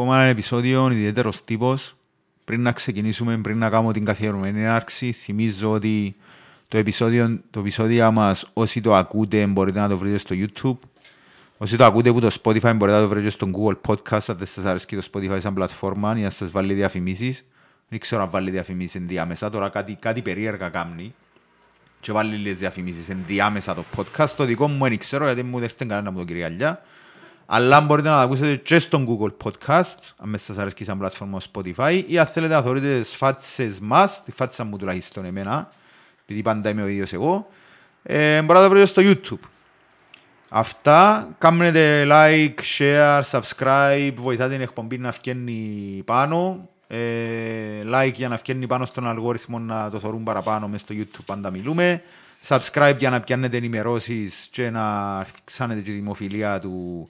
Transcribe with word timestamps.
ακόμα 0.00 0.20
ένα 0.20 0.28
επεισόδιο 0.30 0.90
ιδιαίτερος 0.90 1.44
τύπος. 1.44 1.94
Πριν 2.44 2.62
να 2.62 2.72
ξεκινήσουμε, 2.72 3.38
πριν 3.38 3.58
να 3.58 3.70
κάνουμε 3.70 3.92
την 3.92 4.04
καθιερωμένη 4.04 4.60
έναρξη, 4.60 5.12
θυμίζω 5.12 5.70
ότι 5.70 6.14
το 6.68 6.78
επεισόδιο, 6.78 7.40
το 7.50 7.60
επεισόδιο 7.60 8.12
μας, 8.12 8.50
όσοι 8.52 8.80
το 8.80 8.94
ακούτε, 8.94 9.46
μπορείτε 9.46 9.80
να 9.80 9.88
το 9.88 9.98
βρείτε 9.98 10.18
στο 10.18 10.34
YouTube. 10.38 10.88
Όσοι 11.58 11.76
το 11.76 11.84
ακούτε 11.84 12.08
από 12.08 12.20
το 12.20 12.36
Spotify, 12.42 12.74
μπορείτε 12.76 12.98
να 12.98 13.00
το 13.00 13.08
βρείτε 13.08 13.28
στο 13.28 13.50
Google 13.54 13.76
Podcast, 13.86 14.24
αν 14.26 14.36
δεν 14.36 14.46
σας 14.46 14.64
αρέσει 14.64 14.86
το 14.86 15.02
Spotify 15.12 15.38
σαν 15.40 15.54
πλατφόρμα, 15.54 16.14
για 16.14 16.24
να 16.24 16.30
σας 16.30 16.50
βάλει 16.50 16.74
διαφημίσεις. 16.74 17.44
Δεν 17.88 17.98
ξέρω 17.98 18.22
αν 18.22 18.30
βάλει 18.30 18.50
διαφημίσεις 18.50 18.94
ενδιάμεσα, 18.94 19.50
τώρα 19.50 19.68
κάτι, 19.68 19.96
κάτι 20.00 20.22
περίεργα 20.22 20.68
κάνει. 20.68 21.14
Και 22.00 22.12
βάλει 22.12 22.36
λίγες 22.36 22.58
διαφημίσεις 22.58 23.08
ενδιάμεσα 23.08 23.74
το 23.74 23.84
podcast. 23.96 24.28
Το 24.36 24.44
δικό 24.44 24.68
μου 24.68 24.88
δεν 24.88 24.98
ξέρω, 24.98 25.24
γιατί 25.24 25.42
μου 25.42 25.54
δεν 25.54 25.62
έρχεται 25.62 25.84
κανένα 25.84 26.08
από 26.08 26.18
τον 26.18 26.26
κυρία 26.26 26.46
Αλιά. 26.46 26.82
Αλλά 27.52 27.80
μπορείτε 27.80 28.08
να 28.08 28.14
το 28.14 28.20
ακούσετε 28.20 28.56
και 28.56 28.78
στο 28.78 29.04
Google 29.08 29.44
Podcast, 29.44 30.12
αν 30.16 30.28
μέσα 30.28 30.44
σας 30.44 30.58
αρέσει 30.58 30.84
σαν 30.84 30.98
πλατφόρμα 30.98 31.40
Spotify, 31.52 32.02
ή 32.06 32.18
αν 32.18 32.26
θέλετε 32.26 32.54
να 32.54 32.62
θεωρείτε 32.62 32.98
τις 33.00 33.14
φάτσες 33.14 33.80
μας, 33.80 34.22
τη 34.24 34.32
φάτσα 34.32 34.64
μου 34.64 34.76
τουλάχιστον 34.76 35.24
εμένα, 35.24 35.70
επειδή 36.22 36.42
πάντα 36.42 36.68
είμαι 36.70 36.82
ο 36.82 36.86
ίδιος 36.86 37.12
εγώ, 37.12 37.46
ε, 38.02 38.42
μπορείτε 38.42 38.54
να 38.54 38.62
το 38.62 38.68
βρείτε 38.68 38.86
στο 38.86 39.02
YouTube. 39.04 39.48
Αυτά, 40.48 41.28
κάνετε 41.38 42.06
like, 42.10 42.54
share, 42.78 43.22
subscribe, 43.30 44.12
βοηθάτε 44.16 44.52
την 44.52 44.60
εκπομπή 44.60 44.98
να 44.98 45.10
βγαίνει 45.10 46.02
πάνω. 46.04 46.68
Ε, 46.86 46.98
like 47.92 48.12
για 48.14 48.28
να 48.28 48.36
βγαίνει 48.36 48.66
πάνω 48.66 48.84
στον 48.84 49.08
αλγόριθμο 49.08 49.58
να 49.58 49.90
το 49.90 49.98
θεωρούν 49.98 50.22
παραπάνω 50.22 50.68
μέσα 50.68 50.84
στο 50.84 50.94
YouTube 50.98 51.24
πάντα 51.26 51.50
μιλούμε. 51.50 52.02
Subscribe 52.46 52.96
για 52.98 53.10
να 53.10 53.20
πιάνετε 53.20 53.56
ενημερώσεις 53.56 54.48
και 54.50 54.70
να 54.70 55.16
αυξάνετε 55.18 55.80
τη 55.80 55.90
δημοφιλία 55.90 56.58
του, 56.58 57.08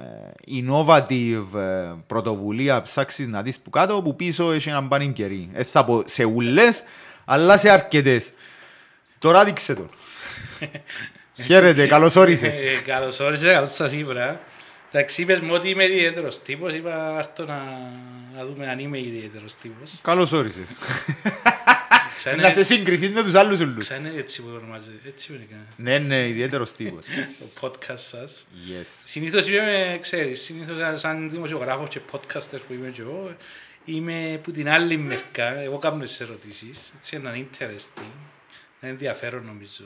ε, 0.00 0.62
innovative 0.62 1.58
ε, 1.58 1.92
πρωτοβουλία 2.06 2.82
ψάξεις 2.82 3.28
να 3.28 3.42
δεις 3.42 3.60
που 3.60 3.70
κάτω, 3.70 4.02
που 4.02 4.16
πίσω 4.16 4.52
έχει 4.52 4.68
έναν 4.68 4.88
πάνιν 4.88 5.12
κερί. 5.12 5.50
Δεν 5.52 5.64
θα 5.64 5.84
πω 5.84 6.02
σε 6.06 6.24
ούλες, 6.24 6.82
αλλά 7.24 7.58
σε 7.58 7.70
αρκετές. 7.70 8.32
Τώρα 9.18 9.44
δείξε 9.44 9.74
το. 9.74 9.88
Χαίρετε, 11.46 11.86
καλώς 11.86 12.16
όρισες. 12.16 12.58
Ε, 12.58 12.82
Καλώς 12.86 13.20
όρισες, 13.20 13.52
καλώς 13.52 13.74
σας 13.74 13.92
είπα. 13.92 14.40
Εντάξει, 14.92 15.22
είπες 15.22 15.40
μου 15.40 15.54
ότι 15.54 15.68
είμαι 15.68 15.84
ιδιαίτερος 15.84 16.42
τύπος, 16.42 16.74
είπα 16.74 17.16
άρτο 17.16 17.44
να, 17.44 17.62
να 18.36 18.46
δούμε 18.46 18.68
αν 18.68 18.78
είμαι 18.78 18.98
ιδιαίτερος 18.98 19.54
τύπος. 19.54 19.98
Καλώς 20.02 20.32
όρισες. 20.32 20.64
Ξάνε- 22.18 22.42
Να 22.42 22.50
σε 22.50 22.64
συγκριθείς 22.64 23.10
με 23.10 23.22
τους 23.22 23.34
άλλους 23.34 23.60
ούλους. 23.60 23.84
Ξάνε 23.84 24.12
έτσι 24.16 24.42
που 24.42 24.48
ονομάζεται, 24.56 25.08
έτσι 25.08 25.26
που 25.26 25.32
είναι 25.34 25.46
κανένα. 25.50 25.68
Ναι, 25.76 26.14
ναι, 26.16 26.28
ιδιαίτερος 26.28 26.72
τύπος. 26.72 27.04
το 27.40 27.46
podcast 27.60 27.98
σας. 27.98 28.46
Yes. 28.68 28.86
Συνήθως 29.04 29.48
είμαι, 29.48 29.98
ξέρεις, 30.02 30.40
συνήθως 30.42 30.78
σαν- 30.78 30.98
σαν 30.98 31.30
δημοσιογράφος 31.30 31.88
και 31.88 32.00
podcaster 32.12 32.58
που 32.66 32.72
είμαι 32.72 32.88
και 32.88 33.00
εγώ, 33.00 33.36
είμαι 33.84 34.40
που 34.42 34.50
την 34.52 34.68
άλλη 34.68 34.96
μερικά, 34.96 35.58
εγώ 35.60 35.78
κάνω 35.78 36.04
τις 36.04 36.20
ερωτήσεις, 36.20 36.92
έτσι 36.96 37.16
είναι 37.16 37.46
interesting, 37.50 38.02
είναι 38.80 38.92
ενδιαφέρον 38.92 39.44
νομίζω. 39.46 39.84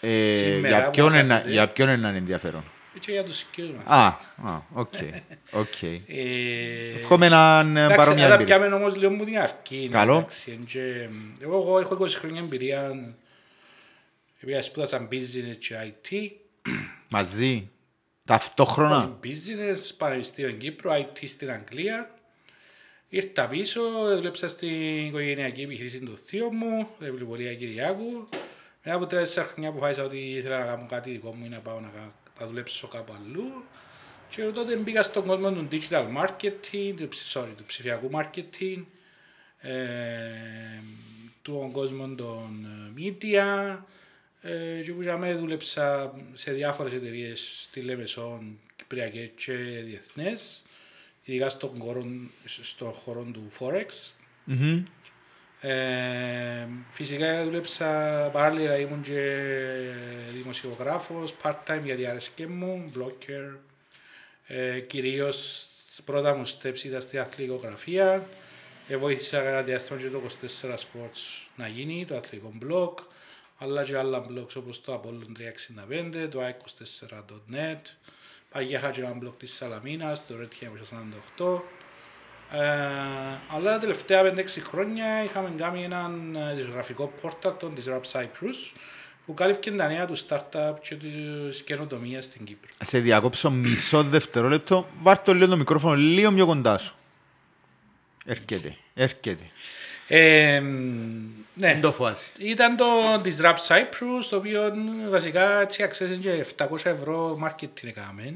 Ε, 0.00 0.34
Σήμερα 0.34 0.68
για, 0.76 0.84
που 0.84 0.90
ποιον 0.90 1.12
μας 1.12 1.20
είναι, 1.20 1.34
ακούτε. 1.34 1.50
για 1.52 1.68
ποιον 1.68 1.88
είναι 1.88 2.08
ενδιαφέρον; 2.08 2.64
Και 3.00 3.12
για 3.12 3.24
τους 3.24 3.38
σκιούς 3.38 3.70
μας. 3.70 3.84
Α, 3.86 4.06
α, 4.48 4.62
οκ. 4.74 4.92
οκ. 5.50 5.82
Ε, 5.82 6.92
Εύχομαι 6.94 7.28
να 7.28 7.60
είναι 7.64 7.80
εντάξει, 7.80 7.96
παρόμοια 7.96 8.24
άρα 8.24 8.34
εμπειρία. 8.34 8.58
πιάμε 8.58 8.74
όμως 8.74 8.96
λίγο 8.96 9.10
μου 9.10 9.24
την 9.24 9.38
αρκή. 9.38 9.88
Καλό. 9.90 10.16
εντάξει, 10.16 10.50
εν 10.50 10.64
και, 10.64 11.08
Εγώ, 11.42 11.56
εγώ 11.56 11.78
έχω 11.78 11.96
20 12.04 12.08
χρόνια 12.08 12.40
εμπειρία, 12.40 12.92
επειδή 14.40 14.62
σπούδασα 14.62 15.08
business 15.10 15.56
και 15.58 15.74
IT, 16.10 16.30
Μαζί. 17.08 17.70
Ταυτόχρονα. 18.24 19.18
business, 19.24 19.78
πανεπιστήμιο 19.96 20.50
Κύπρο, 20.50 20.92
IT 20.94 21.24
στην 21.28 21.50
Αγγλία. 21.50 22.10
Ήρθα 23.08 23.48
πίσω, 23.48 23.80
δούλεψα 24.16 24.48
στην 24.48 25.06
οικογενειακή 25.06 25.62
επιχείρηση 25.62 25.98
του 25.98 26.18
θείου 26.26 26.52
μου, 26.52 26.88
την 26.98 27.06
βιβλιοπολία 27.06 27.54
Κυριάκου. 27.54 28.28
Μετά 28.84 28.96
από 28.96 29.06
τέσσερα 29.06 29.46
χρόνια 29.46 29.68
αποφάσισα 29.68 30.04
ότι 30.04 30.16
ήθελα 30.18 30.58
να 30.58 30.64
κάνω 30.66 30.86
κάτι 30.88 31.10
δικό 31.10 31.34
μου 31.34 31.44
ή 31.44 31.48
να 31.48 31.58
πάω 31.58 31.80
να, 31.80 31.88
κα- 31.88 32.14
να 32.40 32.46
δουλέψω 32.46 32.88
κάπου 32.88 33.12
αλλού. 33.12 33.64
Και 34.28 34.42
τότε 34.42 34.76
μπήκα 34.76 35.02
στον 35.02 35.26
κόσμο 35.26 35.52
του 35.52 35.68
digital 35.70 36.06
marketing, 36.16 36.94
του, 36.96 37.08
ψ- 37.08 37.36
sorry, 37.36 37.52
του 37.56 37.64
ψηφιακού 37.66 38.10
marketing, 38.12 38.84
ε, 39.58 39.74
του 41.42 41.70
κόσμο 41.72 42.08
των 42.14 42.66
ε, 42.96 43.00
media, 43.00 43.78
ε, 44.40 44.82
και 44.82 44.92
που 44.92 45.02
για 45.02 45.16
μένα 45.16 45.38
δούλεψα 45.38 46.14
σε 46.34 46.52
διάφορες 46.52 46.92
εταιρείες 46.92 47.60
στη 47.62 47.80
Λεμεσόν, 47.80 48.58
Κυπριακές 48.76 49.30
και 49.34 49.52
διεθνές, 49.84 50.62
ειδικά 51.24 51.48
στον 51.48 51.70
χώρο, 51.78 52.06
στον 52.44 52.92
χώρο 52.92 53.22
του 53.32 53.52
Forex. 53.58 54.10
Μμμ. 54.44 54.82
Ε, 55.60 56.66
φυσικά 56.90 57.44
δούλεψα 57.44 57.86
παράλληλα, 58.32 58.78
ήμουν 58.78 59.02
και 59.02 59.40
δημοσιογράφος, 60.32 61.34
part-time 61.42 61.80
γιατί 61.84 62.06
άρεσκε 62.06 62.46
μου, 62.46 62.92
blogger. 62.96 63.56
Ε, 64.46 64.80
κυρίως 64.80 65.68
πρώτα 66.04 66.34
μου 66.34 66.46
steps 66.46 66.84
ήταν 66.84 67.00
στη 67.00 67.18
αθλητικογραφία. 67.18 68.28
Ε, 68.88 68.96
βοήθησα 68.96 69.42
ένα 69.42 69.62
διάστημα 69.62 69.98
και 70.00 70.08
το 70.08 70.22
24 70.62 70.74
Sports 70.74 71.46
να 71.56 71.68
γίνει, 71.68 72.04
το 72.04 72.16
αθλητικό 72.16 72.52
blog, 72.62 73.04
αλλά 73.58 73.84
και 73.84 73.96
άλλα 73.96 74.26
blogs 74.28 74.54
όπως 74.56 74.80
το 74.80 75.02
Apollon 75.02 75.40
365, 76.24 76.28
το 76.30 76.40
i24.net. 76.40 77.80
Παγιά 78.50 78.78
είχα 78.78 78.90
και 78.90 79.00
ένα 79.00 79.18
blog 79.22 79.32
της 79.38 79.54
Σαλαμίνας, 79.54 80.26
το 80.26 80.34
Red 80.40 80.48
1948. 81.38 81.54
Ε, 81.54 81.75
αλλά 83.54 83.72
τα 83.72 83.78
τελευταία 83.78 84.34
5-6 84.34 84.44
χρόνια 84.68 85.24
είχαμε 85.24 85.52
κάνει 85.56 85.84
έναν 85.84 86.36
ε, 86.36 86.54
δισκογραφικό 86.54 87.12
πόρταλ 87.20 87.52
των 87.58 87.74
της 87.74 87.86
Rap 87.88 88.20
Cyprus 88.20 88.72
που 89.26 89.34
κάλυφε 89.34 89.70
τα 89.70 89.88
νέα 89.88 90.06
του 90.06 90.16
startup 90.18 90.74
και 90.80 90.94
της 90.94 91.62
καινοτομίας 91.62 92.24
στην 92.24 92.44
Κύπρο. 92.44 92.70
Σε 92.84 92.98
διακόψω 92.98 93.50
μισό 93.50 94.02
δευτερόλεπτο. 94.02 94.88
Βάρ' 95.02 95.18
το 95.18 95.34
λίγο 95.34 95.46
το 95.46 95.56
μικρόφωνο 95.56 95.94
λίγο 95.94 96.32
πιο 96.32 96.46
κοντά 96.46 96.78
σου. 96.78 96.94
Έρχεται, 98.24 98.76
έρχεται. 98.94 99.50
Ε, 100.08 100.60
ναι. 100.60 101.72
Δεν 101.72 101.80
το 101.80 101.92
φάση. 101.92 102.30
Ήταν 102.38 102.76
το 102.76 102.84
Disrupt 103.24 103.66
Cyprus, 103.68 104.24
το 104.30 104.36
οποίο 104.36 104.72
βασικά 105.10 105.60
έτσι 105.60 105.82
αξίζει 105.82 106.16
και 106.16 106.46
700 106.56 106.66
ευρώ 106.84 107.38
marketing 107.44 107.84
έκαμε 107.84 108.34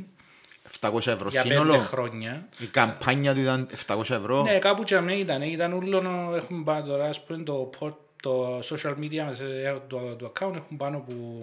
700 0.81 1.06
ευρώ 1.06 1.28
για 1.28 1.43
πέντε 1.43 1.55
σύνολο. 1.55 1.78
χρόνια. 1.78 2.49
Η 2.58 2.67
καμπάνια 2.67 3.34
του 3.34 3.40
ήταν 3.40 3.69
700 3.87 4.00
ευρώ. 4.11 4.43
Ναι, 4.43 4.58
κάπου 4.58 4.82
και 4.82 4.96
αμέ 4.96 5.14
ήταν. 5.14 5.43
Ήταν 5.43 5.72
όλο, 5.72 6.32
έχουμε 6.37 6.64
πάνω 6.64 6.87
τώρα, 6.87 7.08
ας 7.08 7.25
πούμε, 7.25 7.43
το, 7.43 7.70
port- 7.81 7.96
το 8.22 8.58
social 8.58 8.94
media 8.99 9.22
μας, 9.25 9.40
ε, 9.40 9.82
το, 9.87 10.17
το 10.17 10.32
account 10.34 10.55
έχουν 10.55 10.76
πάνω 10.76 10.99
που 10.99 11.43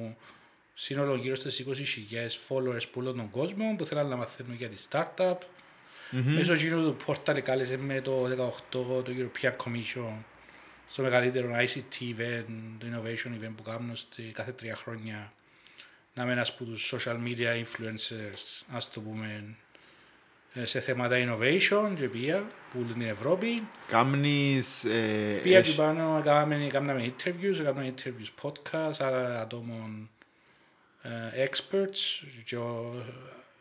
σύνολο 0.74 1.16
γύρω 1.16 1.36
στις 1.36 1.66
20.000 1.68 1.74
followers 2.50 2.82
που 2.92 3.00
όλο 3.02 3.14
τον 3.14 3.32
κόσμο 3.32 3.76
που 3.78 3.86
θέλουν 3.86 4.08
να 4.10 4.16
μαθαίνουν 4.16 4.56
για 4.56 4.70
τη 4.70 4.76
startup. 4.90 5.36
Μέσω 6.12 6.54
εκείνου 6.54 6.84
του 6.84 6.96
πόρταλ 7.06 7.42
κάλεσε 7.42 7.78
με 7.78 8.02
το 8.02 8.26
18 8.72 9.04
το 9.04 9.06
European 9.08 9.52
Commission 9.64 10.14
στο 10.90 11.02
μεγαλύτερο 11.02 11.50
ICT 11.54 12.02
event, 12.02 12.46
το 12.78 12.86
innovation 12.92 13.28
event 13.44 13.52
που 13.56 13.64
κάνουν 13.64 13.96
στη, 13.96 14.22
κάθε 14.22 14.52
τρία 14.52 14.76
χρόνια 14.76 15.32
να 16.18 16.24
είμαι 16.24 16.32
ένας 16.32 16.50
από 16.50 16.64
τους 16.64 16.94
social 16.96 17.16
media 17.16 17.64
influencers, 17.64 18.64
ας 18.72 18.90
το 18.92 19.00
πούμε, 19.02 19.56
ε, 20.54 20.66
σε 20.66 20.80
θέματα 20.80 21.16
innovation 21.18 21.92
και 21.96 22.08
πήγα 22.08 22.44
που 22.72 22.78
είναι 22.80 22.90
στην 22.90 23.02
Ευρώπη. 23.02 23.68
Κάμνεις... 23.88 24.84
ε, 24.84 25.40
Πήγα 25.44 25.58
έχ- 25.58 25.66
και 25.70 25.74
πάνω, 25.76 26.22
κάναμε, 26.24 26.68
κάναμε 26.72 27.14
interviews, 27.18 27.56
κάναμε 27.64 27.94
interviews 27.96 28.42
podcast, 28.48 28.94
άρα 29.00 29.42
ατόμων 29.42 30.10
ε, 31.02 31.46
experts. 31.46 32.28
Και 32.46 32.56
ο, 32.58 33.04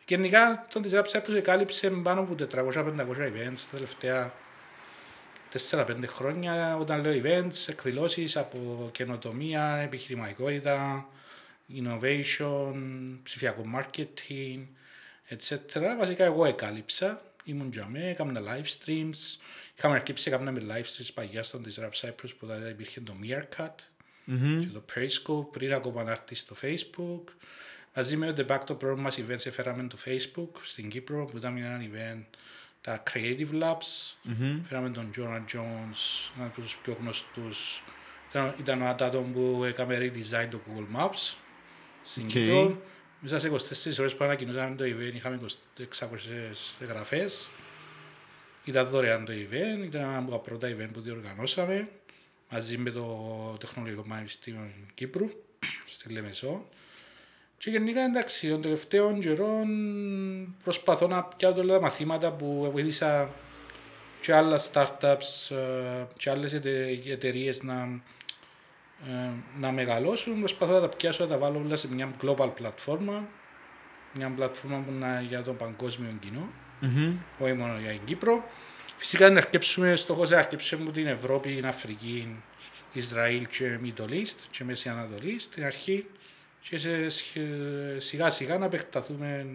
γενικά 0.07 0.65
τον 0.73 0.81
της 0.81 0.91
Rap 0.95 1.03
Cyprus 1.11 1.35
εκάλυψε 1.35 1.89
πάνω 1.89 2.19
από 2.21 2.35
400-500 2.51 2.97
events 3.17 3.59
τα 3.71 3.75
τελευταία 3.75 4.33
4-5 5.71 5.85
χρόνια. 6.07 6.77
Όταν 6.77 7.01
λέω 7.01 7.21
events, 7.23 7.67
εκδηλώσεις 7.67 8.37
από 8.37 8.89
καινοτομία, 8.91 9.63
επιχειρηματικότητα, 9.83 11.05
innovation, 11.75 12.73
ψηφιακό 13.23 13.65
marketing, 13.75 14.65
etc. 15.29 15.81
Βασικά 15.97 16.23
εγώ 16.23 16.45
εκάλυψα, 16.45 17.21
ήμουν 17.43 17.69
για 17.71 17.85
μέ, 17.85 18.09
έκανα 18.09 18.41
live 18.41 18.65
streams. 18.65 19.39
Είχαμε 19.77 19.95
αρχίσει, 19.95 20.29
έκαναμε 20.29 20.61
live 20.69 20.85
streams 20.85 21.09
παγιά 21.13 21.43
στον 21.43 21.63
της 21.63 21.79
Rap 21.81 22.07
Cyprus 22.07 22.29
που 22.39 22.45
τότε 22.47 22.69
υπήρχε 22.69 23.01
το 23.01 23.13
Meerkat 23.23 23.73
Μμμ. 24.25 24.59
και 24.59 24.67
το 24.73 24.83
Periscope 24.93 25.51
πριν 25.51 25.73
ακόμα 25.73 26.03
να 26.03 26.11
έρθει 26.11 26.35
στο 26.35 26.55
Facebook. 26.61 27.23
Μαζί 27.95 28.17
με 28.17 28.33
το 28.33 28.45
De 28.47 28.51
Facto 28.51 28.79
πρώτο 28.79 29.01
μας 29.01 29.19
event 29.19 29.45
έφεραμε 29.45 29.87
το 29.87 29.97
Facebook 30.05 30.59
στην 30.63 30.89
Κύπρο 30.89 31.25
που 31.25 31.37
ήταν 31.37 31.57
ένα 31.57 31.81
event 31.81 32.23
τα 32.81 33.03
Creative 33.13 33.61
Labs. 33.61 34.15
Μμμ. 34.21 34.63
Φέραμε 34.63 34.89
τον 34.89 35.11
Jonah 35.17 35.55
Jones, 35.55 35.99
ένας 36.35 36.47
από 36.47 36.61
τους 36.61 36.77
πιο 36.77 36.97
γνωστούς. 36.99 37.83
Ήταν, 38.29 38.55
ήταν 38.59 38.81
το 38.81 38.85
άτομο 38.85 39.31
που 39.33 39.63
έκαμε 39.63 39.97
redesign 39.97 40.47
το 40.49 40.59
Google 40.67 40.95
Maps 40.97 41.35
στην 42.07 42.23
Οκ. 42.23 42.29
Κύπρο. 42.29 42.81
Μέσα 43.19 43.39
σε 43.39 43.51
24 43.51 43.99
ώρες 43.99 44.15
που 44.15 44.23
ανακοινώσαμε 44.23 44.75
το 44.75 44.83
event 44.83 45.13
είχαμε 45.13 45.39
600 45.77 45.83
εγγραφές. 46.79 47.49
Ήταν 48.63 48.87
δωρεάν 48.89 49.25
το 49.25 49.33
event, 49.33 49.83
ήταν 49.83 50.01
ένα 50.01 50.17
από 50.17 50.31
τα 50.31 50.39
πρώτα 50.39 50.67
event 50.67 50.89
που 50.93 50.99
διοργανώσαμε 50.99 51.89
μαζί 52.49 52.77
με 52.77 52.89
το 52.89 53.05
Τεχνολογικό 53.59 54.01
Πανεπιστήμιο 54.01 54.71
Κύπρου 54.93 55.29
στη 55.93 56.13
Λεμεσό. 56.13 56.67
Και 57.57 57.69
γενικά 57.69 58.01
εντάξει, 58.01 58.49
των 58.49 58.61
τελευταίων 58.61 59.19
καιρών 59.19 59.67
προσπαθώ 60.63 61.07
να 61.07 61.23
πιάσω 61.23 61.59
όλα 61.59 61.73
τα 61.73 61.81
μαθήματα 61.81 62.31
που 62.31 62.69
βοήθησα 62.71 63.29
και 64.21 64.33
άλλα 64.33 64.59
startups 64.71 65.55
ε, 65.55 66.05
και 66.17 66.29
άλλες 66.29 66.53
εταιρείες 67.07 67.63
να, 67.63 67.73
ε, 67.73 68.01
να 69.59 69.71
μεγαλώσουν. 69.71 70.39
Προσπαθώ 70.39 70.73
να 70.73 70.79
τα 70.79 70.89
πιάσω, 70.89 71.23
να 71.23 71.29
τα 71.29 71.37
βάλω 71.37 71.59
όλα 71.65 71.75
σε 71.75 71.93
μια 71.93 72.11
global 72.21 72.49
πλατφόρμα. 72.55 73.27
Μια 74.13 74.29
πλατφόρμα 74.29 74.77
που 74.77 74.91
είναι 74.91 75.25
για 75.27 75.41
τον 75.43 75.57
παγκόσμιο 75.57 76.09
κοινό, 76.19 76.49
Μμμ. 76.79 77.15
όχι 77.39 77.53
μόνο 77.53 77.77
για 77.79 77.89
την 77.91 78.01
Κύπρο. 78.05 78.43
Φυσικά 78.97 79.29
να 79.29 79.37
αρκέψουμε, 79.37 79.95
στόχος 79.95 80.29
να 80.29 80.37
αρκέψουμε 80.37 80.83
από 80.83 80.91
την 80.91 81.07
Ευρώπη, 81.07 81.55
την 81.55 81.65
Αφρική, 81.65 82.35
Ισραήλ 82.93 83.47
και 83.47 83.79
Middle 83.83 84.09
East 84.09 84.37
και 84.51 84.63
Μέση 84.63 84.89
Ανατολή 84.89 85.39
στην 85.39 85.65
αρχή 85.65 86.05
και 86.61 86.77
σε, 86.77 87.09
σχε- 87.09 87.41
σιγά 87.97 88.29
σιγά 88.29 88.57
να 88.57 88.65
επεκταθούμε 88.65 89.45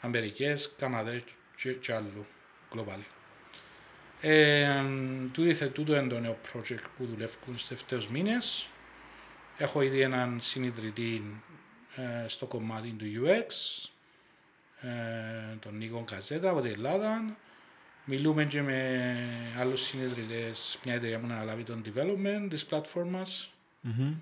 Αμερικές, 0.00 0.74
Καναδά 0.78 1.22
και, 1.56 1.72
και 1.72 1.92
άλλου 1.94 2.26
global. 2.74 3.00
Ε, 4.20 4.82
τούτο, 5.32 5.54
θε- 5.54 5.72
τούτο 5.72 5.96
είναι 5.96 6.08
το 6.08 6.20
νέο 6.20 6.38
project 6.52 6.82
που 6.96 7.04
δουλεύουν 7.06 7.54
στους 7.54 7.66
τελευταίους 7.66 8.08
μήνες. 8.08 8.68
Έχω 9.58 9.82
ήδη 9.82 10.00
έναν 10.00 10.38
συνειδητή 10.42 11.42
ε, 11.96 12.28
στο 12.28 12.46
κομμάτι 12.46 12.88
του 12.88 13.04
UX, 13.24 13.48
ε, 14.88 15.56
τον 15.60 15.76
Νίκο 15.76 16.04
Καζέτα 16.10 16.50
από 16.50 16.60
την 16.60 16.72
Ελλάδα. 16.72 17.36
Μιλούμε 18.04 18.44
και 18.44 18.62
με 18.62 19.08
άλλους 19.58 19.80
συνειδητές, 19.84 20.78
μια 20.84 20.94
εταιρεία 20.94 21.18
που 21.18 21.26
να 21.26 21.34
αναλάβει 21.34 21.62
τον 21.62 21.82
development 21.86 22.46
της 22.50 22.64
πλατφόρμας 22.64 23.50
Μμμ. 23.80 24.14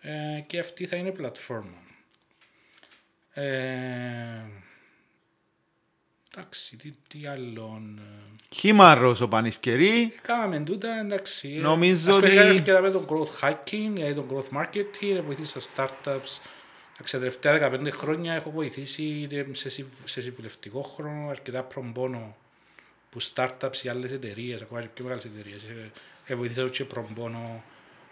ε, 0.00 0.40
και 0.46 0.58
αυτή 0.58 0.86
θα 0.86 0.96
είναι 0.96 1.10
πλατφόρμα. 1.10 1.82
Ε, 3.32 4.42
εντάξει, 6.36 6.76
τι, 6.76 6.92
τι 7.08 7.26
άλλον... 7.26 7.98
ε, 7.98 8.34
Χήμαρος 8.54 9.20
ο 9.20 9.28
Πανισκερή. 9.28 10.14
Κάναμε 10.22 10.60
τούτα, 10.60 10.98
εντάξει. 11.00 11.54
ε, 11.58 11.60
Νομίζω 11.60 12.10
ασχολήθηκα 12.10 12.40
ότι- 12.48 12.56
αρκετά 12.58 12.80
με 12.80 12.90
το 12.90 13.04
growth 13.08 13.48
hacking, 13.48 13.90
δηλαδή 13.92 14.14
το 14.14 14.24
growth 14.30 14.56
marketing, 14.58 15.22
βοηθήσα 15.26 15.60
startups. 15.60 16.38
Εντάξει, 16.94 17.12
τα 17.12 17.18
τελευταία 17.18 17.70
15 17.72 17.88
χρόνια 17.90 18.34
έχω 18.34 18.50
βοηθήσει 18.50 19.02
είτε 19.02 19.46
σε, 19.52 19.68
συμ- 19.68 19.92
σε 20.04 20.20
συμβουλευτικό 20.20 20.82
χρόνο 20.82 21.28
αρκετά 21.30 21.62
προμπόνο 21.62 22.36
που 23.10 23.22
startups 23.34 23.76
ή 23.82 23.88
άλλες 23.88 24.12
εταιρείες, 24.12 24.62
ακόμα 24.62 24.80
και 24.80 24.88
πιο 24.94 25.04
μεγάλες 25.04 25.24
εταιρείες. 25.24 25.62
Ε, 25.62 25.90
ε, 26.26 26.34
βοηθήσω 26.34 26.68
και 26.68 26.84
προμπόνο 26.84 27.64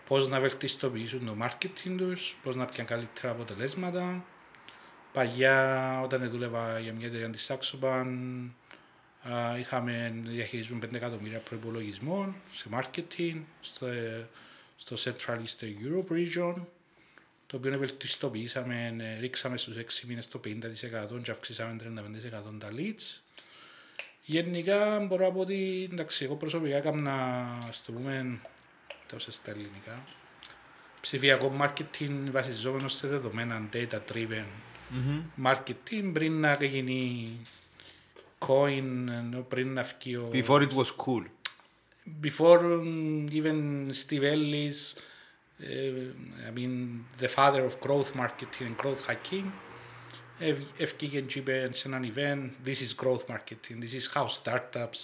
πώς 0.09 0.29
να 0.29 0.41
βελτιστοποιήσουν 0.41 1.27
το 1.27 1.37
marketing 1.43 1.95
τους, 1.97 2.37
πώς 2.43 2.57
να 2.57 2.65
πιάνουν 2.65 2.87
καλύτερα 2.93 3.31
αποτελέσματα. 3.33 4.25
Παγιά, 5.15 6.01
όταν 6.01 6.31
δούλευα 6.31 6.79
για 6.79 6.93
μια 6.93 7.07
εταιρεία 7.07 7.31
της 7.31 7.51
Saxoban, 7.51 8.07
α, 9.33 9.59
είχαμε 9.59 10.13
διαχειριζούν 10.25 10.83
5 10.85 10.95
εκατομμύρια 10.95 11.39
προπολογισμό 11.39 12.35
σε 12.53 12.65
marketing 12.73 13.41
στο, 13.61 13.87
στο 14.77 14.97
Central 14.99 15.37
Eastern 15.37 15.75
Europe 15.85 16.13
region, 16.13 16.55
το 17.47 17.57
οποίο 17.57 17.79
βελτιστοποιήσαμε, 17.79 18.97
ε, 18.99 19.21
ρίξαμε 19.21 19.59
στους 19.59 19.77
6 19.77 20.07
μήνες 20.07 20.29
το 20.29 20.41
50% 20.45 21.23
και 21.23 21.31
αυξήσαμε 21.31 21.77
35% 21.81 22.59
τα 22.59 22.69
leads. 22.77 23.21
Γενικά 24.25 25.01
μπορώ 25.01 25.27
να 25.27 25.33
πω 25.33 25.41
ότι 25.41 25.89
εντάξει, 25.93 26.25
εγώ 26.25 26.37
προσωπικά 26.37 26.77
έκανα, 26.77 27.43
ας 27.69 27.83
το 27.83 27.93
πούμε, 27.93 28.41
τόσο 29.07 29.33
στα 29.33 29.51
ελληνικά, 29.51 30.05
ψηφιακό 31.01 31.57
marketing 31.61 32.29
βασιζόμενο 32.31 32.89
σε 32.89 33.09
δεδομένα 33.09 33.69
data 33.73 33.99
driven 34.92 35.24
Μμμ. 35.38 35.46
marketing 35.46 36.10
πριν 36.14 36.40
να 36.40 36.54
γίνει 36.64 37.38
coin, 38.48 39.08
ενώ 39.08 39.42
πριν 39.42 39.74
να 39.74 39.82
βγει 39.84 40.16
ο... 40.16 40.30
Before 40.34 40.62
it 40.62 40.74
was 40.74 40.92
cool. 41.06 41.24
before 42.22 42.60
um, 42.60 43.28
even 43.32 43.92
Steve 43.94 44.24
Ellis, 44.24 44.96
uh, 44.96 45.68
I 46.48 46.52
mean 46.58 47.06
the 47.20 47.28
father 47.28 47.64
of 47.66 47.80
growth 47.80 48.16
marketing 48.16 48.66
and 48.68 48.78
growth 48.78 49.06
hacking, 49.06 49.52
ευ- 50.40 50.68
ευκήγε 50.78 51.22
και 51.22 51.40
είπε 51.40 51.70
σε 51.74 51.88
έναν 51.88 52.14
event, 52.16 52.68
this 52.68 52.80
is 52.82 52.94
growth 53.04 53.26
marketing, 53.30 53.80
this 53.84 53.94
is 53.94 54.08
how 54.16 54.28
startups, 54.28 55.02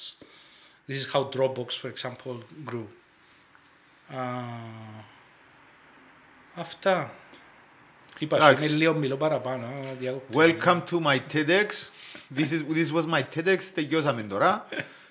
this 0.88 0.97
is 1.01 1.07
how 1.13 1.24
Dropbox, 1.35 1.69
for 1.81 1.89
example, 1.95 2.38
grew. 2.65 2.88
Ah, 4.09 5.03
αυτά. 6.55 7.13
Είπα, 8.20 8.36
σου, 8.36 8.42
Εντάξει. 8.44 8.66
είναι 8.66 8.76
λίγο 8.76 8.94
μιλώ 8.94 9.16
παραπάνω. 9.16 9.66
α, 9.66 9.94
διακόπτω. 10.00 10.40
Welcome 10.40 10.82
to 10.90 11.00
my 11.06 11.18
TEDx. 11.32 11.66
This, 12.36 12.50
is, 12.50 12.62
this 12.74 12.92
was 12.94 13.04
my 13.14 13.22
TEDx. 13.34 13.58
Τελειώσαμε 13.74 14.22
τώρα. 14.22 14.66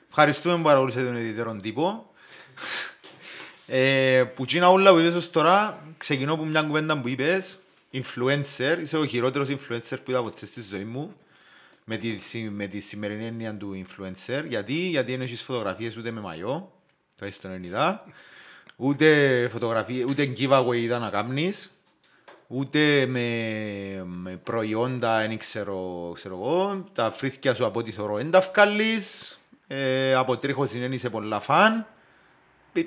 Ευχαριστούμε 0.09 0.55
που 0.55 0.61
παρακολουθήσατε 0.61 1.09
τον 1.09 1.17
ιδιαίτερο 1.19 1.55
τύπο. 1.61 2.11
Ε, 3.67 4.23
που 4.35 4.45
τσίνα 4.45 4.69
όλα 4.69 4.91
που 4.91 4.97
είπες 4.99 5.15
ως 5.15 5.29
τώρα, 5.29 5.83
ξεκινώ 5.97 6.33
από 6.33 6.45
μια 6.45 6.61
κουβέντα 6.61 7.01
που 7.01 7.07
είπες, 7.07 7.59
influencer, 7.93 8.77
είσαι 8.81 8.97
ο 8.97 9.05
χειρότερος 9.05 9.47
influencer 9.49 9.95
που 10.03 10.11
είδα 10.11 10.23
ποτέ 10.23 10.45
στη 10.45 10.61
ζωή 10.69 10.83
μου, 10.83 11.13
με 11.83 11.97
τη, 11.97 12.17
συ- 12.17 12.49
με 12.51 12.67
τη 12.67 12.79
σημερινή 12.79 13.25
έννοια 13.25 13.53
του 13.55 13.85
influencer, 13.85 14.43
γιατί, 14.47 14.73
γιατί 14.73 15.11
δεν 15.11 15.21
έχεις 15.21 15.41
φωτογραφίες 15.41 15.97
ούτε 15.97 16.11
με 16.11 16.21
μαγιό, 16.21 16.71
το 17.19 17.25
έχεις 17.25 17.39
τον 17.39 17.63
είδα, 17.63 18.03
ούτε 18.75 19.47
φωτογραφίες, 19.51 20.05
ούτε 20.05 20.33
giveaway 20.37 20.75
είδα 20.75 20.99
να 20.99 21.09
κάνεις, 21.09 21.71
ούτε 22.51 23.05
με, 23.05 24.03
με 24.05 24.35
προϊόντα, 24.35 25.17
δεν 25.17 25.37
ξέρω, 25.37 26.11
ξέρω 26.13 26.35
εγώ, 26.35 26.85
τα 26.93 27.11
φρύθκια 27.11 27.53
σου 27.53 27.65
από 27.65 27.79
ό,τι 27.79 27.91
θεωρώ 27.91 28.15
δεν 28.15 28.31
τα 28.31 28.39
βγάλεις, 28.39 29.39
ε, 29.67 30.13
από 30.13 30.37
τρίχος 30.37 30.71
δεν 30.71 30.91
είσαι 30.91 31.09
πολλά 31.09 31.39
φαν. 31.39 31.87
Ε, 32.73 32.81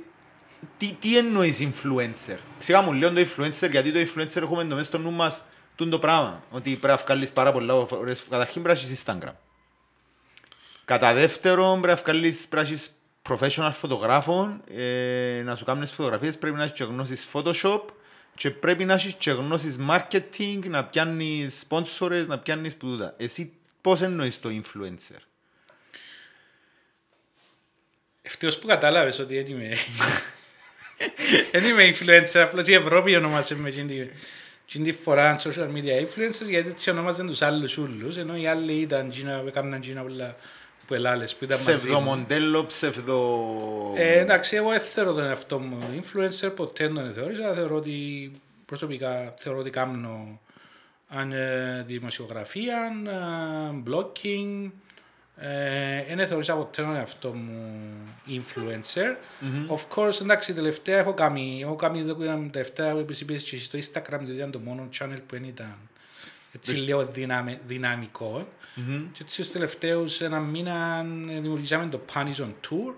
τι, 0.77 0.97
τι 1.01 1.17
εννοείς 1.19 1.69
influencer; 1.69 2.37
Ξηγά 2.59 2.83
μου 2.83 2.93
λέω 2.93 3.13
το 3.13 3.21
influencer 3.21 3.71
γιατί 3.71 3.93
το 3.93 3.99
influencer 3.99 4.43
έχουμε 4.43 4.65
το 4.65 4.75
μέσα 4.75 4.85
στο 4.85 4.99
νου 4.99 5.11
μας 5.11 5.45
τούν 5.77 5.91
το 5.91 5.99
πράγμα. 5.99 6.43
Ότι 6.51 6.71
πρέπει 6.71 6.87
να 6.87 7.05
βγάλεις 7.07 7.33
πάρα 7.33 7.53
πολλά 7.53 7.87
φορές. 7.87 8.27
Καταρχήν 8.31 8.63
πρέπει 8.63 8.79
να 8.79 8.85
έχεις 8.85 9.05
Instagram. 9.07 9.33
Κατά 10.85 11.15
δεύτερον 11.15 11.81
πρέπει 11.81 11.99
να 11.99 12.05
βγάλεις, 12.05 12.49
πρέπει 12.49 12.69
να 12.69 12.73
έχεις 12.73 12.93
professional 13.29 13.71
φωτογράφων, 13.73 14.63
ε, 14.77 15.43
να 15.45 15.57
σου 15.57 15.65
κάνεις 15.65 15.91
φωτογραφίες 15.91 16.39
πρέπει 16.39 16.57
να 16.57 16.63
έχεις 16.63 16.77
και 16.77 16.85
γνώσεις 16.85 17.29
Photoshop 17.33 17.81
και 18.35 18.51
πρέπει 18.51 18.85
να 18.85 18.93
έχεις 18.95 19.15
και 19.15 19.31
γνώσεις 19.31 19.77
marketing, 19.91 20.59
να 20.65 20.85
πιάνεις 20.85 21.67
sponsors, 21.69 22.25
να 22.27 22.39
πιάνεις 22.39 22.77
που 22.77 22.87
τούτα. 22.87 23.15
Εσύ 23.19 23.53
πώς 23.81 24.03
εννοείς 24.03 24.41
το 24.41 24.49
influencer; 24.49 25.21
Ευτυχώς 28.23 28.59
που 28.59 28.67
κατάλαβες 28.67 29.19
ότι 29.19 29.43
δεν 29.43 29.47
είμαι... 29.47 29.77
Δεν 31.53 31.65
είμαι 31.65 31.95
influencer, 31.95 32.39
απλώς 32.39 32.67
η 32.67 32.73
Ευρώπη 32.75 33.17
ονομάζεται 33.17 33.61
με 33.61 33.69
εκείνη 33.69 34.05
τη- 34.05 34.11
την 34.73 34.95
φορά 34.95 35.39
social 35.39 35.69
media 35.75 36.03
influencers 36.05 36.49
γιατί 36.49 36.69
έτσι 36.69 36.91
ονομάζαν 36.91 37.27
τους 37.27 37.43
άλλους 37.43 37.79
ούλους 37.79 38.17
ενώ 38.17 38.37
οι 38.37 38.47
άλλοι 38.47 38.73
ήταν 38.73 39.07
εκείνα, 39.07 39.43
έκαναν 39.47 39.73
εκείνα 39.73 40.03
πολλά 40.03 40.37
που 40.87 40.95
ελάλες 40.95 41.35
που 41.37 41.45
ήταν 41.45 41.59
μαζί 41.59 41.73
μου. 41.73 41.79
Ψευδομοντέλο, 41.79 42.67
ψευδο... 42.67 43.93
Ε, 43.97 44.19
εντάξει, 44.19 44.57
εγώ 44.57 44.71
δεν 44.71 44.81
θεωρώ 44.81 45.13
τον 45.13 45.25
εαυτό 45.25 45.59
μου 45.59 45.79
influencer, 46.01 46.53
ποτέ 46.57 46.87
δεν 46.87 46.95
τον 46.95 47.13
θεώρησα. 47.13 47.55
Θεωρώ 47.55 47.77
ότι 47.77 48.31
προσωπικά 48.67 49.35
θεωρώ 49.39 49.59
ότι 49.59 49.71
κάνω 49.71 50.41
αν, 51.09 51.33
ε, 51.33 51.85
δημοσιογραφία, 51.87 52.93
ε, 53.07 53.83
blogging. 53.87 54.71
Ε, 55.45 56.15
δεν 56.17 56.27
θεωρήσα 56.27 56.55
ποτέ 56.55 56.83
τον 56.83 56.97
εαυτό 56.97 57.29
μου 57.29 57.83
influencer. 58.29 59.17
Of 59.75 59.97
course, 59.97 60.21
εντάξει, 60.21 60.55
τελευταία 60.55 60.99
έχω 60.99 61.15
κάνει, 61.15 61.61
έχω 61.63 61.75
κάνει 61.75 62.01
εδώ 62.01 62.15
που 62.15 62.23
ήταν 62.23 62.51
τελευταία 62.51 62.93
που 62.93 62.99
είπες 63.21 63.43
και 63.43 63.59
στο 63.59 63.79
Instagram, 63.79 64.19
γιατί 64.21 64.33
ήταν 64.33 64.51
το 64.51 64.59
μόνο 64.59 64.89
channel 64.99 65.19
που 65.27 65.35
δεν 65.35 65.45
ήταν 65.45 65.77
έτσι 66.55 66.75
λίγο 66.75 67.07
δυναμι, 67.07 67.59
δυναμικό. 67.67 68.49
Και 69.13 69.19
έτσι 69.23 69.35
στους 69.35 69.51
τελευταίους 69.51 70.21
ένα 70.21 70.41
μήνα 70.41 71.07
ε, 71.31 71.41
δημιουργήσαμε 71.41 71.87
το 71.87 72.01
Panis 72.15 72.43
on 72.43 72.53
Tour, 72.69 72.95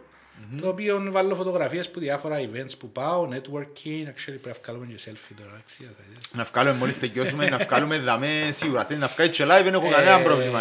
το 0.60 0.68
οποίο 0.68 1.06
βάλω 1.10 1.34
φωτογραφίες 1.34 1.90
που 1.90 2.00
διάφορα 2.00 2.38
events 2.38 2.72
που 2.78 2.90
πάω, 2.90 3.28
networking, 3.30 4.04
actually 4.06 4.38
πρέπει 4.40 4.48
να 4.48 4.54
βγάλουμε 4.62 4.86
και 4.86 5.10
selfie 5.10 5.34
τώρα. 5.36 5.50
αξία 5.58 5.86
θα 5.96 6.04
δεις. 6.08 6.18
Να 6.32 6.44
βγάλουμε 6.44 6.76
μόλις 6.76 6.98
τελειώσουμε, 6.98 7.48
να 7.48 7.58
βγάλουμε 7.58 7.98
δαμές 7.98 8.56
σίγουρα. 8.56 8.84
Θέλει 8.84 9.00
να 9.00 9.06
βγάλει 9.06 9.30
και 9.30 9.44
live, 9.44 9.60
δεν 9.64 9.74
έχω 9.74 9.90
κανένα 9.90 10.18
Ε, 10.18 10.22
πρόβλημα. 10.22 10.60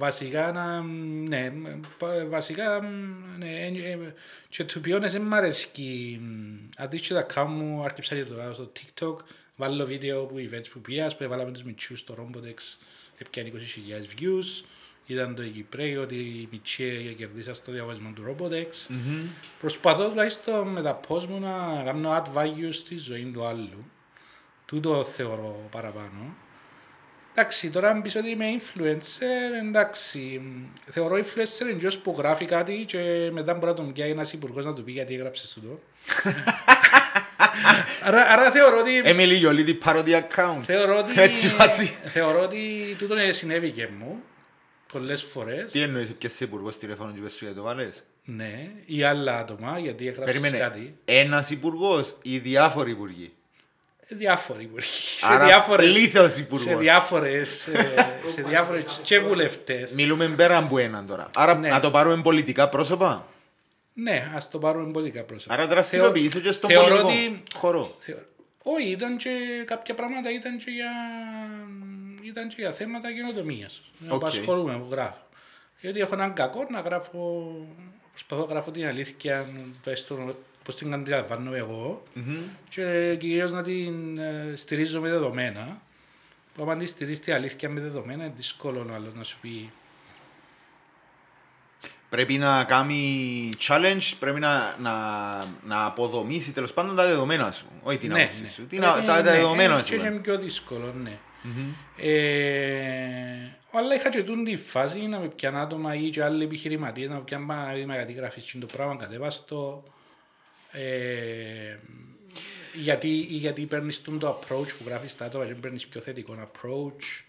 Εγώ. 0.00 0.04
Βασικά, 0.04 0.52
να, 0.52 0.80
ναι, 1.28 1.52
πα- 1.98 2.26
βασικά, 2.28 2.80
ναι, 3.38 3.50
ε, 3.50 3.66
ε, 3.92 3.98
και 4.48 4.64
to 4.68 4.86
be 4.86 4.94
honest, 4.96 5.10
δεν 5.10 5.22
μ' 5.22 5.34
αρέσει, 5.34 6.20
αντίστοιχα 6.76 7.26
τα 7.26 7.26
account 7.44 7.48
μου, 7.48 7.82
άρχισα 7.84 8.14
και 8.16 8.24
τώρα 8.24 8.52
στο 8.52 8.72
TikTok, 8.76 9.16
βάλω 9.56 9.86
βίντεο 9.86 10.24
που 10.24 10.34
events 10.38 10.68
που 10.72 10.80
πήγα, 10.80 11.06
που 11.06 11.28
βάλαμε 11.28 11.50
τους 11.52 11.62
μητσούς 11.62 11.98
στο 11.98 12.14
Rombodex, 12.18 12.78
έπιανε 13.18 13.50
20.000 13.54 14.20
views, 14.20 14.64
ήταν 15.06 15.34
το 15.34 15.42
Κυπρέο 15.42 16.02
ότι 16.02 16.14
η 16.14 16.48
Μιτσέ 16.50 17.14
κερδίσα 17.16 17.54
στο 17.54 17.72
διαβασμό 17.72 18.12
του 18.14 18.22
Robodex. 18.38 18.94
Προσπαθώ 19.60 20.08
τουλάχιστον 20.08 20.68
με 20.68 20.82
τα 20.82 21.00
post 21.08 21.24
μου 21.26 21.40
να 21.40 21.82
κάνω 21.84 22.10
add 22.24 22.38
value 22.38 22.68
στη 22.70 22.96
ζωή 22.96 23.24
του 23.34 23.44
άλλου. 23.44 23.84
Τούτο 24.66 25.04
θεωρώ 25.04 25.68
παραπάνω. 25.70 26.34
Εντάξει, 27.34 27.70
τώρα 27.70 27.90
αν 27.90 28.02
πεις 28.02 28.14
ότι 28.16 28.30
είμαι 28.30 28.44
influencer, 28.58 29.64
εντάξει, 29.66 30.40
μ, 30.44 30.62
θεωρώ 30.90 31.16
influencer 31.16 31.60
είναι 31.62 31.72
ποιος 31.72 31.98
που 31.98 32.14
γράφει 32.18 32.44
κάτι 32.44 32.84
και 32.86 33.28
μετά 33.32 33.54
μπορεί 33.54 33.66
να 33.66 33.74
τον 33.74 33.92
πιάει 33.92 34.10
ένας 34.10 34.32
υπουργός 34.32 34.64
να 34.64 34.74
του 34.74 34.84
πει 34.84 34.92
γιατί 34.92 35.14
έγραψες 35.14 35.52
τούτο. 35.52 35.80
άρα, 38.04 38.22
άρα 38.22 38.50
θεωρώ 38.50 38.78
ότι... 38.78 39.02
Emily 39.04 39.34
Γιολίδη 39.38 39.78
parody 39.84 40.20
account. 40.20 40.60
Θεωρώ 40.62 40.98
ότι, 40.98 41.20
Έτσι 41.20 41.48
βάζει. 41.48 41.84
θεωρώ 41.86 42.42
ότι 42.42 42.58
τούτο 42.98 43.14
ε, 43.16 43.32
συνέβη 43.32 43.70
και 43.70 43.88
μου 43.98 44.22
πολλές 44.92 45.22
φορές. 45.22 45.72
Τι 45.72 45.80
εννοείς, 45.80 46.12
πιέσαι 46.18 46.44
υπουργός 46.44 46.78
τηλέφωνο 46.78 47.12
και 47.12 47.20
πες 47.20 47.32
σου 47.32 47.38
γιατί 47.44 47.58
το 47.58 47.64
βάλες; 47.64 48.04
Ναι, 48.24 48.70
ή 48.86 49.02
άλλα 49.02 49.38
άτομα, 49.38 49.78
γιατί 49.78 50.08
έγραψες 50.08 50.40
Περίμενε, 50.40 50.64
κάτι. 50.64 50.96
ένας 51.04 51.50
υπουργός 51.50 52.16
ή 52.22 52.38
διάφοροι 52.38 52.90
υπουργοί; 52.90 53.32
Διάφοροι 54.12 54.62
υπουργοί. 54.62 54.88
Άρα 55.20 55.38
σε 55.40 55.44
διάφορες, 55.46 55.94
πλήθος 55.94 56.36
υπουργός. 56.36 56.66
σε 56.66 56.76
διάφορες, 56.76 57.66
ε, 57.66 57.94
σε 58.26 58.42
διάφορες 58.42 59.00
και 59.02 59.20
βουλευτές. 59.20 59.92
Μιλούμε 59.92 60.28
πέρα 60.28 60.56
από 60.56 60.78
έναν 60.78 61.06
τώρα. 61.06 61.30
Άρα 61.36 61.54
Ναι. 61.54 61.68
να 61.68 61.80
το 61.80 61.90
πάρουμε 61.90 62.22
πολιτικά 62.22 62.68
πρόσωπα; 62.68 63.26
Ναι, 63.94 64.30
ας 64.34 64.48
το 64.50 64.58
πάρουμε 64.58 64.92
πολιτικά 64.92 65.22
πρόσωπα. 65.22 65.54
Άρα 65.54 65.66
δραστηριοποιείσαι 65.66 66.40
και 66.40 66.52
στον 66.52 66.70
θεωρώ 66.70 66.96
πολιτικό 67.02 67.08
ότι- 67.08 67.42
χώρο. 67.56 67.94
Θεω- 67.98 68.18
Όχι, 68.62 68.88
ήταν 68.88 69.16
και 69.16 69.30
κάποια 69.64 69.94
πράγματα 69.94 70.30
ήταν 70.32 70.58
και 70.58 70.70
για, 70.70 70.90
ήταν 72.22 72.48
και 72.48 72.54
για 72.58 72.72
θέματα 72.72 73.12
καινοτομίας. 73.12 73.82
Να 73.98 74.14
Οκ. 74.14 74.22
απασχολούμαι 74.22 74.72
που 74.78 74.86
γράφω. 74.90 75.26
Γιατί 75.80 76.00
έχω 76.00 76.14
έναν 76.14 76.32
κακό 76.34 76.66
να 76.70 76.80
γράφω, 76.80 77.52
προσπαθώ 78.10 78.42
να 78.46 78.52
γράφω 78.52 78.70
την 78.70 78.86
αλήθεια, 78.86 79.46
τουλάχιστον 79.82 80.36
πώς 80.64 80.76
την 80.76 80.94
αντιλαμβάνω 80.94 81.54
εγώ, 81.54 82.02
και 82.68 83.16
κυρίως 83.18 83.50
να 83.50 83.62
την 83.62 84.18
ε, 84.18 84.52
στηρίζω 84.56 85.00
με 85.00 85.08
δεδομένα. 85.10 85.82
Που 86.54 86.62
άμα 86.62 86.76
τη 86.76 86.86
στηρίζει 86.86 87.20
την 87.20 87.32
αλήθεια 87.32 87.68
με 87.68 87.80
δεδομένα, 87.80 88.24
είναι 88.24 88.32
δύσκολο 88.36 88.86
ο 88.90 88.94
άλλος 88.94 89.14
να 89.14 89.24
σου 89.24 89.38
πει 89.40 89.70
Πρέπει 92.10 92.38
να 92.38 92.64
κάνει 92.64 93.48
challenge, 93.68 94.12
πρέπει 94.18 94.40
να, 94.40 94.76
να, 94.78 94.92
να 95.64 95.84
αποδομήσει 95.84 96.52
τέλος 96.52 96.72
πάντων 96.72 96.96
τα 96.96 97.06
δεδομένα 97.06 97.52
σου. 97.52 97.66
Όχι 97.82 97.98
την 97.98 98.12
ναι, 98.12 98.22
άποψη 98.22 98.42
ναι. 98.42 98.48
σου. 98.48 98.66
Την, 98.66 98.80
Πρέπει- 98.80 98.94
τα, 98.94 99.02
τα 99.02 99.22
ναι, 99.22 99.30
δεδομένα 99.30 99.78
έτσι 99.78 99.92
σου. 99.92 99.98
Είναι 99.98 100.08
ναι. 100.10 100.18
πιο 100.18 100.38
δύσκολο, 100.38 100.94
ναι. 101.02 101.18
Ε, 101.96 103.56
αλλά 103.72 103.94
είχα 103.94 104.10
και 104.10 104.22
τούν 104.22 104.44
τη 104.44 104.56
φάση 104.56 105.00
να 105.00 105.18
με 105.18 105.28
πιάνουν 105.28 105.60
άτομα 105.60 105.94
ή 105.94 106.08
και 106.08 106.22
άλλοι 106.22 106.44
επιχειρηματίες 106.44 107.08
να 107.08 107.14
με 107.14 107.20
πιάνουν 107.20 107.46
πάνω 107.46 107.62
να 107.86 107.94
γιατί 107.94 108.12
γράφεις 108.12 108.56
το 108.60 108.66
πράγμα 108.66 108.96
κατέβαστο. 108.96 109.84
Ε, 110.72 111.76
γιατί, 112.74 113.08
ή 113.08 113.34
γιατί 113.36 113.62
παίρνεις 113.62 114.00
τούν 114.02 114.18
το 114.18 114.38
approach 114.40 114.68
που 114.78 114.84
γράφεις 114.86 115.16
τα 115.16 115.24
άτομα 115.24 115.44
και 115.44 115.52
δεν 115.52 115.60
παίρνεις 115.60 115.86
πιο 115.86 116.00
θετικό 116.00 116.34
approach. 116.38 117.22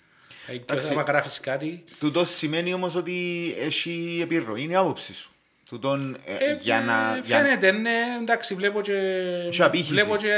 Δηλαδή, 0.45 0.65
πιο 0.65 0.75
Εντάξει. 0.75 0.91
άμα 0.91 1.01
γράφεις 1.01 1.39
κάτι. 1.39 1.83
Τούτος 1.99 2.29
σημαίνει 2.29 2.73
όμως 2.73 2.95
ότι 2.95 3.53
έχει 3.59 4.19
επιρροή, 4.23 4.61
είναι 4.61 4.73
η 4.73 4.75
άποψη 4.75 5.13
σου. 5.13 5.31
Τούτον, 5.69 6.17
ε, 6.25 6.35
Ε, 6.51 6.57
για 6.61 6.81
να... 6.81 7.15
ε, 7.15 7.21
για- 7.25 7.37
Φαίνεται, 7.37 7.71
ναι, 7.71 7.95
εντάξει, 8.21 8.55
βλέπω 8.55 8.81
και, 8.81 8.93
Έχει 9.47 9.63
απήχηση. 9.63 9.89
βλέπω 9.91 10.15
και 10.17 10.31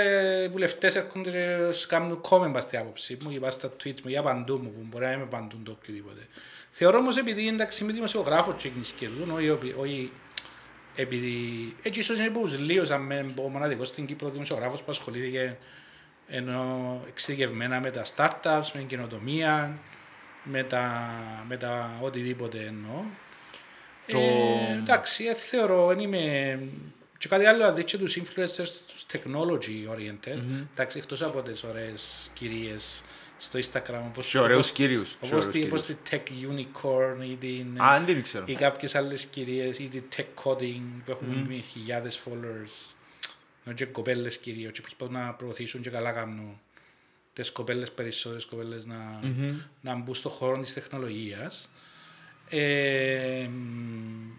βουλευτές 0.52 0.96
έρχονται 0.96 1.30
και 1.32 1.72
σου 1.74 1.88
κάνουν 1.88 2.22
comment 2.30 2.54
πας 2.54 2.64
στην 2.64 2.80
άποψη 2.80 3.18
μου 3.22 3.32
ή 3.32 3.40
πας 3.40 3.54
στα 3.54 3.70
tweets 3.84 4.02
μου 4.04 4.10
ή 4.12 4.18
απαντούν 4.18 4.60
μου 4.64 4.72
που 4.72 4.86
μπορεί 4.90 5.06
να 5.06 5.12
μην 5.12 5.22
απαντούν 5.22 5.64
το 5.64 5.72
οποιοδήποτε. 5.72 6.28
Θεωρώ 6.72 6.98
όμως 6.98 7.18
επειδή 7.18 7.48
εντάξει 7.48 7.84
είμαι 7.84 7.94
δημοσιογράφος 7.94 8.54
και 8.64 8.70
κινησκελούν, 8.70 9.32
όχι, 9.32 9.50
όχι, 9.50 9.74
όχι 9.78 10.12
επειδή 10.96 11.76
έτσι 11.82 12.00
ίσως 12.00 12.18
είναι 12.18 12.30
που 12.30 12.50
λίγο 12.60 12.86
σαν 12.86 13.02
με 13.02 13.26
ο 13.36 13.50
μοναδικός 13.50 13.88
στην 13.88 14.06
Κύπρο 14.06 14.30
δημοσιογράφος 14.30 14.80
που 14.80 14.92
ασχολήθηκε 14.92 15.58
ενώ 16.28 17.02
εξειδικευμένα 17.08 17.80
με 17.80 17.92
τα 17.92 18.04
startups, 18.16 18.66
με 18.74 18.80
την 18.80 18.88
καινοτομία, 18.88 19.78
με 20.44 20.64
τα, 20.64 21.10
με 21.48 21.58
τα 21.58 21.92
οτιδήποτε 22.02 22.58
εννοώ. 22.68 23.04
Το- 24.08 24.18
Ε, 24.20 24.74
εντάξει, 24.78 25.24
ε, 25.26 25.34
θεωρώ, 25.34 25.88
δεν 25.88 26.00
είμαι... 26.00 26.60
Και 27.18 27.30
κάτι 27.30 27.46
άλλο, 27.46 27.66
αν 27.66 27.76
δείτε 27.76 27.98
τους 27.98 28.18
influencers, 28.18 28.68
τους 28.88 29.06
technology 29.12 29.94
oriented, 29.96 30.38
εντάξει, 30.74 30.98
εκτός 30.98 31.22
από 31.22 31.42
τις 31.42 31.64
ωραίες 31.64 32.30
κυρίες 32.34 33.04
στο 33.44 33.60
Instagram, 33.60 34.02
όπως, 34.10 34.30
Σε 34.30 34.40
ωραίους 34.40 34.58
όπως- 34.58 34.72
κύριους. 34.72 35.10
σε 35.10 35.16
όπως, 35.18 35.30
ωραίους 35.32 35.48
τη, 35.48 35.64
όπως 35.64 35.86
κύριους. 35.86 36.02
τη 36.10 36.18
tech 36.18 36.52
unicorn 36.52 37.30
ή 37.32 37.36
την... 37.36 37.82
Α, 37.82 37.98
δεν 37.98 38.14
την 38.14 38.24
ξέρω. 38.24 38.46
ή 38.48 38.54
κάποιες 38.56 38.96
άλλες 38.96 39.26
κυρίες 39.26 39.80
ή 39.80 39.88
τη 39.88 40.02
tech 40.16 40.44
coding 40.44 40.82
που 41.06 41.12
έχουν 41.12 41.48
mm. 41.50 41.60
χιλιάδες 41.72 42.24
followers 42.26 42.96
ενώ 43.66 43.76
και 43.76 43.86
κοπέλες 43.86 44.38
κυρίως 44.38 44.72
και 44.72 44.82
προσπαθούν 44.82 45.14
να 45.14 45.34
προωθήσουν 45.34 45.82
και 45.82 45.90
καλά 45.90 46.12
κάνουν 46.12 46.60
τις 47.34 47.52
κοπέλες 47.52 47.92
περισσότερες 47.92 48.46
κοπέλες 48.46 48.86
να, 48.86 49.20
να 49.82 49.96
μπουν 49.96 50.16
στον 50.16 50.32
χώρο 50.32 50.62
της 50.62 50.74
τεχνολογίας. 50.74 51.70
Ε, 52.50 53.48
μ, 53.52 54.32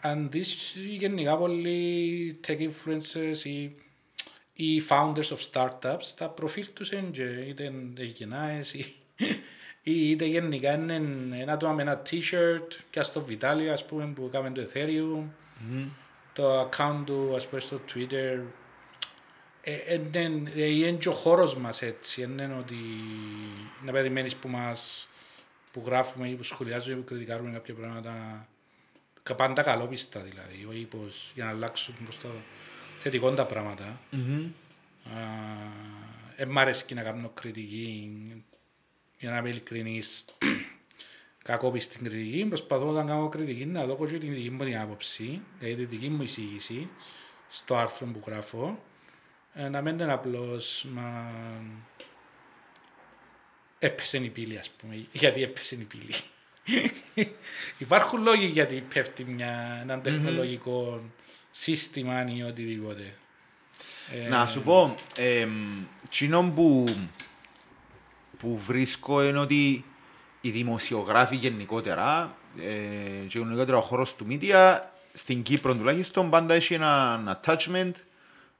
αν 0.00 0.30
δεις 0.30 0.74
γενικά 0.88 1.36
πολλοί 1.36 2.40
tech 2.46 2.58
influencers 2.58 3.44
ή, 3.44 3.72
ή 4.60 4.82
founders 4.88 5.28
of 5.28 5.38
startups, 5.52 6.04
τα 6.16 6.28
προφίλ 6.28 6.66
τους 6.72 6.92
είναι 6.92 7.10
και 7.10 7.22
είτε 7.22 7.72
γεννάες 8.04 8.74
ή, 8.74 8.94
ή 9.82 10.10
είτε 10.10 10.24
γενικά 10.24 10.72
είναι 10.74 10.94
ένα 11.40 11.52
άτομα 11.52 11.72
με 11.72 11.82
ένα 11.82 12.02
t-shirt 12.10 12.66
και 12.90 13.02
στο 13.02 13.24
Vitaly 13.28 13.66
ας 13.72 13.84
πούμε 13.84 14.06
που 14.06 14.24
έκαμε 14.26 14.50
το 14.50 14.68
Ethereum, 14.72 15.24
το 16.32 16.60
account 16.60 17.02
του 17.04 17.32
ας 17.36 17.46
πούμε 17.46 17.60
στο 17.60 17.80
Twitter. 17.94 18.40
Ε, 19.60 19.74
ε, 19.74 20.00
ναι, 20.12 20.50
ε, 20.54 20.64
είναι 20.64 20.90
και 20.98 21.08
ο 21.08 21.12
χώρος 21.12 21.56
μας 21.56 21.82
έτσι, 21.82 22.24
δεν 22.24 22.30
είναι 22.30 22.58
ότι 22.58 22.76
να 23.84 23.92
περιμένεις 23.92 24.36
που 24.36 24.48
μας 24.48 25.08
που 25.72 25.82
γράφουμε 25.86 26.28
ή 26.28 26.34
που 26.34 26.42
σχολιάζουμε 26.42 26.96
ή 26.96 26.98
που 26.98 27.04
κριτικάρουμε 27.04 27.50
κάποια 27.50 27.74
πράγματα 27.74 28.46
κα- 29.22 29.34
πάντα 29.34 29.62
καλόπιστα 29.62 30.20
δηλαδή, 30.20 30.66
όχι 30.68 30.84
πως 30.84 31.30
για 31.34 31.44
να 31.44 31.50
αλλάξουν 31.50 31.94
προς 32.04 32.18
το 32.18 32.28
θετικό 32.98 33.34
τα 33.34 33.46
πράγματα. 33.46 34.00
Μμμ. 34.10 34.50
Δεν 36.36 36.48
μ' 36.48 36.58
αρέσει 36.58 36.84
και 36.84 36.94
να 36.94 37.02
κάνω 37.02 37.28
κριτική, 37.28 38.10
για 39.18 39.30
να 39.30 39.36
είμαι 39.36 39.48
ειλικρινής, 39.48 40.24
κακόπιστη 41.44 41.98
κριτική. 41.98 42.44
Προσπαθώ 42.48 42.88
όταν 42.88 43.06
κάνω 43.06 43.28
κριτική 43.28 43.66
να 43.66 43.86
δω 43.86 44.06
και 44.06 44.18
την 44.18 44.34
δική 44.34 44.50
μου 44.50 44.64
την 44.64 44.78
άποψη, 44.78 45.40
δηλαδή 45.58 45.86
τη 45.86 45.96
δική 45.96 46.08
μου 46.08 46.22
εισήγηση 46.22 46.88
στο 47.48 47.76
άρθρο 47.76 48.06
που 48.06 48.20
γράφω, 48.26 48.82
ε, 49.54 49.68
να 49.68 49.82
μην 49.82 49.98
είναι 49.98 50.12
απλώς 50.12 50.86
μα... 50.90 51.32
έπεσε 53.78 54.18
η 54.18 54.28
πύλη, 54.28 54.58
ας 54.58 54.70
πούμε, 54.70 55.06
γιατί 55.12 55.42
έπεσε 55.42 55.74
η 55.74 55.84
πύλη. 55.84 56.14
Υπάρχουν 57.78 58.22
λόγοι 58.22 58.46
γιατί 58.46 58.84
πέφτει 58.94 59.24
μια, 59.24 59.78
ένα 59.82 60.00
τεχνολογικό 60.00 61.02
σύστημα 61.60 62.24
ή 62.34 62.42
οτιδήποτε. 62.42 63.14
Ε, 64.24 64.28
Να 64.28 64.46
σου 64.46 64.62
πω, 64.62 64.94
εμ, 65.16 65.50
τσινόν 66.10 66.54
που, 66.54 66.84
που 68.38 68.58
βρίσκω 68.58 69.24
είναι 69.24 69.38
ότι 69.38 69.84
οι 70.40 70.50
δημοσιογράφοι 70.50 71.36
γενικότερα 71.36 72.36
ε, 72.58 73.26
και 73.26 73.38
γενικότερα 73.38 73.76
ο 73.76 73.80
χώρος 73.80 74.14
του 74.14 74.26
media 74.30 74.78
στην 75.12 75.42
Κύπρο 75.42 75.74
τουλάχιστον 75.74 76.30
πάντα 76.30 76.54
έχει 76.54 76.74
ένα 76.74 77.40
attachment 77.44 77.92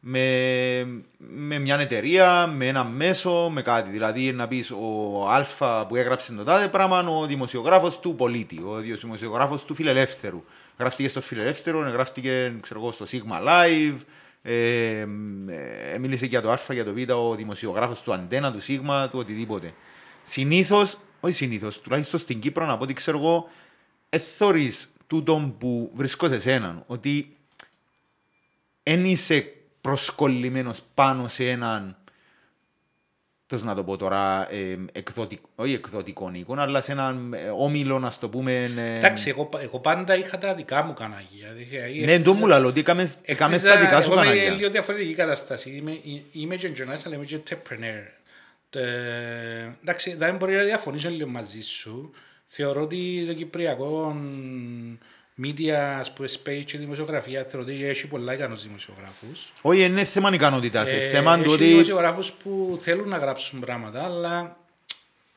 με, 0.00 1.02
με 1.16 1.58
μια 1.58 1.78
εταιρεία, 1.78 2.46
με 2.46 2.66
ένα 2.66 2.84
μέσο, 2.84 3.50
με 3.52 3.62
κάτι. 3.62 3.90
Δηλαδή 3.90 4.32
να 4.32 4.48
πεις 4.48 4.70
ο 4.70 5.28
Α 5.28 5.86
που 5.86 5.96
έγραψε 5.96 6.32
το 6.32 6.44
τάδε 6.44 6.68
πράγμα, 6.68 7.08
ο 7.08 7.26
δημοσιογράφος 7.26 8.00
του 8.00 8.14
πολίτη, 8.14 8.56
ο 8.56 8.76
δημοσιογράφος 8.80 9.64
του 9.64 9.74
φιλελεύθερου. 9.74 10.44
Γράφτηκε 10.78 11.08
στο 11.08 11.20
φιλελεύθερο, 11.20 11.78
γράφτηκε 11.78 12.54
ξέρω 12.60 12.80
εγώ, 12.80 12.92
στο 12.92 13.06
Sigma 13.10 13.46
Live, 13.48 13.96
ε, 14.42 15.00
ε, 15.92 15.98
μίλησε 15.98 16.26
για 16.26 16.40
το 16.40 16.50
Α, 16.50 16.58
για 16.70 16.84
το 16.84 16.92
Β, 16.92 17.10
ο 17.10 17.34
δημοσιογράφος 17.34 18.02
του 18.02 18.12
Αντένα, 18.12 18.52
του 18.52 18.62
Sigma, 18.62 19.06
του 19.10 19.18
οτιδήποτε. 19.18 19.72
Συνήθως, 20.22 20.98
όχι 21.20 21.34
συνήθως, 21.34 21.80
τουλάχιστον 21.80 22.20
στην 22.20 22.40
Κύπρο, 22.40 22.72
από 22.72 22.84
ό,τι 22.84 22.92
ξέρω 22.92 23.18
εγώ, 23.18 23.48
εθώρεις 24.08 24.92
τούτον 25.06 25.58
που 25.58 25.90
βρισκώ 25.94 26.28
σε 26.28 26.38
σέναν, 26.40 26.84
ότι 26.86 27.36
δεν 28.82 29.04
είσαι 29.04 29.52
προσκολλημένος 29.80 30.80
πάνω 30.94 31.28
σε 31.28 31.48
έναν 31.50 31.96
πώς 33.46 33.62
να 33.62 33.74
το 33.74 33.84
πω 33.84 33.96
τώρα, 33.96 34.52
ε, 34.52 34.76
εκδοτικό, 34.92 35.48
όχι 35.54 35.72
εκδοτικό 35.72 36.30
εικόνα, 36.32 36.62
αλλά 36.62 36.80
σε 36.80 36.92
έναν 36.92 37.32
ε, 37.34 37.48
όμιλο, 37.56 37.98
να 37.98 38.12
το 38.20 38.28
πούμε. 38.28 38.52
ε, 38.76 38.96
Εντάξει, 38.96 39.28
εγώ, 39.28 39.48
εγώ 39.62 39.78
πάντα 39.78 40.16
είχα 40.16 40.38
τα 40.38 40.54
δικά 40.54 40.82
μου 40.82 40.92
κανάγια. 40.94 41.52
Δηλαδή, 41.52 42.04
ναι, 42.04 42.20
το 42.20 42.32
μου 42.32 42.46
λέω, 42.46 42.66
ότι 42.66 42.80
έκαμες, 42.80 43.16
έκαμες 43.22 43.62
τα 43.62 43.80
δικά 43.80 44.02
σου 44.02 44.12
Εγώ 44.12 44.22
είμαι 44.22 44.30
κανάλια. 44.32 44.52
λίγο 44.54 44.70
διαφορετική 44.70 45.14
κατάσταση. 45.14 45.70
Είμαι, 45.70 45.98
είμαι 46.32 46.56
και 46.56 46.70
journalist, 46.76 47.00
αλλά 47.06 47.14
είμαι 47.14 47.24
και 47.24 47.38
entrepreneur. 47.44 48.06
Ε, 48.70 49.68
εντάξει, 49.82 50.14
δεν 50.14 50.36
μπορεί 50.36 50.54
να 50.54 50.62
διαφωνήσω 50.62 51.08
λίγο 51.10 51.28
μαζί 51.28 51.60
σου. 51.60 52.10
Θεωρώ 52.46 52.82
ότι 52.82 53.24
το 53.26 53.34
κυπριακό 53.34 54.16
media, 55.42 55.70
ας 56.00 56.12
πούμε, 56.12 56.28
space 56.28 56.62
και 56.64 56.78
δημοσιογραφία, 56.78 57.44
θεωρώ 57.44 57.66
ότι 57.66 57.84
έχει 57.84 58.06
πολλά 58.06 58.32
ικανούς 58.34 58.62
δημοσιογράφους. 58.62 59.52
Όχι, 59.62 59.82
είναι 59.84 60.04
θέμα 60.04 60.30
ικανότητας, 60.34 60.90
είναι 60.92 61.02
Ε, 61.04 61.08
θέμα 61.08 61.36
του 61.36 61.42
έχει 61.42 61.52
ότι... 61.52 61.64
δημοσιογράφους 61.64 62.32
που 62.32 62.78
θέλουν 62.82 63.08
να 63.08 63.16
γράψουν 63.16 63.60
πράγματα, 63.60 64.04
αλλά 64.04 64.56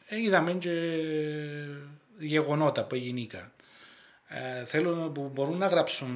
ε, 0.07 0.19
είδαμε 0.21 0.51
και 0.53 0.69
γεγονότα 2.19 2.83
που 2.83 2.95
έγινηκαν. 2.95 3.51
Ε, 4.27 4.65
θέλουν, 4.65 5.11
που 5.11 5.31
μπορούν 5.33 5.57
να 5.57 5.67
γράψουν 5.67 6.09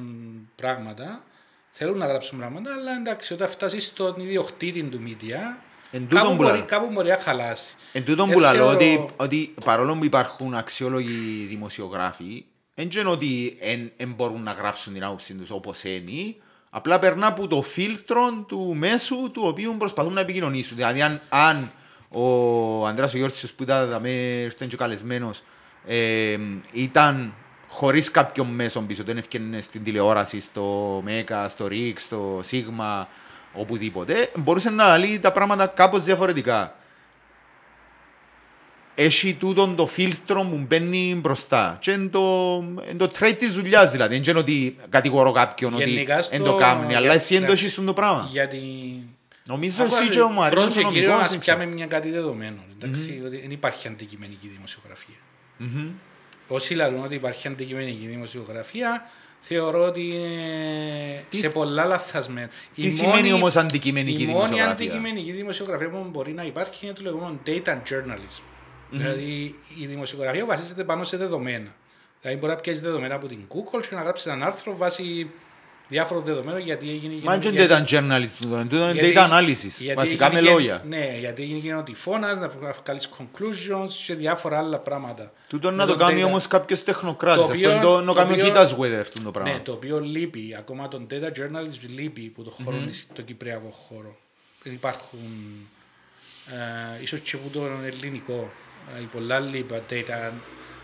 πράγματα, 0.56 1.24
θέλουν 1.70 1.98
να 1.98 2.06
γράψουν 2.06 2.38
πράγματα, 2.38 2.72
αλλά 2.74 2.92
εντάξει, 2.92 3.32
όταν 3.32 3.48
φτάσεις 3.48 3.86
στον 3.86 4.20
ιδιοκτήτη 4.20 4.82
του 4.82 5.00
media, 5.06 5.56
Εν 5.90 6.08
τούτον 6.08 6.18
κάπου 6.22 6.36
που 6.36 6.42
μπορεί, 6.42 6.56
λέω. 6.56 6.64
κάπου 6.66 6.90
μπορεί 6.92 7.08
να 7.08 7.18
χαλάσει. 7.18 7.74
Εν 7.92 8.04
τούτον 8.04 8.30
Ε, 8.30 8.32
που 8.32 8.40
λέω 8.40 8.52
θεωρώ- 8.52 8.74
ότι, 8.74 9.06
ότι 9.16 9.54
παρόλο 9.64 9.94
που 9.94 10.04
υπάρχουν 10.04 10.54
αξιόλογοι 10.54 11.46
δημοσιογράφοι, 11.48 12.44
δεν 12.76 12.88
είναι 12.92 13.08
ότι 13.08 13.58
δεν 13.96 14.12
μπορούν 14.16 14.42
να 14.42 14.52
γράψουν 14.52 14.92
την 14.92 15.04
άποψη 15.04 15.34
τους 15.34 15.50
όπως 15.50 15.84
είναι, 15.84 16.34
απλά 16.70 16.98
περνά 16.98 17.26
από 17.26 17.46
το 17.46 17.62
φίλτρο 17.62 18.44
του 18.48 18.74
μέσου 18.74 19.30
του 19.30 19.42
οποίου 19.44 19.74
προσπαθούν 19.78 20.12
να 20.12 20.20
επικοινωνήσουν. 20.20 20.76
Δηλαδή 20.76 21.02
αν, 21.02 21.20
αν 21.28 21.70
ο 22.08 22.86
Ανδρέας 22.86 23.14
ο 23.14 23.16
Γιώργης 23.16 23.52
που 23.52 23.62
ήταν 23.62 23.88
δαμέ, 23.88 24.10
ήρθε 24.10 24.66
και 24.66 24.76
καλεσμένος, 24.76 25.42
ε, 25.86 26.38
ήταν 26.72 27.34
χωρίς 27.68 28.10
κάποιον 28.10 28.46
μέσο 28.46 28.80
πίσω, 28.80 29.02
δεν 29.04 29.16
έφτιανε 29.16 29.60
στην 29.60 29.84
τηλεόραση, 29.84 30.40
στο 30.40 31.00
ΜΕΚΑ, 31.04 31.48
στο 31.48 31.66
ΡΙΚ, 31.66 32.00
στο 32.00 32.40
ΣΥΓΜΑ, 32.42 33.08
οπουδήποτε, 33.52 34.30
μπορούσε 34.36 34.70
να 34.70 34.98
λέει 34.98 35.18
τα 35.18 35.32
πράγματα 35.32 35.66
κάπως 35.66 36.04
διαφορετικά 36.04 36.74
έχει 38.98 39.34
τούτον 39.34 39.76
το 39.76 39.86
φίλτρο 39.86 40.42
που 40.50 40.64
μπαίνει 40.68 41.18
μπροστά. 41.22 41.78
Και 41.80 41.90
είναι 41.90 42.08
το, 42.08 42.20
είναι 42.90 42.98
το 42.98 43.10
trade 43.18 43.34
της 43.38 43.52
δουλειάς 43.54 43.90
δηλαδή. 43.90 44.14
Δεν 44.18 44.30
είναι 44.30 44.38
ότι 44.38 44.76
κατηγορώ 44.88 45.32
κάποιον 45.32 45.74
ότι 45.74 45.90
Γενικά 45.90 46.20
δεν 46.30 46.44
το 46.44 46.54
κάνει, 46.54 46.94
αλλά 46.94 47.12
εσύ 47.12 47.38
δεν 47.38 47.46
το 47.46 47.52
έχεις 47.52 47.74
το 47.74 47.92
πράγμα. 47.92 48.28
Γιατί 48.32 48.58
Νομίζω 49.48 49.84
εσύ 49.84 50.08
και 50.08 50.20
ο 50.20 50.30
Μαρίνος 50.30 50.64
Πρώτον 50.64 50.84
ο 50.84 50.88
και 50.88 50.94
κύριο 50.94 51.10
νομικός. 51.12 51.34
μας 51.34 51.44
πιάμε 51.44 51.66
μια 51.66 51.86
κάτι 51.86 52.10
δεδομένο. 52.10 52.56
Εντάξει, 52.78 53.22
ότι 53.26 53.36
δεν 53.40 53.50
υπάρχει 53.50 53.88
αντικειμενική 53.88 54.50
δημοσιογραφία. 54.54 55.14
Μμμ. 55.56 55.88
Όσοι 56.48 56.74
λαλούν 56.74 57.04
ότι 57.04 57.14
υπάρχει 57.14 57.48
αντικειμενική 57.48 58.06
δημοσιογραφία, 58.06 59.10
θεωρώ 59.40 59.84
ότι 59.84 60.00
είναι 60.00 61.24
Τι 61.30 61.36
σε 61.36 61.48
σ- 61.48 61.54
πολλά 61.54 61.84
λαθασμένο. 61.84 62.48
Τι 62.74 62.90
σημαίνει 62.90 63.32
όμως 63.32 63.56
αντικειμενική 63.56 64.22
Η 64.22 64.26
μόνη 64.26 64.32
δημοσιογραφία; 64.34 64.72
αντικειμενική 64.72 65.32
δημοσιογραφία 65.32 65.88
που 65.90 66.06
μπορεί 66.10 66.32
να 66.32 66.42
υπάρχει 66.42 66.84
είναι 66.84 66.94
το 66.94 67.02
λεγόμενο 67.02 67.38
data 67.46 67.70
journalism. 67.70 68.42
Δηλαδή 68.90 69.54
η 69.80 69.86
δημοσιογραφία 69.86 70.44
βασίζεται 70.46 70.84
πάνω 70.84 71.04
σε 71.04 71.16
δεδομένα. 71.16 71.74
Δηλαδή 72.20 72.40
μπορεί 72.40 72.52
να 72.52 72.58
πιάσει 72.58 72.80
δεδομένα 72.80 73.14
από 73.14 73.26
την 73.26 73.38
Google 73.48 73.80
και 73.88 73.94
να 73.94 74.02
γράψεις 74.02 74.26
ένα 74.26 74.46
άρθρο 74.46 74.76
βάσει 74.76 75.30
διάφορων 75.88 76.24
δεδομένων 76.24 76.60
γιατί 76.60 76.90
έγινε 76.90 77.14
Μα 77.22 77.32
δεν 77.38 77.52
γιατί- 77.52 77.72
είναι 77.72 77.84
data 77.86 77.90
journalism, 77.90 78.36
τούτο, 78.40 78.56
τούτο 78.62 78.76
είναι 78.90 78.92
γιατί- 78.92 79.14
data 79.16 79.30
analysis, 79.30 79.78
γιατί 79.78 79.94
βασικά 79.94 80.30
με 80.32 80.38
έγινε- 80.38 80.52
λόγια. 80.54 80.82
Ναι, 80.88 81.16
γιατί 81.18 81.42
έγινε 81.42 81.58
και 81.58 81.82
τυφώνας, 81.84 82.38
να 82.38 82.48
βγάλεις 82.82 83.08
conclusions 83.18 83.92
και 84.06 84.14
διάφορα 84.14 84.58
άλλα 84.58 84.78
πράγματα. 84.78 85.32
Τούτο 85.48 85.70
Με 85.70 85.76
να 85.76 85.86
το 85.86 85.96
τον 85.96 86.06
κάνει 86.06 86.22
data. 86.22 86.26
όμως 86.26 86.46
κάποιος 86.46 86.82
τεχνοκράτης, 86.84 87.46
Το 87.46 87.52
ας 87.52 87.58
πούμε 87.58 87.68
οποίο- 87.68 87.80
το 87.88 88.00
να 88.00 88.06
το 88.06 88.12
κάνει 88.12 88.30
ο 88.30 88.32
οποίο- 88.32 88.44
Κίτας 88.44 88.72
Weather 88.74 89.04
τούτο 89.14 89.22
Ναι, 89.24 89.30
πράγμα. 89.30 89.62
το 89.62 89.72
οποίο 89.72 90.00
λείπει, 90.00 90.56
ακόμα 90.58 90.88
τον 90.88 91.06
data 91.10 91.28
journalism 91.28 91.88
λείπει 91.96 92.20
που 92.22 92.42
το 92.42 92.50
χώρο, 92.50 92.76
το 93.12 93.22
κυπριακό 93.22 93.68
χώρο. 93.88 94.16
Δεν 94.62 94.72
υπάρχουν, 94.72 95.20
ε, 96.98 97.02
ίσως 97.02 97.20
και 97.20 97.36
που 97.36 97.48
τον 97.48 97.84
ελληνικό, 97.84 98.32
ε, 98.32 98.65
οι 99.02 99.04
πολλά 99.04 99.40
λείπα 99.40 99.80
data, 99.90 100.32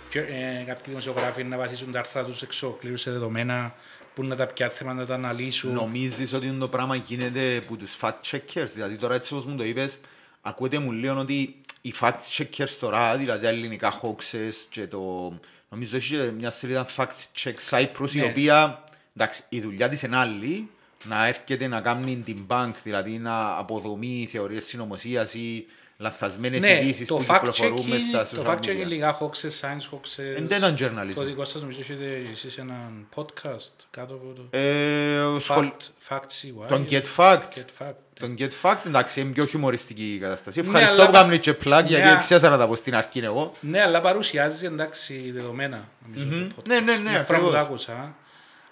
και, 0.08 0.18
ε, 0.18 0.64
κάποιοι 0.66 0.84
δημοσιογράφοι 0.86 1.44
να 1.44 1.56
βασίσουν 1.56 1.92
τα 1.92 1.98
άρθρα 1.98 2.24
τους 2.24 2.42
εξωκλήρους 2.42 3.00
σε 3.00 3.10
δεδομένα 3.10 3.74
που 4.14 4.24
να 4.24 4.36
τα 4.36 4.46
πιάθουν 4.46 4.96
να 4.96 5.06
τα 5.06 5.14
αναλύσουν. 5.14 5.72
Νομίζεις 5.72 6.32
ότι 6.32 6.56
το 6.58 6.68
πράγμα 6.68 6.96
γίνεται 6.96 7.56
από 7.56 7.76
τους 7.76 7.96
fact 8.00 8.20
checkers, 8.30 8.68
δηλαδή 8.74 8.96
τώρα 8.96 9.14
έτσι 9.14 9.32
όπως 9.32 9.46
μου 9.46 9.56
το 9.56 9.64
είπες, 9.64 9.98
ακούτε 10.40 10.78
μου 10.78 10.92
λέω 10.92 11.18
ότι 11.18 11.56
οι 11.80 11.94
fact 12.00 12.18
checkers 12.38 12.70
τώρα, 12.80 13.16
δηλαδή 13.16 13.42
τα 13.42 13.48
ελληνικά 13.48 14.00
hoaxes 14.02 14.54
και 14.68 14.86
το... 14.86 15.32
Νομίζω 15.68 15.96
έχει 15.96 16.16
και 16.16 16.30
μια 16.30 16.50
σελίδα 16.50 16.86
fact 16.96 17.42
check 17.42 17.54
Cyprus 17.70 18.10
η 18.14 18.18
Ναι. 18.18 18.24
οποία, 18.24 18.84
εντάξει, 19.16 19.42
η 19.48 19.60
δουλειά 19.60 19.88
της 19.88 20.02
είναι 20.02 20.16
άλλη, 20.16 20.68
να 21.04 21.26
έρχεται 21.26 21.66
να 21.66 21.80
κάνει 21.80 22.16
την 22.16 22.44
bank, 22.48 22.72
δηλαδή 22.82 23.18
να 23.18 23.56
αποδομεί 23.56 24.28
θεωρίες 24.30 24.64
συνωμοσίας 24.64 25.34
ή 25.34 25.66
λαθασμένες 26.02 26.60
Ναι, 26.60 26.72
ειδήσεις 26.80 27.06
το 27.06 27.14
που 27.16 27.24
fact 27.28 27.34
κυκλοφορούν 27.34 27.86
μες 27.88 28.02
στα 28.02 28.24
checking, 28.26 28.34
το 28.34 28.42
social 28.42 28.54
fact 28.54 28.58
checking 28.58 28.82
media. 28.82 28.86
λίγα 28.86 29.18
hoaxes, 29.18 29.60
science 29.60 29.88
hoaxes. 29.94 30.36
Εν 30.36 30.48
τέτοιον 30.48 30.76
journalism. 30.78 31.14
Το 31.14 31.24
δικό 31.24 31.44
σας 31.44 31.60
νομίζω 31.60 31.80
έχετε 31.80 32.22
εσείς 32.32 32.58
έναν 32.58 33.06
podcast 33.14 33.72
κάτω 33.90 34.14
από 34.14 34.32
το 34.36 34.58
Ε, 34.58 35.18
ο 35.20 35.38
σχολ- 35.38 35.68
fact, 36.08 36.14
fact 36.16 36.20
CY. 36.64 36.66
Τον 36.68 36.86
Get 36.90 37.02
Fact. 37.16 37.36
Get 37.38 37.84
fact. 37.86 37.94
Τον 38.20 38.34
Get 38.38 38.50
Fact, 38.62 38.76
εντάξει, 38.86 39.20
είναι 39.20 39.32
πιο 39.32 39.46
χιουμοριστική 39.46 40.14
η 40.14 40.18
κατάσταση. 40.18 40.60
Ναι, 40.60 40.66
Ευχαριστώ 40.66 40.94
αλλά- 40.94 41.06
που 41.06 41.12
κάνουν 41.12 41.40
και 41.40 41.50
plug, 41.64 41.82
γιατί 41.86 42.04
Ναι. 42.06 42.12
εξέσαρα 42.12 42.56
τα 42.56 42.66
πω 42.66 42.74
στην 42.74 42.94
αρχή 42.94 43.18
εγώ. 43.18 43.52
Ναι, 43.60 43.82
αλλά 43.82 44.00
παρουσιάζει 44.00 44.66
εντάξει 44.66 45.30
δεδομένα. 45.34 45.88
νομίζω, 46.06 46.46
το 46.48 46.54
podcast. 46.58 46.66
Ναι, 46.66 46.80
ναι, 46.80 46.96
ναι, 46.96 47.10
Μια 47.10 47.18
φορά 47.22 47.38
που 47.38 47.50
το 47.50 47.56
ακριβώς. 47.58 47.88
άκουσα. 47.88 48.14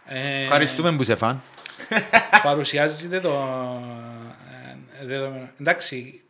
Ε, 0.05 0.43
Ευχαριστούμε 0.43 0.93
που 0.97 1.03
σε 1.05 1.15
φαν. 1.17 1.43
Παρουσιάζει 2.43 3.09
το 3.09 3.33
ε, 5.03 5.07
δεδομένα. 5.07 5.53
Εντάξει, 5.61 6.23
σ- 6.29 6.30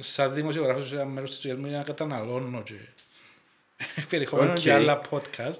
σαν 0.00 0.34
δημοσιογράφος, 0.34 0.88
σαν 0.88 1.08
μέρος 1.08 1.30
της 1.30 1.38
δουλειάς 1.40 1.58
μου 1.58 1.66
είναι 1.66 1.76
να 1.76 1.82
καταναλώνω 1.82 2.62
και 2.62 2.74
περιεχόμενο 4.10 4.50
Οκ. 4.50 4.56
και 4.58 4.72
άλλα 4.72 5.00
podcast. 5.10 5.58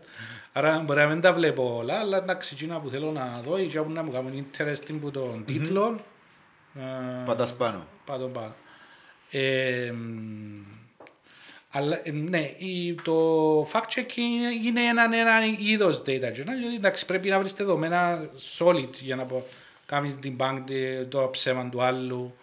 Άρα 0.53 0.79
μπορεί 0.79 1.01
να 1.01 1.07
μην 1.07 1.21
τα 1.21 1.33
βλέπω 1.33 1.77
όλα, 1.77 1.99
αλλά 1.99 2.17
εντάξει, 2.17 2.55
εκείνα 2.55 2.81
που 2.81 2.89
θέλω 2.91 3.11
να 3.13 3.43
δω 3.47 3.59
ή 3.59 3.63
εκείνα 3.63 3.83
που 3.83 3.91
να 3.93 4.03
μου 4.03 4.13
κάνουν 4.13 4.47
interesting 4.53 4.97
που 5.01 5.11
τον 5.11 5.45
τίτλο. 5.47 6.01
ε, 6.79 6.81
Πατάς 7.25 7.55
πάνω. 7.55 7.87
Πάντων 8.05 8.33
πάνω. 8.33 8.55
Ε, 9.31 9.91
μ, 9.93 10.63
Αλλά 11.71 12.01
ε, 12.03 12.11
ναι, 12.11 12.51
η- 12.59 12.95
το 12.95 13.63
fact-checking 13.73 14.17
είναι, 14.17 14.53
είναι 14.65 14.81
ένα, 14.83 15.03
ένα 15.17 15.45
είδος 15.59 15.99
data 16.07 16.29
journal, 16.29 16.59
γιατί 16.61 16.75
εντάξει, 16.77 17.07
πρέπει 17.07 17.29
να 17.29 17.39
βρεις 17.39 17.53
δεδομένα 17.53 18.29
solid 18.59 18.91
για 19.01 19.17
να 19.17 19.25
πω, 19.25 19.47
κάνεις 19.87 20.17
την 20.19 20.37
bank 20.41 20.63
το 21.09 21.29
ψέμα 21.33 21.69
του 21.69 21.83
άλλου 21.83 22.35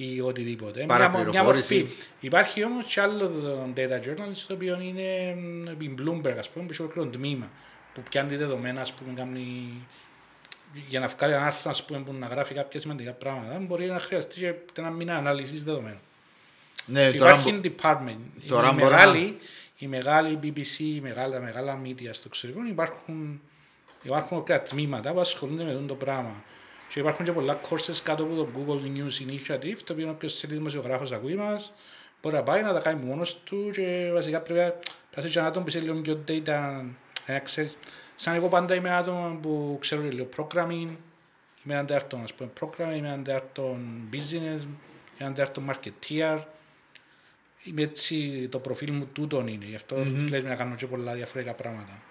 ή 0.00 0.20
οτιδήποτε. 0.20 0.84
Μια, 0.84 0.98
μο- 0.98 0.98
μια 1.00 1.10
Παραπληροφόρηση. 1.10 1.78
μορφή. 1.78 1.94
Υπάρχει 2.20 2.64
όμως 2.64 2.84
και 2.94 3.00
άλλο 3.00 3.30
data 3.76 3.80
journal, 4.06 4.32
το 4.46 4.54
οποίο 4.54 4.78
είναι 4.82 5.34
μ, 5.78 5.82
η 5.82 5.94
Bloomberg, 5.98 6.34
ας 6.38 6.48
πούμε, 6.48 6.64
που 6.64 6.70
έχει 6.72 6.82
ολόκληρο 6.82 7.08
τμήμα, 7.08 7.50
που 7.94 8.00
πιάνει 8.10 8.36
δεδομένα, 8.36 8.80
ας 8.80 8.92
πούμε, 8.92 9.12
κάνει 9.14 9.72
για 10.88 11.00
να 11.00 11.06
βγάλει 11.06 11.32
ένα 11.32 11.46
άρθρο 11.46 11.70
ας 11.70 11.84
πούμε, 11.84 11.98
που 12.00 12.12
να 12.12 12.26
γράφει 12.26 12.54
κάποια 12.54 12.80
σημαντικά 12.80 13.12
πράγματα, 13.12 13.58
μπορεί 13.58 13.86
να 13.86 13.98
χρειαστεί 14.00 14.40
και 14.40 14.54
ένα 14.80 14.90
μήνα 14.90 15.16
ανάλυσης 15.16 15.64
δεδομένων. 15.64 15.98
Ναι, 16.86 17.12
τώρα 17.12 17.30
Υπάρχει 17.32 17.52
μπο- 17.52 17.60
department. 17.82 18.16
τώρα 18.48 18.68
η, 18.68 18.72
μπορώ 18.74 18.90
μεγάλη, 18.90 19.36
η 19.78 19.86
μεγάλη 19.86 20.38
BBC, 20.42 20.78
η 20.78 21.00
μεγάλα, 21.00 21.32
τα 21.34 21.40
μεγάλα 21.40 21.80
media 21.84 22.08
στο 22.10 22.24
εξωτερικό 22.26 22.66
υπάρχουν, 22.68 23.40
υπάρχουν 24.02 24.44
και 24.44 24.58
τμήματα 24.58 25.12
που 25.12 25.20
ασχολούνται 25.20 25.64
με 25.64 25.70
αυτό 25.72 25.82
το 25.84 25.94
πράγμα. 25.94 26.42
Και 26.88 27.00
υπάρχουν 27.00 27.24
και 27.24 27.32
πολλά 27.32 27.60
courses 27.68 27.96
κάτω 28.02 28.22
από 28.22 28.34
το 28.34 28.48
Google 28.56 28.96
News 28.96 29.26
Initiative, 29.28 29.76
το 29.84 29.92
οποίο 29.92 30.10
όποιος 30.10 30.38
θέλει 30.38 30.52
δημοσιογράφος 30.52 31.12
ακούει 31.12 31.34
μας, 31.34 31.72
μπορεί 32.22 32.34
να 32.34 32.42
πάει 32.42 32.62
να 32.62 32.72
τα 32.72 32.80
κάνει 32.80 33.04
μόνος 33.04 33.40
του 33.44 33.70
και 33.72 34.10
βασικά 34.12 34.40
πρέπει 34.40 34.60
να 34.60 34.74
πρέπει 35.10 35.28
και 35.28 35.38
ένα 35.38 35.48
άτομο 35.48 35.64
που 35.64 35.70
είσαι 35.70 35.80
λίγο 35.80 35.94
πιο 35.94 36.24
data, 36.28 36.84
να 37.26 37.38
ξέρεις. 37.38 37.76
Σαν 38.16 38.34
εγώ 38.34 38.48
πάντα 38.48 38.74
είμαι 38.74 38.88
ένα 38.88 38.98
άτομο 38.98 39.38
που 39.42 39.78
ξέρω 39.80 40.02
και 40.02 40.08
λίγο 40.08 40.28
programming, 40.36 40.88
είμαι 41.64 41.76
αντάρτον 41.76 42.22
ας 42.22 42.34
πούμε 42.34 42.50
programming, 42.60 42.96
είμαι 42.96 43.12
αντάρτον 43.12 44.08
business, 44.12 44.62
είμαι 45.18 45.28
αντάρτον 45.28 45.70
marketeer, 45.70 46.38
είμαι 47.64 47.82
έτσι, 47.82 48.48
το 48.50 48.58
προφίλ 48.58 48.92
μου 48.92 49.08
τούτον 49.12 49.46
είναι, 49.46 49.64
γι' 49.64 49.74
αυτό 49.74 49.96
mm-hmm. 49.96 50.42
να 50.44 50.54
κάνω 50.54 50.74
και 50.74 50.86
πολλά 50.86 51.14
διαφορετικά 51.14 51.54
πράγματα. 51.54 52.02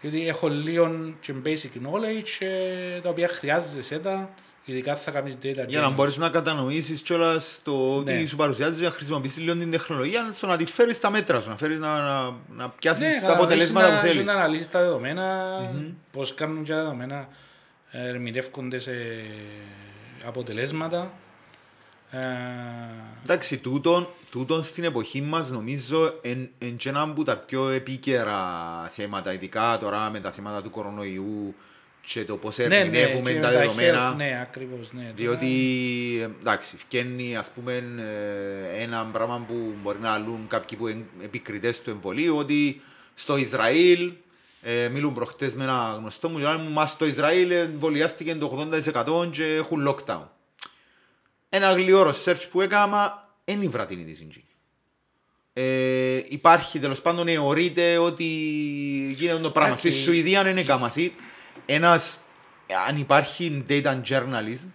Γιατί 0.00 0.28
έχω 0.28 0.48
λίγο 0.48 1.14
και 1.20 1.34
basic 1.44 1.78
knowledge 1.86 2.46
ε, 2.46 3.00
τα 3.00 3.08
οποία 3.08 3.28
χρειάζεσαι 3.28 3.82
σε 3.82 3.98
τα, 3.98 4.30
ειδικά 4.64 4.96
θα 4.96 5.10
κάνεις 5.10 5.34
data 5.42 5.64
Για 5.66 5.80
να 5.80 5.88
journalism. 5.88 5.94
μπορείς 5.94 6.16
να 6.16 6.28
κατανοήσεις 6.28 7.00
κιόλας 7.00 7.60
το 7.64 8.02
Ναι. 8.04 8.12
ότι 8.12 8.26
σου 8.26 8.36
παρουσιάζεις 8.36 8.78
για 8.78 8.88
να 8.88 8.94
χρησιμοποιήσεις 8.94 9.38
λίγο 9.38 9.56
την 9.56 9.70
τεχνολογία 9.70 10.30
στο 10.34 10.46
να 10.46 10.56
τη 10.56 10.64
φέρεις 10.64 10.96
στα 10.96 11.10
μέτρα 11.10 11.40
σου, 11.40 11.48
να, 11.48 11.56
φέρεις, 11.56 11.78
να, 11.78 12.00
να, 12.00 12.30
να 12.56 12.68
πιάσεις 12.70 13.14
Ναι, 13.14 13.20
τα 13.20 13.26
να 13.26 13.32
αποτελέσματα 13.32 13.86
μπορείς 13.86 14.00
που 14.00 14.06
να- 14.06 14.12
θέλεις. 14.12 14.26
Να 14.26 14.32
αναλύσεις 14.32 14.70
τα 14.70 14.80
δεδομένα, 14.80 15.56
πώς 16.12 16.34
κάνουν 16.34 16.62
και 16.64 16.70
τα 16.72 16.76
δεδομένα, 16.78 17.28
ε, 17.90 18.08
ερμηνεύκονται 18.08 18.78
σε 18.78 18.92
αποτελέσματα. 20.26 21.12
Ε, 22.10 22.18
Εντάξει, 23.22 23.58
τούτον, 23.58 24.08
τούτον 24.30 24.62
στην 24.62 24.84
εποχή 24.84 25.20
μας 25.20 25.50
νομίζω 25.50 26.18
εν, 26.22 26.50
εν 26.58 26.76
και 26.76 26.88
ένα 26.88 27.00
από 27.00 27.24
τα 27.24 27.36
πιο 27.36 27.68
επίκαιρα 27.68 28.40
θέματα, 28.90 29.32
ειδικά 29.32 29.78
τώρα 29.80 30.10
με 30.10 30.20
τα 30.20 30.30
θέματα 30.30 30.62
του 30.62 30.70
κορονοϊού 30.70 31.54
και 32.00 32.24
το 32.24 32.36
πώς 32.36 32.56
ναι, 32.56 32.66
ναι, 32.66 32.76
ερμηνεύουμε 32.76 33.32
και 33.32 33.40
τα 33.40 33.48
με 33.48 33.54
τα 33.54 33.58
δεδομένα. 33.58 34.12
health, 34.12 34.16
Ναι, 34.16 34.38
ακριβώς, 34.42 34.92
ναι. 34.92 35.12
Διότι, 35.14 35.48
εντάξει, 36.40 36.76
βγαίνει 36.88 37.36
ας 37.36 37.50
πούμε 37.50 37.72
ε, 37.72 38.82
ένα 38.82 39.08
πράγμα 39.12 39.44
που 39.48 39.74
μπορεί 39.82 39.98
να 40.00 40.18
λούν 40.18 40.46
κάποιοι 40.48 40.78
που 40.78 40.88
είναι 40.88 41.04
επικριτές 41.24 41.80
του 41.80 41.90
εμβολίου, 41.90 42.36
ότι 42.36 42.80
στο 43.14 43.36
Ισραήλ, 43.36 44.12
ε, 44.62 44.88
μιλούν 44.88 45.14
προχτές 45.14 45.54
με 45.54 45.64
ένα 45.64 45.96
γνωστό 45.98 46.28
μου, 46.28 46.38
και 46.38 46.44
λένε 46.44 46.62
μου, 46.62 46.70
μα 46.70 46.86
στο 46.86 47.06
Ισραήλ 47.06 47.50
εμβολιάστηκε 47.50 48.34
το 48.34 48.68
80% 49.26 49.30
και 49.30 49.44
έχουν 49.44 49.88
lockdown. 49.88 50.22
Ένα 51.56 51.72
γλυόρο 51.72 52.14
search 52.24 52.48
που 52.50 52.60
έκανα, 52.60 53.28
δεν 53.44 53.62
ήβρα 53.62 53.86
την 53.86 53.98
είδηση. 53.98 54.26
εκεί. 54.28 54.44
Ε, 55.52 56.22
υπάρχει 56.28 56.78
τέλος 56.78 57.02
πάντων, 57.02 57.28
εωρείται 57.28 57.98
ότι 57.98 58.24
γίνεται 59.14 59.38
το 59.38 59.50
πράγμα. 59.50 59.76
Στη 59.76 59.88
Εντάξει. 59.88 60.04
Σουηδία 60.04 60.42
δεν 60.42 60.52
είναι 60.52 60.62
κάμαση. 60.62 61.12
Ένας, 61.66 62.18
αν 62.88 62.98
υπάρχει 62.98 63.64
data 63.68 64.00
journalism, 64.08 64.66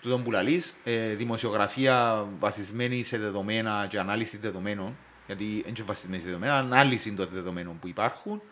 του 0.00 0.08
τον 0.08 0.22
που 0.22 0.30
λαλείς, 0.30 0.74
ε, 0.84 1.14
δημοσιογραφία 1.14 2.26
βασισμένη 2.38 3.02
σε 3.02 3.18
δεδομένα 3.18 3.86
και 3.90 3.98
ανάλυση 3.98 4.36
δεδομένων, 4.36 4.96
γιατί 5.26 5.44
δεν 5.44 5.74
είναι 5.74 5.84
βασισμένη 5.86 6.20
σε 6.20 6.26
δεδομένα, 6.26 6.58
ανάλυση 6.58 7.12
των 7.12 7.28
δεδομένων 7.32 7.78
που 7.78 7.88
υπάρχουν, 7.88 8.42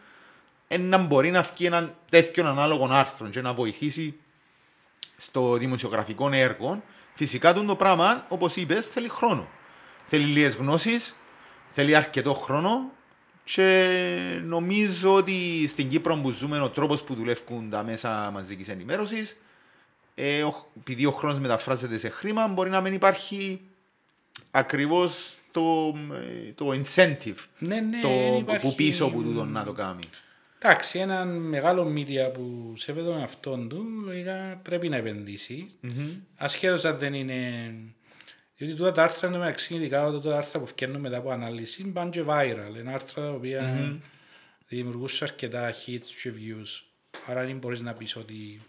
ε, 0.69 0.77
να 0.77 0.99
μπορεί 0.99 1.31
να 1.31 1.43
βγει 1.43 1.67
ένα 1.67 1.95
τέτοιο 2.11 2.47
ανάλογο 2.49 2.89
άρθρο 2.91 3.29
και 3.29 3.41
να 3.41 3.55
βοηθήσει 3.55 4.15
στο 5.17 5.57
δημοσιογραφικό 5.57 6.31
έργο. 6.33 6.83
Φυσικά 7.17 7.53
το 7.55 7.77
πράγμα, 7.77 8.27
όπως 8.29 8.57
είπες, 8.57 8.87
θέλει 8.87 9.09
χρόνο. 9.09 9.49
Θέλει 10.07 10.25
λίγες 10.25 10.55
γνώσεις, 10.55 11.15
θέλει 11.71 11.97
αρκετό 11.97 12.35
χρόνο 12.35 12.91
και 13.45 13.89
νομίζω 14.45 15.15
ότι 15.15 15.67
στην 15.69 15.89
Κύπρο 15.89 16.17
που 16.23 16.31
ζούμε 16.31 16.61
ο 16.61 16.69
τρόπος 16.71 17.03
που 17.03 17.15
δουλεύουν 17.15 17.71
τα 17.71 17.83
μέσα 17.83 18.31
μαζικής 18.33 18.69
ενημέρωσης 18.69 19.37
ε, 20.15 20.43
ο- 20.43 20.67
επειδή 20.79 21.07
ο 21.07 21.11
χρόνος 21.11 21.39
μεταφράζεται 21.41 21.99
σε 21.99 22.09
χρήμα 22.09 22.47
μπορεί 22.49 22.71
να 22.71 22.81
μην 22.81 22.93
υπάρχει 22.93 23.61
ακριβώς 24.51 25.37
το, 25.51 25.95
ε, 26.49 26.53
το 26.55 26.69
incentive 26.71 27.35
Ναι, 27.59 27.81
ναι, 27.81 28.01
το, 28.01 28.09
δεν 28.09 28.31
που 28.33 28.39
υπάρχει- 28.39 28.75
πίσω 28.75 29.05
από 29.05 29.21
τούτο 29.23 29.45
να 29.45 29.65
το 29.65 29.73
κάνει. 29.73 30.03
Εντάξει, 30.59 30.99
ένα 30.99 31.25
μεγάλο 31.25 31.93
media 31.97 32.33
που 32.35 32.75
σέβεται 32.77 33.07
τον 33.07 33.23
αυτόν 33.23 33.69
του, 33.69 33.85
λογικά 34.05 34.61
πρέπει 34.63 34.89
να 34.89 34.97
επενδύσει. 34.97 35.69
Ασχέτως 36.37 36.85
αν 36.85 36.99
δεν 36.99 37.15
είναι... 37.15 37.73
Διότι 38.57 38.75
τούτα 38.75 38.93
τα 38.93 39.03
άρθρα 39.03 39.29
είναι 39.29 39.39
μεταξύ, 39.39 39.75
ειδικά 39.75 40.07
όταν 40.07 40.23
τα 40.23 40.37
άρθρα 40.37 40.61
που 40.61 40.67
φτιάχνουν 40.67 41.01
μετά 41.01 41.17
από 41.17 41.31
ανάλυση, 41.31 41.85
πάνε 41.85 42.11
και 42.11 42.25
viral. 42.27 42.79
Είναι 42.81 42.93
άρθρα 42.93 43.23
τα 43.23 43.31
οποία 43.31 43.97
δημιουργούσαν 44.69 45.29
αρκετά 45.29 45.73
hits 45.73 46.07
και 46.23 46.33
views. 46.37 46.85
Άρα 47.27 47.45
δεν 47.45 47.59
μπορείς 47.59 47.81
να 47.81 47.93
πεις 47.93 48.17
ότι... 48.17 48.61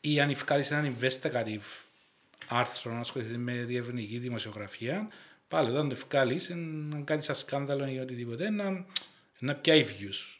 Ή 0.00 0.20
αν 0.20 0.34
βγάλεις 0.34 0.70
ένα 0.70 0.92
investigative 0.98 1.84
άρθρο 2.48 2.92
να 2.92 2.98
ασχοληθείς 2.98 3.36
με 3.36 3.52
διευρυνική 3.52 4.18
δημοσιογραφία, 4.18 5.08
πάλι 5.48 5.70
όταν 5.70 5.88
το 5.88 5.94
βγάλεις, 6.08 6.50
να 6.90 7.00
κάνεις 7.00 7.28
ένα 7.28 7.36
σκάνδαλο 7.36 7.86
ή 7.86 7.98
οτιδήποτε, 7.98 8.50
να, 8.50 8.86
να 9.38 9.54
πιάει 9.54 9.86
views. 9.88 10.38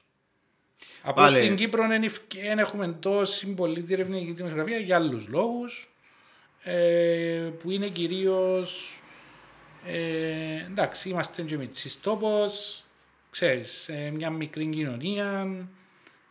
Απλώς 1.03 1.31
Πάλι. 1.33 1.45
στην 1.45 1.57
Κύπρο 1.57 1.87
δεν 1.89 2.03
ευκ- 2.03 2.41
δεν 2.43 2.59
έχουμε 2.59 2.89
τόση 3.01 3.47
πολύ 3.47 3.81
διερευνητική 3.81 4.33
δημοσιογραφία 4.33 4.79
για 4.79 4.97
άλλους 4.97 5.27
λόγους, 5.29 5.89
ε, 6.63 7.51
που 7.63 7.71
είναι 7.71 7.89
κυρίως, 7.89 9.01
ε, 9.87 10.65
εντάξει, 10.67 11.09
είμαστε 11.09 11.43
και 11.43 11.57
μητσής 11.57 12.01
τόπος, 12.01 12.85
ξέρεις, 13.31 13.89
ε, 13.89 14.11
μια 14.15 14.31
μικρή 14.31 14.67
κοινωνία, 14.67 15.47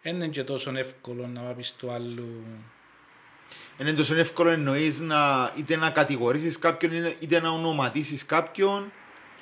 δεν 0.01 0.15
είναι 0.15 0.27
και 0.27 0.43
τόσο 0.43 0.71
εύκολο 0.77 1.27
να 1.27 1.41
πεις 1.41 1.73
του 1.77 1.91
άλλου, 1.91 2.43
Είναι 3.81 3.93
τόσο 3.93 4.15
εύκολο 4.15 4.49
εννοείς 4.49 4.99
να 4.99 5.51
είτε 5.57 5.75
να 5.75 5.89
κατηγορήσεις 5.89 6.59
κάποιον 6.59 6.91
είτε- 6.93 7.15
είτε 7.19 7.41
να 7.41 7.49
ονοματίσεις 7.49 8.25
κάποιον 8.25 8.91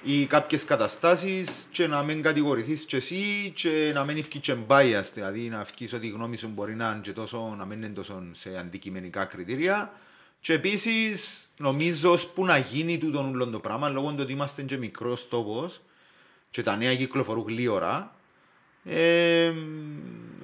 ή 0.03 0.25
κάποιες 0.25 0.65
καταστάσεις 0.65 1.67
και 1.71 1.87
να 1.87 2.03
μην 2.03 2.21
κατηγορηθείς 2.21 2.85
και 2.85 2.95
εσύ 2.95 3.51
και 3.55 3.91
να 3.93 4.03
μην 4.03 4.17
ευκεί 4.17 4.39
και 4.39 4.55
bias, 4.67 5.03
δηλαδή 5.13 5.39
να 5.39 5.59
ευκείς 5.59 5.93
ότι 5.93 6.07
η 6.07 6.09
γνώμη 6.09 6.37
σου 6.37 6.47
μπορεί 6.47 6.75
να, 6.75 6.89
είναι 6.89 7.01
και 7.01 7.11
τόσο, 7.11 7.55
να 7.57 7.65
μην 7.65 7.77
είναι 7.77 7.93
τόσο 7.93 8.23
σε 8.31 8.57
αντικειμενικά 8.57 9.25
κριτήρια. 9.25 9.93
Και 10.39 10.53
επίσης 10.53 11.49
νομίζω 11.57 12.17
που 12.33 12.45
να 12.45 12.57
γίνει 12.57 12.97
τούτο 12.97 13.19
όλο 13.19 13.49
το 13.49 13.59
πράγμα 13.59 13.89
λόγω 13.89 14.09
του 14.09 14.19
ότι 14.19 14.31
είμαστε 14.31 14.61
και 14.61 14.77
μικρός 14.77 15.27
τόπος 15.27 15.81
και 16.49 16.63
τα 16.63 16.75
νέα 16.75 16.95
κυκλοφορούν 16.95 17.43
γλύωρα 17.47 18.15
ε, 18.85 19.51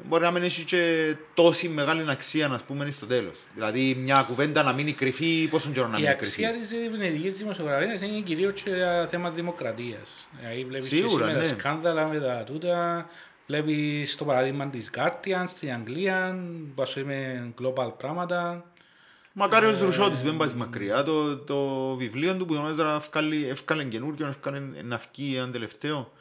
μπορεί 0.06 0.24
να 0.24 0.32
μην 0.32 0.44
έχει 0.44 0.64
και 0.64 1.16
τόση 1.34 1.68
μεγάλη 1.68 2.06
αξία 2.10 2.48
να 2.48 2.60
πούμε 2.68 2.92
στο 2.92 3.06
τέλος. 3.06 3.38
Δηλαδή 3.54 3.96
μια 3.96 4.22
κουβέντα 4.28 4.64
να 4.64 4.74
μείνει 4.74 4.94
κρυφή, 4.94 5.48
πόσο 5.50 5.70
καιρό 5.70 5.88
να 5.88 5.98
Η 5.98 6.02
μείνει 6.02 6.16
κρυφή. 6.16 6.46
αξία 6.46 6.62
της 6.62 6.72
ερευνητικής 6.72 7.34
δημοσιογραφίας 7.38 8.02
είναι 8.02 8.20
κυρίως 8.20 8.62
και 8.62 8.70
για 8.70 9.08
θέμα 9.10 9.30
δημοκρατίας. 9.30 10.28
Δηλαδή 10.40 10.66
βλέπεις 10.66 10.88
και 10.90 10.96
εσύ 10.96 11.08
Σίγουρα, 11.08 11.26
με 11.26 11.34
τα 11.34 11.40
ναι. 11.40 11.46
σκάνδαλα, 11.46 12.08
με 12.08 12.20
τα 12.20 12.44
τούτα, 12.44 13.10
βλέπεις 13.48 14.16
το 14.16 14.26
παράδειγμα 14.26 14.68
της 14.68 14.90
Guardian 14.98 15.44
στην 15.48 15.72
Αγγλία, 15.72 16.40
που 16.76 16.82
ας 16.82 16.94
πούμε 16.94 17.48
global 17.62 17.92
πράγματα. 17.98 18.66
Μακάριος 19.34 19.80
Ρουσότης, 19.80 20.22
δεν 20.22 20.38
πάει 20.38 20.54
μακριά. 20.56 21.04
Το, 21.04 21.38
το 21.38 21.96
βιβλίο 21.96 22.36
του 22.38 22.46
που 22.46 22.54
τον 22.54 22.68
έδρα 22.68 23.02
έφκαλε 23.50 23.84
καινούργιο, 23.84 24.28
έφκαλε 24.28 24.62
να 24.84 25.02
βγει 25.12 25.36
έναν 25.36 25.52
τελευταίο. 25.52 26.12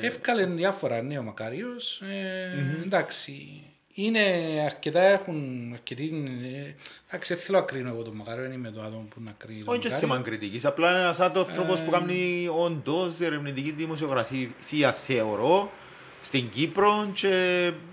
Ε, 0.00 0.06
Εύκαλε 0.06 0.46
διάφορα 0.46 1.02
νέο 1.02 1.22
Μακάριος. 1.22 2.00
Ε, 2.00 2.82
Εντάξει, 2.84 3.62
είναι 3.94 4.20
αρκετά, 4.64 5.00
έχουν 5.02 5.70
αρκετή... 5.72 6.24
Ε, 6.42 6.74
εντάξει, 7.08 7.34
δεν 7.34 7.42
θέλω 7.42 7.58
να 7.58 7.64
κρίνω 7.64 7.88
εγώ 7.88 8.02
τον 8.02 8.14
Μακάριο, 8.14 8.42
δεν 8.42 8.52
είμαι 8.52 8.70
το 8.70 8.80
άτομο 8.80 9.06
που 9.14 9.20
να 9.24 9.34
κρίνει 9.38 9.60
τον 9.60 9.68
όχι 9.72 9.78
και 9.82 9.88
Μακάριο. 9.88 10.08
θέμα 10.08 10.22
κριτικής, 10.22 10.64
απλά 10.64 10.90
είναι 10.90 10.98
ένας 11.00 11.20
άνθρωπος 11.20 11.78
Ε. 11.80 11.82
που 11.82 11.90
κάνει 11.90 12.48
όντως 12.58 13.20
ερευνητική 13.20 13.70
δημοσιογραφία, 13.70 14.92
θεωρώ, 14.92 15.72
στην 16.20 16.48
Κύπρο 16.48 17.10
και 17.14 17.28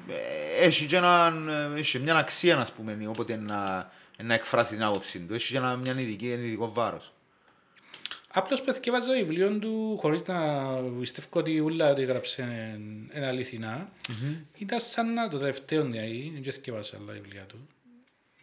ε, 0.08 0.66
έχει 0.66 0.86
και 0.86 0.96
έναν, 0.96 1.50
ε, 1.50 1.80
έχει 1.80 2.00
μια 2.00 2.16
αξία, 2.16 2.58
ας 2.58 2.72
πούμε, 2.72 2.98
όποτε 3.08 3.36
να, 3.36 3.92
να 4.24 4.34
εκφράσει 4.34 4.74
την 4.74 4.84
άποψη 4.84 5.20
του. 5.20 5.34
Έχει 5.34 5.52
και 5.52 5.58
ένα, 5.58 5.76
μια 5.76 5.94
ειδική, 6.00 6.32
ένα 6.32 6.44
ειδικό 6.44 6.72
βάρος. 6.74 7.14
Απλώς 8.34 8.62
που 8.62 8.70
εθιέβαζα 8.70 9.06
το 9.06 9.14
βιβλίο 9.14 9.50
του 9.50 9.98
χωρίς 9.98 10.22
να 10.26 10.66
πιστεύω 11.00 11.28
ότι 11.32 11.60
ούλα 11.60 11.92
ότι 11.92 12.02
έγραψε 12.02 12.42
είναι 13.16 13.28
αληθινά. 13.28 13.92
Ήταν 14.58 14.80
σαν 14.80 15.14
να 15.14 15.30
το 15.30 15.38
τελευταίο 15.38 15.84
δηλαδή, 15.84 16.32
δεν 16.34 16.44
εθιέβαζα 16.46 16.98
άλλα 17.02 17.14
βιβλία 17.14 17.44
του, 17.44 17.68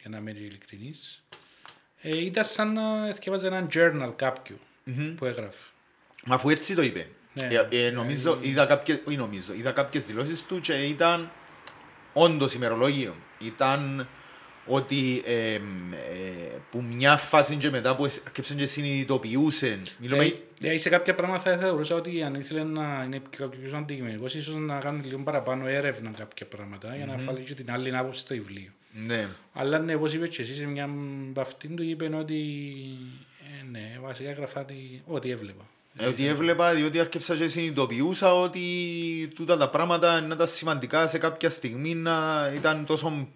για 0.01 0.11
να 0.11 0.18
είμαι 0.18 0.31
ειλικρινής. 0.31 1.22
Ε, 2.01 2.25
ήταν 2.25 2.44
σαν 2.44 2.72
να 2.72 3.07
εθιέβαζα 3.07 3.46
ένα 3.46 3.66
journal 3.75 4.12
κάποιου 4.16 4.59
που 5.16 5.25
έγραφε. 5.25 5.64
Μα 6.25 6.35
αφού 6.35 6.49
έτσι 6.49 6.75
το 6.75 6.83
είπε. 6.83 7.09
Ναι. 7.33 7.49
Ε, 7.70 7.87
ε, 7.87 7.90
νομίζω, 7.90 8.38
είδα 8.42 8.66
κάποιες, 8.66 9.01
όχι 9.05 9.16
νομίζω, 9.16 9.53
είδα 9.53 9.72
κάποιες 9.72 10.07
δηλώσεις 10.07 10.42
του 10.42 10.61
και 10.61 10.72
ήταν 10.72 11.31
όντως 12.12 12.55
ημερολόγιο. 12.55 13.16
Ήταν 13.38 14.09
ότι 14.66 15.22
ε, 15.26 15.55
ε, 15.55 15.61
που 16.70 16.83
μια 16.83 17.16
φάση 17.16 17.57
και 17.57 17.70
μετά 17.70 17.96
που 17.96 18.05
έρχεψαν 18.05 18.57
και 18.57 18.66
συνειδητοποιούσε. 18.66 19.79
Μιλούμε... 19.98 20.24
Ε, 20.24 20.33
Δηλαδή 20.59 20.79
σε 20.79 20.88
κάποια 20.88 21.14
πράγματα 21.14 21.40
θα 21.50 21.59
θεωρούσα 21.59 21.94
ότι 21.94 22.22
αν 22.22 22.35
ήθελε 22.35 22.64
να 22.64 23.02
είναι 23.05 23.20
πιο 23.31 23.48
κάποιος 23.48 23.72
αντικειμενικός, 23.72 24.35
ίσως 24.35 24.55
να 24.55 24.79
κάνει 24.79 25.02
λίγο 25.05 25.18
παραπάνω 25.18 25.66
έρευνα 25.66 26.11
κάποια 26.11 26.46
πράγματα 26.46 26.96
για 26.96 27.07
να 27.07 27.16
βάλει 27.16 27.40
και 27.40 27.55
την 27.55 27.70
άλλη 27.70 27.96
άποψη 27.96 28.20
στο 28.20 28.35
βιβλίο. 28.35 28.70
Ναι. 29.07 29.29
Αλλά 29.52 29.79
ναι, 29.79 29.94
όπως 29.94 30.12
είπες 30.12 30.29
και 30.29 30.42
εσύ, 30.42 30.55
σε 30.55 30.66
μια 30.66 30.85
από 31.31 31.40
αυτήν 31.40 31.76
του 31.76 31.83
είπε 31.83 32.11
ότι 32.14 32.35
ε, 33.61 33.64
ναι, 33.70 33.98
βασικά 34.02 34.29
έγραφα 34.29 34.61
ότι- 34.61 35.02
ό,τι 35.07 35.31
έβλεπα. 35.31 35.64
Ε, 35.98 36.07
ότι 36.07 36.26
έβλεπα, 36.26 36.74
διότι 36.74 37.00
άρχισα 37.00 37.37
και 37.37 37.48
συνειδητοποιούσα 37.48 38.35
ότι 38.35 38.62
τούτα 39.35 39.57
τα 39.57 39.68
πράγματα 39.68 40.20
να 40.20 40.35
ήταν 40.35 40.48
σημαντικά 40.48 41.07
σε 41.07 41.18
κάποια 41.18 41.50
στιγμή 41.50 41.94
να 41.94 42.50
ήταν 42.55 42.85
τόσο 42.85 43.29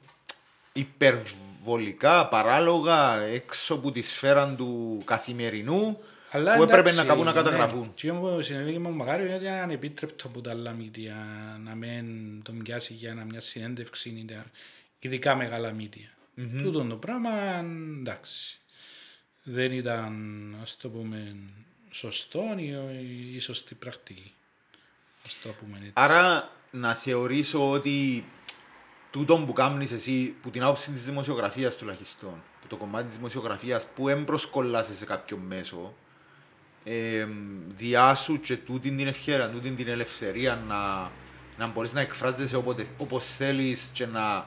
υπερβολικά, 0.81 2.29
παράλογα, 2.29 3.21
έξω 3.21 3.75
από 3.75 3.93
τη 3.93 4.03
σφαίρα 4.03 4.55
του 4.55 5.03
καθημερινού, 5.05 5.99
Αλλά 6.31 6.57
που 6.57 6.63
έπρεπε 6.63 6.81
εντάξει, 6.81 6.97
να 6.97 7.05
κάπου 7.05 7.25
να 7.25 7.33
ναι. 7.33 7.37
καταγραφούν. 7.37 7.95
Τι 7.95 8.11
όμως 8.11 8.47
συνέβη 8.47 8.73
και 8.73 8.79
με 8.79 8.89
τον 8.89 8.97
Μακάριο 8.97 9.27
είναι 9.27 9.35
ότι 9.35 9.45
είναι 9.45 9.61
ανεπίτρεπτο 9.61 10.27
από 10.27 10.41
τα 10.41 10.51
άλλα 10.51 10.73
μίδια 10.73 11.17
να 11.65 11.75
μην 11.75 12.07
τον 12.43 12.63
πιάσει 12.63 12.93
για 12.93 13.15
να 13.15 13.25
μια 13.25 13.41
συνέντευξη, 13.41 14.09
είναι 14.09 14.45
ειδικά 14.99 15.35
μεγάλα 15.35 15.73
μίδια. 15.73 16.09
Τούτο 16.63 16.85
το 16.85 16.95
πράγμα, 16.95 17.31
εντάξει, 18.01 18.61
δεν 19.43 19.73
ήταν, 19.73 20.15
ας 20.63 20.77
το 20.77 20.89
πούμε, 20.89 21.37
σωστό 21.91 22.43
ή 22.59 23.35
η 23.35 23.39
σωστή 23.39 23.75
πρακτική. 23.75 24.33
Ας 25.25 25.37
το 25.43 25.49
πούμε 25.49 25.77
έτσι. 25.77 25.93
Άρα 25.95 26.51
να 26.71 26.95
θεωρήσω 26.95 27.71
ότι 27.71 28.25
τούτο 29.11 29.37
που 29.47 29.53
κάνεις 29.53 29.93
εσύ, 29.93 30.35
που 30.43 30.51
την 30.51 30.63
άποψη 30.63 30.91
της 30.91 31.05
δημοσιογραφίας 31.05 31.77
τουλάχιστον, 31.77 32.43
που 32.61 32.67
το 32.67 32.77
κομμάτι 32.77 33.07
της 33.07 33.17
δημοσιογραφίας 33.17 33.87
που 33.87 34.09
έμπροσκολάσαι 34.09 34.95
σε 34.95 35.05
κάποιο 35.05 35.37
μέσο, 35.37 35.95
ε, 36.85 37.27
διάσου 37.77 38.41
και 38.41 38.57
τούτη 38.57 38.91
την 38.91 39.07
ευχαίρεια, 39.07 39.51
τούτη 39.51 39.71
την 39.71 39.89
ελευθερία 39.89 40.63
να, 40.69 41.11
να 41.59 41.73
μπορείς 41.73 41.93
να 41.93 42.01
εκφράζεσαι 42.01 42.57
όποτε, 42.57 42.87
όπως 42.99 43.27
θέλεις 43.27 43.91
και 43.93 44.07
να 44.07 44.47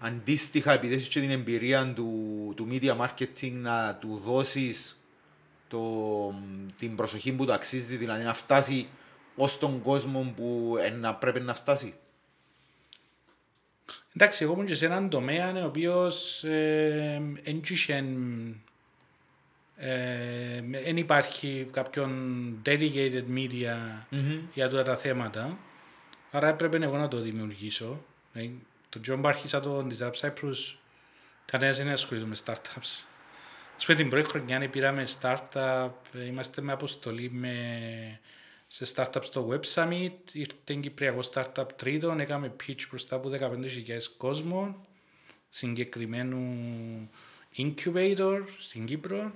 αντίστοιχα 0.00 0.72
επειδή 0.72 0.94
έχεις 0.94 1.08
και 1.08 1.20
την 1.20 1.30
εμπειρία 1.30 1.92
του, 1.92 2.52
του 2.56 2.68
media 2.70 2.96
marketing 2.96 3.52
να 3.52 3.94
του 3.94 4.22
δώσεις 4.24 5.00
το, 5.68 5.80
την 6.78 6.96
προσοχή 6.96 7.32
που 7.32 7.44
του 7.44 7.52
αξίζει, 7.52 7.96
δηλαδή 7.96 8.24
να 8.24 8.34
φτάσει 8.34 8.88
ως 9.36 9.58
τον 9.58 9.82
κόσμο 9.82 10.32
που 10.36 10.76
ε, 10.80 10.90
να 10.90 11.14
πρέπει 11.14 11.40
να 11.40 11.54
φτάσει. 11.54 11.94
Εντάξει, 14.16 14.44
εγώ 14.44 14.52
ήμουν 14.52 14.66
και 14.66 14.74
σε 14.74 14.86
έναν 14.86 15.08
τομέα 15.08 15.62
ο 15.62 15.66
οποίος 15.66 16.44
ε, 16.44 17.22
εν 17.42 17.60
είχε, 17.68 18.04
ε, 19.76 20.60
δεν 20.84 20.96
υπάρχει 20.96 21.68
κάποιον 21.72 22.12
dedicated 22.66 23.24
media 23.34 23.76
για 24.54 24.66
αυτά 24.66 24.82
τα 24.82 24.96
θέματα. 24.96 25.58
Άρα 26.30 26.48
έπρεπε 26.48 26.78
εγώ 26.84 26.96
να 26.96 27.08
το 27.08 27.20
δημιουργήσω. 27.20 28.04
Ε, 28.32 28.48
το 28.88 29.00
John 29.08 29.20
άρχισα 29.24 29.60
το 29.60 29.86
Disrupt 29.90 30.20
Cyprus, 30.20 30.76
κανένας 31.44 31.76
δεν 31.76 31.88
ασχολείται 31.88 32.26
με 32.26 32.36
startups. 32.44 33.04
Ας 33.76 33.84
πούμε 33.84 33.96
την 33.96 34.08
πρώτη 34.08 34.28
χρονιά 34.28 34.68
πήραμε 34.68 35.06
startup, 35.20 35.90
ε, 36.12 36.24
είμαστε 36.24 36.62
με 36.62 36.72
αποστολή 36.72 37.30
με, 37.30 38.20
σε 38.68 38.86
startup 38.94 39.22
στο 39.22 39.48
Web 39.50 39.74
Summit, 39.74 40.12
ήρθε 40.32 40.74
Κυπριακό 40.80 41.20
startup 41.32 41.66
τρίτον, 41.76 42.20
έκαμε 42.20 42.56
pitch 42.66 42.82
μπροστά 42.88 43.16
από 43.16 43.30
15.000 43.40 43.48
κόσμο, 44.16 44.86
συγκεκριμένου 45.48 47.10
incubator 47.56 48.40
στην 48.58 48.86
Κύπρο. 48.86 49.32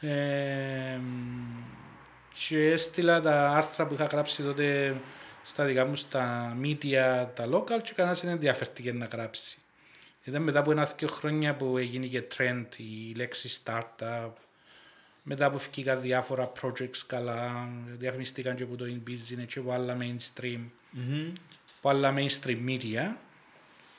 Ε, 0.00 1.00
και 2.46 2.70
έστειλα 2.70 3.20
τα 3.20 3.50
άρθρα 3.50 3.86
που 3.86 3.94
είχα 3.94 4.04
γράψει 4.04 4.42
τότε 4.42 4.96
στα 5.42 5.64
δικά 5.64 5.84
μου 5.84 5.96
στα 5.96 6.56
media, 6.62 7.26
τα 7.34 7.48
local 7.52 7.82
και 7.82 7.92
κανένας 7.94 8.20
δεν 8.20 8.30
ενδιαφέρθηκε 8.30 8.92
να 8.92 9.06
γράψει. 9.06 9.58
Ήταν 10.24 10.42
μετά 10.42 10.58
από 10.58 10.70
ένα-δύο 10.70 11.08
χρόνια 11.08 11.56
που 11.56 11.78
έγινε 11.78 12.06
και 12.06 12.22
trend 12.36 12.66
η 12.76 13.14
λέξη 13.14 13.60
startup, 13.64 14.30
μετά 15.28 15.50
που 15.50 15.58
βγήκαν 15.58 16.00
διάφορα 16.00 16.52
projects 16.62 17.02
καλά, 17.06 17.68
διαφημιστήκαν 17.98 18.56
και 18.56 18.62
από 18.62 18.76
το 18.76 18.84
InBusiness 18.84 19.46
και 19.46 19.58
από 19.58 19.72
άλλα 19.72 19.96
mainstream, 20.00 20.60
από 21.78 21.88
άλλα 21.88 22.14
mainstream 22.16 22.58
media. 22.68 23.14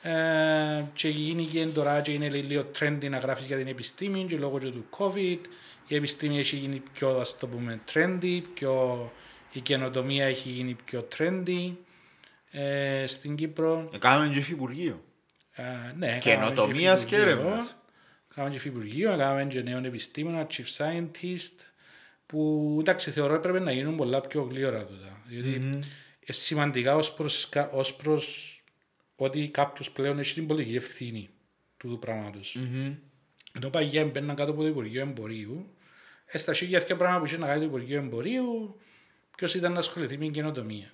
Ε, 0.02 0.84
και 0.92 1.08
γίνηκε 1.08 1.66
τώρα 1.66 2.00
και 2.00 2.12
είναι 2.12 2.28
λίγο 2.28 2.70
trendy 2.78 3.10
να 3.10 3.18
γράφεις 3.18 3.46
για 3.46 3.56
την 3.56 3.66
επιστήμη 3.66 4.24
και 4.28 4.36
λόγω 4.36 4.58
και 4.58 4.70
του 4.70 4.86
COVID 4.98 5.38
η 5.86 5.94
επιστήμη 5.94 6.38
έχει 6.38 6.56
γίνει 6.56 6.82
πιο 6.92 7.16
ας 7.20 7.36
το 7.38 7.46
πούμε 7.46 7.80
trendy, 7.92 8.42
πιο, 8.54 9.12
η 9.52 9.60
καινοτομία 9.60 10.24
έχει 10.24 10.48
γίνει 10.48 10.76
πιο 10.84 11.08
trendy 11.18 11.72
ε, 12.50 13.06
στην 13.06 13.34
Κύπρο. 13.34 13.88
Έκαναμε 13.94 14.32
και 14.32 14.38
υφυπουργείο. 14.38 15.04
Ε, 15.52 15.62
ναι, 15.96 16.18
Καινοτομίας 16.18 17.04
κάναμε 17.04 17.04
και 17.04 17.16
υφυπουργείο. 17.16 17.46
έρευνας. 17.46 17.79
Κάναμε 18.40 18.58
και 18.58 18.68
υφυπουργείο, 18.68 19.08
κάναμε 19.08 19.44
και 19.44 19.60
νέων 19.60 19.84
επιστήμονα, 19.84 20.46
chief 20.50 20.76
scientist, 20.76 21.52
που 22.26 22.76
εντάξει 22.80 23.10
θεωρώ 23.10 23.34
έπρεπε 23.34 23.58
να 23.58 23.72
γίνουν 23.72 23.96
πολλά 23.96 24.20
πιο 24.20 24.42
γλύωρα 24.42 24.84
τούτα. 24.84 25.20
Διότι 25.26 25.48
είναι 25.48 25.84
σημαντικά 26.28 26.96
ως 26.96 27.12
προς, 27.12 27.48
κα- 27.48 27.70
ως 27.70 27.94
προς 27.94 28.54
ότι 29.16 29.48
κάποιος 29.48 29.90
πλέον 29.90 30.18
έχει 30.18 30.34
την 30.34 30.46
πολιτική 30.46 30.76
ευθύνη 30.76 31.28
του 31.76 31.88
του 31.88 31.98
πράγματος. 31.98 32.58
Ενώ 33.52 33.70
παγιά 33.70 34.04
μπαίναν 34.04 34.36
κάτω 34.36 34.50
από 34.50 34.60
το 34.60 34.66
Υπουργείο 34.66 35.00
Εμπορίου, 35.00 35.74
ε, 36.26 36.38
στα 36.38 36.52
χίλια 36.54 36.80
και 36.80 36.94
πράγματα 36.94 37.20
που 37.20 37.26
είχε 37.26 37.36
να 37.36 37.46
κάνει 37.46 37.60
το 37.60 37.66
Υπουργείο 37.66 37.98
Εμπορίου, 37.98 38.80
ποιος 39.36 39.54
ήταν 39.54 39.72
να 39.72 39.78
ασχοληθεί 39.78 40.16
με 40.18 40.24
την 40.24 40.32
καινοτομία. 40.32 40.92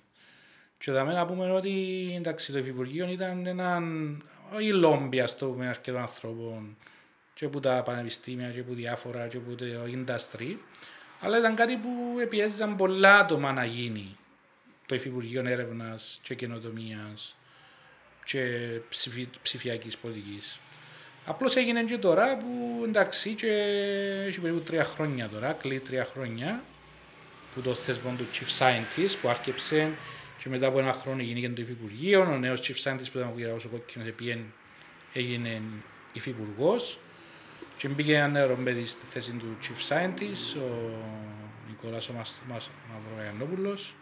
Και 0.77 0.91
θα 0.91 1.03
να 1.03 1.25
πούμε 1.25 1.51
ότι 1.51 1.73
εντάξει, 2.15 2.51
το 2.51 2.57
Υφυπουργείο 2.57 3.09
ήταν 3.09 3.45
έναν, 3.45 4.23
όχι 4.53 4.69
λόμπι 4.71 5.19
ας 5.19 5.37
το 5.37 5.45
πούμε 5.45 5.67
αρκετών 5.67 6.01
ανθρώπων 6.01 6.77
και 7.37 7.45
από 7.45 7.59
τα 7.59 7.83
πανεπιστήμια 7.83 8.49
και 8.49 8.59
από 8.59 8.73
διάφορα 8.73 9.27
και 9.27 9.37
από 9.37 9.55
το 9.55 9.65
industry, 9.85 10.55
αλλά 11.19 11.37
ήταν 11.37 11.55
κάτι 11.55 11.75
που 11.75 11.89
πιέζαν 12.29 12.75
πολλά 12.75 13.19
άτομα 13.19 13.51
να 13.51 13.65
γίνει 13.65 14.17
το 14.85 14.95
Υφυπουργείο 14.95 15.43
Έρευνας 15.47 16.19
και 16.23 16.35
Καινοτομίας 16.35 17.35
και 18.23 18.41
ψηφι, 18.89 19.29
ψηφιακής 19.41 19.97
πολιτικής. 19.97 20.59
Απλώς 21.25 21.55
έγινε 21.55 21.83
και 21.83 21.97
τώρα 21.97 22.37
που 22.37 22.81
εντάξει 22.83 23.33
και 23.33 23.51
έχει 24.27 24.39
περίπου 24.39 24.61
τρία 24.61 24.83
χρόνια 24.83 25.29
τώρα, 25.29 25.53
κλείνει 25.53 25.79
τρία 25.79 26.05
χρόνια 26.05 26.63
που 27.53 27.61
το 27.61 27.73
θεσμό 27.73 28.15
του 28.17 28.27
Chief 28.33 28.59
Scientist 28.59 29.15
που 29.21 29.29
άρχισε 29.29 29.91
και 30.37 30.49
μετά 30.49 30.67
από 30.67 30.79
ένα 30.79 30.93
χρόνο 30.93 31.21
έγινε 31.21 31.49
το 31.49 31.61
Υφυπουργείο, 31.61 32.21
ο 32.21 32.37
νέος 32.37 32.61
Chief 32.61 32.83
Scientist 32.83 33.11
που 33.11 33.17
ήταν 33.17 33.27
ο 33.27 33.57
κ. 33.57 33.65
ο 33.65 33.67
Κόκκινος 33.67 34.07
επίεν 34.07 34.53
έγινε 35.13 35.61
Υφυπουργός 36.13 36.99
και 37.77 37.87
μπήκε 37.87 38.15
ένα 38.15 38.27
νέο 38.27 38.55
παιδί 38.63 38.85
στη 38.85 39.05
θέση 39.09 39.31
του 39.31 39.57
Chief 39.61 39.89
Scientist, 39.89 40.59
ο 40.61 40.91
Νικόλας 41.67 42.09
ο 42.09 42.13
Μας- 42.13 42.41
Μας- 42.47 42.69
Μαυρογιαννόπουλος. 42.93 43.95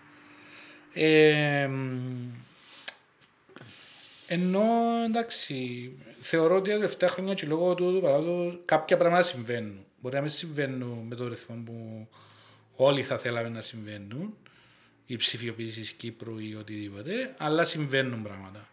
Ε, 0.93 1.67
μ, 1.67 2.29
ενώ 4.27 4.63
εντάξει, 5.05 5.91
θεωρώ 6.19 6.55
ότι 6.55 6.69
τα 6.69 6.75
τελευταία 6.75 7.09
χρόνια 7.09 7.33
και 7.33 7.45
λόγω 7.45 7.75
του 7.75 7.99
παράδειγμα 8.01 8.55
κάποια 8.65 8.97
πράγματα 8.97 9.23
συμβαίνουν. 9.23 9.85
Μπορεί 10.01 10.15
να 10.15 10.21
μην 10.21 10.29
συμβαίνουν 10.29 11.05
με 11.07 11.15
το 11.15 11.27
ρυθμό 11.27 11.55
που 11.65 12.07
όλοι 12.75 13.03
θα 13.03 13.17
θέλαμε 13.17 13.49
να 13.49 13.61
συμβαίνουν, 13.61 14.37
η 15.05 15.15
ψηφιοποίηση 15.15 15.79
της 15.79 15.91
Κύπρου 15.91 16.39
ή 16.39 16.55
οτιδήποτε, 16.55 17.33
αλλά 17.37 17.63
συμβαίνουν 17.63 18.21
πράγματα. 18.23 18.67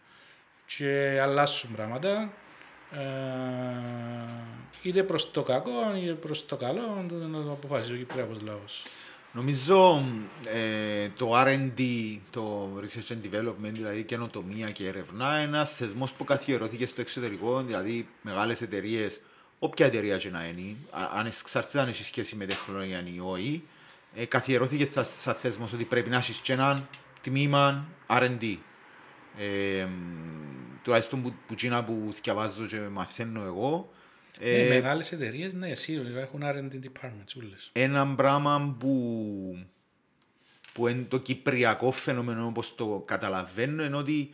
Και 0.77 1.19
αλλάσουν 1.21 1.71
πράγματα, 1.75 2.11
ε, 2.11 2.29
είτε 4.81 5.03
προς 5.03 5.31
το 5.31 5.43
κακό 5.43 5.71
είτε 6.03 6.13
προς 6.13 6.45
το 6.45 6.55
καλό, 6.55 7.05
τούτο 7.07 7.25
να 7.27 7.43
το 7.43 7.51
αποφασίσει 7.51 7.93
ο 7.93 7.97
Κυπριακός 7.97 8.41
λαός. 8.41 8.83
Νομίζω 9.35 10.03
ε, 10.53 11.09
το 11.17 11.31
R&D, 11.41 11.81
το 12.29 12.69
Research 12.81 13.13
and 13.13 13.35
Development, 13.35 13.71
δηλαδή 13.71 14.03
καινοτομία 14.03 14.71
και 14.71 14.87
έρευνα, 14.87 15.37
είναι 15.37 15.47
ένας 15.57 15.75
θεσμός 15.75 16.11
που 16.11 16.23
καθιερώθηκε 16.23 16.85
στο 16.85 17.01
εξωτερικό, 17.01 17.61
δηλαδή 17.61 18.07
μεγάλες 18.21 18.61
εταιρείες 18.61 19.21
όποια 19.59 19.85
εταιρεία 19.85 20.17
και 20.17 20.29
να 20.29 20.45
είναι, 20.45 20.75
α- 20.91 21.09
ανεξαρτήτως 21.13 21.81
αν 21.81 21.87
έχει 21.89 22.03
σχέση 22.03 22.35
με 22.35 22.45
τεχνολογία 22.45 23.03
ή 23.15 23.19
όχι, 23.19 23.63
ε, 24.15 24.25
καθιερώθηκε 24.25 24.85
θα- 24.85 25.03
σαν 25.03 25.33
θέσμος 25.33 25.73
ότι 25.73 25.83
πρέπει 25.83 26.09
να 26.09 26.17
έχεις 26.17 26.37
και 26.37 26.53
έναν 26.53 26.87
τμήμα 27.21 27.85
R&D. 28.07 28.55
Ε, 29.37 29.85
μ, 29.85 29.91
τουλάχιστον 30.83 31.21
που, 31.21 31.29
που, 31.29 31.53
εκείνα 31.53 31.83
που 31.83 32.09
διαβάζω 32.23 32.65
και 32.65 32.79
μαθαίνω 32.79 33.43
εγώ, 33.43 33.93
Ναι, 34.39 34.49
ε, 34.49 34.67
μεγάλες 34.67 35.11
εταιρείες, 35.11 35.53
ναι, 35.53 35.75
σίγουρα 35.75 36.19
έχουν 36.19 36.41
R&D 36.43 36.85
departments, 36.85 37.35
ούλες. 37.37 37.69
ένα 37.73 38.15
πράγμα 38.15 38.75
που, 38.79 39.65
που 40.73 40.87
είναι 40.87 41.03
το 41.03 41.17
κυπριακό 41.17 41.91
φαινόμενο 41.91 42.45
όπως 42.45 42.75
το 42.75 43.03
καταλαβαίνω 43.05 43.83
είναι 43.83 43.95
ότι 43.95 44.33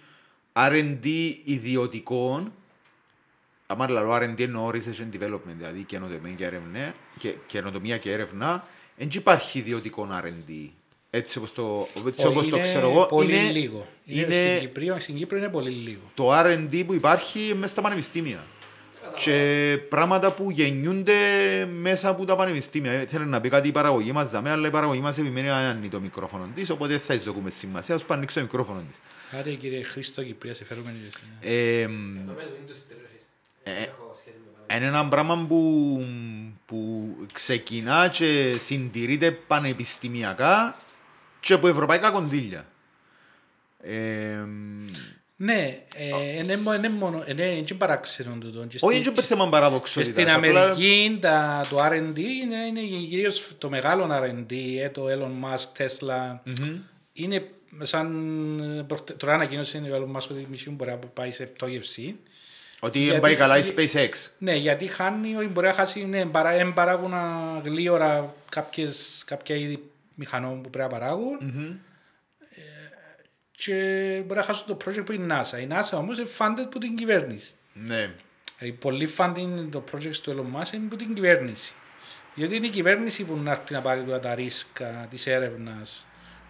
R&D 0.53 1.33
ιδιωτικών 1.43 2.53
άμα 3.67 3.89
λέω 3.89 4.15
R&D 4.15 4.39
εννοώ 4.39 4.69
research 4.69 5.01
and 5.11 5.21
development 5.21 5.55
δηλαδή 5.55 5.83
καινοτομία 5.83 6.33
και 6.35 6.45
έρευνα 6.45 6.93
και, 7.17 7.35
καινοτομία 7.47 7.97
και 7.97 8.11
έρευνα 8.11 8.67
δεν 8.97 9.09
υπάρχει 9.13 9.59
ιδιωτικό 9.59 10.07
R&D 10.23 10.67
έτσι 11.09 11.37
όπως 11.37 11.53
το, 11.53 11.87
έτσι 12.07 12.25
όπως 12.27 12.47
το 12.47 12.55
Είναι 12.55 12.65
ξέρω 12.65 12.89
εγώ 12.89 13.05
πολύ 13.05 13.37
είναι, 13.37 13.51
λίγο. 13.51 13.87
Είναι, 14.05 14.21
είναι 14.21 14.55
στην, 14.57 14.59
Κύπρο, 14.73 14.99
στην 14.99 15.15
Κύπρο 15.15 15.37
είναι 15.37 15.49
πολύ 15.49 15.69
λίγο. 15.69 16.01
το 16.13 16.39
R&D 16.39 16.83
που 16.85 16.93
υπάρχει 16.93 17.39
μέσα 17.55 17.67
στα 17.67 17.81
πανεπιστήμια. 17.81 18.43
Και 19.15 19.77
πράγματα 19.89 20.31
που 20.31 20.51
γεννιούνται 20.51 21.13
μέσα 21.79 22.09
από 22.09 22.25
τα 22.25 22.35
πανεπιστήμια. 22.35 22.91
Ε, 22.91 23.05
Θέλει 23.05 23.25
να 23.25 23.41
πει 23.41 23.49
κάτι 23.49 23.67
η 23.67 23.71
παραγωγή 23.71 24.11
μας, 24.11 24.29
δαμέ, 24.29 24.49
αλλά 24.49 24.67
η 24.67 24.71
παραγωγή 24.71 24.99
μας 24.99 25.17
επιμένει 25.17 25.47
να 25.47 25.55
ανοίγει 25.55 25.89
το 25.89 25.99
μικρόφωνο 25.99 26.49
της, 26.55 26.69
οπότε 26.69 26.91
δεν 26.91 26.99
θα 26.99 27.13
της 27.15 27.23
δοκούμε 27.23 27.49
σημασία, 27.49 27.95
ας 27.95 28.03
ανοίξει 28.07 28.35
το 28.35 28.41
μικρόφωνο 28.41 28.83
της. 28.89 29.01
Άρα 29.39 29.49
κύριε 29.53 29.83
Χρήστο 29.83 30.23
Κυπρία, 30.23 30.53
σε 30.53 30.65
φέρουμε 30.65 30.91
και 30.91 31.17
εσύ. 31.43 31.53
Ε, 31.81 31.87
μ, 31.87 32.15
Το 32.27 32.33
με 32.33 32.43
το 32.43 32.49
industry, 32.65 32.95
ρε 33.01 33.07
φίλε. 33.09 33.77
Ε, 33.77 33.79
Δεν 33.79 33.83
έχω 33.83 34.11
σχέση 34.15 34.35
με 34.45 34.51
το 34.67 34.75
είναι 34.75 34.85
ένα 34.85 35.07
πράγμα 35.07 35.45
που, 35.47 36.05
που 36.65 37.07
ξεκινά 37.33 38.07
και 38.07 38.55
συντηρείται 38.59 39.31
πανεπιστημιακά 39.31 40.77
και 41.39 41.53
από 41.53 41.67
ευρωπαϊκά 41.67 42.11
κονδύλια. 42.11 42.65
Ε, 43.81 44.35
μ, 44.45 44.89
Ναι, 45.41 45.77
ε, 45.95 46.35
είναι 46.43 46.57
μο- 46.57 46.73
είναι 46.73 46.89
μόνο, 46.89 47.23
είναι 47.27 47.43
είναι 47.45 47.77
παράξενο 47.77 48.35
τούτο. 48.39 48.59
Και 48.59 48.77
όχι, 48.81 48.95
στην- 48.97 49.11
είναι 49.13 49.21
θέμα 49.21 49.43
και 49.43 49.49
παραδοξότητας. 49.49 50.13
στην 50.13 50.29
απλά- 50.29 50.63
Αμερική 50.63 51.17
τα, 51.21 51.65
το 51.69 51.77
R&D 51.83 52.17
είναι, 52.19 52.55
είναι 52.67 52.81
κυρίως 52.81 53.51
το 53.57 53.69
μεγάλο 53.69 54.07
R&D, 54.11 54.53
ε, 54.81 54.89
το 54.89 55.05
Elon 55.09 55.45
Musk, 55.45 55.81
Tesla. 55.83 56.39
Μμμ. 56.43 56.75
Είναι 57.13 57.47
σαν, 57.81 58.77
ε, 58.79 58.83
προχτε- 58.83 59.17
τώρα 59.17 59.33
ανακοίνωσε 59.33 59.77
ο 59.77 59.95
Elon 59.95 60.15
Musk 60.17 60.27
ότι 60.31 60.39
η 60.39 60.47
μισή 60.49 60.69
μπορεί 60.69 60.89
να 60.89 60.97
πάει 60.97 61.31
σε 61.31 61.43
πτώγευση. 61.45 62.15
Ότι 62.79 62.97
Γιατί- 62.97 63.11
δεν 63.11 63.21
πάει 63.21 63.35
καλά 63.35 63.57
η 63.57 63.61
γιατί- 63.61 63.91
SpaceX. 63.93 64.31
Ναι, 64.37 64.55
γιατί 64.55 64.87
χάνει, 64.87 65.35
όχι 65.35 65.47
μπορεί 65.47 65.67
να 65.67 65.73
χάσει, 65.73 66.05
ναι, 66.05 66.25
παρά, 66.25 66.49
εν 66.49 66.73
παράγουν 66.73 67.13
γλύωρα 67.63 68.35
κάποιες, 68.49 69.23
κάποια 69.25 69.55
είδη 69.55 69.88
μηχανών 70.19 70.61
που 70.61 70.69
πρέπει 70.69 70.91
να 70.91 70.99
παράγουν 70.99 71.37
Μμμ. 71.41 71.77
και 73.51 73.73
μπορεί 74.25 74.39
να 74.39 74.45
χάσουν 74.45 74.65
το 74.65 74.77
project 74.85 75.05
που 75.05 75.11
είναι 75.11 75.33
η 75.33 75.37
NASA. 75.41 75.61
Η 75.61 75.67
NASA 75.71 75.97
όμως 75.97 76.17
είναι 76.17 76.29
funded 76.37 76.63
από 76.65 76.79
την 76.79 76.95
κυβέρνηση. 76.95 77.53
Ναι. 77.73 78.13
Δηλαδή, 78.57 78.77
πολύ 78.77 79.09
funding 79.17 79.67
το 79.71 79.83
project 79.91 80.15
του 80.15 80.31
Elon 80.31 80.59
Musk 80.59 80.73
είναι 80.73 80.85
από 80.85 80.95
την 80.95 81.13
κυβέρνηση. 81.13 81.73
Γιατί 82.35 82.55
είναι 82.55 82.65
η 82.65 82.69
κυβέρνηση 82.69 83.23
που 83.23 83.35
να 83.35 83.51
έρθει 83.51 83.73
να 83.73 83.81
πάρει 83.81 84.03
τώρα 84.03 84.19
τα 84.19 84.35
ρίσκα 84.35 85.07
της 85.09 85.27
έρευνας 85.27 86.07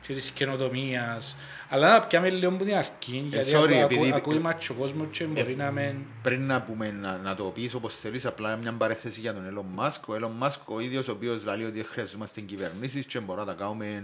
και 0.08 0.14
της 0.14 0.32
καινοτομίας. 0.32 1.36
Αλλά 1.70 1.90
να 1.92 2.00
πιάμε 2.00 2.30
λίγο 2.30 2.50
από 2.54 2.64
την 2.64 2.76
αρχή, 2.76 3.28
γιατί 3.30 3.52
sorry, 3.54 3.56
ακού- 3.56 3.72
επειδή- 3.92 4.08
ακού- 4.08 4.16
ακούει 4.16 4.40
μάτσο 4.40 4.74
κόσμο 4.74 5.06
και 5.06 5.24
μπορεί 5.24 5.56
να 5.56 5.72
με... 5.72 5.96
Πριν 6.22 6.46
να, 6.46 6.62
πούμε, 6.62 6.92
να, 7.02 7.18
να 7.18 7.36
το 7.36 7.44
πεις 7.44 7.74
όπως 7.74 7.98
θέλεις, 8.00 8.26
απλά 8.26 8.56
μια 8.56 8.72
παρέθεση 8.72 9.20
για 9.20 9.34
τον 9.34 9.44
Elon 9.78 9.80
Musk. 9.84 10.00
Ο 10.08 10.14
Elon 10.14 10.46
Musk 10.48 10.58
ο 10.66 10.80
ίδιος 10.80 11.08
ο 11.08 11.12
οποίος 11.12 11.46
λέει 11.46 11.64
ότι 11.64 11.84
χρειαζόμαστε 11.92 12.42
κυβερνήσεις 12.42 13.06
και 13.06 13.20
μπορούμε 13.20 13.46
να 13.46 13.52
τα 13.56 13.64
κάνουμε 13.64 14.04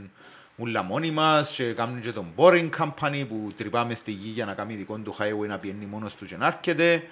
ούλα 0.56 0.84
μόνοι 0.84 1.12
μας 1.12 1.52
και 1.52 1.64
κάνουμε 1.74 2.00
και 2.00 2.12
τον 2.12 2.26
Boring 2.36 2.70
Company 2.80 3.26
που 3.30 3.52
τρυπάμε 3.58 3.96
στη 3.96 4.12
γη 4.12 4.30
για 4.30 4.46
να 4.46 4.54
κάνει 4.54 4.76
δικό 4.76 4.98
του 4.98 5.16
highway 5.20 5.48
να 5.48 5.58
πιένει 5.58 5.86
μόνος 5.86 6.16
του 6.16 6.26
και 6.26 6.38
να 6.38 6.46
έρχεται. 6.48 7.04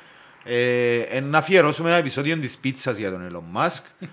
Ε, 0.45 0.97
ε, 0.99 1.19
να 1.19 1.37
αφιερώσουμε 1.37 1.89
ένα 1.89 1.97
επεισόδιο 1.97 2.37
της 2.37 2.57
πίτσας 2.57 2.97
για 2.97 3.11
τον 3.11 3.29
Elon 3.31 3.57
Musk. 3.59 3.81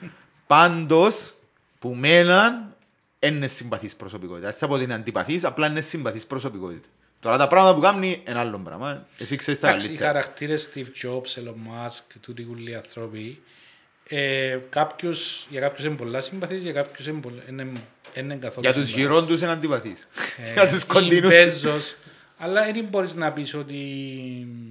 Πάντως, 0.46 1.34
που 1.78 1.88
μέναν, 1.98 2.74
είναι 3.20 3.48
συμπαθής 3.48 3.96
προσωπικότητας. 3.96 4.50
Δεν 4.50 4.58
θα 4.58 4.66
πω 4.66 4.74
ότι 4.74 4.82
είναι 4.84 4.94
αντιπαθής, 4.94 5.44
απλά 5.44 5.66
είναι 5.66 5.80
συμπαθής 5.80 6.26
προσωπικότητας. 6.26 6.90
Τώρα 7.20 7.36
τα 7.36 7.48
πράγματα 7.48 7.74
που 7.74 7.80
κάνει 7.80 8.22
είναι 8.28 8.38
άλλο 8.38 8.58
πράγμα. 8.64 9.06
Εσύ 9.18 9.36
ξέρεις 9.36 9.60
τα 9.60 9.68
Εντάξει, 9.68 9.86
οι 9.86 9.88
καλύτερα. 9.88 10.12
χαρακτήρες 10.12 10.70
Steve 10.74 11.06
Jobs, 11.06 11.42
Elon 11.42 11.54
Musk, 11.54 12.02
τούτοι 12.20 12.46
ούλοι 12.50 12.76
άνθρωποι, 12.76 13.40
ε, 14.08 14.58
κάποιους, 14.70 15.46
για 15.50 15.60
κάποιους 15.60 15.86
είναι 15.86 15.96
πολλά 15.96 16.20
συμπαθείς, 16.20 16.62
για 16.62 16.72
κάποιους 16.72 17.06
είναι, 17.06 17.20
πολλά- 17.20 17.42
είναι, 17.48 17.62
είναι 18.14 18.34
καθόλου 18.34 18.60
Για 18.66 18.72
τους 18.72 18.88
συμπαθείς. 18.88 18.94
γυρών 19.06 19.26
τους 19.26 19.40
είναι 19.40 19.50
αντιπαθής. 19.50 20.08
Ε, 20.44 20.52
Για 20.54 20.68
τους 20.68 20.82
ή 20.82 20.86
κοντινούς. 20.86 21.30
Μπέζος, 21.30 21.96
αλλά 22.38 22.72
δεν 22.72 22.84
μπορείς 22.90 23.14
να 23.14 23.32
πεις 23.32 23.54
ότι... 23.54 23.76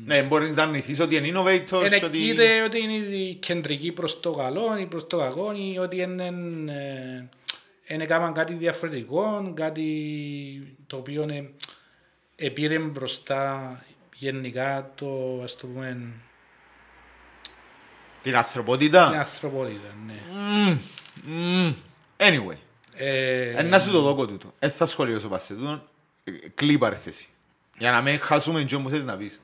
Ναι, 0.06 0.22
μπορείς 0.24 0.56
να 0.56 0.64
αρνηθείς 0.64 1.00
ότι 1.00 1.16
είναι 1.16 1.28
innovators, 1.40 1.86
Είναι 1.86 2.00
ότι... 2.04 2.18
είτε 2.18 2.64
ότι 2.64 2.80
είναι 2.82 2.94
η 3.16 3.34
κεντρική 3.36 3.92
προς 3.92 4.20
το 4.20 4.32
καλό 4.32 4.78
ή 4.80 4.86
προς 4.86 5.08
το 5.08 5.18
κακό 5.18 5.54
ή 5.74 5.78
ότι 5.78 5.98
είναι, 6.02 6.26
ε, 6.72 7.26
είναι 7.90 8.06
κάμαν 8.06 8.34
κάτι 8.34 8.54
διαφορετικό, 8.54 9.52
κάτι 9.56 10.78
το 10.88 10.98
οποίο 10.98 11.24
είναι, 11.24 11.50
επήρε 12.36 12.80
μπροστά 12.80 13.84
γενικά 14.16 14.92
το, 14.96 15.42
ας 15.44 15.56
το 15.56 15.68
πούμε, 15.68 15.88
Την 15.92 16.12
την 18.32 18.36
ανθρωπότητα. 18.38 19.06
ανθρωπότητα. 19.08 19.96
Ναι. 20.06 20.14
Μμμ, 20.32 20.78
μμμ. 21.26 21.74
Anyway, 22.18 22.58
Ε, 22.96 23.50
ε, 23.50 23.62
να 23.62 23.80
σου 23.80 23.92
το 23.92 24.02
δώκω 24.02 24.28
τούτο. 24.28 24.54
Δεν 24.60 24.72
θα 24.72 24.86
σχολιώσω 24.86 25.28
πας 25.28 25.44
σε 25.44 25.54
τούτο. 25.54 25.84
Ε, 26.24 26.32
Κλεί 26.56 26.74
η 26.74 26.78
παρθέση. 26.78 27.28
Για 27.78 27.92
να 27.92 28.02
μην 28.02 28.20
χάσουμε 28.20 28.64
και 28.64 28.76
όμως 28.76 28.92
θες 28.92 29.04
να 29.04 29.18
πεις. 29.18 29.42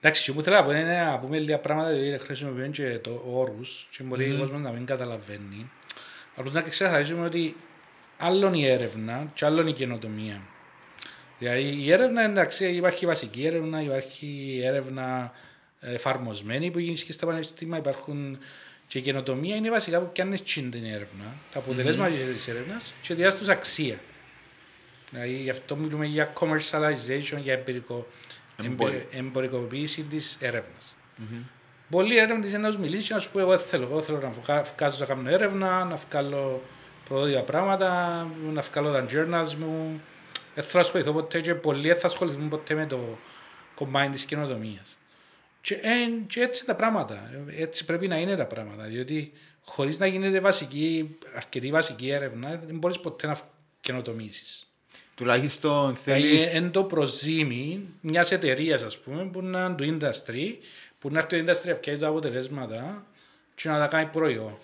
Εντάξει, 0.00 0.22
και 0.22 0.32
που 0.32 0.42
θέλω 0.42 0.56
να 0.56 0.64
πω 0.64 0.70
είναι 0.72 1.04
να 1.04 1.18
πούμε 1.18 1.38
λίγα 1.38 1.58
πράγματα 1.58 1.92
γιατί 1.92 2.24
χρησιμοποιούμε 2.24 2.68
και 2.68 2.98
το 2.98 3.22
όρους 3.26 3.88
και 3.90 4.02
μπορεί 4.02 4.32
ο 4.34 4.38
κόσμος 4.38 4.60
να 4.60 4.70
μην 4.70 4.86
καταλαβαίνει. 4.86 5.70
Απλώς 6.40 6.54
να 6.54 6.62
ξεκαθαρίσουμε 6.62 7.24
ότι 7.26 7.56
άλλον 8.18 8.54
η 8.54 8.66
έρευνα 8.66 9.30
και 9.34 9.44
άλλον 9.44 9.66
η 9.66 9.72
καινοτομία. 9.72 10.40
Δηλαδή 11.38 11.62
η 11.82 11.92
έρευνα 11.92 12.22
εντάξει 12.22 12.64
υπάρχει 12.66 13.06
βασική 13.06 13.46
έρευνα, 13.46 13.82
υπάρχει 13.82 14.26
η 14.26 14.66
έρευνα 14.66 15.32
εφαρμοσμένη 15.80 16.70
που 16.70 16.78
γίνει 16.78 16.96
και 16.96 17.12
στα 17.12 17.26
πανεπιστήμια, 17.26 17.78
υπάρχουν 17.78 18.38
και 18.86 18.98
η 18.98 19.00
καινοτομία 19.02 19.56
είναι 19.56 19.70
βασικά 19.70 20.00
που 20.00 20.12
πιάνεις 20.12 20.42
τσιν 20.42 20.70
την 20.70 20.84
έρευνα, 20.84 21.24
τα 21.52 21.58
αποτελέσματα 21.58 22.14
της 22.32 22.48
έρευνας 22.48 22.94
και 23.02 23.14
διάς 23.14 23.36
τους 23.36 23.48
αξία. 23.48 23.98
Δηλαδή 25.10 25.32
γι' 25.42 25.50
αυτό 25.50 25.76
μιλούμε 25.76 26.06
για 26.06 26.32
commercialization, 26.40 27.38
για 27.42 27.52
εμπειρικό, 27.52 28.06
Εμπόριο. 28.64 28.94
εμπειρ- 28.98 29.14
εμπορικοποίηση 29.14 30.02
της 30.02 30.36
έρευνας. 30.40 30.96
Πολλοί 31.90 32.16
έρευνες 32.16 32.50
είναι 32.52 32.58
να 32.58 32.70
σου 32.72 32.80
μιλήσει 32.80 33.06
και 33.08 33.14
να 33.14 33.20
σου 33.20 33.30
πω 33.30 33.38
εγώ 33.40 33.50
δεν 33.50 33.66
θέλω, 33.66 33.84
εγώ 33.84 34.02
θέλω 34.02 34.18
να 34.20 34.28
βγα- 34.30 34.62
βγάζω 34.76 34.96
να 34.98 35.04
κάνω 35.06 35.30
έρευνα, 35.30 35.84
να 35.84 35.96
βγάλω 36.08 36.62
προδότια 37.08 37.42
πράγματα, 37.42 38.26
να 38.52 38.60
βγάλω 38.60 38.90
τα 38.92 39.04
journals 39.10 39.54
μου. 39.54 40.00
Δεν 40.54 40.64
θέλω 40.64 40.72
να 40.74 40.80
ασχοληθώ 40.80 41.12
ποτέ 41.12 41.40
και 41.40 41.54
πολλοί 41.54 41.88
δεν 41.88 41.96
θα 41.96 42.06
ασχοληθούν 42.06 42.48
ποτέ 42.48 42.74
με 42.74 42.86
το 42.86 43.18
κομμάτι 43.74 44.10
της 44.10 44.24
καινοτομίας. 44.24 44.98
Και, 45.60 45.74
εν- 45.74 46.26
και 46.26 46.40
έτσι 46.40 46.64
τα 46.64 46.74
πράγματα, 46.74 47.30
έτσι 47.56 47.84
πρέπει 47.84 48.08
να 48.08 48.16
είναι 48.16 48.36
τα 48.36 48.46
πράγματα, 48.46 48.82
διότι 48.84 49.32
χωρίς 49.64 49.98
να 49.98 50.06
γίνεται 50.06 50.40
βασική, 50.40 51.16
αρκετή 51.36 51.70
βασική 51.70 52.08
έρευνα 52.10 52.48
δεν 52.66 52.78
μπορείς 52.78 52.98
ποτέ 53.00 53.26
να 53.26 53.38
καινοτομήσεις. 53.80 54.64
Τουλάχιστον 55.14 55.96
Δηλαδή, 56.04 56.22
θέλεις... 56.28 56.54
εν 56.54 56.70
το 56.70 56.84
προζήμι 56.84 57.88
μιας 58.00 58.30
εταιρείας, 58.32 58.82
ας 58.82 58.98
πούμε, 58.98 59.24
που 59.24 59.42
να 59.42 59.64
είναι 59.78 59.96
το 59.98 60.06
industry, 60.06 60.54
που 61.00 61.10
να 61.10 61.18
έρθει 61.18 61.42
το 61.44 61.52
industry 61.52 61.64
να 61.66 61.74
πιάσει 61.74 61.98
τα 61.98 62.08
αποτελέσματα 62.08 63.04
και 63.54 63.68
να 63.68 63.78
τα 63.78 63.86
κάνει 63.86 64.08
προϊόν. 64.12 64.58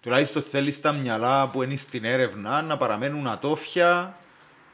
Τουλάχιστον 0.00 0.42
θέλεις 0.42 0.80
τα 0.80 0.92
μυαλά 0.92 1.48
που 1.48 1.62
είναι 1.62 1.76
στην 1.76 2.04
έρευνα 2.04 2.62
να 2.62 2.76
παραμένουν 2.76 3.26
ατόφια 3.26 4.16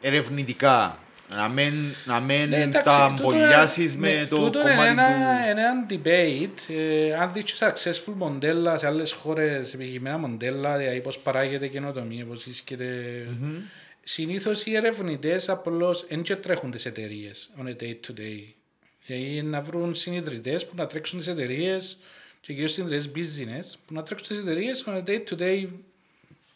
ερευνητικά. 0.00 0.98
Να 1.28 1.48
μην, 1.48 1.72
να 2.04 2.20
μην 2.20 2.48
Ναι, 2.48 2.60
εντάξει, 2.60 2.82
τα 2.84 3.14
τούτο 3.16 3.28
αμπολιάσεις 3.28 3.92
είναι- 3.92 4.00
με 4.08 4.14
ναι, 4.20 4.26
το 4.26 4.36
τούτο 4.36 4.60
κομμάτι 4.62 4.90
είναι 4.90 5.02
ένα, 5.02 5.42
του... 5.44 5.50
είναι 5.50 5.60
ένα 5.60 5.86
debate. 5.90 6.74
Ε, 6.74 7.14
αν 7.14 7.32
δεις 7.32 7.42
και 7.42 7.52
successful 7.58 8.12
μοντέλα 8.16 8.78
σε 8.78 8.86
άλλες 8.86 9.12
χώρες, 9.12 9.74
επιτυχημένα 9.74 10.18
μοντέλα, 10.18 10.76
δηλαδή 10.76 11.00
πώς 11.00 11.18
παράγεται 11.18 11.66
καινοτομία, 11.66 12.24
πώς 12.24 12.44
βρίσκεται... 12.44 12.86
Συνήθως 14.04 14.66
οι 14.66 14.76
ερευνητές 14.76 15.48
απλώς 15.48 16.06
δεν 16.08 16.22
και 16.22 16.36
τρέχουν 16.36 16.70
τις 16.70 16.86
εταιρείες 16.86 17.50
on 17.62 17.66
a 17.66 17.82
day 17.82 17.94
to 18.06 18.18
day. 18.20 18.52
Δηλαδή 19.06 19.42
να 19.42 19.60
βρουν 19.60 19.94
συνειδητές 19.94 20.66
που 20.66 20.72
να 20.76 20.86
τρέξουν 20.86 21.18
τις 21.18 21.28
εταιρείες 21.28 21.98
και 22.40 22.52
κυρίως 22.52 22.72
συνειδητές 22.72 23.10
business 23.14 23.74
που 23.86 23.94
να 23.94 24.02
τρέξουν 24.02 24.28
τις 24.28 24.38
εταιρείες 24.38 24.84
on 24.86 24.90
a 24.96 25.04
day 25.08 25.20
to 25.30 25.38
day 25.40 25.66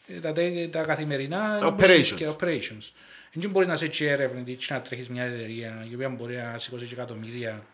ε, 0.08 0.20
τα, 0.20 0.32
day- 0.36 0.68
τα 0.70 0.82
καθημερινά 0.82 1.74
Operations. 1.76 2.12
και 2.16 2.28
operations. 2.40 2.90
Δεν 3.32 3.50
μπορείς 3.50 3.68
να 3.68 3.74
είσαι 3.74 3.88
και 3.88 4.10
ερευνητή 4.10 4.54
και 4.54 4.66
να 4.70 4.80
τρέχεις 4.80 5.08
μια 5.08 5.22
εταιρεία 5.22 5.86
η 5.90 5.94
οποία 5.94 6.08
μπορεί 6.08 6.36
να 6.36 6.58
σηκώσει 6.58 6.84
και 6.86 6.94
εκατομμύρια. 6.94 7.66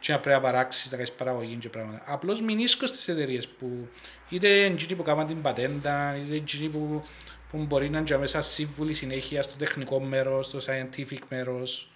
και 0.00 0.12
να 0.12 0.18
πρέπει 0.18 0.36
να 0.36 0.42
παράξεις, 0.42 0.90
να 0.90 0.96
κάνεις 0.96 1.12
παραγωγή 1.12 1.54
και 1.54 1.68
πράγματα. 1.68 2.02
Απλώς 2.06 2.40
μην 2.40 2.58
ίσκω 2.58 2.86
στις 2.86 3.08
εταιρείες 3.08 3.48
που 3.48 3.88
είτε 4.28 4.64
εκείνοι 4.64 4.94
που 4.94 5.02
κάνουν 5.02 5.26
την 5.26 5.42
πατέντα, 5.42 6.16
είτε 6.16 6.34
εκείνοι 6.34 6.68
που, 6.68 7.04
που 7.50 7.58
μπορεί 7.58 7.90
να 7.90 7.98
είναι 7.98 8.18
μέσα 8.18 8.42
σύμβουλοι 8.42 8.94
συνέχεια 8.94 9.42
στο 9.42 9.56
τεχνικό 9.56 10.00
μέρος, 10.00 10.46
στο 10.46 10.58
scientific 10.66 11.18
μέρος 11.28 11.88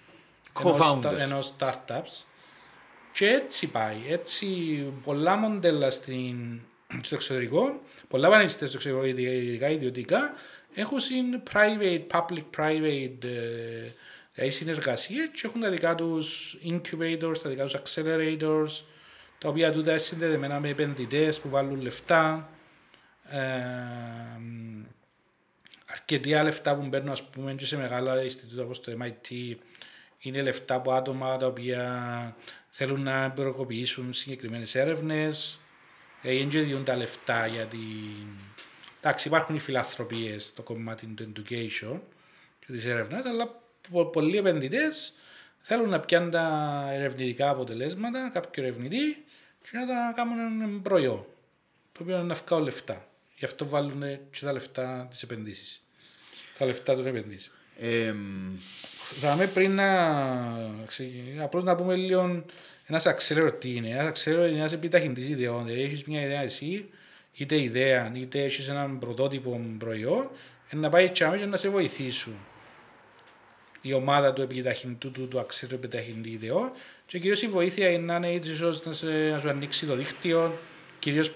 Co-founders. 0.53 1.17
ενός 1.17 1.53
startups. 1.57 2.25
Και 3.11 3.27
έτσι 3.27 3.67
πάει. 3.67 3.97
Έτσι 4.09 4.45
πολλά 5.03 5.35
μοντέλα 5.35 5.91
στην, 5.91 6.59
στο 7.01 7.15
εξωτερικό, 7.15 7.81
πολλά 8.07 8.29
πανεπιστήμια 8.29 8.67
στο 8.67 8.77
εξωτερικό, 8.77 9.21
ειδικά 9.21 9.69
ιδιωτικά, 9.69 10.33
έχουν 10.73 10.99
συν 10.99 11.41
private, 11.51 12.01
public-private 12.11 13.23
ε, 13.23 13.91
δηλαδή 14.33 14.51
συνεργασίες 14.51 15.29
και 15.33 15.41
έχουν 15.43 15.61
τα 15.61 15.69
δικά 15.69 15.95
τους 15.95 16.57
incubators, 16.65 17.37
τα 17.43 17.49
δικά 17.49 17.65
τους 17.65 17.75
accelerators, 17.75 18.83
τα 19.37 19.49
οποία 19.49 19.71
τούτα 19.71 19.91
είναι 19.91 19.99
συνδεδεμένα 19.99 20.59
με 20.59 20.69
επενδυτές 20.69 21.39
που 21.39 21.49
βάλουν 21.49 21.81
λεφτά. 21.81 22.49
Ε, 23.29 23.39
αρκετά 25.85 26.43
λεφτά 26.43 26.75
που 26.75 26.87
μπαίνουν 26.87 27.09
ας 27.09 27.23
πούμε 27.23 27.53
και 27.53 27.65
σε 27.65 27.77
μεγάλα 27.77 28.23
Ινστιτούτα 28.23 28.63
όπως 28.63 28.81
το 28.81 28.91
MIT 29.01 29.55
είναι 30.21 30.41
λεφτά 30.41 30.75
από 30.75 30.91
άτομα 30.91 31.37
τα 31.37 31.45
οποία 31.45 32.35
θέλουν 32.69 33.03
να 33.03 33.23
εμπειροκοποιήσουν 33.23 34.13
συγκεκριμένες 34.13 34.75
έρευνες 34.75 35.59
ε, 36.21 36.37
δεν 36.37 36.49
και 36.49 36.61
διούν 36.61 36.83
τα 36.83 36.95
λεφτά 36.95 37.47
για 37.47 37.65
την... 37.65 37.79
Εντάξει, 38.99 39.27
υπάρχουν 39.27 39.55
οι 39.55 39.59
φιλανθρωπίες 39.59 40.45
στο 40.45 40.61
κομμάτι 40.61 41.05
του 41.05 41.31
education 41.35 41.99
και 42.59 42.71
της 42.71 42.85
έρευνας, 42.85 43.25
αλλά 43.25 43.61
πο- 43.91 44.05
πολλοί 44.05 44.37
επενδυτές 44.37 45.13
θέλουν 45.61 45.89
να 45.89 45.99
πιάνουν 45.99 46.31
τα 46.31 46.87
ερευνητικά 46.91 47.49
αποτελέσματα, 47.49 48.29
κάποιο 48.33 48.63
ερευνητή 48.63 49.25
και 49.61 49.77
να 49.77 49.87
τα 49.87 50.13
κάνουν 50.15 50.39
ένα 50.39 50.81
προϊόν, 50.81 51.25
το 51.91 52.03
οποίο 52.03 52.15
είναι 52.15 52.23
να 52.23 52.35
βγάλουν 52.35 52.65
λεφτά. 52.65 53.07
Γι' 53.35 53.45
αυτό 53.45 53.67
βάλουν 53.67 54.01
και 54.31 54.39
τα 54.41 54.51
λεφτά 54.51 55.07
της 55.09 55.23
επενδύσεις. 55.23 55.81
Τα 56.57 56.65
λεφτά 56.65 56.95
των 56.95 57.05
επενδύσεων. 57.05 57.55
Ε, 59.15 59.19
Θα 59.19 59.35
με 59.35 59.47
πριν 59.47 59.75
να 59.75 59.87
ξεκινήσουμε, 60.87 61.43
απλώς 61.43 61.63
να 61.63 61.75
πούμε 61.75 61.95
λίγο 61.95 62.43
ένας 62.85 63.05
αξέλερο 63.05 63.51
τι 63.51 63.75
είναι. 63.75 63.89
Ένας 63.89 64.05
αξέλερο 64.05 64.45
είναι 64.45 64.59
ένας 64.59 64.71
επιταχυντής 64.71 65.27
ιδεών. 65.27 65.65
Δηλαδή 65.65 65.83
έχεις 65.83 66.03
μια 66.03 66.21
ιδέα 66.21 66.41
εσύ, 66.41 66.89
είτε 67.33 67.61
ιδέα, 67.61 68.11
είτε 68.15 68.43
έχεις 68.43 68.67
έναν 68.69 68.99
πρωτότυπο 68.99 69.61
προϊόν, 69.77 70.29
ε, 70.69 70.75
να 70.75 70.89
πάει 70.89 71.09
τσάμε 71.09 71.37
και 71.37 71.45
να 71.45 71.57
σε 71.57 71.69
βοηθήσουν. 71.69 72.35
Η 73.81 73.93
ομάδα 73.93 74.33
του 74.33 74.41
επιταχυντού 74.41 75.11
του, 75.11 75.27
του 75.27 75.39
αξέλερου 75.39 75.77
επιταχυντή 75.77 76.29
ιδεών 76.29 76.71
και 77.05 77.19
κυρίως 77.19 77.41
η 77.41 77.47
βοήθεια 77.47 77.89
είναι 77.89 78.17
να 78.19 78.27
είναι 78.27 78.47
ίσως 78.49 78.85
να, 78.85 78.93
σε, 78.93 79.07
να 79.07 79.39
σου 79.39 79.49
ανοίξει 79.49 79.85
το 79.85 79.95
δίκτυο, 79.95 80.57
κυρίως 80.99 81.31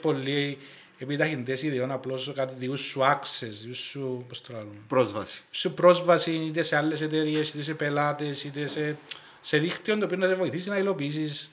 πολλοί 1.00 1.14
επιταχυντές 1.14 1.62
ιδεών 1.62 1.92
απλώς 1.92 2.32
κάτι 2.36 2.54
δικού 2.58 2.78
σου 2.78 3.02
access, 3.02 3.50
δικού 3.62 3.74
σου, 3.74 4.26
πώς 4.28 4.42
το 4.42 4.54
λένε, 4.54 4.66
πρόσβαση. 4.88 5.42
σου 5.52 5.74
πρόσβαση 5.74 6.32
είτε 6.32 6.62
σε 6.62 6.76
άλλες 6.76 7.02
εταιρείες, 7.02 7.50
είτε 7.50 7.64
σε 7.64 7.74
πελάτες, 7.74 8.44
είτε 8.44 8.68
σε, 8.68 8.98
σε 9.42 9.58
δίκτυο 9.58 9.98
το 9.98 10.06
οποίο 10.06 10.18
να 10.18 10.28
σε 10.28 10.36
βοηθήσει 10.36 10.70
να 10.70 10.78
υλοποιήσεις 10.78 11.52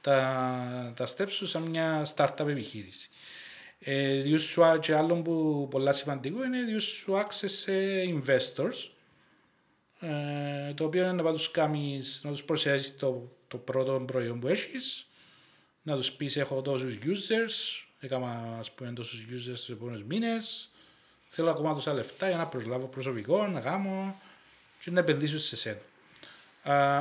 τα, 0.00 0.92
τα 0.96 1.06
steps 1.06 1.30
σου 1.30 1.46
σαν 1.46 1.62
μια 1.62 2.06
startup 2.16 2.46
επιχείρηση. 2.48 3.08
Ε, 3.80 4.20
διούς 4.20 4.42
σου, 4.42 4.64
α- 4.64 4.78
και 4.78 4.94
άλλο 4.94 5.14
που 5.14 5.66
πολλά 5.70 5.92
σημαντικό 5.92 6.44
είναι 6.44 6.62
διούς 6.62 6.84
σου 6.84 7.12
access 7.12 7.48
σε 7.48 7.72
investors 8.02 8.90
ε, 10.00 10.74
το 10.74 10.84
οποίο 10.84 11.02
είναι 11.02 11.12
να 11.12 11.22
πάει 11.22 11.32
τους 11.32 11.50
κάνεις, 11.50 12.20
να 12.24 12.30
τους 12.30 12.44
προσθέσεις 12.44 12.96
το, 12.96 13.32
το 13.48 13.56
πρώτο 13.56 14.02
προϊόν 14.06 14.40
που 14.40 14.48
έχεις 14.48 15.08
να 15.82 15.96
τους 15.96 16.12
πεις 16.12 16.36
έχω 16.36 16.62
τόσους 16.62 16.98
users 17.04 17.87
έκανα 18.00 18.56
ας 18.58 18.70
πούμε 18.70 18.92
τόσους 18.92 19.20
users 19.30 19.56
στους 19.56 19.68
επόμενους 19.68 20.02
μήνες 20.02 20.70
θέλω 21.28 21.50
ακόμα 21.50 21.74
τόσα 21.74 21.92
λεφτά 21.92 22.28
για 22.28 22.36
να 22.36 22.46
προσλάβω 22.46 22.86
προσωπικό, 22.86 23.46
να 23.46 23.60
κάνω 23.60 24.20
και 24.80 24.90
να 24.90 25.00
επενδύσω 25.00 25.38
σε 25.38 25.56
σένα. 25.56 25.78
Α, 26.62 26.98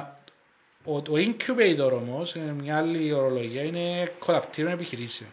ο, 0.84 1.02
το 1.02 1.14
incubator 1.16 1.91
όμως, 1.93 2.36
είναι 2.36 2.52
μια 2.52 2.78
άλλη 2.78 3.14
ορολογία, 3.14 3.64
είναι 3.64 4.14
κολαπτήριο 4.20 4.72
επιχειρήσεων. 4.72 5.30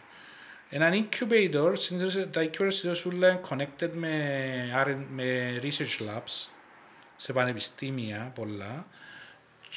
Ένα 0.69 0.89
incubator, 0.93 1.73
συνήθως, 1.77 2.13
τα 2.31 2.41
incubators 2.41 2.73
συνήθως 2.73 3.05
όλα 3.05 3.29
είναι 3.29 3.41
connected 3.49 3.89
με, 3.93 4.83
R- 4.85 5.05
με 5.09 5.59
research 5.63 6.01
labs, 6.01 6.47
σε 7.15 7.33
πανεπιστήμια 7.33 8.31
πολλά, 8.35 8.87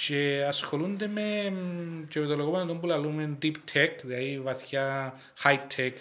και 0.07 0.44
ασχολούνται 0.49 1.07
με, 1.07 1.51
μ, 1.51 2.09
και 2.09 2.20
με 2.20 2.26
το 2.26 2.36
λεγόμενο 2.36 2.74
που 2.74 2.86
λαλούμε 2.86 3.38
deep 3.42 3.55
tech, 3.72 3.90
δηλαδή 4.03 4.40
βαθιά 4.40 5.14
high 5.42 5.59
tech 5.76 5.92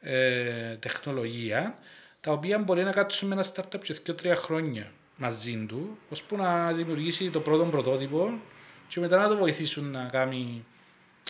ε, 0.00 0.76
τεχνολογία, 0.76 1.78
τα 2.20 2.32
οποία 2.32 2.58
μπορεί 2.58 2.82
να 2.82 2.92
κάτσουν 2.92 3.28
με 3.28 3.34
ένα 3.34 3.44
startup 3.44 3.80
σε 3.82 4.02
2-3 4.06 4.32
χρόνια 4.36 4.92
μαζί 5.16 5.64
του, 5.68 5.98
ώσπου 6.08 6.36
να 6.36 6.72
δημιουργήσει 6.72 7.30
το 7.30 7.40
πρώτο 7.40 7.64
πρωτότυπο 7.64 8.40
και 8.88 9.00
μετά 9.00 9.16
να 9.16 9.28
το 9.28 9.36
βοηθήσουν 9.36 9.90
να 9.90 10.08
κάνει. 10.12 10.64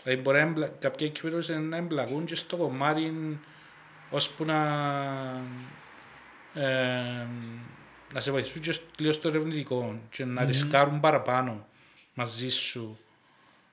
Δηλαδή 0.03 0.23
μπορεί 0.23 0.37
να 0.37 0.43
εμπλα... 0.43 0.69
κάποια 0.69 1.07
εκπαίδευση 1.07 1.59
να 1.59 1.77
εμπλακούν 1.77 2.25
και 2.25 2.35
στο 2.35 2.57
κομμάτι 2.57 3.39
ώσπου 4.11 4.45
να, 4.45 4.59
ε, 6.55 7.27
να 8.15 8.21
σε 8.21 8.31
βοηθήσουν 8.31 8.61
και 8.63 8.75
λίγο 8.99 9.13
στο 9.13 9.29
ερευνητικό 9.29 10.01
και 10.11 10.25
να 10.25 10.45
ρισκάρουν 10.45 11.01
παραπάνω 11.01 11.67
μαζί 12.15 12.49
σου. 12.49 12.99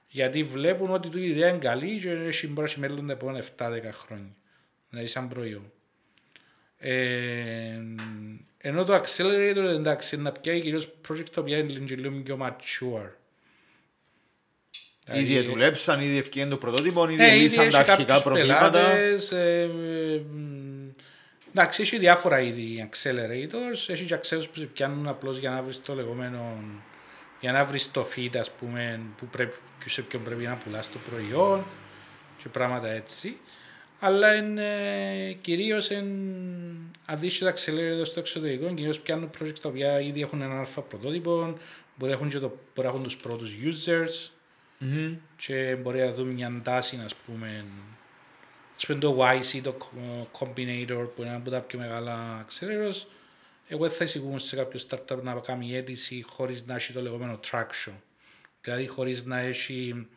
Γιατί 0.10 0.44
βλέπουν 0.44 0.90
ότι 0.92 1.10
του 1.10 1.20
η 1.20 1.30
ιδέα 1.30 1.50
είναι 1.50 1.58
καλή 1.58 2.00
και 2.00 2.10
έχει 2.10 2.48
μπορεί 2.48 2.60
να 2.60 2.64
έχει 2.72 2.80
μέλλον 2.80 3.08
τα 3.08 3.14
επόμενα 3.14 3.44
7-10 3.58 3.92
χρόνια. 3.92 4.36
Δηλαδή 4.90 5.08
σαν 5.08 5.28
προϊόν. 5.28 5.72
Ε, 6.78 7.80
ενώ 8.58 8.84
το 8.84 8.96
accelerator 8.96 9.58
εντάξει 9.76 10.16
είναι 10.16 10.24
να 10.24 10.32
πιάει 10.32 10.62
κυρίως 10.62 10.90
project 11.10 11.30
τα 11.34 11.42
οποία 11.42 11.58
είναι 11.58 11.72
λίγο- 11.72 11.96
λίγο 11.96 12.22
πιο 12.24 12.38
mature. 12.42 13.10
Ήδη 15.14 15.24
Δηλαδή, 15.26 15.46
δουλέψαν, 15.50 16.02
ήδη 16.02 16.18
ευκαιρία 16.18 16.50
το 16.50 16.58
πρωτότυπο, 16.58 17.10
ήδη 17.10 17.24
ε, 17.24 17.28
ήδη 17.36 17.44
λύσαν 17.44 17.64
έχει 17.64 17.72
τα 17.72 17.78
αρχικά 17.80 17.98
κάποιους 18.04 18.22
προβλήματα. 18.24 18.72
πελάτες, 18.72 19.32
ε, 19.32 19.62
ε, 19.62 20.18
μ, 20.32 20.77
Εντάξει, 21.50 21.82
έχει 21.82 21.98
διάφορα 21.98 22.40
είδη 22.40 22.90
accelerators, 22.92 23.88
έχει 23.88 24.06
και 24.06 24.16
accelerators 24.16 24.50
που 24.54 24.60
σε 24.60 24.66
πιάνουν 24.66 25.08
απλώς 25.08 25.38
για 25.38 25.50
να 25.50 25.62
βρεις 25.62 25.82
το 25.82 25.94
λεγόμενο, 25.94 26.64
για 27.40 27.52
να 27.52 27.66
βρεις 27.66 27.92
το 27.92 28.08
feed, 28.16 28.38
ας 28.38 28.52
πούμε, 28.52 29.00
που 29.18 29.26
πρέπει, 29.26 29.56
και 29.84 29.90
σε 29.90 30.02
ποιον 30.02 30.24
πρέπει 30.24 30.44
να 30.44 30.56
πουλάς 30.56 30.90
το 30.92 31.00
προϊόν 31.10 31.66
και 32.38 32.50
πράγματα 32.50 32.88
έτσι. 32.88 33.38
Αλλά 34.00 34.36
είναι, 34.36 34.72
κυρίως 35.42 35.90
εν, 35.90 36.08
αντίστοιχα 37.06 37.46
τα 37.46 37.54
accelerators 37.54 38.06
στο 38.06 38.20
εξωτερικό, 38.20 38.74
κυρίως 38.74 39.00
πιάνουν 39.00 39.30
projects 39.40 39.60
τα 39.62 39.70
οποία 39.70 40.00
ήδη 40.00 40.22
έχουν 40.22 40.42
έναν 40.42 40.58
αλφα 40.58 40.82
πρωτότυπο, 40.82 41.58
μπορεί 41.96 42.12
να 42.12 42.18
έχουν, 42.18 42.30
και 42.30 42.40
το, 42.40 42.48
μπορεί 42.48 42.88
να 42.88 42.94
έχουν 42.94 43.04
τους 43.04 43.18
πρώτους 43.18 43.56
users, 43.64 44.32
Μμμ. 44.78 45.16
και 45.36 45.78
μπορεί 45.82 46.00
να 46.00 46.12
δούμε 46.14 46.32
μια 46.32 46.62
τάση, 46.64 47.02
ας 47.06 47.16
πούμε, 47.16 47.66
ας 48.78 48.86
πούμε 48.86 49.00
το 49.00 49.18
YC, 49.22 49.60
το 49.64 49.78
Co- 49.80 50.40
Combinator, 50.40 51.10
που 51.16 51.22
είναι 51.22 51.30
ένα 51.30 51.36
από 51.36 51.50
τα 51.50 51.62
πιο 51.62 51.80
μεγάλα 51.80 52.46
accelerators, 52.46 53.06
εγώ 53.68 53.88
δεν 53.88 53.98
θα 53.98 54.04
εισηγούμαι 54.04 54.40
σε 54.40 54.56
κάποιο 54.56 54.80
startup 54.90 55.22
να 55.22 55.34
κάνει 55.34 55.76
αίτηση 55.76 56.26
χωρίς 56.28 56.66
να 56.66 56.76
έχει 56.76 56.94
το 56.94 57.02
λεγόμενο 57.02 57.40
traction. 57.52 57.94
Δηλαδή 58.62 58.88
χωρίς 58.88 59.26
να 59.26 59.40
έχει, 59.40 60.08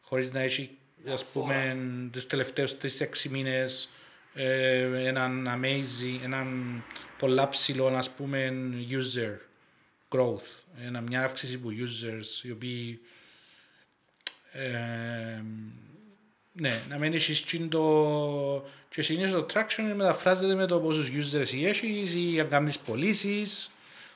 χωρίς 0.00 0.32
να 0.32 0.40
έχει 0.40 0.70
ας 1.12 1.24
πούμε, 1.24 1.76
τους 2.12 2.26
τελευταίους 2.26 2.76
3-6 2.82 3.28
μήνες 3.30 3.90
ε, 4.34 5.06
έναν 5.06 5.48
amazing, 5.48 6.20
έναν 6.24 6.82
πολλά 7.18 7.48
ψηλό, 7.48 7.86
ας 7.86 8.10
πούμε, 8.10 8.52
user 8.90 9.36
growth. 10.08 10.62
Ένα, 10.84 11.00
μια 11.00 11.24
αύξηση 11.24 11.58
που 11.58 11.70
users 11.70 12.44
οι 12.44 12.50
οποίοι 12.50 13.00
ε, 14.52 15.42
ναι, 16.58 16.82
να 16.88 16.98
μην 16.98 17.12
έχεις 17.12 17.44
τσιν 17.44 17.68
το... 17.68 18.64
Και 18.88 19.02
συνήθως 19.02 19.30
το 19.30 19.46
traction 19.52 19.92
μεταφράζεται 19.94 20.54
με 20.54 20.66
το 20.66 20.80
πόσους 20.80 21.08
users 21.08 21.54
έχεις 21.64 22.14
ή 22.14 22.40
αν 22.40 22.48
κάνεις 22.48 22.78
πωλήσεις. 22.78 23.70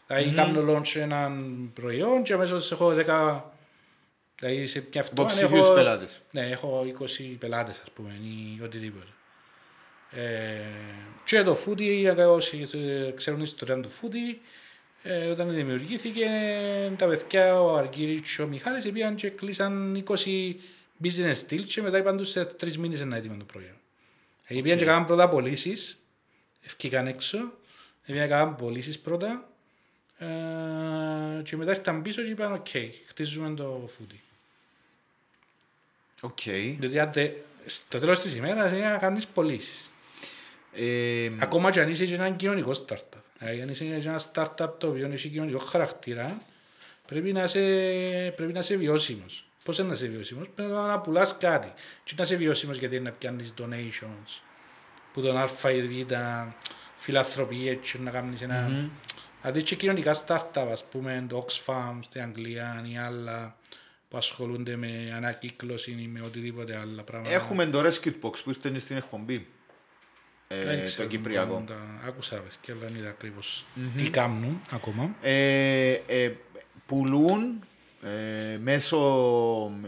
Δηλαδή 0.06 0.34
κάνω 0.34 0.72
launch 0.72 0.96
έναν 0.96 1.70
προϊόν 1.74 2.22
και 2.22 2.32
αμέσως 2.32 2.72
έχω 2.72 2.94
10... 3.06 3.40
Δηλαδή 4.38 4.66
σε 4.66 4.86
μια 4.90 5.00
αυτό 5.00 5.22
Υποψήφιους 5.22 5.68
πελάτες. 5.74 6.20
Ναι, 6.32 6.48
έχω 6.48 6.84
20 6.98 7.36
πελάτες 7.38 7.78
ας 7.78 7.90
πούμε 7.94 8.10
ή 8.22 8.60
οτιδήποτε. 8.62 9.06
Ε, 10.10 10.62
και 11.24 11.42
το 11.42 11.56
Foody, 11.66 12.14
όσοι 12.28 12.68
ε, 12.72 13.10
ξέρουν 13.10 13.38
την 13.38 13.48
ιστορία 13.48 13.80
του 13.80 13.90
Foody, 13.90 14.36
ε, 15.02 15.26
όταν 15.26 15.54
δημιουργήθηκε, 15.54 16.26
τα 16.96 17.06
παιδιά, 17.06 17.60
ο 17.62 17.76
Αργύρης 17.76 18.36
και 18.36 18.42
ο 18.42 18.46
Μιχάλης, 18.46 18.90
πήγαν 18.92 19.14
και 19.14 19.28
κλείσαν 19.28 20.04
20 20.08 20.54
business 21.04 21.36
deals 21.50 21.64
και 21.66 21.82
μετά 21.82 21.98
είπαν 21.98 22.16
τους 22.16 22.28
σε 22.30 22.44
τρεις 22.44 22.78
μήνες 22.78 23.00
ένα 23.00 23.16
έτοιμο 23.16 23.36
το 23.36 23.44
προϊόν. 23.44 23.74
Okay. 24.48 24.60
Πήγαν 24.62 24.78
και 24.78 24.84
κάναν 24.84 25.04
πρώτα 25.06 25.28
πωλήσεις, 25.28 26.00
εφκήκαν 26.64 27.06
έξω, 27.06 27.38
πήγαν 28.06 28.22
και 28.22 28.28
κάναν 28.28 28.56
πωλήσεις 28.56 28.98
πρώτα 28.98 29.48
ε, 30.18 30.26
και 31.42 31.56
μετά 31.56 31.70
ήρθαν 31.70 32.02
πίσω 32.02 32.22
και 32.22 32.28
είπαν, 32.28 32.52
οκ, 32.52 32.66
χτίζουμε 33.06 33.54
το 33.54 33.88
Foody. 33.98 34.18
Οκ. 36.22 36.38
Διότι 36.78 36.98
αν 36.98 37.12
δεν- 37.12 37.32
στο 37.66 37.98
τέλος 37.98 38.20
της 38.20 38.34
ημέρας 38.34 38.72
είναι 38.72 38.88
να 38.88 38.96
κάνεις 38.96 39.26
πωλήσεις. 39.26 39.90
Ε, 40.72 41.30
Ακόμα 41.38 41.70
και 41.70 41.80
αν 41.80 41.90
είσαι 41.90 42.04
και 42.06 42.14
ένα 42.14 42.30
κοινωνικό 42.30 42.70
startup. 42.86 43.18
Δηλαδή, 43.38 43.60
αν 43.60 43.68
είσαι 43.68 43.84
και 43.84 43.92
ένα 43.92 44.20
startup 44.32 44.68
το 44.78 44.88
οποίο 44.88 45.06
έχει 45.12 45.28
κοινωνικό 45.28 45.58
χαρακτήρα, 45.58 46.42
πρέπει 47.06 47.32
να 47.32 47.44
είσαι, 47.44 48.32
πρέπει 48.36 48.52
να 48.52 48.58
είσαι 48.60 48.76
βιώσιμος. 48.76 49.44
Πώς 49.64 49.78
είναι 49.78 49.88
να 49.88 49.94
είσαι 49.94 50.06
βιώσιμος, 50.06 50.48
πρέπει 50.54 50.70
να 50.70 51.00
πουλάς 51.00 51.36
κάτι. 51.38 51.72
Και 52.04 52.14
να 52.16 52.22
είσαι 52.22 52.36
βιώσιμος 52.36 52.78
γιατί 52.78 53.00
να 53.00 53.10
πιάνεις 53.10 53.54
donations, 53.58 54.40
που 55.12 55.20
τον 55.20 55.36
α 55.36 55.70
ή 55.70 55.82
β, 55.82 56.12
φιλανθρωπίες 56.96 57.76
και 57.80 57.98
να 57.98 58.10
κάνεις 58.10 58.40
ένα... 58.40 58.90
Δηλαδή 59.40 59.62
και 59.62 59.76
κοινωνικά 59.76 60.24
startup, 60.26 60.68
ας 60.72 60.84
πούμε, 60.84 61.24
το 61.28 61.46
Oxfam 61.46 61.98
στην 62.00 62.22
Αγγλία 62.22 62.84
ή 62.92 62.98
άλλα 62.98 63.56
που 64.08 64.16
ασχολούνται 64.16 64.76
με 64.76 65.12
ανακύκλωση 65.16 65.90
ή 65.90 66.10
με 66.12 66.20
οτιδήποτε 66.20 66.76
άλλα 66.76 67.02
πράγματα. 67.02 67.34
Έχουμε 67.34 67.66
το 67.66 67.80
Rescue 67.80 68.12
Box 68.22 68.42
που 68.44 68.50
ήρθε 68.50 68.78
στην 68.78 68.96
εκπομπή. 68.96 69.48
Δεν 70.48 70.68
Ε, 70.68 70.76
το 70.80 70.84
ξέρω, 70.84 71.08
Κυπριακό. 71.08 71.64
τα 71.66 72.06
Άκουσα 72.06 72.36
πες 72.36 72.58
και 72.60 72.74
δεν 72.74 72.94
είδα 72.94 73.08
ακριβώς 73.08 73.64
τι 73.96 74.10
κάνουν 74.10 74.60
ακόμα. 74.70 75.14
Ε, 75.22 75.92
ε, 75.92 76.32
πουλούν 76.86 77.64
ε, 78.02 78.58
μέσω 78.58 78.98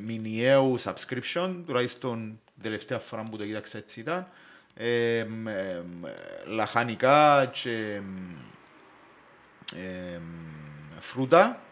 μηνιαίου 0.01 0.79
subscription, 0.81 1.63
τουλάχιστον 1.67 2.41
την 2.55 2.63
τελευταία 2.63 2.99
φορά 2.99 3.23
που 3.31 3.37
το 3.37 3.45
κοίταξα 3.45 3.79
έτσι 3.79 4.01
ήταν, 4.01 4.29
ε, 4.75 5.25
μ, 5.29 5.49
ε, 5.49 5.83
μ, 6.01 6.05
λαχανικά 6.47 7.51
και 7.63 8.01
ε, 9.75 10.19
μ, 10.19 11.01
φρούτα, 11.01 11.63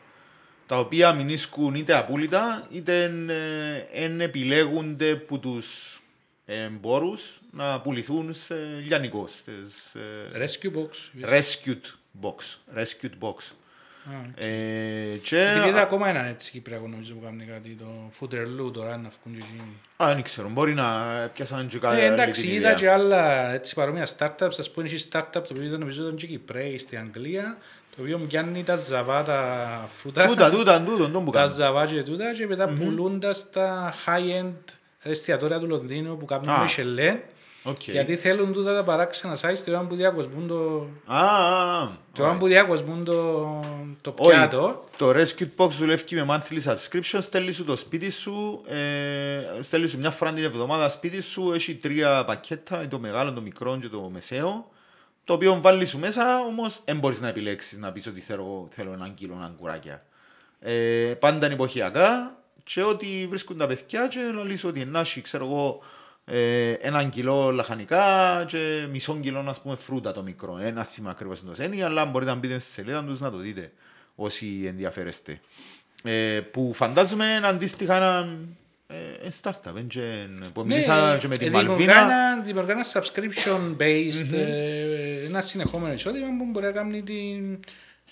τα 0.66 0.78
οποία 0.78 1.12
μηνίσκουν 1.12 1.74
είτε 1.74 1.94
απόλυτα, 1.94 2.66
είτε 2.70 3.04
ε, 3.28 4.04
εν 4.04 4.20
επιλέγονται 4.20 5.16
που 5.16 5.38
τους 5.38 6.00
εμπόρους 6.44 7.40
να 7.50 7.80
πουληθούν 7.80 8.34
σε 8.34 8.54
λιανικός, 8.86 9.36
στις 9.36 9.94
ε, 9.94 10.44
Rescue 10.44 10.72
Box. 10.76 10.90
rescued 11.30 11.82
box. 12.20 12.36
Rescued 12.76 13.18
box. 13.20 13.34
Α, 14.04 14.44
Ε, 14.44 15.16
και... 15.22 15.50
Γιατί 15.54 15.68
είδα 15.68 15.80
ακόμα 15.80 16.08
έναν 16.08 16.26
έτσι 16.26 16.50
Κυπριακό 16.50 16.86
νομίζω 16.88 17.14
που 17.14 17.20
κάνει 17.24 17.44
κάτι, 17.44 17.76
το 17.78 17.86
Footerloo 18.20 18.72
τώρα 18.72 18.96
να 18.96 19.10
βγουν 19.22 19.38
και 19.38 19.44
εκείνοι. 19.48 19.76
Α, 19.96 20.14
δεν 20.14 20.22
ξέρω, 20.22 20.48
μπορεί 20.48 20.74
να 20.74 20.84
πιάσαν 21.34 21.66
και 21.66 21.78
κάτι 21.78 21.96
Ε, 22.00 22.04
άλλη 22.04 22.12
εντάξει, 22.12 22.40
την 22.40 22.50
είδα 22.50 22.58
ιδέα. 22.58 22.74
και 22.74 22.90
άλλα 22.90 23.50
έτσι 23.52 23.74
παρόμοια 23.74 24.08
startups, 24.18 24.54
ας 24.58 24.70
πούμε, 24.70 24.86
έχει 24.86 25.08
startup 25.12 25.30
το 25.32 25.46
οποίο 25.50 25.62
ήταν 25.62 25.78
νομίζω 25.80 26.02
ήταν 26.02 26.16
και 26.16 26.26
Κυπρέοι 26.26 26.78
στην 26.78 26.98
Αγγλία, 26.98 27.56
το 27.96 28.02
οποίο 28.02 28.18
πιάνει 28.18 28.62
τα 28.62 28.76
ζαβά 28.76 29.22
τα 29.22 29.40
φρούτα, 29.98 30.26
Τούτα, 30.26 30.50
τούτα, 30.50 30.82
τούτα, 30.82 31.10
τον 31.12 31.24
που 31.24 31.30
τα 31.30 31.38
κάνουν. 31.38 31.54
ζαβά 31.54 31.86
και 31.86 32.02
τούτα 32.02 32.32
και 32.34 32.46
μετά 32.46 32.68
πουλούν 32.68 33.20
τα 33.20 33.32
στα 33.32 33.94
high-end 34.06 34.72
εστιατόρια 35.02 35.58
του 35.58 35.66
Λονδίνου 35.66 36.16
που 36.16 36.24
κάνουν 36.24 36.48
Α. 36.48 36.64
Michelin, 36.66 37.16
OK. 37.62 37.88
γιατί 37.88 38.16
θέλουν 38.16 38.52
τούτα 38.52 38.74
τα 38.74 38.84
παράξενα 38.84 39.36
size 39.40 39.58
την 39.64 39.74
ώρα 39.74 39.86
που 39.86 39.94
διακοσμούν 39.94 40.48
το, 40.48 40.86
Α, 41.06 41.18
α, 41.18 41.82
α. 41.82 41.88
την 42.12 42.24
ώρα 42.24 42.36
που 42.36 42.46
διακοσμούν 42.46 43.04
το, 43.04 43.14
το 44.00 44.14
Όχι, 44.18 44.30
πιάτο. 44.36 44.84
το 44.96 45.10
Rescue 45.10 45.46
Box 45.56 45.68
δουλεύει 45.70 46.14
με 46.14 46.26
monthly 46.28 46.70
subscription, 46.72 47.18
στέλνει 47.20 47.52
σου 47.52 47.64
το 47.64 47.76
σπίτι 47.76 48.10
σου, 48.10 48.62
ε, 48.66 49.62
στέλνει 49.62 49.86
σου 49.86 49.98
μια 49.98 50.10
φορά 50.10 50.32
την 50.32 50.44
εβδομάδα 50.44 50.88
σπίτι 50.88 51.20
σου, 51.22 51.52
έχει 51.52 51.74
τρία 51.74 52.24
πακέτα, 52.24 52.88
το 52.88 52.98
μεγάλο, 52.98 53.32
το 53.32 53.40
μικρό 53.40 53.78
και 53.80 53.88
το 53.88 54.10
μεσαίο, 54.12 54.70
το 55.24 55.32
οποίο 55.32 55.58
βάλει 55.60 55.86
σου 55.86 55.98
μέσα, 55.98 56.40
όμως 56.40 56.80
δεν 56.84 56.98
μπορείς 56.98 57.20
να 57.20 57.28
επιλέξεις 57.28 57.78
να 57.78 57.92
πεις 57.92 58.06
ότι 58.06 58.20
θέλω, 58.20 58.68
θέλω 58.70 58.92
έναν 58.92 59.14
κιλό 59.14 59.40
αγκουράκια. 59.44 60.04
Ε, 60.60 60.72
πάντα 61.18 61.44
είναι 61.46 61.54
εποχιακά 61.54 62.34
και 62.64 62.82
ότι 62.82 63.26
βρίσκουν 63.28 63.58
τα 63.58 63.66
παιδιά 63.66 64.06
και 64.06 64.18
να 64.18 64.42
λύσω 64.44 64.68
ότι 64.68 64.84
να 64.84 65.00
έχει, 65.00 65.20
ξέρω 65.20 65.44
εγώ, 65.44 65.80
ε, 66.32 66.72
έναν 66.72 67.10
κιλό 67.10 67.50
λαχανικά 67.50 68.44
και 68.48 68.86
μισό 68.90 69.18
κιλό 69.20 69.44
ας 69.48 69.60
πούμε 69.60 69.76
φρούτα 69.76 70.12
το 70.12 70.22
μικρό. 70.22 70.58
Ένα 70.62 70.84
θυμάμαι 70.84 71.10
ακριβώς 71.14 71.40
το 71.40 71.62
έννοια, 71.62 71.86
αλλά 71.86 72.04
μπορείτε 72.04 72.30
να 72.30 72.36
μπείτε 72.36 72.58
στη 72.58 72.70
σελίδα 72.72 73.04
τους 73.04 73.20
να 73.20 73.30
το 73.30 73.36
δείτε 73.36 73.72
όσοι 74.14 74.64
ενδιαφέρεστε. 74.66 75.40
Ε, 76.04 76.40
που 76.50 76.72
φαντάζομαι 76.74 77.26
είναι 77.26 77.46
αντίστοιχα 77.46 77.96
ένα 77.96 78.28
ε, 78.86 79.26
ε, 79.26 79.30
startup, 79.42 79.76
ε, 79.76 79.80
και, 79.80 80.26
που 80.52 80.66
μιλήσα 80.66 81.16
και 81.20 81.28
με 81.28 81.36
τη 81.36 81.44
ε, 81.44 81.48
δημιουργά 81.48 81.68
Μαλβίνα. 81.68 82.00
ένα- 82.00 82.40
Δημιουργά 82.44 82.72
ένα 82.72 82.84
subscription 82.92 83.76
based, 83.82 84.32
ε, 84.32 85.24
ένα 85.24 85.40
συνεχόμενο 85.40 85.92
εισόδημα 85.92 86.26
που 86.38 86.44
μπορεί 86.50 86.64
να 86.66 86.72
κάνει, 86.72 87.02
την, 87.02 87.58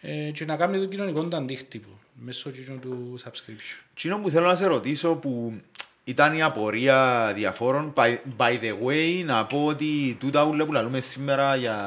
ε, 0.01 0.31
και 0.31 0.45
να 0.45 0.57
κάνει 0.57 0.79
το 0.81 0.87
κοινωνικό 0.87 1.23
του 1.25 1.37
αντίκτυπο 1.37 1.89
μέσω 2.13 2.49
εκείνου 2.49 2.79
του 2.79 3.19
subscription. 3.25 3.83
Εκείνο 3.95 4.19
που 4.19 4.31
θέλω 4.31 4.47
να 4.47 4.55
σε 4.55 4.67
ρωτήσω 4.67 5.15
που 5.15 5.61
ήταν 6.09 6.37
η 6.37 6.43
απορία 6.43 7.33
διαφόρων. 7.35 7.93
By, 7.97 8.17
by 8.37 8.51
the 8.51 8.87
way, 8.87 9.25
να 9.25 9.45
πω 9.45 9.65
ότι 9.65 10.17
τούτα 10.21 10.45
ούλα 10.45 10.65
που 10.65 10.73
λαλούμε 10.73 11.01
σήμερα 11.01 11.57
για 11.57 11.79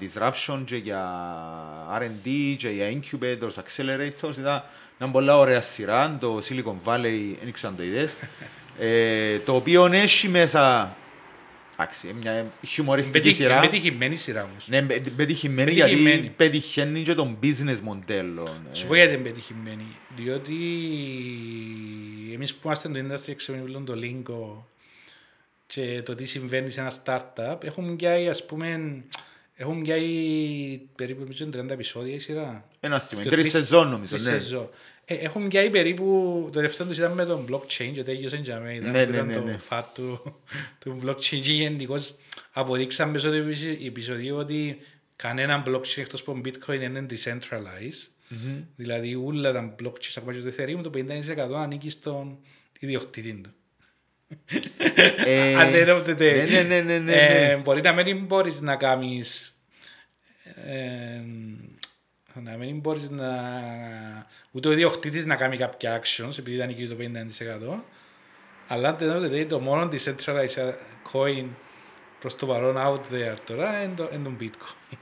disruption 0.00 0.62
και 0.64 0.76
για 0.76 1.10
R&D 1.98 2.54
και 2.56 2.68
για 2.68 2.86
incubators, 2.90 3.62
accelerators 3.62 4.36
ήταν 4.38 4.62
μια 4.98 5.10
πολλά 5.12 5.38
ωραία 5.38 5.60
σειρά, 5.60 6.16
το 6.20 6.38
Silicon 6.48 6.76
Valley, 6.84 7.36
δεν 7.42 7.52
ξέρω 7.52 7.68
αν 7.68 7.76
το 7.76 7.82
είδες, 7.82 8.16
ε, 8.78 9.38
το 9.38 9.54
οποίο 9.54 9.84
έχει 9.92 10.28
μέσα 10.28 10.96
εντάξει, 11.78 12.14
μια 12.20 12.52
χιουμοριστική 12.66 13.18
Πετυχ- 13.18 13.34
σειρά. 13.36 13.60
Πετυχημένη 13.60 14.16
σειρά 14.16 14.42
όμως. 14.44 14.68
Ναι, 14.68 14.82
πε- 14.82 15.10
πετυχημένη 15.10 15.74
Πετυχημένη. 15.74 16.10
γιατί 16.10 16.28
πετυχαίνει 16.36 17.02
και 17.02 17.14
τον 17.14 17.38
business 17.42 17.78
μοντέλο. 17.82 18.48
Σου 18.72 18.86
πω 18.86 18.94
γιατί 18.94 19.14
είναι 19.14 19.22
πετυχημένη. 19.22 19.86
Διότι 20.16 20.54
εμείς 22.34 22.54
που 22.54 22.60
είμαστε 22.64 22.88
το 22.88 22.98
industry 22.98 23.28
εξεμιλούν 23.28 23.84
το 23.84 23.94
lingo 24.02 24.62
και 25.66 26.02
το 26.04 26.14
τι 26.14 26.24
συμβαίνει 26.24 26.70
σε 26.70 26.80
ένα 26.80 26.92
startup, 27.04 27.64
έχουν 27.64 27.96
πιάει 27.96 28.28
ας 28.28 28.44
πούμε, 28.46 29.02
έχουν 29.54 29.82
πιάει 29.82 30.06
περίπου 30.94 31.20
νομίζω, 31.20 31.48
30 31.52 31.70
επεισόδια 31.70 32.14
η 32.14 32.18
σειρά. 32.18 32.68
Ένα 32.80 32.98
στιγμή, 32.98 33.24
Και 33.24 33.30
τρεις 33.30 33.50
τρεις- 33.50 33.66
σεζόν 33.66 33.88
νομίζω, 33.88 34.14
τρεις 34.16 34.26
ναι. 34.28 34.38
σεζόν. 34.38 34.68
Ε, 35.08 35.14
έχουν 35.14 35.48
πιάει 35.48 35.70
περίπου, 35.70 36.04
το 36.52 36.58
τελευταίο 36.58 36.86
τους 36.86 36.98
ήταν 36.98 37.12
με 37.12 37.24
τον 37.24 37.46
blockchain 37.50 37.90
και 37.94 38.02
τέλειωσε 38.02 38.36
για 38.36 38.60
μένα. 38.60 38.74
Ήταν, 38.74 38.90
Ναι, 38.92 39.04
που 39.04 39.10
ναι, 39.10 39.16
ήταν 39.16 39.26
ναι, 39.26 39.34
το 39.34 39.40
ναι. 39.44 39.56
fat 39.68 39.82
του, 39.94 40.34
του 40.78 41.00
blockchain 41.04 41.40
και 41.42 41.52
γενικώς 41.52 42.14
αποδείξαμε 42.52 43.12
μέσω 43.12 43.28
του 43.28 43.34
επεισο- 43.34 43.84
επεισοδίου 43.86 44.36
ότι 44.36 44.78
κανένα 45.16 45.62
blockchain 45.66 45.96
εκτός 45.96 46.20
από 46.20 46.40
bitcoin 46.44 46.80
είναι 46.82 47.06
decentralized. 47.10 48.08
Δηλαδή 48.76 49.14
όλα 49.14 49.52
τα 49.52 49.74
blockchain, 49.82 50.12
ακόμα 50.16 50.32
και 50.34 50.38
το 50.40 50.52
Ethereum, 50.58 50.80
το 50.82 50.90
50% 50.94 51.52
ανήκει 51.56 51.90
στον 51.90 52.38
ιδιοκτήτη 52.80 53.32
του. 53.42 53.50
Ε, 55.26 55.54
Αν 55.60 55.70
δεν 55.70 55.86
ρωτάτε, 55.86 56.44
ναι, 56.50 56.62
ναι, 56.62 56.80
ναι, 56.80 56.80
ναι, 56.80 56.98
ναι, 56.98 57.12
ε, 57.12 57.46
ναι. 57.46 57.56
μπορεί 57.56 57.80
να 57.80 57.92
μην 57.92 58.24
μπορείς 58.24 58.60
να 58.60 58.76
κάνεις 58.76 59.56
ε, 60.66 61.20
να 62.44 62.56
μην 62.56 62.78
μπορείς 62.78 63.10
να 63.10 63.28
ούτε 64.50 64.68
ο 64.68 64.72
ιδιοκτήτης 64.72 65.24
να 65.26 65.36
κάνει 65.36 65.56
κάποια 65.56 66.00
actions 66.02 66.38
επειδή 66.38 66.56
ήταν 66.56 66.68
εκεί 66.68 66.88
το 66.88 66.96
50% 67.78 67.78
αλλά 68.68 68.88
αν 68.88 68.96
δεν 68.98 69.12
ρωτάτε 69.12 69.44
το 69.44 69.60
μόνο 69.60 69.88
decentralized 69.92 70.72
coin 71.12 71.44
προς 72.20 72.36
το 72.36 72.46
παρόν 72.46 72.76
out 72.78 73.12
there 73.14 73.34
τώρα 73.46 73.82
είναι 73.82 73.94
το, 73.96 74.08
είναι 74.12 74.24
το 74.24 74.32
bitcoin. 74.40 74.96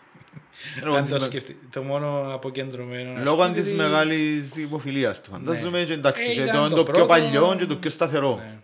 Λόγω 0.83 0.97
Αν 0.97 1.03
της 1.05 1.13
το 1.13 1.19
με- 1.21 1.25
σκεφτεί, 1.27 1.59
το 1.71 1.83
μόνο 1.83 2.35
αποκεντρωμένο. 2.35 3.13
ας 3.19 3.25
Λόγω 3.25 3.37
πούμε, 3.43 3.55
της 3.55 3.65
γιατί- 3.71 3.77
μεγάλης 3.77 4.57
υποφιλίας 4.57 5.21
του. 5.21 5.31
Φαντάζομαι 5.31 5.83
και 5.83 5.93
εντάξει, 5.93 6.31
Ε, 6.31 6.35
και 6.35 6.41
ήταν 6.43 6.55
το, 6.63 6.69
το 6.69 6.75
το 6.77 6.83
πιο 6.83 6.93
πρώτο- 6.93 7.07
παλιό 7.07 7.57
και 7.59 7.67
το 7.67 7.77
πιο 7.77 7.91
σταθερό. 7.91 8.37
Ναι. 8.37 8.57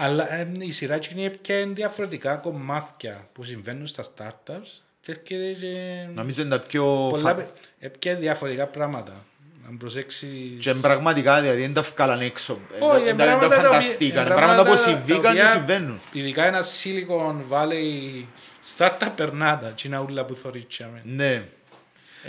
Αλλά 0.00 0.32
ε, 0.34 0.52
η 0.58 0.70
σειρά 0.70 0.94
εκείνη 0.94 1.24
έπιανε 1.24 1.72
διαφορετικά 1.72 2.36
κομμάτια 2.36 3.28
που 3.32 3.44
συμβαίνουν 3.44 3.86
στα 3.86 4.04
startups 4.16 4.82
και 5.04 5.12
έρχεται 5.12 5.52
και 5.60 6.06
Νομίζω 6.14 6.40
είναι 6.42 6.50
τα 6.58 6.60
πιο... 6.66 7.08
πολλά 7.10 7.22
φα- 7.28 7.34
πε- 7.34 7.46
έπιανε 7.78 8.18
διαφορετικά 8.18 8.66
πράγματα. 8.66 9.24
Αν 9.68 9.76
προσέξεις... 9.76 10.30
Και 10.64 10.74
πραγματικά 10.74 11.40
δηλαδή 11.40 11.60
δεν 11.60 11.72
τα 11.72 11.82
βγάλαν 11.82 12.20
έξω. 12.20 12.58
Ε, 12.80 12.84
Όχι, 12.84 13.02
δεν 13.04 13.14
είναι 13.14 13.24
τα- 13.24 13.24
δεν 13.24 13.38
τα 13.38 13.38
πράγματα 13.38 13.48
τα 13.48 13.56
οποία- 13.56 13.68
φανταστήκαν. 13.70 14.26
είναι 14.26 14.34
Πράγματα 14.34 14.62
που 14.62 14.68
πράγματα 14.68 14.84
τα 14.84 14.90
συμβήκαν 15.04 15.34
και 15.34 15.40
οποία- 15.40 15.48
συμβαίνουν. 15.48 16.00
Ειδικά 16.12 16.44
ένα 16.46 16.62
Silicon 16.62 17.36
Valley 17.50 18.24
startup 18.76 19.10
περνάτα, 19.16 19.66
τι 19.68 19.82
είναι 19.88 19.98
ούλα 19.98 20.24
που 20.24 20.34
θωρίτσαμε. 20.34 21.00
Ναι. 21.04 21.44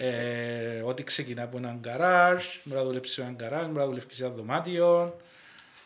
Ε, 0.01 0.81
ό,τι 0.83 1.03
ξεκινά 1.03 1.43
από 1.43 1.57
έναν 1.57 1.77
γκαράζ, 1.81 2.43
μπορεί 2.63 2.79
να 2.79 2.85
δουλέψει 2.85 3.13
σε 3.13 3.21
έναν 3.21 3.35
γκαράζ, 3.35 3.65
μπορεί 3.65 3.77
να 3.77 3.85
δουλέψει 3.85 4.15
σε 4.15 4.25
ένα 4.25 4.33
δωμάτιο 4.33 5.17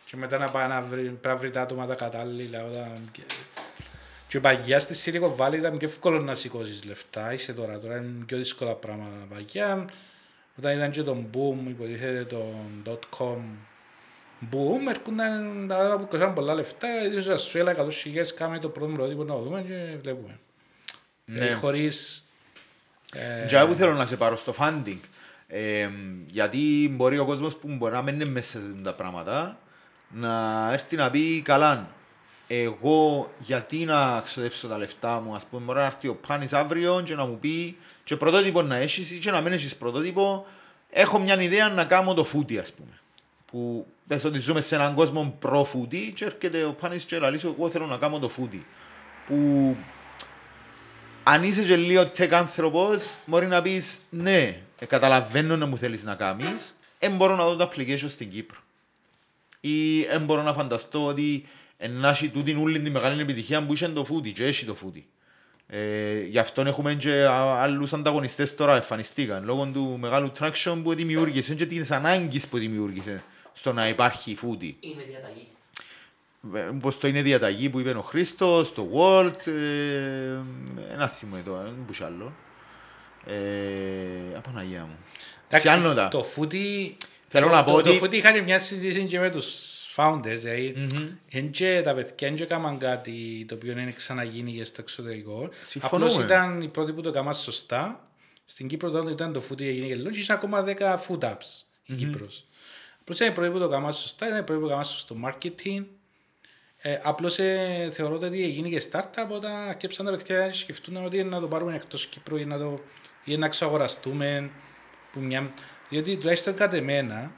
και 0.06 0.18
μετά 0.18 0.38
να 0.38 0.50
πάει 0.50 0.68
να 0.68 0.82
βρει, 0.82 1.02
πρέπει 1.02 1.20
να 1.28 1.36
βρει 1.36 1.50
τα 1.52 1.62
άτομα 1.62 1.86
τα 1.88 1.96
κατάλληλα. 1.96 2.64
Όταν... 2.66 3.12
Και, 4.30 4.38
και 4.38 4.40
παγιά 4.40 4.80
στη 4.80 4.96
Silicon 5.04 5.36
Valley 5.36 5.54
ήταν 5.54 5.78
πιο 5.78 5.88
εύκολο 5.88 6.20
να 6.20 6.36
σηκώσεις 6.36 6.84
λεφτά, 6.84 7.34
είσαι 7.34 7.54
τώρα, 7.54 7.80
τώρα 7.80 7.98
είναι 7.98 8.26
πιο 8.26 8.38
δύσκολα 8.38 8.74
πράγματα 8.74 9.26
παγιά. 9.30 9.86
Όταν 10.58 10.76
ήταν 10.76 10.92
και 10.92 11.04
τον 11.04 11.30
boom, 11.34 11.70
υποτίθεται 11.70 12.24
τον 12.24 12.84
dot-com 12.86 13.38
boom, 14.52 14.90
έρχονταν 14.90 15.66
τα 15.68 15.78
άτομα 15.78 15.98
που 15.98 16.08
κοσάνε 16.08 16.34
πολλά 16.34 16.54
λεφτά, 16.54 16.88
ιδίως 17.06 17.44
σου 17.44 17.58
έλα 17.58 17.86
100 17.86 17.88
χιλιάδες 17.92 18.34
κάμε 18.34 18.60
το 18.60 18.70
πρώτο 18.70 18.94
πρωτότυπο 18.94 19.24
να 19.24 19.34
το 19.34 19.42
δούμε 19.42 19.62
και 19.62 19.98
βλέπουμε. 20.02 20.40
Ναι. 21.26 21.46
Ε, 21.46 21.54
χωρίς... 21.54 22.26
ε, 23.14 23.46
Και 23.46 23.66
που 23.68 23.74
θέλω 23.74 23.94
να 23.94 24.06
σε 24.06 24.16
πάρω 24.16 24.36
στο 24.36 24.56
funding. 24.60 25.00
Ε, 25.48 25.90
γιατί 26.28 26.90
μπορεί 26.92 27.18
ο 27.18 27.26
κόσμος 27.26 27.56
που 27.56 27.68
μπορεί 27.68 27.94
να 27.94 28.02
μένει 28.02 28.26
μέσα 28.26 28.50
σε 28.50 28.58
αυτά 28.58 28.82
τα 28.84 28.94
πράγματα 28.94 29.60
να 30.10 30.70
έρθει 30.72 30.96
να 30.96 31.10
πει 31.10 31.42
καλά, 31.42 31.90
εγώ 32.52 33.32
γιατί 33.40 33.78
να 33.78 34.22
ξοδέψω 34.22 34.68
τα 34.68 34.78
λεφτά 34.78 35.20
μου, 35.20 35.36
ας 35.36 35.46
πούμε, 35.46 35.64
μπορεί 35.66 35.80
να 35.80 35.86
έρθει 35.86 36.08
ο 36.08 36.16
Πάνης 36.16 36.54
αύριο 36.54 37.02
και 37.06 37.16
να 37.16 37.26
μου 37.26 37.40
πει 37.40 37.78
και 38.04 38.16
πρωτότυπο 38.16 38.62
να 38.62 38.76
έχεις 38.76 39.12
ή 39.12 39.18
και 39.18 39.32
να 39.32 39.42
μην 39.42 39.54
έχεις 39.54 39.76
πρωτότυπο, 39.76 40.46
έχω 40.90 41.20
μια 41.20 41.42
ιδέα 41.42 41.70
να 41.70 41.86
κάνω 41.86 42.14
το 42.14 42.24
φούτι, 42.24 42.58
ας 42.58 42.72
πούμε. 42.72 43.00
Που 43.46 43.88
πες 44.08 44.24
ότι 44.24 44.40
ζούμε 44.40 44.62
σε 44.62 44.76
έναν 44.76 44.96
κόσμο 44.96 45.36
προ-φούτι 45.40 46.14
και 46.16 46.26
έρχεται 46.26 46.64
ο 46.64 46.74
Πάνης 46.74 47.04
και 47.04 47.20
λέει, 47.20 47.40
εγώ 47.44 47.70
θέλω 47.70 47.86
να 47.86 47.98
κάνω 47.98 48.20
το 48.20 48.30
φούτι. 48.30 48.66
Που 49.28 49.76
αν 51.24 51.44
είσαι 51.44 51.64
και 51.64 51.76
λίγο 51.76 52.02
tech 52.18 52.32
άνθρωπος, 52.32 53.14
μπορεί 53.26 53.48
να 53.48 53.62
πεις 53.62 54.00
ναι, 54.10 54.62
ε, 54.80 54.86
καταλαβαίνω 54.86 55.58
να 55.58 55.66
μου 55.66 55.78
θέλεις 55.78 56.04
να 56.04 56.16
κάνεις, 56.16 56.76
δεν 57.00 57.16
μπορώ 57.16 57.36
να 57.36 57.44
δω 57.44 57.56
το 57.56 57.72
application 57.72 58.10
στην 58.10 58.30
Κύπρο. 58.30 58.60
Ή 59.60 60.02
δεν 60.02 60.26
μπορώ 60.26 60.42
να 60.42 60.54
φανταστώ 60.54 61.06
ότι 61.06 61.48
να 61.88 62.10
έχει 62.10 62.30
τούτη 62.30 62.58
όλη 62.62 62.80
τη 62.80 62.90
μεγάλη 62.90 63.22
επιτυχία 63.22 63.66
που 63.66 63.74
είχε 63.74 63.88
το 63.88 64.04
φούτι 64.06 64.32
και 64.32 64.44
έχει 64.46 64.66
το 64.66 64.76
φούτι. 64.76 65.08
Ε, 65.72 66.20
γι' 66.22 66.40
αυτό 66.40 66.62
έχουμε 66.62 66.94
και 66.94 67.12
α- 67.26 67.62
άλλους 67.62 67.94
ανταγωνιστές 67.94 68.56
τώρα 68.56 68.76
εμφανιστήκαν 68.76 69.44
λόγω 69.46 69.66
του 69.74 69.98
μεγάλου 70.00 70.32
traction 70.40 70.80
που 70.84 70.94
δημιούργησε 70.94 71.56
και 71.56 71.66
τις 71.66 71.92
ανάγκες 71.92 72.48
που 72.48 72.58
δημιούργησε 72.58 73.24
στο 73.54 73.74
να 73.74 73.88
υπάρχει 73.88 74.36
φούτι. 74.36 74.78
Είναι 74.80 75.04
διαταγή. 75.10 75.48
Ε, 76.56 76.78
Πώς 76.82 76.98
το 76.98 77.08
είναι 77.08 77.22
διαταγή 77.22 77.70
που 77.70 77.80
είπε 77.80 77.90
ο 77.90 78.02
Χρήστος, 78.02 78.74
το 78.74 78.88
Walt, 78.96 79.48
ε, 79.48 80.40
ένα 80.94 81.08
θυμό 81.08 81.38
τώρα, 81.46 81.64
δεν 81.64 81.74
μπορούσα 81.80 82.06
άλλο. 82.06 82.34
Ε, 83.26 84.36
Απαναγία 84.38 84.82
μου. 84.86 84.98
Σε 85.60 85.70
άννοτα. 85.70 86.08
το 86.08 86.24
φούτι... 86.24 86.98
Θέλω 87.28 87.48
το- 87.48 87.54
να 87.56 87.64
πω 87.64 87.72
το- 87.76 87.82
Το 87.82 87.90
ότι- 87.90 87.98
φούτι 88.00 88.18
είχαν 88.18 88.44
μια 88.44 88.60
συζήτηση 88.60 89.04
και 89.06 89.20
με 89.20 89.30
τους 89.30 89.56
founders, 90.00 90.38
δηλαδή 90.38 90.74
Μμμ. 90.78 91.10
Εν 91.32 91.52
και 91.52 91.82
τα 91.84 91.94
παιδιά 91.94 92.30
δεν 92.30 92.42
έκαναν 92.42 92.78
κάτι 92.78 93.46
το 93.48 93.56
οποίο 93.56 93.72
είναι 93.72 93.92
ξαναγίνει 93.92 94.52
και 94.54 94.64
στο 94.64 94.82
εξωτερικό. 94.82 95.50
Συμφωνούμε. 95.64 96.12
Απλώς 96.12 96.26
ήταν 96.26 96.62
οι 96.62 96.68
πρώτοι 96.68 96.94
που 96.94 97.02
το 97.02 97.10
έκαναν 97.10 97.36
σωστά. 97.36 98.10
Στην 98.46 98.68
Κύπρο 98.68 98.90
τότε 98.90 99.12
ήταν 99.12 99.34
το 99.34 99.44
food 99.50 99.62
έγινε 99.62 99.88
και 99.88 99.96
λόγω 99.96 100.10
και 100.10 100.20
είχε 100.20 100.34
ακόμα 100.34 100.64
10 100.68 100.98
food 101.08 101.20
apps 101.20 101.64
η 101.86 101.94
Κύπρος. 101.94 102.46
Απλώς 103.02 103.20
ήταν 103.20 103.32
οι 103.32 103.34
πρώτοι 103.34 103.52
που 103.52 103.60
το 103.60 103.66
έκαναν 103.66 103.94
σωστά, 103.94 104.28
ήταν 104.28 104.40
οι 104.40 104.44
πρώτοι 104.44 104.62
που 104.62 104.68
το 104.68 104.72
έκαναν 104.72 104.86
σωστό 104.86 105.16
marketing. 105.26 105.84
Ε, 106.78 107.00
απλώς 107.04 107.40
ε, 107.40 107.90
θεωρώ 107.94 108.16
ότι 108.16 108.44
έγινε 108.44 108.70
και 108.70 108.84
startup 108.92 109.28
όταν 109.30 109.52
αρκέψαν 109.52 110.06
τα 110.06 110.12
παιδιά 110.12 110.48
και 110.48 110.58
σκεφτούν 110.58 111.06
ότι 111.06 111.24
να 111.24 111.40
το 111.40 111.48
πάρουμε 111.48 111.76
εκτός 111.76 112.06
Κύπρου 112.06 112.38
ή 112.38 112.46
να, 112.46 112.58
το, 112.58 112.82
ή 113.24 113.38
να 113.38 113.46
εξαγοραστούμε. 113.46 114.50
Που 115.12 115.20
μια... 115.20 115.50
Διότι 115.90 116.18
τουλάχιστον 116.18 116.54
κατά 116.54 116.76
εμένα 116.76 117.16
ε, 117.16 117.30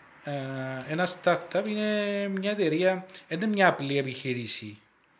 ένα 0.89 1.07
startup 1.23 1.63
είναι 1.67 2.27
μια 2.27 2.51
εταιρεία, 2.51 3.05
δεν 3.27 3.37
είναι 3.41 3.47
μια 3.51 3.67
απλή 3.67 3.97
επιχείρηση. 3.97 4.77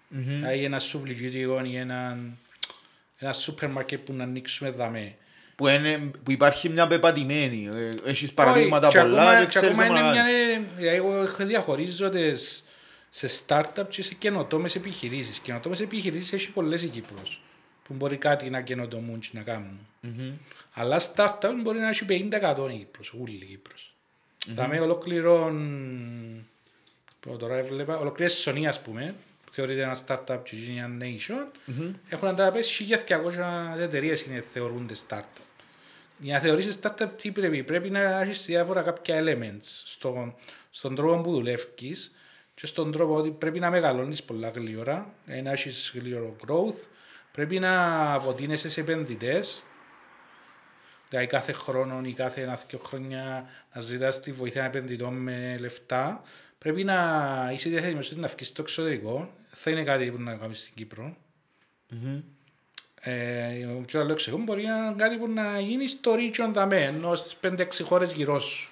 Δηλαδή 0.10 0.64
ένα 0.64 0.80
σουβλιτζίτικο 0.80 1.62
ή 1.66 1.76
ένα, 1.78 2.18
ένα 3.18 3.34
σούπερ 3.34 3.70
μάρκετ 3.70 4.00
που 4.00 4.14
να 4.14 4.24
ανοίξουμε 4.24 4.72
δαμέ. 4.72 5.16
Που, 5.56 5.68
είναι, 5.68 6.12
που 6.24 6.32
υπάρχει 6.32 6.70
μια 6.70 6.88
πεπατημένη. 6.88 7.70
Ε, 7.74 8.10
έχεις 8.10 8.34
παραδείγματα 8.34 8.88
Όχι, 8.88 8.98
και 8.98 9.04
πολλά 9.04 9.22
ακόμα- 9.22 9.36
και 9.40 9.42
και 9.42 9.60
ξέρεις 9.60 9.78
ακόμα 9.80 9.94
να 9.94 10.00
είναι 10.00 10.12
μια, 10.12 10.22
κάνεις. 10.24 10.56
ε, 10.56 10.62
δηλαδή 10.78 10.96
εγώ 10.98 11.22
έχω 11.22 11.46
διαχωρίζω 11.46 12.10
τις, 12.10 12.64
σε 13.10 13.30
startup 13.48 13.86
και 13.90 14.04
σε 14.04 14.14
καινοτόμες 14.14 14.76
επιχειρήσεις. 14.76 15.40
Καινοτόμες 15.40 15.80
επιχειρήσεις 15.80 16.34
έχει 16.34 16.50
πολλές 16.52 16.84
η 16.84 16.88
Κύπρος 16.88 17.42
που 17.84 17.94
μπορεί 17.94 18.18
κάτι 18.18 18.50
να 18.50 18.62
καινοτομούν 18.62 19.20
και 19.20 19.30
να 19.32 19.42
κάνουν. 19.42 19.80
Μμμ. 20.02 20.32
Αλλά 20.74 21.02
startup 21.16 21.52
μπορεί 21.62 21.80
να 21.80 21.90
έχει 21.90 22.06
50% 22.06 22.70
η 22.74 22.78
Κύπρος, 22.78 23.14
όλη 23.22 23.34
η 23.34 23.46
Κύπρος. 23.46 23.91
Θα 24.56 24.68
με 24.68 24.80
ολόκληρον, 24.80 25.56
που 27.20 27.38
τώρα 27.38 27.56
έβλεπα, 27.56 27.98
ολοκλήρες 27.98 28.34
Σονή 28.34 28.68
ας 28.68 28.82
πούμε, 28.82 29.16
που 29.46 29.54
θεωρείται 29.54 29.82
ένα 29.82 29.98
startup 30.08 30.40
και 30.44 30.56
γίνει 30.56 30.80
ένα 30.80 30.98
nation, 31.00 31.60
έχουν 32.10 32.28
ανταπέσει 32.28 32.88
1.200 33.08 33.80
εταιρείες 33.80 34.22
είναι 34.22 34.44
θεωρούνται 34.54 34.94
startup. 35.08 35.42
Για 36.18 36.34
να 36.34 36.40
θεωρήσεις 36.40 36.80
startup 36.82 37.10
τι 37.18 37.32
πρέπει, 37.32 37.64
πρέπει 37.64 37.90
να 37.90 38.22
έχεις 38.22 38.46
διάφορα 38.46 38.82
κάποια 38.82 39.24
elements 39.24 39.82
στον, 39.86 40.36
στον 40.72 40.96
τρόπο 40.96 41.22
που 41.22 41.32
δουλεύεις 41.32 42.12
και 42.56 42.66
στον 42.66 42.92
τρόπο 42.92 43.16
ότι 43.16 43.30
πρέπει 43.30 43.60
να 43.60 43.70
μεγαλώνεις 43.70 44.24
πολλά 44.24 44.50
γλύωρα, 44.50 45.14
ε, 45.26 45.42
να 45.42 45.52
έχεις 45.52 45.92
γλύωρο 45.96 46.36
growth, 46.48 46.88
πρέπει 47.32 47.60
να 47.60 48.14
αποτείνεσαι 48.14 48.70
σε 48.70 48.82
επενδυτές, 48.82 49.64
Δηλαδή 51.12 51.30
κάθε 51.30 51.52
χρόνο 51.52 52.02
ή 52.06 52.14
κάθε 52.14 52.42
ένα-δυο 52.42 52.80
χρόνια 52.86 53.46
να 53.74 53.82
ζητάς 53.82 54.20
τη 54.20 54.32
βοήθεια 54.32 54.64
επενδυτών 54.64 55.14
με 55.14 55.58
λεφτά, 55.60 56.22
πρέπει 56.58 56.84
να 56.84 56.98
είσαι 57.54 57.70
διαθέσιμος 57.70 58.12
να 58.16 58.28
βγεις 58.28 58.48
στο 58.48 58.62
εξωτερικό. 58.62 59.34
Θα 59.52 59.72
είναι 59.72 59.84
κάτι 59.84 60.12
που 60.12 60.22
να 60.22 60.36
κάνεις 60.36 60.60
στην 60.60 60.74
Κύπρο. 60.76 61.16
Ε, 63.02 63.12
και 63.86 63.98
το 63.98 64.04
λέω 64.04 64.12
εξηγώ, 64.12 64.38
μπορεί 64.38 64.64
να 64.64 64.76
είναι 64.76 64.94
κάτι 64.98 65.18
που 65.18 65.28
να 65.28 65.60
γίνει 65.60 65.88
στο 65.88 66.14
region 66.14 66.50
δαμέ, 66.54 66.82
ενώ 66.82 67.16
στις 67.16 67.36
5-6 67.42 67.84
χώρες 67.84 68.12
γύρω 68.12 68.40
σου. 68.40 68.70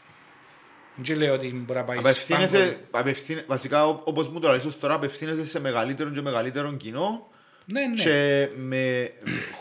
Δεν 0.95 1.17
λέω 1.17 1.33
ότι 1.33 1.51
μπορεί 1.65 1.79
να 1.79 1.85
πάει 1.85 1.97
Απευθύνεσαι, 1.97 2.79
απευθύνε, 2.91 3.43
βασικά 3.47 3.87
ό- 3.87 4.01
όπως 4.05 4.27
μου 4.29 4.39
το 4.39 4.51
λες 4.51 4.77
τώρα, 4.77 4.93
απευθύνεσαι 4.93 5.45
σε 5.45 5.59
μεγαλύτερο 5.59 6.09
και 6.09 6.21
μεγαλύτερο 6.21 6.73
κοινό 6.75 7.27
Ναι, 7.65 7.85
ναι. 7.87 8.03
και 8.03 8.49
με, 8.55 9.11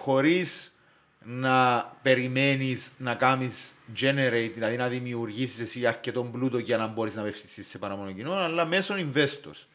χωρίς 0.00 0.72
να 1.24 1.84
περιμένεις 2.02 2.90
να 2.96 3.14
κάνεις 3.14 3.74
generate, 4.00 4.50
δηλαδή 4.54 4.76
να 4.76 4.88
δημιουργήσεις 4.88 5.60
εσύ 5.60 5.86
αρκετό 5.86 6.22
πλούτο 6.22 6.58
για 6.58 6.76
να 6.76 6.86
μπορείς 6.86 7.14
να 7.14 7.20
απευθυνθείς 7.20 7.68
σε 7.68 7.78
παραπάνω 7.78 8.12
κοινό, 8.12 8.32
αλλά 8.32 8.64
μέσω 8.64 8.94
investors. 8.98 9.66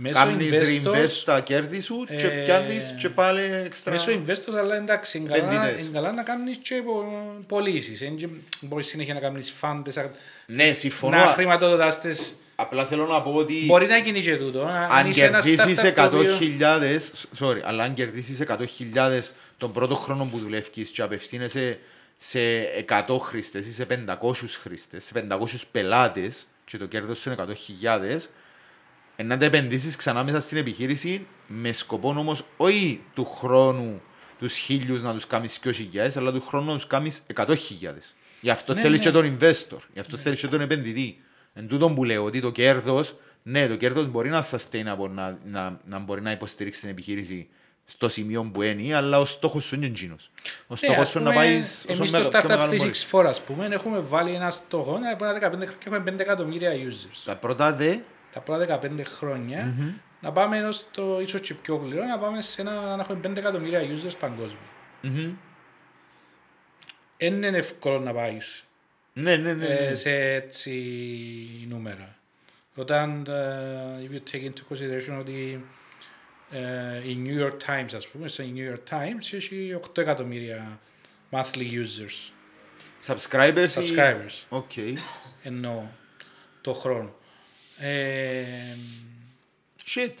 Μέσω 0.00 0.14
Κάνεις 0.14 0.52
investors- 0.52 0.86
reinvest 0.86 1.22
τα 1.24 1.40
κέρδη 1.40 1.80
σου 1.80 2.04
και 2.08 2.26
ε, 2.26 2.44
πιάνεις 2.44 2.94
και 2.98 3.08
πάλι 3.08 3.42
έξτρα. 3.42 3.92
Μέσω 3.92 4.10
investors, 4.12 4.54
αλλά 4.58 4.74
εντάξει, 4.76 5.18
είναι 5.18 5.28
καλά, 5.28 5.52
Επενδυτές. 5.52 5.80
είναι 5.82 5.90
καλά 5.92 6.12
να 6.12 6.22
κάνεις 6.22 6.56
και 6.56 6.74
πο- 6.84 7.44
πωλήσεις. 7.46 8.00
εν 8.02 8.16
και 8.16 8.28
Μπορείς 8.60 8.86
συνέχεια 8.86 9.14
να 9.14 9.20
κάνεις 9.20 9.50
φάντες, 9.50 9.98
Ναι, 10.46 10.72
συμφωνώ. 10.72 11.16
να 11.16 11.24
χρηματοδοτάς 11.26 12.00
τις 12.00 12.36
Απλά 12.60 12.86
θέλω 12.86 13.06
να 13.06 13.22
πω 13.22 13.30
ότι 13.34 13.64
Μπορεί 13.66 13.86
να 13.86 13.96
γίνει 13.96 14.20
και 14.20 14.36
τούτο. 14.36 14.68
αν 14.90 15.06
είσαι 15.06 15.24
ένας 15.24 15.44
κερδίσεις 15.44 15.80
startup 15.84 15.94
το 16.10 16.16
οποίο- 16.18 16.36
100.000, 16.38 17.12
sorry, 17.38 17.60
αλλά 17.64 17.82
αν 17.84 17.94
κερδίσεις 17.94 18.40
100.000 18.40 19.32
τον 19.56 19.72
πρώτο 19.72 19.94
χρόνο 19.94 20.24
που 20.24 20.38
δουλεύεις 20.38 20.88
και 20.88 21.02
απευθύνεσαι 21.02 21.78
σε 22.16 22.40
100 22.86 23.18
χρήστες 23.18 23.66
ή 23.66 23.72
σε 23.72 23.84
500 23.84 24.58
χρήστες, 24.62 25.04
σε 25.04 25.12
500 25.14 25.64
πελάτες 25.70 26.46
και 26.64 26.78
το 26.78 26.86
κέρδος 26.86 27.18
σου 27.18 27.30
είναι 27.30 27.36
100.000, 27.42 28.28
ε, 29.16 29.22
να 29.22 29.38
τα 29.38 29.44
επενδύσεις 29.44 29.96
ξανά 29.96 30.24
μέσα 30.24 30.40
στην 30.40 30.56
επιχείρηση 30.56 31.26
με 31.46 31.72
σκοπό 31.72 32.08
όμως 32.08 32.44
όχι 32.56 33.00
του 33.14 33.24
χρόνου 33.24 34.02
τους 34.38 34.54
χίλιους 34.56 35.02
να 35.02 35.12
τους 35.14 35.26
κάνεις 35.26 35.58
2.000, 35.62 36.16
αλλά 36.16 36.32
του 36.32 36.40
χρόνου 36.46 36.66
να 36.66 36.74
τους 36.74 36.86
κάνεις 36.86 37.22
100.000. 37.26 38.14
Γι' 38.40 38.50
αυτό 38.50 38.74
Ναι, 38.74 38.80
θέλεις 38.80 38.98
ναι. 38.98 39.04
και 39.04 39.10
τον 39.10 39.38
investor, 39.40 39.78
γι' 39.92 40.00
αυτό 40.00 40.16
θέλεις 40.16 40.40
και 40.40 40.46
τον 40.46 40.60
επενδυτή. 40.60 41.22
Εν 41.58 41.68
τούτον 41.68 41.94
που 41.94 42.04
λέω 42.04 42.24
ότι 42.24 42.40
το 42.40 42.50
κέρδος, 42.50 43.14
ναι, 43.42 43.68
το 43.68 43.76
κέρδος 43.76 44.06
μπορεί 44.06 44.28
να 44.30 44.44
sustainable, 44.50 45.08
να, 45.10 45.38
να, 45.44 45.80
να 45.84 45.98
μπορεί 45.98 46.20
να 46.22 46.30
υποστηρίξει 46.30 46.80
την 46.80 46.88
επιχείρηση 46.88 47.48
στο 47.84 48.08
σημείο 48.08 48.50
που 48.52 48.62
είναι, 48.62 48.94
αλλά 48.94 49.18
ο 49.18 49.24
στόχος 49.24 49.64
σου 49.64 49.74
είναι 49.74 49.86
εκείνος. 49.86 50.30
Ο 50.44 50.48
Ναι, 50.68 50.76
στόχος 50.76 50.98
ας 51.02 51.08
σου 51.08 51.18
είναι 51.18 51.28
να 51.28 51.32
πούμε, 51.34 51.44
πάεις 51.44 51.84
όσο 51.88 51.92
Εμείς 51.98 52.10
μεγα- 52.10 52.24
στο 52.24 52.30
πιο 52.30 52.40
Startup 52.40 52.48
μεγάλο 52.48 52.76
μπορεί. 52.76 52.90
364 53.12 53.24
ας 53.28 53.40
πούμε 53.40 53.66
έχουμε 53.66 53.98
βάλει 54.00 54.34
ένα 54.34 54.50
στόχο 54.50 54.98
να 54.98 55.16
πρέπει 55.16 55.24
να 55.24 55.32
15 55.32 55.40
χρόνια 55.40 55.66
και 55.66 55.88
έχουμε 55.88 55.98
5 56.12 56.20
εκατομμύρια 56.20 56.72
users. 56.72 57.22
Τα 57.24 57.36
πρώτα 57.36 57.72
δε, 57.72 57.96
Τα 58.32 58.40
πρώτα 58.40 58.80
15 58.82 59.04
χρόνια 59.04 59.74
να 60.20 60.32
πάμε 60.32 60.58
έως 60.58 60.84
το 60.90 61.20
ίσως 61.20 61.40
και 61.40 61.54
πιο 61.54 61.76
γλυρό 61.76 62.04
να 62.04 62.18
πάμε 62.18 62.42
σε 62.42 62.60
ένα, 62.60 62.96
να 62.96 63.02
έχουμε 63.02 63.18
5 63.28 63.36
εκατομμύρια 63.36 63.80
users 63.80 64.14
παγκόσμια. 64.20 64.58
μμμ. 65.02 65.32
Δεν 67.16 67.34
είναι 67.42 67.56
εύκολο 67.58 67.98
να 68.00 68.12
πάεις 68.12 68.67
ναι, 69.22 69.36
ναι, 69.36 69.54
ναι, 69.54 69.66
ε, 69.66 69.88
ναι. 69.88 69.94
σε 69.94 70.10
έτσι 70.32 70.72
νούμερα. 71.68 72.16
Όταν, 72.74 73.26
ε, 73.28 74.08
if 74.08 74.14
you 74.14 74.34
take 74.34 74.42
into 74.42 74.74
consideration 74.74 75.18
ότι 75.18 75.64
ε, 76.50 77.08
η 77.08 77.22
New 77.24 77.46
York 77.46 77.56
Times, 77.66 77.94
ας 77.94 78.08
πούμε, 78.08 78.28
σε 78.28 78.52
New 78.54 78.74
York 78.74 78.94
Times 78.94 79.32
έχει 79.32 79.80
8 79.94 79.98
εκατομμύρια 79.98 80.80
monthly 81.30 81.84
users, 81.84 82.32
Subscribers 83.06 83.70
ή... 83.70 83.94
subscribers, 83.94 84.44
OK. 84.48 84.70
εννοώ, 85.42 85.82
το 86.60 86.72
χρόνο. 86.72 87.14
Ε, 87.78 88.44
Shit. 89.94 90.14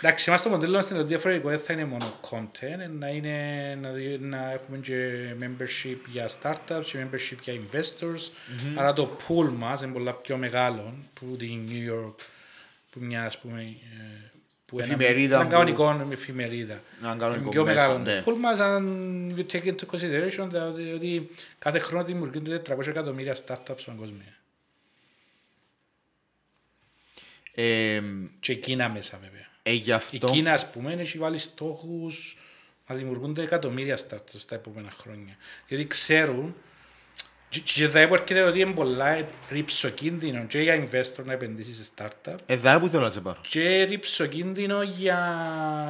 Εντάξει, 0.00 0.24
εμάς 0.28 0.42
το 0.42 0.48
μοντέλο 0.48 0.76
μας 0.76 0.88
είναι 0.90 0.98
το 0.98 1.04
διαφορετικό, 1.06 1.48
δεν 1.48 1.58
θα 1.58 1.72
είναι 1.72 1.84
μόνο 1.84 2.20
content, 2.30 2.90
να, 2.98 3.08
είναι, 3.08 3.78
να, 3.80 3.90
δι- 3.90 4.20
να 4.20 4.50
έχουμε 4.50 4.78
και 4.78 5.24
membership 5.40 5.96
για 6.08 6.30
startups 6.42 6.84
και 6.84 7.04
membership 7.04 7.36
για 7.42 7.54
investors, 7.54 8.30
άρα 8.74 8.92
το 8.92 9.16
pool 9.28 9.48
μας 9.56 9.82
είναι 9.82 9.92
πολλά 9.92 10.12
πιο 10.12 10.36
μεγάλο 10.36 10.94
που 11.14 11.36
την 11.38 11.68
New 11.68 11.92
York, 11.92 12.14
που 12.90 13.00
μια 13.00 13.24
ας 13.24 13.38
πούμε, 13.38 13.60
ε, 13.62 14.30
που 14.66 14.78
ένα- 14.78 14.86
Εφημερίδα 14.94 15.34
Ένα 15.36 15.44
που- 15.44 15.50
κανονικό 15.50 16.06
εφημερίδα. 16.12 16.82
Έναν 17.02 17.18
κανονικό 17.18 17.42
Είναι 17.42 17.50
πιο 17.52 17.64
μέσο, 17.64 17.76
μεγάλο. 17.76 17.98
ναι. 17.98 18.22
Το 18.24 18.32
pool 18.32 18.36
μας, 18.40 18.58
αν 18.58 19.34
you 19.36 19.52
take 19.52 19.64
into 19.64 19.86
consideration, 19.92 20.46
δηλαδή 20.50 20.92
ότι 20.92 21.30
κάθε 21.58 21.78
χρόνο 21.78 22.04
δημιουργούνται 22.04 22.58
400 22.58 22.86
εκατομμύρια 22.86 23.36
startups 23.46 23.84
παγκοσμία. 23.86 24.36
Ε, 27.54 28.00
Και 28.40 28.52
η 28.52 28.56
Κίνα 28.56 28.88
μέσα 28.88 29.18
βέβαια. 29.22 29.46
Ε, 29.66 29.72
γι' 29.72 29.88
Η 29.90 29.92
αυτό... 29.92 30.30
Κίνα, 30.30 30.52
ας 30.52 30.70
πούμε, 30.70 30.92
έχει 30.92 31.18
βάλει 31.18 31.38
στόχους 31.38 32.36
να 32.86 32.94
δημιουργούνται 32.94 33.42
εκατομμύρια 33.42 33.98
startups 33.98 34.34
στα 34.38 34.54
επόμενα 34.54 34.92
χρόνια. 35.00 35.36
Γιατί 35.68 35.86
ξέρουν 35.86 36.54
και- 37.48 37.60
και 37.60 37.88
θα 37.88 37.98
έπρεπε 38.00 38.40
ότι 38.42 38.60
είναι 38.60 38.72
πολλά 38.72 39.26
ρηψοκίνδυνο 39.50 40.44
και 40.46 40.60
για 40.60 40.84
investor 40.90 41.24
να 41.24 41.32
επενδύσει 41.32 41.74
σε 41.84 41.90
startup 41.96 42.34
Εδώ 42.46 42.78
που 42.80 42.88
θέλω 42.88 43.02
να 43.02 43.10
σε 43.10 43.20
πάρω. 43.20 43.40
και 43.48 43.82
ρηψοκίνδυνο 43.82 44.82
για 44.82 45.18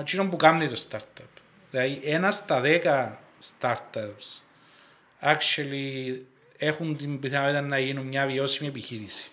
εκείνον 0.00 0.30
που 0.30 0.36
κάνει 0.36 0.68
το 0.68 0.82
startup. 0.90 1.24
Δηλαδή 1.70 2.00
ένα 2.04 2.30
στα 2.30 2.60
δέκα 2.60 3.20
startups 3.60 4.42
actually 5.22 6.16
έχουν 6.56 6.96
την 6.96 7.20
πιθανότητα 7.20 7.60
να 7.60 7.78
γίνουν 7.78 8.06
μια 8.06 8.26
βιώσιμη 8.26 8.68
επιχείρηση. 8.68 9.28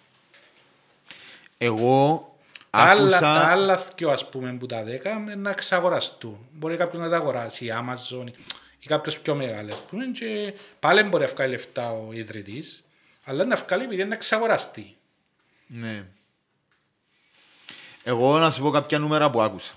Εγώ 1.58 1.96
Τα 1.98 2.10
άλλα, 2.18 2.31
άκουσα... 2.72 3.20
τα 3.20 3.48
άλλα 3.48 3.84
δυο, 3.96 4.10
ας 4.10 4.30
πούμε 4.30 4.54
που 4.54 4.66
τα 4.66 4.84
δέκα 4.84 5.12
είναι 5.12 5.36
να 5.36 5.54
ξαγοραστούν. 5.54 6.38
Μπορεί 6.52 6.76
κάποιος 6.78 7.02
να 7.02 7.10
τα 7.10 7.16
αγοράσει, 7.16 7.66
η 7.66 7.72
Amazon 7.74 8.28
ή 8.80 8.88
κάποιος 8.88 9.20
πιο 9.20 9.36
μεγάλος. 9.36 9.74
ας 9.74 9.82
πούμε, 9.90 10.06
Και 10.06 10.54
πάλι 10.80 11.04
μπορεί 11.04 11.24
να 11.24 11.30
βγάλει 11.30 11.52
λεφτά 11.52 11.92
ο 11.92 12.14
ιδρυτής, 12.14 12.84
αλλά 13.24 13.46
να 13.46 13.56
βγάλει 13.56 13.84
επειδή 13.84 14.02
είναι 14.02 14.10
να 14.10 14.16
ξαγοραστεί. 14.16 14.96
Ναι. 15.68 16.04
Εγώ 18.04 18.40
να 18.40 18.52
σου 18.52 18.62
πω 18.62 18.70
κάποια 18.70 19.00
νούμερα 19.00 19.30
που 19.30 19.42
άκουσα. 19.42 19.74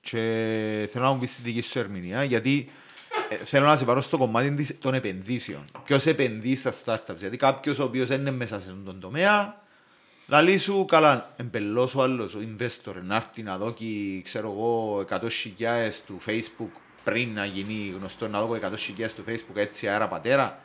Και 0.00 0.88
θέλω 0.90 1.04
να 1.04 1.12
μου 1.12 1.18
πεις 1.18 1.36
τη 1.36 1.42
δική 1.42 1.60
σου 1.60 1.78
ερμηνεία, 1.78 2.24
γιατί 2.24 2.70
ε, 3.28 3.36
θέλω 3.36 3.66
να 3.66 3.76
σε 3.76 3.84
πάρω 3.84 4.00
στο 4.00 4.18
κομμάτι 4.18 4.54
της, 4.54 4.78
των 4.78 4.94
επενδύσεων. 4.94 5.64
Ποιος 5.84 6.06
επενδύει 6.06 6.56
στα 6.56 6.74
startups. 6.84 7.16
Γιατί 7.16 7.36
κάποιος 7.36 7.78
ο 7.78 7.84
οποίος 7.84 8.08
δεν 8.08 8.20
είναι 8.20 8.30
μέσα 8.30 8.60
σε 8.60 8.74
τον 8.84 9.00
τομέα, 9.00 9.62
λαλεί 10.28 10.58
σου 10.58 10.84
καλά, 10.84 11.34
εμπελός 11.36 11.94
ο 11.94 12.02
άλλος, 12.02 12.34
ο 12.34 12.38
investor, 12.38 12.94
να 13.02 13.16
έρθει 13.16 13.42
να 13.42 13.58
δώσει, 13.58 14.22
ξέρω 14.24 14.50
εγώ, 14.50 15.04
100 15.10 15.30
χιλιάες 15.30 16.02
του 16.06 16.18
Facebook 16.26 16.80
πριν 17.04 17.32
να 17.34 17.44
γίνει 17.44 17.94
γνωστό, 17.98 18.28
να 18.28 18.40
δω 18.40 18.58
100 18.62 18.72
χιλιάες 18.78 19.14
του 19.14 19.24
Facebook 19.28 19.56
έτσι 19.56 19.88
αέρα 19.88 20.08
πατέρα 20.08 20.62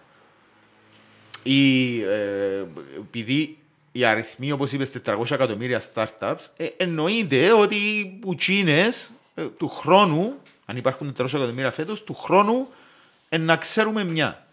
ή 1.43 2.01
ε, 2.01 2.65
επειδή 2.97 3.57
οι 3.91 4.05
αριθμοί, 4.05 4.51
όπως 4.51 4.71
είπες, 4.71 4.95
400 5.05 5.31
εκατομμύρια 5.31 5.81
startups, 5.93 6.45
ε, 6.57 6.67
εννοείται 6.77 7.51
ότι 7.51 7.75
οι 8.25 8.35
Τσίνες 8.35 9.11
ε, 9.35 9.43
του 9.43 9.67
χρόνου, 9.67 10.33
αν 10.65 10.77
υπάρχουν 10.77 11.15
400 11.17 11.25
εκατομμύρια 11.25 11.71
φέτος, 11.71 12.03
του 12.03 12.13
χρόνου 12.13 12.67
ε, 13.29 13.37
να 13.37 13.57
ξέρουμε 13.57 14.03
μια. 14.03 14.47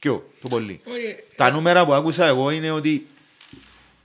Δυο, 0.00 0.30
το 0.40 0.48
πολύ. 0.48 0.80
Όχι, 0.84 1.16
Τα 1.36 1.50
νούμερα 1.50 1.84
που 1.84 1.92
άκουσα 1.92 2.26
εγώ 2.26 2.50
είναι 2.50 2.70
ότι 2.70 3.06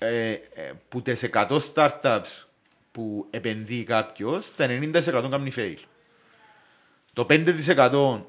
ε, 0.04 0.32
ε, 0.32 0.72
που 0.90 1.02
τις 1.02 1.30
100 1.34 1.60
startups 1.74 2.44
που 2.92 3.28
επενδύει 3.30 3.84
κάποιος, 3.84 4.56
τα 4.56 4.68
90% 4.68 5.28
κάνει 5.30 5.52
fail. 5.56 5.78
Το 7.14 7.26
5% 7.30 8.22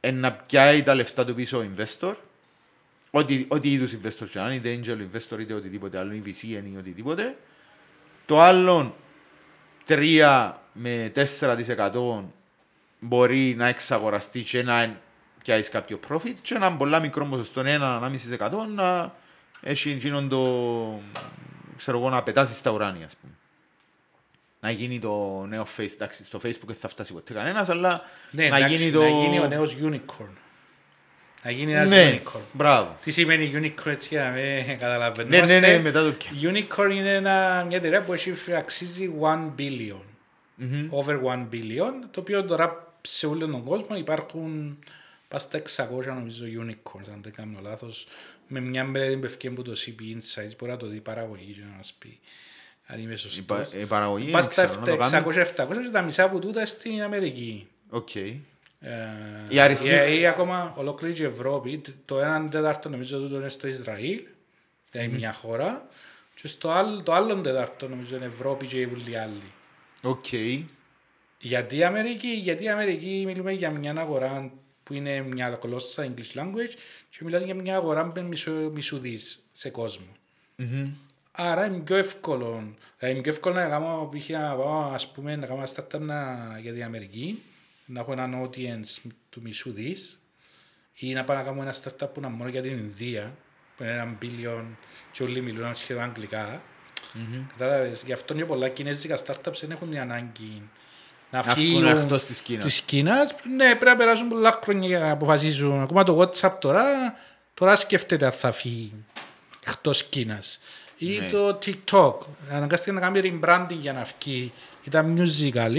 είναι 0.00 0.18
να 0.18 0.32
πιάει 0.32 0.82
τα 0.82 0.94
λεφτά 0.94 1.24
του 1.24 1.34
πίσω 1.34 1.58
ο 1.58 1.64
investor, 1.74 2.14
ό,τι, 3.10 3.44
ό,τι 3.48 3.72
είδους 3.72 3.92
investor 3.92 4.28
και 4.30 4.38
να 4.38 4.52
είναι, 4.52 4.68
είτε 4.68 4.80
angel 4.82 5.16
investor 5.16 5.40
είτε 5.40 5.54
οτιδήποτε 5.54 5.98
άλλο, 5.98 6.12
ή 6.12 6.22
VC 6.26 6.42
ή 6.42 6.76
οτιδήποτε. 6.78 7.36
Το 8.26 8.40
άλλο 8.40 8.96
3 9.88 10.52
με 10.72 11.12
4% 11.40 12.24
μπορεί 13.00 13.54
να 13.54 13.66
εξαγοραστεί 13.66 14.42
και 14.42 14.62
να 14.62 15.00
πιάσεις 15.42 15.68
κάποιο 15.68 16.00
profit 16.08 16.34
και 16.42 16.54
ένα 16.54 16.76
πολλά 16.76 17.00
μικρό 17.00 17.26
ποσοστό, 17.26 17.62
1-1,5% 17.64 18.50
να 18.74 19.18
έχει 19.60 19.90
εκείνον 19.90 20.28
το, 20.28 21.00
ξέρω 21.76 21.98
εγώ, 21.98 22.08
να 22.10 22.22
πετάσεις 22.22 22.56
στα 22.56 22.70
ουράνια, 22.70 23.06
ας 23.06 23.16
πούμε. 23.16 23.32
Να 24.60 24.70
γίνει 24.70 24.98
το 24.98 25.44
νέο 25.48 25.66
Facebook, 25.76 25.92
εντάξει, 25.94 26.24
στο 26.24 26.38
Facebook 26.42 26.66
δεν 26.66 26.76
θα 26.76 26.88
φτάσει 26.88 27.12
ποτέ 27.12 27.32
κανένας, 27.32 27.68
αλλά 27.68 28.02
ναι, 28.30 28.48
να 28.48 28.56
εντάξει, 28.56 28.74
γίνει 28.74 28.90
το... 28.92 29.00
να 29.02 29.08
γίνει 29.08 29.38
ο 29.38 29.46
νέος 29.46 29.76
unicorn. 29.82 30.32
Να 31.42 31.50
γίνει 31.50 31.72
ένας 31.72 31.88
Ναι, 31.88 32.20
unicorn. 32.24 32.40
μπράβο. 32.52 32.96
Τι 33.04 33.10
σημαίνει 33.10 33.52
unicorn 33.54 33.86
έτσι 33.90 34.08
για 34.12 34.22
να 34.24 34.30
με 34.30 34.76
καταλαβαίνω. 34.78 35.28
Ναι, 35.28 35.36
ναι, 35.40 35.44
ναι, 35.46 35.52
Είμαστε- 35.54 35.78
μετά 35.80 36.04
το 36.04 36.12
πια. 36.12 36.30
Unicorn 36.42 36.90
είναι 36.90 37.14
ένα, 37.14 37.64
μια 37.68 37.76
εταιρεία 37.76 38.02
που 38.02 38.12
έχει 38.12 38.34
αξίζει 38.56 39.10
1 39.22 39.52
billion. 39.58 40.00
Μμμ. 40.54 40.86
Over 40.90 41.18
1 41.26 41.54
billion, 41.54 41.92
το 42.10 42.20
οποίο 42.20 42.44
τώρα 42.44 42.94
σε 43.00 43.26
όλο 43.26 43.46
τον 43.46 43.64
κόσμο 43.64 43.96
υπάρχουν 43.96 44.78
πας 45.30 45.42
στα 45.42 45.58
600 45.58 46.04
νομίζω 46.06 46.44
unicorns, 46.46 47.08
αν 47.12 47.20
δεν 47.22 47.32
κάνω 47.32 47.58
λάθος, 47.62 48.06
με 48.48 48.60
μια 48.60 48.84
μελέτη 48.84 49.16
που 49.16 49.24
ευκαιρία 49.24 49.56
από 49.60 49.68
το 49.70 49.76
CB 49.76 50.00
Insights, 50.00 50.52
μπορεί 50.58 50.70
να 50.72 50.76
το 50.76 50.86
δει 50.86 50.96
η 50.96 51.00
παραγωγή 51.00 51.52
και 51.52 51.60
να 51.70 51.76
μας 51.76 51.92
πει 51.98 52.18
αν 52.86 53.00
είμαι 53.00 53.12
Η, 53.12 53.16
σωστός. 53.16 53.44
πα- 53.46 53.68
η 53.80 53.86
παραγωγή, 53.86 54.30
Πας 54.30 54.44
δεν 54.44 54.52
στα 54.52 54.64
ξέρω, 54.66 54.80
να 54.80 54.86
το 54.86 54.96
κάνει. 54.96 55.44
600-700 55.76 55.82
και 55.82 55.88
τα 55.92 56.02
μισά 56.02 56.24
από 56.24 56.38
τούτα 56.38 56.66
στην 56.66 57.02
Αμερική. 57.02 57.68
Οκ. 57.90 58.14
Ε, 58.14 58.36
Οι 59.48 59.60
αριθμοί- 59.60 60.08
ή- 60.08 60.20
ή 60.20 60.26
ακόμα 60.26 60.74
ολόκληρη 60.76 61.20
η 61.22 61.24
Ευρώπη, 61.24 61.80
το 62.04 62.18
1 62.20 62.48
τέταρτο 62.50 62.88
νομίζω 62.88 63.18
τούτο 63.18 63.36
είναι 63.36 63.48
στο 63.48 63.66
Ισραήλ, 63.66 64.22
δηλαδή 64.90 65.08
μια 65.16 65.32
χώρα, 65.32 65.88
και 66.34 66.48
στο 66.48 66.70
άλλο, 66.70 67.02
το 67.02 67.12
άλλο 67.12 67.36
τέταρτο 67.40 67.88
νομίζω 67.88 68.16
είναι 68.16 68.24
Ευρώπη 68.24 68.66
και 68.66 68.76
οι 68.80 68.84
όλοι 68.84 69.10
οι 69.10 69.16
άλλοι. 69.16 69.42
Οκ. 70.02 70.26
Γιατί 71.38 71.76
η 71.76 71.84
Αμερική, 71.84 72.28
γιατί 72.28 72.64
η 72.64 72.68
Αμερική 72.68 73.22
μιλούμε 73.26 73.52
για 73.52 73.70
μια 73.70 73.94
αγορά 73.96 74.50
που 74.90 74.96
είναι 74.96 75.22
μια 75.22 75.58
γλώσσα 75.62 76.08
English 76.08 76.40
language 76.40 76.74
και 77.10 77.18
μιλάμε 77.20 77.44
για 77.44 77.54
μια 77.54 77.76
αγορά 77.76 78.12
με 78.14 78.22
μισό, 78.22 78.50
μισού 78.50 78.98
δις 78.98 79.48
σε 79.52 79.70
κόσμο. 79.70 80.06
Μμμ. 80.56 80.92
Άρα 81.32 81.66
είναι 81.66 81.78
πιο 81.78 81.96
εύκολο. 81.96 82.74
Δηλαδή 82.98 83.14
είναι 83.14 83.20
πιο 83.22 83.32
εύκολο 83.32 83.54
να 83.54 83.68
κάνω, 83.68 84.10
π.χ. 84.12 84.28
να 84.28 84.54
πάω, 84.54 84.92
ας 84.92 85.08
πούμε, 85.12 85.36
να 85.36 85.46
κάνω 85.46 85.60
ένα 85.60 85.68
startup 85.74 86.00
να, 86.00 86.58
για 86.58 86.72
την 86.72 86.82
Αμερική, 86.82 87.42
να 87.86 88.00
έχω 88.00 88.12
έναν 88.12 88.42
audience 88.42 89.10
του 89.30 89.40
μισού 89.42 89.72
δις, 89.72 90.20
ή 90.94 91.12
να 91.12 91.24
πάω 91.24 91.36
να 91.36 91.42
κάνω 91.42 91.62
ένα 91.62 91.74
startup 91.74 92.08
που 92.14 92.20
είναι 92.20 92.28
μόνο 92.28 92.50
για 92.50 92.62
την 92.62 92.78
Ινδία, 92.78 93.36
που 93.76 93.82
είναι 93.82 93.92
ένα 93.92 94.18
billion 94.22 94.64
και 95.12 95.22
όλοι 95.22 95.40
μιλούν 95.40 95.74
σχεδόν 95.74 96.02
αγγλικά. 96.02 96.62
Κατάλαβες, 97.48 98.02
γι' 98.02 98.12
αυτό 98.12 98.34
και 98.34 98.44
πολλά 98.44 98.68
κινέζικα 98.68 99.18
startups 99.26 99.60
δεν 99.60 99.70
έχουν 99.70 99.90
την 99.90 99.98
ανάγκη 99.98 100.62
να 101.30 101.42
Να 101.46 101.54
φύγουν 101.54 101.82
βγουν 101.88 102.00
εκτός 102.00 102.24
της 102.24 102.40
Κίνας. 102.40 102.64
της 102.64 102.80
Κίνας. 102.80 103.34
Ναι, 103.56 103.64
πρέπει 103.68 103.84
να 103.84 103.96
περάσουν 103.96 104.28
πολλά 104.28 104.60
χρόνια 104.62 104.88
για 104.88 104.98
να 104.98 105.10
αποφασίσουν. 105.10 105.80
Ακόμα 105.80 106.04
το 106.04 106.18
WhatsApp 106.20 106.52
τώρα, 106.60 106.84
τώρα 107.54 107.76
σκέφτεται 107.76 108.24
αν 108.24 108.32
θα 108.32 108.52
φύγει 108.52 108.92
εκτός 109.66 110.04
Κίνας. 110.04 110.60
Ή 110.98 111.18
Ναι. 111.18 111.28
το 111.28 111.58
TikTok. 111.64 112.14
Αναγκάστηκε 112.50 112.92
να 112.92 113.00
κάνει 113.00 113.20
rebranding 113.42 113.76
για 113.80 113.92
να 113.92 114.06
βγει. 114.20 114.52
Ήταν 114.84 115.16
musical.ly, 115.18 115.78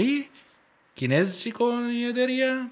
κινέζικο 0.94 1.66
η 2.02 2.06
εταιρεία. 2.06 2.70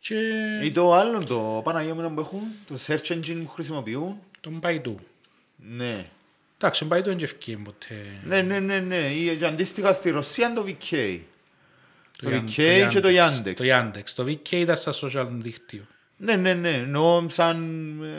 Και 0.00 0.14
Ή 0.62 0.72
το 0.72 0.94
άλλο, 0.94 1.24
το 1.24 1.60
Παναγία 1.64 1.94
μου 1.94 2.14
που 2.14 2.20
έχουν, 2.20 2.40
το 2.66 2.74
search 2.86 3.12
engine 3.12 3.40
που 3.44 3.48
χρησιμοποιούν. 3.48 4.16
τον 4.40 4.60
Baidu. 4.62 4.94
Ναι. 5.56 6.04
Εντάξει, 6.58 6.84
τον 6.84 6.98
Baidu 6.98 7.04
δεν 7.04 7.18
ευκεί 7.20 7.56
ποτέ. 7.56 7.94
Ναι, 8.24 8.42
ναι, 8.42 8.58
ναι, 8.58 8.78
ναι. 8.78 8.96
Ή 8.98 9.36
και 9.36 9.46
αντίστοιχα 9.46 9.92
στη 9.92 10.10
Ρωσία 10.10 10.46
είναι 10.46 10.54
το 10.54 10.64
VK. 10.66 11.18
Το 12.24 12.30
Yan- 12.30 12.48
VK 12.50 12.86
και 12.88 13.00
το 13.00 13.08
Yandex. 13.08 13.54
Το 13.54 13.64
Yandex. 13.66 14.02
Το 14.14 14.24
VK 14.24 14.50
ήταν 14.50 14.76
στα 14.76 14.92
social 15.00 15.26
δίκτυο. 15.30 15.82
Ναι, 16.16 16.36
ναι, 16.36 16.54
ναι. 16.54 16.70
Εννοώ 16.70 17.26
σαν... 17.28 17.58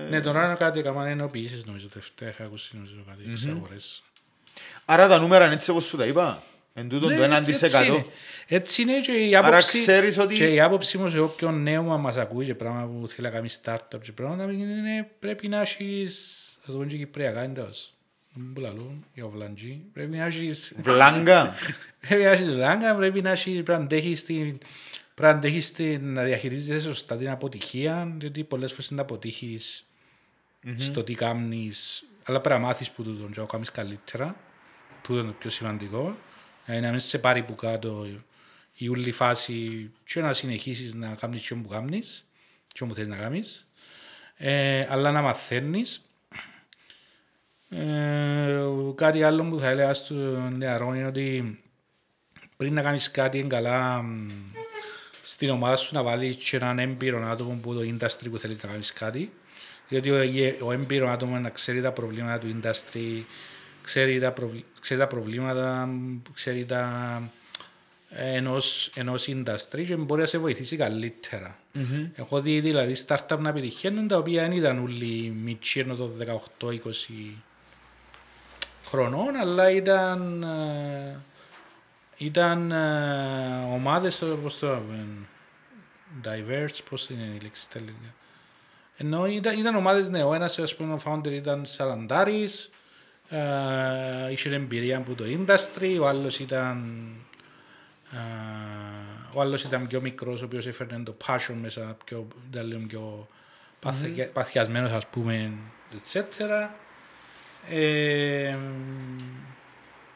ε, 0.06 0.10
Ναι, 0.10 0.22
τώρα 0.22 0.46
είναι 0.46 0.56
κάτι 0.56 0.80
έκαναν 0.80 1.08
ενοποιήσεις 1.08 1.66
νομίζω 1.66 1.88
τελευταία. 1.88 2.30
Είχα 2.30 2.44
ακούσει 2.44 2.70
νομίζω 2.74 2.94
κάτι 3.08 3.32
εξαγορές. 3.32 4.04
Άρα 4.86 5.08
τα 5.08 5.20
νούμερα 5.20 5.46
είναι 5.46 5.54
έτσι 5.54 5.70
όπως 5.72 5.86
σου 5.86 5.98
τα 5.98 6.06
είπα. 6.06 6.44
Εν 6.74 6.90
τούτον 6.90 7.10
Ναι, 7.10 7.28
το 7.28 7.36
1%. 7.36 7.48
έτσι 7.48 7.86
είναι. 7.88 8.06
Έτσι 8.48 8.82
είναι 8.82 9.00
και 9.00 9.12
η 9.12 9.36
Άρα 9.36 9.48
άποψη, 9.48 9.80
ξέρεις 9.80 10.18
ότι- 10.18 10.36
και 10.36 10.48
η 10.54 10.60
άποψη 10.62 10.98
μου 10.98 11.10
σε 11.10 11.20
όποιον 11.20 11.62
νέο 11.64 11.84
που 11.84 11.90
μας 11.98 12.16
ακούει 12.18 12.46
και 12.46 12.56
πράγμα 12.56 12.86
που 12.86 13.08
θέλει 13.08 13.28
να 13.28 13.34
κάνει 13.34 13.50
startup 13.64 14.00
και 14.02 14.12
πράγματα 14.12 14.52
είναι 14.52 15.10
πρέπει 15.20 15.48
να 15.48 15.62
έχεις, 15.62 16.44
θα 16.66 16.72
το 16.72 16.78
πω 16.78 16.86
και 16.86 16.98
κυπριακά 16.98 17.42
εντός. 17.42 17.94
Δεν 18.36 18.52
μου 18.56 18.62
λαλούν 18.62 19.06
για 19.14 19.28
βλαντζή. 19.28 19.82
Πρέπει 19.94 20.18
να 20.18 20.26
έχεις, 20.26 20.74
Βλάγκα. 20.78 21.54
πρέπει 22.08 22.24
να 22.24 22.30
έχεις 22.30 22.54
βλάγκα, 22.54 22.96
πρέπει 22.96 23.22
να 23.22 23.30
έχεις, 23.30 23.54
πρέπει 23.54 23.72
να 23.72 23.76
αντέχεις 23.76 24.24
την, 24.26 24.58
πρέπει 24.58 24.68
να 25.16 25.30
αντέχεις 25.30 25.72
την, 25.72 26.14
να 26.14 26.24
διαχειρίζεσαι 26.24 26.80
σωστά 26.80 27.18
την 27.18 27.30
αποτυχία, 27.30 28.14
διότι 28.18 28.44
πολλές 28.44 28.72
φορές 28.72 28.88
είναι 28.88 28.96
να 28.96 29.02
αποτύχεις 29.02 29.86
στο 30.78 31.04
τι 31.04 31.14
κάνεις, 31.14 32.04
αλλά 32.24 32.42
πρέπει 32.42 32.60
να 32.60 32.68
μάθεις 32.68 32.92
που 32.92 33.04
τούτον 33.04 33.32
και 33.32 33.40
να 33.40 33.46
το 33.46 33.52
κάνεις 33.52 33.72
καλύτερα. 33.72 34.36
Τούτο 35.02 35.20
είναι 35.20 35.28
το 35.28 35.36
πιο 35.40 35.50
σημαντικό. 35.50 36.18
Δηλαδή 36.66 36.86
να 36.86 36.92
μην 36.92 37.00
σε 37.00 37.20
πάρει 37.20 37.44
που 37.44 37.56
κάτω 37.56 38.08
η 38.74 38.90
όλη 38.90 39.12
φάση 39.12 39.92
και 40.04 40.22
να 40.22 40.34
συνεχίσεις 40.34 40.94
να 40.94 41.16
κάνεις 41.16 41.48
και 41.48 41.56
που 41.56 41.68
κάνεις 41.68 42.26
και 42.68 42.84
όπου 42.84 42.94
θέλεις 42.94 43.10
να 43.10 43.18
κάνεις. 43.18 43.68
Ε, 44.36 44.88
αλλά 44.90 45.12
να 45.12 45.22
μαθαίνεις. 45.22 46.06
Ε, 47.78 48.64
κάτι 48.96 49.24
άλλο 49.24 49.44
που 49.44 49.60
θα 49.60 49.68
έλεγα 49.70 49.94
στον 49.94 50.58
νεαρό 50.58 50.94
είναι 50.94 51.06
ότι 51.06 51.60
πριν 52.58 52.74
να 52.74 52.82
κάνεις 52.82 53.12
κάτι 53.12 53.38
είναι 53.38 53.48
καλά 53.48 54.02
μ, 54.02 54.28
στην 55.24 55.50
ομάδα 55.50 55.76
σου 55.76 55.96
να 55.96 56.04
βάλεις 56.04 56.36
και 56.36 56.56
έναν 56.56 56.80
έμπειρο 56.80 57.28
άτομο 57.28 57.60
που 57.62 57.74
το 57.74 57.80
industry 57.82 58.28
που 58.32 58.38
θέλεις 58.38 58.64
να 58.64 58.70
κάνεις 58.70 58.94
κάτι. 58.94 59.32
Διότι 59.90 60.12
ο, 60.12 60.18
ο 60.68 60.72
έμπειρο 60.72 61.10
άτομος 61.10 61.40
να 61.42 61.50
ξέρει 61.50 61.82
τα 61.82 61.92
προβλήματα 61.92 62.38
του 62.40 62.60
industry, 62.62 63.24
ξέρει 63.82 64.20
τα, 64.20 64.32
προβλ- 64.32 64.64
ξέρει 64.82 65.00
τα 65.00 65.08
προβλήματα, 65.08 65.90
ξέρει 66.34 66.66
τα 66.66 67.22
ενός, 68.10 68.92
ενός 68.96 69.28
industry 69.30 69.84
και 69.88 69.96
μπορεί 69.96 70.22
να 70.22 70.28
σε 70.28 70.38
βοηθήσει 70.38 70.76
καλύτερα. 70.78 71.60
Έχω 72.16 72.42
δει 72.42 72.60
δηλαδή 72.60 72.96
startup 73.08 73.38
να 73.40 73.54
πετυχαίνουν 73.54 74.08
τα 74.08 74.18
οποία 74.18 74.42
δεν 74.42 74.52
ήταν 74.52 74.80
όλοι 74.80 75.34
μητσί 75.44 75.80
ενώ 75.80 75.96
το 75.96 76.12
18-20 76.60 76.70
χρονών, 78.96 79.36
αλλά 79.36 79.70
ήταν, 79.70 80.44
ε, 80.44 81.20
ήταν 82.18 82.72
ε, 82.72 83.64
ομάδες, 83.74 84.22
ε, 84.22 84.26
πώς 84.26 84.60
το 84.60 84.68
λένε, 84.68 85.28
diverse, 86.24 86.80
πώς 86.90 87.10
είναι 87.10 87.24
η 87.24 87.40
λέξη 87.40 87.62
στα 87.64 87.78
ελληνικά. 87.80 88.14
Ενώ 88.98 89.26
ήταν, 89.28 89.60
ήταν 89.60 89.76
ομάδες, 89.76 90.10
ναι, 90.10 90.24
ο 90.24 90.34
ένας 90.34 90.60
ας 90.60 90.76
πούμε 90.76 90.94
ο 90.94 91.00
founder 91.06 91.32
ήταν 91.32 91.66
σαραντάρης, 91.66 92.70
ε, 93.30 94.32
είχε 94.32 94.50
εμπειρία 94.50 94.98
από 94.98 95.16
το 95.16 95.24
industry, 95.28 95.98
ο 96.02 96.08
άλλος 96.08 96.40
ήταν 96.40 97.06
ε, 98.12 98.18
ο 99.34 99.42
άλλος 99.42 99.64
ήταν 99.64 99.88
πιο 99.88 100.02
μικρός, 100.02 100.42
ο 100.42 100.46
οποίος 100.46 100.68
έφερνε 100.68 101.04
το 101.04 101.16
passion 101.26 101.56
μέσα, 101.62 101.98
πιο, 102.06 102.28
ήταν 102.52 102.68
λίγο 102.68 102.82
πιο 102.88 103.28
παθια- 103.80 104.32
παθιασμένος 104.32 104.92
ας 104.92 105.08
πούμε, 105.08 105.52
etc. 105.92 106.22
Ε, 107.70 108.56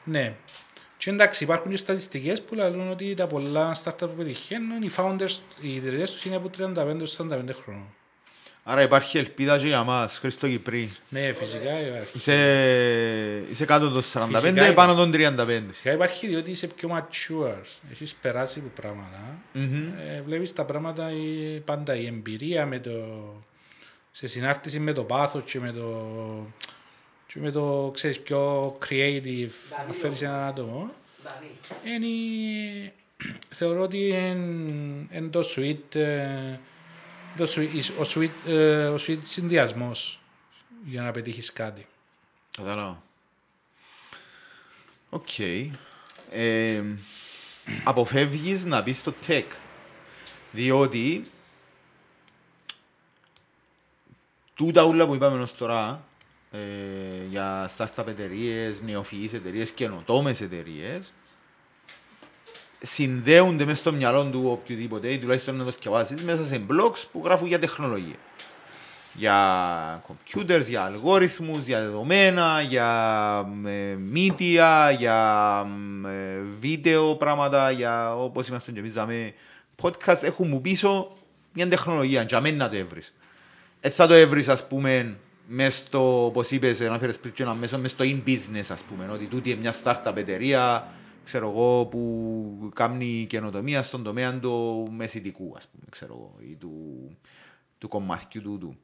ναι. 0.03 0.33
Και 0.97 1.09
εντάξει, 1.09 1.43
υπάρχουν 1.43 1.71
και 1.71 1.77
στατιστικές 1.77 2.41
που 2.41 2.55
λένε 2.55 2.89
ότι 2.91 3.13
τα 3.13 3.27
πολλά 3.27 3.75
startup 3.83 3.97
που 3.99 4.13
πετυχαίνουν, 4.17 4.81
οι 4.81 4.89
founders, 4.97 5.37
οι 5.61 5.77
εταιρείες 5.77 6.11
τους 6.11 6.25
είναι 6.25 6.35
από 6.35 6.49
35-45 6.57 7.55
χρόνων. 7.63 7.85
Άρα 8.63 8.81
υπάρχει 8.81 9.17
ελπίδα 9.17 9.57
και 9.57 9.67
για 9.67 9.83
μας, 9.83 10.17
Χρήστο 10.17 10.47
Κυπρή. 10.47 10.91
Ναι, 11.09 11.33
φυσικά 11.33 11.79
υπάρχει. 11.79 12.17
Είσαι, 12.17 13.45
είσαι 13.49 13.65
κάτω 13.65 13.89
των 13.89 14.01
45, 14.13 14.27
Φυσικά 14.39 14.73
πάνω 14.73 14.95
των 14.95 15.11
35. 15.15 15.63
Φυσικά 15.69 15.91
υπάρχει 15.91 16.27
διότι 16.27 16.51
είσαι 16.51 16.67
πιο 16.67 16.89
mature, 16.97 17.63
έχεις 17.91 18.13
περάσει 18.21 18.59
από 18.59 18.81
πράγματα. 18.81 19.37
Ε, 19.53 20.21
βλέπεις 20.25 20.53
τα 20.53 20.65
πράγματα 20.65 21.11
η- 21.11 21.59
πάντα 21.65 21.95
η 21.95 22.05
εμπειρία 22.05 22.65
με 22.65 22.79
το, 22.79 22.91
σε 24.11 24.27
συνάρτηση 24.27 24.79
με 24.79 24.93
το 24.93 25.03
πάθος 25.03 25.43
και 25.51 25.59
με 25.59 25.71
το, 25.71 26.07
και 27.33 27.39
με 27.39 27.51
το 27.51 27.91
ξέρεις, 27.93 28.19
πιο 28.19 28.67
creative 28.87 29.49
να 29.87 29.93
φέρεις 29.93 30.21
έναν 30.21 30.43
άτομο. 30.43 30.89
Δανή. 31.23 31.95
Είναι, 31.95 32.93
θεωρώ 33.59 33.81
ότι 33.81 34.07
είναι 35.11 35.27
το 35.29 35.43
sweet, 35.55 35.95
ε, 35.95 36.59
το 37.37 37.47
sweet, 37.55 37.81
ο, 37.99 38.03
sweet, 38.15 38.49
ε, 38.49 38.85
ο 38.87 38.95
sweet 38.95 39.19
συνδυασμός 39.21 40.19
για 40.85 41.01
να 41.01 41.11
πετύχεις 41.11 41.53
κάτι. 41.53 41.87
Κατάλαβα. 42.57 43.03
Οκ. 45.09 45.39
Ε, 46.31 46.83
αποφεύγεις 47.83 48.65
να 48.65 48.81
μπεις 48.81 48.97
στο 48.97 49.13
tech. 49.27 49.47
Διότι 50.51 51.25
τούτα 54.55 54.83
ούλα 54.83 55.07
που 55.07 55.15
είπαμε 55.15 55.41
ως 55.41 55.55
τώρα 55.55 56.03
ε, 56.51 56.59
για 57.29 57.69
startup 57.77 58.07
εταιρείες, 58.07 58.81
νεοφυείς 58.81 59.33
εταιρείες, 59.33 59.71
καινοτόμες 59.71 60.41
εταιρείες 60.41 61.13
συνδέονται 62.81 63.65
μέσα 63.65 63.77
στο 63.77 63.93
μυαλό 63.93 64.29
του 64.29 64.43
οποιοδήποτε 64.45 65.07
ή 65.07 65.19
τουλάχιστον 65.19 65.55
να 65.55 65.63
το 65.63 65.71
σκεφάσεις 65.71 66.23
μέσα 66.23 66.45
σε 66.45 66.65
blogs 66.71 67.03
που 67.11 67.21
γράφουν 67.23 67.47
για 67.47 67.59
τεχνολογία 67.59 68.15
για 69.13 70.03
computers, 70.07 70.65
για 70.67 70.83
αλγόριθμους, 70.83 71.65
για 71.65 71.79
δεδομένα, 71.81 72.61
για 72.61 73.49
ε, 73.65 73.97
media, 74.13 74.95
για 74.97 75.65
ε, 76.05 76.41
βίντεο 76.59 77.15
πράγματα, 77.15 77.71
για 77.71 78.15
όπως 78.15 78.47
είμαστε 78.47 78.71
και 78.71 78.79
εμείς 78.79 78.93
δάμε 78.93 79.33
podcast 79.81 80.23
έχουν 80.23 80.47
μου 80.47 80.61
πίσω 80.61 81.17
μια 81.53 81.67
τεχνολογία, 81.67 82.21
για 82.21 82.41
μένα 82.41 82.55
να 82.55 82.69
το 82.69 82.75
έβρεις. 82.75 83.15
Ε, 83.79 83.89
θα 83.89 84.07
το 84.07 84.13
έβρεις 84.13 84.49
ας 84.49 84.67
πούμε 84.67 85.17
μες 85.51 85.77
στο, 85.77 86.25
όπως 86.25 86.51
είπες, 86.51 86.81
αναφέρες 86.81 87.19
πριν 87.19 87.33
και 87.33 87.43
ένα 87.43 87.53
μέσο, 87.53 87.77
μες 87.77 87.91
στο 87.91 88.03
in-business 88.07 88.65
ας 88.69 88.83
πούμε, 88.83 89.09
ότι 89.11 89.25
τούτη 89.25 89.49
είναι 89.49 89.59
μια 89.59 89.73
startup 89.83 90.15
εταιρεία, 90.15 90.87
ξέρω 91.23 91.49
εγώ, 91.49 91.85
που 91.85 92.71
κάνει 92.75 93.25
καινοτομία 93.29 93.83
στον 93.83 94.03
τομέα 94.03 94.39
του 94.39 94.87
μεσητικού, 94.91 95.53
ας 95.57 95.67
πούμε, 95.71 95.83
ξέρω 95.89 96.13
εγώ, 96.13 96.49
ή 96.51 96.55
του, 96.55 96.71
του 97.77 97.87
κομμάτιου 97.87 98.41
τούτου. 98.41 98.75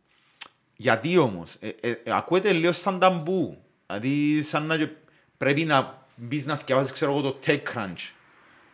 Γιατί 0.76 1.18
όμως, 1.18 1.56
ε, 1.60 1.68
ε, 1.68 1.90
ε, 1.90 1.96
ακούεται 2.06 2.54
λίγο 2.54 2.72
σαν 2.72 3.00
ταμπού. 3.00 3.58
Δηλαδή, 3.88 4.44
σαν 4.44 4.66
να 4.66 4.78
και 4.78 4.90
πρέπει 5.38 5.66
να 5.66 6.06
μπεις 6.16 6.46
να 6.46 6.56
θυκευάσεις, 6.56 6.92
ξέρω 6.92 7.12
εγώ, 7.12 7.22
το 7.22 7.38
TechCrunch 7.46 8.12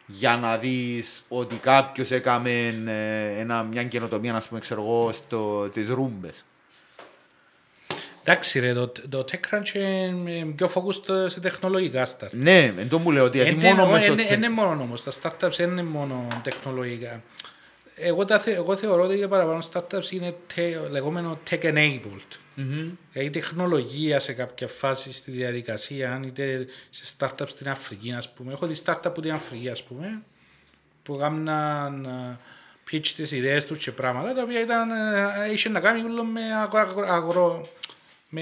για 0.06 0.38
να 0.38 0.58
δεις 0.58 1.26
ότι 1.28 1.56
κάποιος 1.56 2.12
έκαμε 2.12 2.68
ε, 2.88 3.40
ένα, 3.40 3.64
μια 3.64 3.84
καινοτομία, 3.84 4.36
ας 4.36 4.48
πούμε, 4.48 4.60
ξέρω 4.60 4.82
εγώ, 4.82 5.12
στο, 5.12 5.70
τις 5.70 5.90
ρούμπες. 5.90 6.46
Εντάξει 8.24 8.60
ρε, 8.60 8.74
το, 8.74 8.92
το 9.10 9.26
TechCrunch 9.32 9.74
είναι 9.74 10.46
πιο 10.56 10.72
focused 10.74 11.30
σε 11.30 11.40
τεχνολογικά 11.40 12.08
startups. 12.08 12.32
Ναι, 12.32 12.74
εν 12.78 12.90
τω 12.90 13.00
μου 13.00 13.12
λέω 13.12 13.24
ότι 13.24 13.38
γιατί 13.38 13.52
Είναι- 13.54 13.68
μόνο 13.68 13.84
όχι, 13.84 13.92
μέσω 13.92 14.12
είναι- 14.14 14.26
tech- 14.30 14.34
Είναι 14.34 14.50
μόνο 14.50 14.82
όμως, 14.82 15.04
τα 15.04 15.12
startups 15.22 15.52
δεν 15.58 15.70
είναι 15.70 15.84
μόνο 15.84 16.28
τεχνολογικά. 16.44 17.24
Εγώ, 17.96 18.26
τα, 18.26 18.40
θε- 18.40 18.56
εγώ 18.56 18.76
θεωρώ 18.76 19.04
ότι 19.04 19.16
για 19.16 19.28
παραπάνω 19.28 19.64
startups 19.74 20.12
είναι 20.12 20.36
τε, 20.56 20.90
λεγόμενο 20.90 21.40
tech-enabled. 21.50 22.38
Μμμ. 22.56 22.90
Δηλαδή 23.12 23.30
τεχνολογία 23.30 24.20
σε 24.20 24.34
κάποια 24.34 24.68
φάση 24.68 25.14
στη 25.14 25.32
διαδικασία, 25.32 26.22
είτε 26.26 26.66
σε 26.90 27.16
startups 27.18 27.48
στην 27.48 27.70
Αφρική, 27.70 28.12
ας 28.12 28.30
πούμε. 28.34 28.54
Έχω 28.54 28.66
δει 28.68 28.76
startup 28.86 29.00
από 29.04 29.22
την 29.22 29.32
Αφρική, 29.32 29.70
ας 29.70 29.84
πούμε, 29.84 30.22
που 31.04 31.16
έκαναν 31.16 32.06
ε, 32.06 32.38
pitch 32.92 33.08
τις 33.08 33.32
ιδέες 33.32 33.66
τους 33.66 33.78
και 33.78 33.92
πράγματα, 33.92 34.34
τα 34.34 34.42
οποία 34.42 34.60
ήταν, 34.62 34.92
ε, 34.92 35.52
είχε 35.52 35.70
να 35.70 35.80
κάνει 35.80 36.04
όλο 36.04 36.24
με, 36.24 36.42
αγρο, 36.62 36.80
αγρο- 36.80 37.08
αγρο- 37.10 37.68
με 38.34 38.42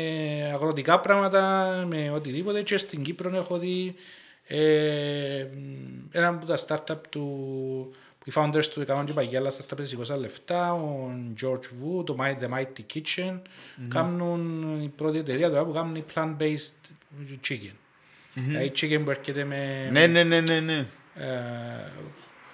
αγροτικά 0.53 0.99
πράγματα, 0.99 1.73
με 1.87 2.09
οτιδήποτε 2.11 2.61
και 2.61 2.77
στην 2.77 3.03
Κύπρο 3.03 3.35
έχω 3.35 3.57
δει 3.57 3.95
ε, 4.47 5.45
ένα 6.11 6.27
από 6.27 6.45
τα 6.45 6.57
startup 6.67 7.01
του 7.09 7.21
που 8.19 8.25
οι 8.29 8.31
founders 8.35 8.65
του 8.65 8.81
έκαναν 8.81 9.05
και 9.05 9.13
παγιά 9.13 9.39
άλλα 9.39 9.51
startup 9.51 9.77
σηκώσαν 9.81 10.19
λεφτά, 10.19 10.73
ο 10.73 11.11
George 11.41 11.99
Wu, 11.99 12.05
το 12.05 12.15
My- 12.19 12.43
The 12.43 12.49
Mighty 12.57 12.83
Kitchen, 12.93 13.39
κάνουν 13.87 14.63
η 14.83 14.87
πρώτη 14.87 15.17
εταιρεία 15.17 15.49
τώρα 15.49 15.65
που 15.65 15.71
κάνουν 15.73 16.03
plant-based 16.15 16.91
chicken. 17.47 17.73
Δηλαδή 18.33 18.71
chicken 18.75 19.01
που 19.03 19.09
έρχεται 19.11 19.43
με 19.43 19.89
Ναι, 19.91 20.07
ναι, 20.07 20.23
ναι, 20.23 20.39
ναι, 20.41 20.59
ναι. 20.59 20.85
ε, 21.13 21.27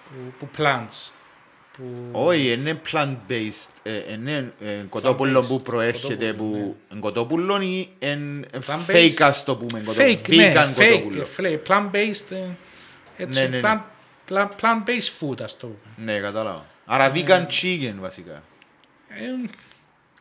που, 0.09 0.33
που 0.39 0.47
plants. 0.57 1.11
Που... 1.77 1.83
Όχι, 2.11 2.51
είναι 2.51 2.81
plant-based. 2.91 3.69
ε, 3.83 4.13
Είναι 4.13 4.53
ε, 4.61 4.71
κοτόπουλο 4.89 5.39
Plant-based, 5.41 5.47
που 5.47 5.61
προέρχεται 5.61 6.25
κοτόπουλο, 6.31 6.59
που... 6.59 6.75
Είναι 6.91 6.99
κοτόπουλο 6.99 7.61
ή 7.61 7.89
είναι 7.99 8.45
Plant-based. 8.67 8.91
fake, 8.95 9.21
ας 9.21 9.43
το 9.43 9.55
πούμε. 9.55 9.79
κοτόπουλο. 9.85 10.17
Fake, 10.25 10.35
ναι, 10.35 10.53
Vegan 10.55 10.79
fake, 10.81 10.89
κοτόπουλο. 10.91 11.25
fake, 11.37 11.59
plant-based, 11.67 12.31
ε, 12.31 12.47
έτσι, 13.17 13.39
Ναι, 13.39 13.47
ναι, 13.47 13.59
ναι. 13.59 13.61
plant, 13.63 13.79
plant, 14.33 14.47
plant-based 14.61 15.11
food, 15.19 15.41
ας 15.43 15.57
το 15.57 15.67
πούμε. 15.67 16.13
Ναι, 16.13 16.19
κατάλαβα. 16.19 16.65
Άρα 16.85 17.11
vegan 17.15 17.45
chicken 17.45 17.93
βασικά. 17.99 18.43
Ε, 19.09 19.49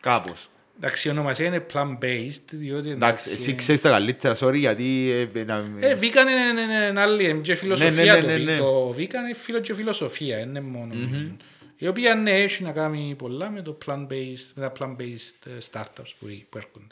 Κάπως. 0.01 0.49
Εντάξει, 0.77 1.09
η 1.09 1.11
ονομασία 1.11 1.47
είναι 1.47 1.67
plant-based, 1.73 2.45
διότι 2.51 2.91
Εντάξει, 2.91 3.31
εσύ 3.31 3.55
ξέρεις 3.55 3.81
τα 3.81 3.91
καλύτερα, 3.91 4.37
sorry, 4.41 4.55
γιατί... 4.59 5.11
ε, 5.35 5.41
ε, 5.41 5.45
να- 5.45 5.65
Ε, 5.81 5.99
vegan 6.01 6.03
είναι, 6.03 6.33
είναι, 6.53 6.61
είναι, 6.61 6.87
είναι 6.91 7.01
άλλη, 7.01 7.29
είναι 7.29 7.41
και 7.41 7.55
φιλοσοφία 7.55 7.91
Ναι, 8.15 8.21
ναι, 8.21 8.21
το, 8.21 8.27
ναι, 8.27 8.35
ve- 8.37 8.45
ναι. 8.45 8.57
το 8.57 8.91
vegan 8.91 8.99
είναι 8.99 9.35
φίλο 9.35 9.61
και 9.61 9.75
φιλοσοφία, 9.75 10.39
είναι 10.39 10.61
μόνο. 10.61 10.95
Η 11.77 11.87
οποία 11.87 12.15
ναι, 12.15 12.31
έχει 12.43 12.63
να 12.63 12.73
κάνει 12.73 13.15
πολλά 13.19 13.51
με 13.51 13.63
το 13.63 13.79
plant-based, 13.87 14.51
με 14.55 14.71
τα 14.71 14.73
plant-based 14.79 15.47
ε, 15.47 15.51
startups 15.73 16.11
που, 16.19 16.27
που 16.49 16.57
έρχονται. 16.59 16.87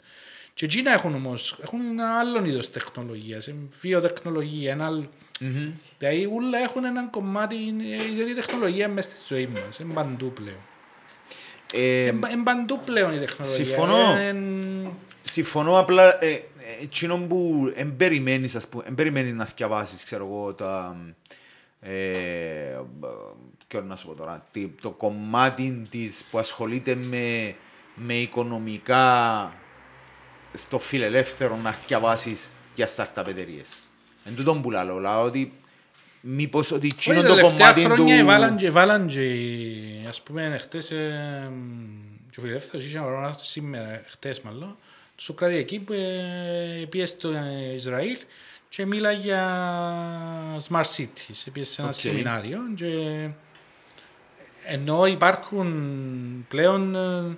Και 0.53 0.65
εκείνα 0.65 0.91
έχουν 0.93 1.15
όμως, 1.15 1.57
έχουν 1.63 1.79
ένα 1.89 2.17
άλλο 2.19 2.45
είδος 2.45 2.71
τεχνολογίας, 2.71 3.47
είναι 3.47 3.57
βιοτεχνολογία, 3.81 4.71
ένα 4.71 4.85
άλλο. 4.85 5.09
Μμμ. 5.39 5.71
Δηλαδή 5.99 6.29
όλα 6.35 6.57
έχουν 6.57 6.83
έναν 6.83 7.09
κομμάτι, 7.09 7.55
είναι- 7.55 7.83
διότι 8.15 8.31
η 8.31 8.33
τεχνολογία 8.33 8.85
είναι 8.85 8.93
μέσα 8.93 9.09
στη 9.09 9.19
ζωή 9.35 9.47
μας, 9.53 9.79
είναι 9.79 9.93
παντού 9.93 10.31
πλέον. 10.33 10.57
Ε, 11.73 12.05
Είναι 12.05 12.29
είναι 12.31 12.43
παντού 12.43 12.79
πλέον 12.85 13.13
η 13.15 13.19
τεχνολογία. 13.19 13.65
συμφωνώ. 13.65 14.19
Είναι- 14.19 14.89
Συμφωνώ 15.25 15.79
απλά, 15.79 16.23
ε, 16.23 16.29
ε, 16.31 16.41
εκείνο 16.81 17.17
που 17.17 17.71
εν 17.75 17.95
περιμένεις, 17.95 18.55
ας 18.55 18.67
πούμε, 18.67 18.83
εν 18.87 18.95
περιμένεις 18.95 19.33
να 19.33 19.45
θυκευάσεις, 19.45 20.03
ξέρω 20.03 20.25
εγώ, 20.25 20.53
τα... 20.53 20.97
Ε, 21.81 21.91
ποιο 23.67 23.81
να 23.81 23.95
σου 23.95 24.07
πω 24.07 24.13
τώρα, 24.13 24.45
τι- 24.51 24.71
το 24.81 24.89
κομμάτι 24.89 25.87
της 25.89 26.23
που 26.31 26.37
ασχολείται 26.39 26.95
με, 26.95 27.55
με 27.95 28.13
οικονομικά 28.13 29.51
στο 30.53 30.79
φιλελεύθερο 30.79 31.55
να 31.55 31.71
θυκευάσεις 31.71 32.51
για 32.75 32.87
startup 32.95 33.27
εταιρείες. 33.27 33.67
Εν 34.23 34.35
τούτον 34.35 34.61
που 34.61 34.71
λέω, 34.71 34.99
λέω 34.99 35.21
ότι 35.23 35.51
μήπως 36.21 36.71
ότι 36.71 36.85
Όχι, 36.87 36.95
εκείνο 36.95 37.21
τα 37.21 37.27
το 37.27 37.35
τελευταία 37.35 37.57
κομμάτι 37.73 37.81
χρόνια 37.95 38.19
του... 38.19 38.25
βάλαν 38.25 38.55
και, 38.57 38.71
βάλαν 38.71 39.07
και, 39.07 39.19
ας 40.07 40.21
πούμε, 40.21 40.57
χτες, 40.61 40.91
ε, 40.91 41.51
και 42.29 42.39
ο 42.39 42.41
φιλελεύθερος 42.41 42.85
είχε 42.85 42.97
ένα 42.97 43.07
ρόλο 43.07 43.35
σήμερα, 43.41 44.01
χτες 44.07 44.41
μάλλον, 44.41 44.75
Σοκράτη 45.15 45.55
εκεί 45.55 45.79
που 45.79 45.93
ε, 45.93 46.85
πήγε 46.89 47.05
στο 47.05 47.29
ε, 47.29 47.73
Ισραήλ 47.73 48.17
και 48.69 48.85
μίλα 48.85 49.11
για 49.11 49.41
smart 50.69 50.85
cities. 50.97 51.47
Πήγε 51.53 51.65
σε 51.65 51.81
ένα 51.81 51.89
Οκ. 51.89 51.95
σεμινάριο 51.95 52.59
και 52.75 53.29
ενώ 54.65 55.05
υπάρχουν 55.05 56.45
πλέον 56.47 56.95
ε, 56.95 57.37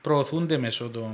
προωθούνται 0.00 0.58
μέσω 0.58 0.88
των, 0.88 1.10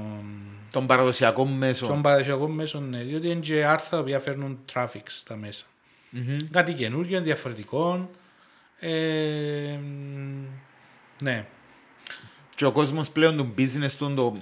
Των 0.70 0.86
παραδοσιακών 0.86 1.48
μέσων. 1.48 1.88
των 1.88 2.02
παραδοσιακών 2.02 2.50
μέσων, 2.50 2.88
ναι, 2.88 3.02
διότι 3.02 3.28
είναι 3.28 3.40
και 3.40 3.64
άρθρα 3.64 4.02
που 4.02 4.20
φέρνουν 4.20 4.58
traffic 4.72 5.02
στα 5.04 5.36
μέσα. 5.36 5.64
Μμμ. 6.10 6.38
Κάτι 6.50 6.72
καινούργιο, 6.72 7.20
διαφορετικό. 7.20 8.10
Ε, 8.78 9.78
ναι. 11.22 11.46
Και 12.54 12.64
ο 12.64 12.72
κόσμος 12.72 13.10
πλέον 13.10 13.36
του 13.36 13.54
business 13.58 13.90
του, 13.98 14.14
το, 14.14 14.36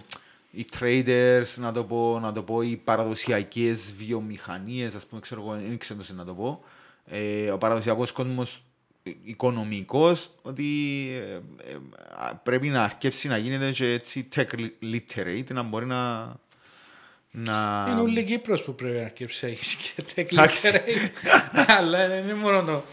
οι 0.51 0.67
traders, 0.79 1.55
να 1.57 1.73
το 1.73 1.85
πω, 1.85 2.19
να 2.21 2.33
το 2.33 2.43
πω, 2.43 2.63
οι 2.63 2.77
παραδοσιακές 2.77 3.95
βιομηχανίες, 3.97 4.95
ας 4.95 5.07
πούμε, 5.07 5.21
ξέρω 5.21 5.41
εγώ, 5.41 5.53
δεν 5.53 5.79
ξέρω 5.79 5.99
πώς 5.99 6.11
να 6.11 6.25
το 6.25 6.35
πω, 6.35 6.65
ε, 7.07 7.51
ο 7.51 7.59
παραδοσιακός 7.59 8.13
κόσμος 8.13 8.63
ε, 9.03 9.11
οικονομικός, 9.25 10.31
ότι 10.43 10.67
ε, 11.13 11.33
ε, 11.71 11.77
α, 12.19 12.37
πρέπει 12.37 12.69
να 12.69 12.83
αρκέψει 12.85 13.29
να 13.29 13.37
γίνεται 13.37 13.71
και 13.71 13.93
έτσι 13.93 14.29
tech 14.37 14.47
literate, 14.83 15.53
να 15.53 15.63
μπορεί 15.63 15.87
να... 15.87 16.35
να... 17.31 17.87
Είναι 17.91 18.01
όλη 18.01 18.21
η 18.21 18.25
Κύπρος 18.25 18.63
που 18.63 18.75
πρέπει 18.75 18.97
να 18.97 19.03
αρκέψει 19.03 19.45
να 19.45 19.51
έχεις 19.51 19.75
και 19.75 20.03
Εντάξει. 20.31 20.71
τέκλη 20.73 21.13
Αλλά 21.79 22.09
δεν 22.09 22.25
είναι 22.25 22.35
μόνο 22.35 22.65
το, 22.65 22.85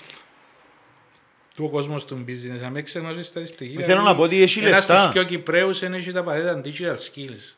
το 1.58 1.70
κόσμος 1.70 2.06
του 2.06 2.26
business. 2.28 2.66
Αν 2.66 2.76
έξω 2.76 3.00
γνωρίζει 3.00 3.24
στατιστική. 3.24 3.84
Θέλω 3.84 4.02
να 4.02 4.16
πω 4.16 4.22
ότι 4.22 4.42
έχει 4.42 4.60
Ένας 4.60 4.72
λεφτά. 4.72 5.00
στους 5.00 5.12
πιο 5.12 5.24
Κυπρέους 5.24 5.80
δεν 5.80 5.94
έχει 5.94 6.12
τα 6.12 6.20
απαραίτητα 6.20 6.62
digital 6.64 6.96
skills. 6.96 7.56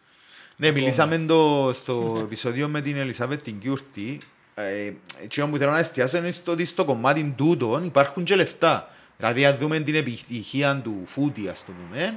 Ναι, 0.55 0.71
μιλήσαμε 0.71 1.17
το, 1.17 1.71
στο 1.73 2.19
επεισόδιο 2.23 2.67
με 2.67 2.81
την 2.81 2.97
Ελισάβετ 2.97 3.41
την 3.41 3.59
Κιούρτη. 3.59 4.17
Ε, 4.53 4.91
εκείνο 5.23 5.47
που 5.47 5.57
θέλω 5.57 5.71
να 5.71 5.79
εστιάσω 5.79 6.17
είναι 6.17 6.31
στο 6.31 6.51
ότι 6.51 6.65
στο 6.65 6.85
κομμάτι 6.85 7.33
τούτων 7.37 7.85
υπάρχουν 7.85 8.23
και 8.23 8.35
λεφτά. 8.35 8.89
Δηλαδή, 9.17 9.45
αν 9.45 9.57
δούμε 9.59 9.79
την 9.79 9.95
επιτυχία 9.95 10.81
του 10.83 11.01
φούτι, 11.05 11.47
ας 11.47 11.63
το 11.65 11.71
πούμε, 11.71 12.13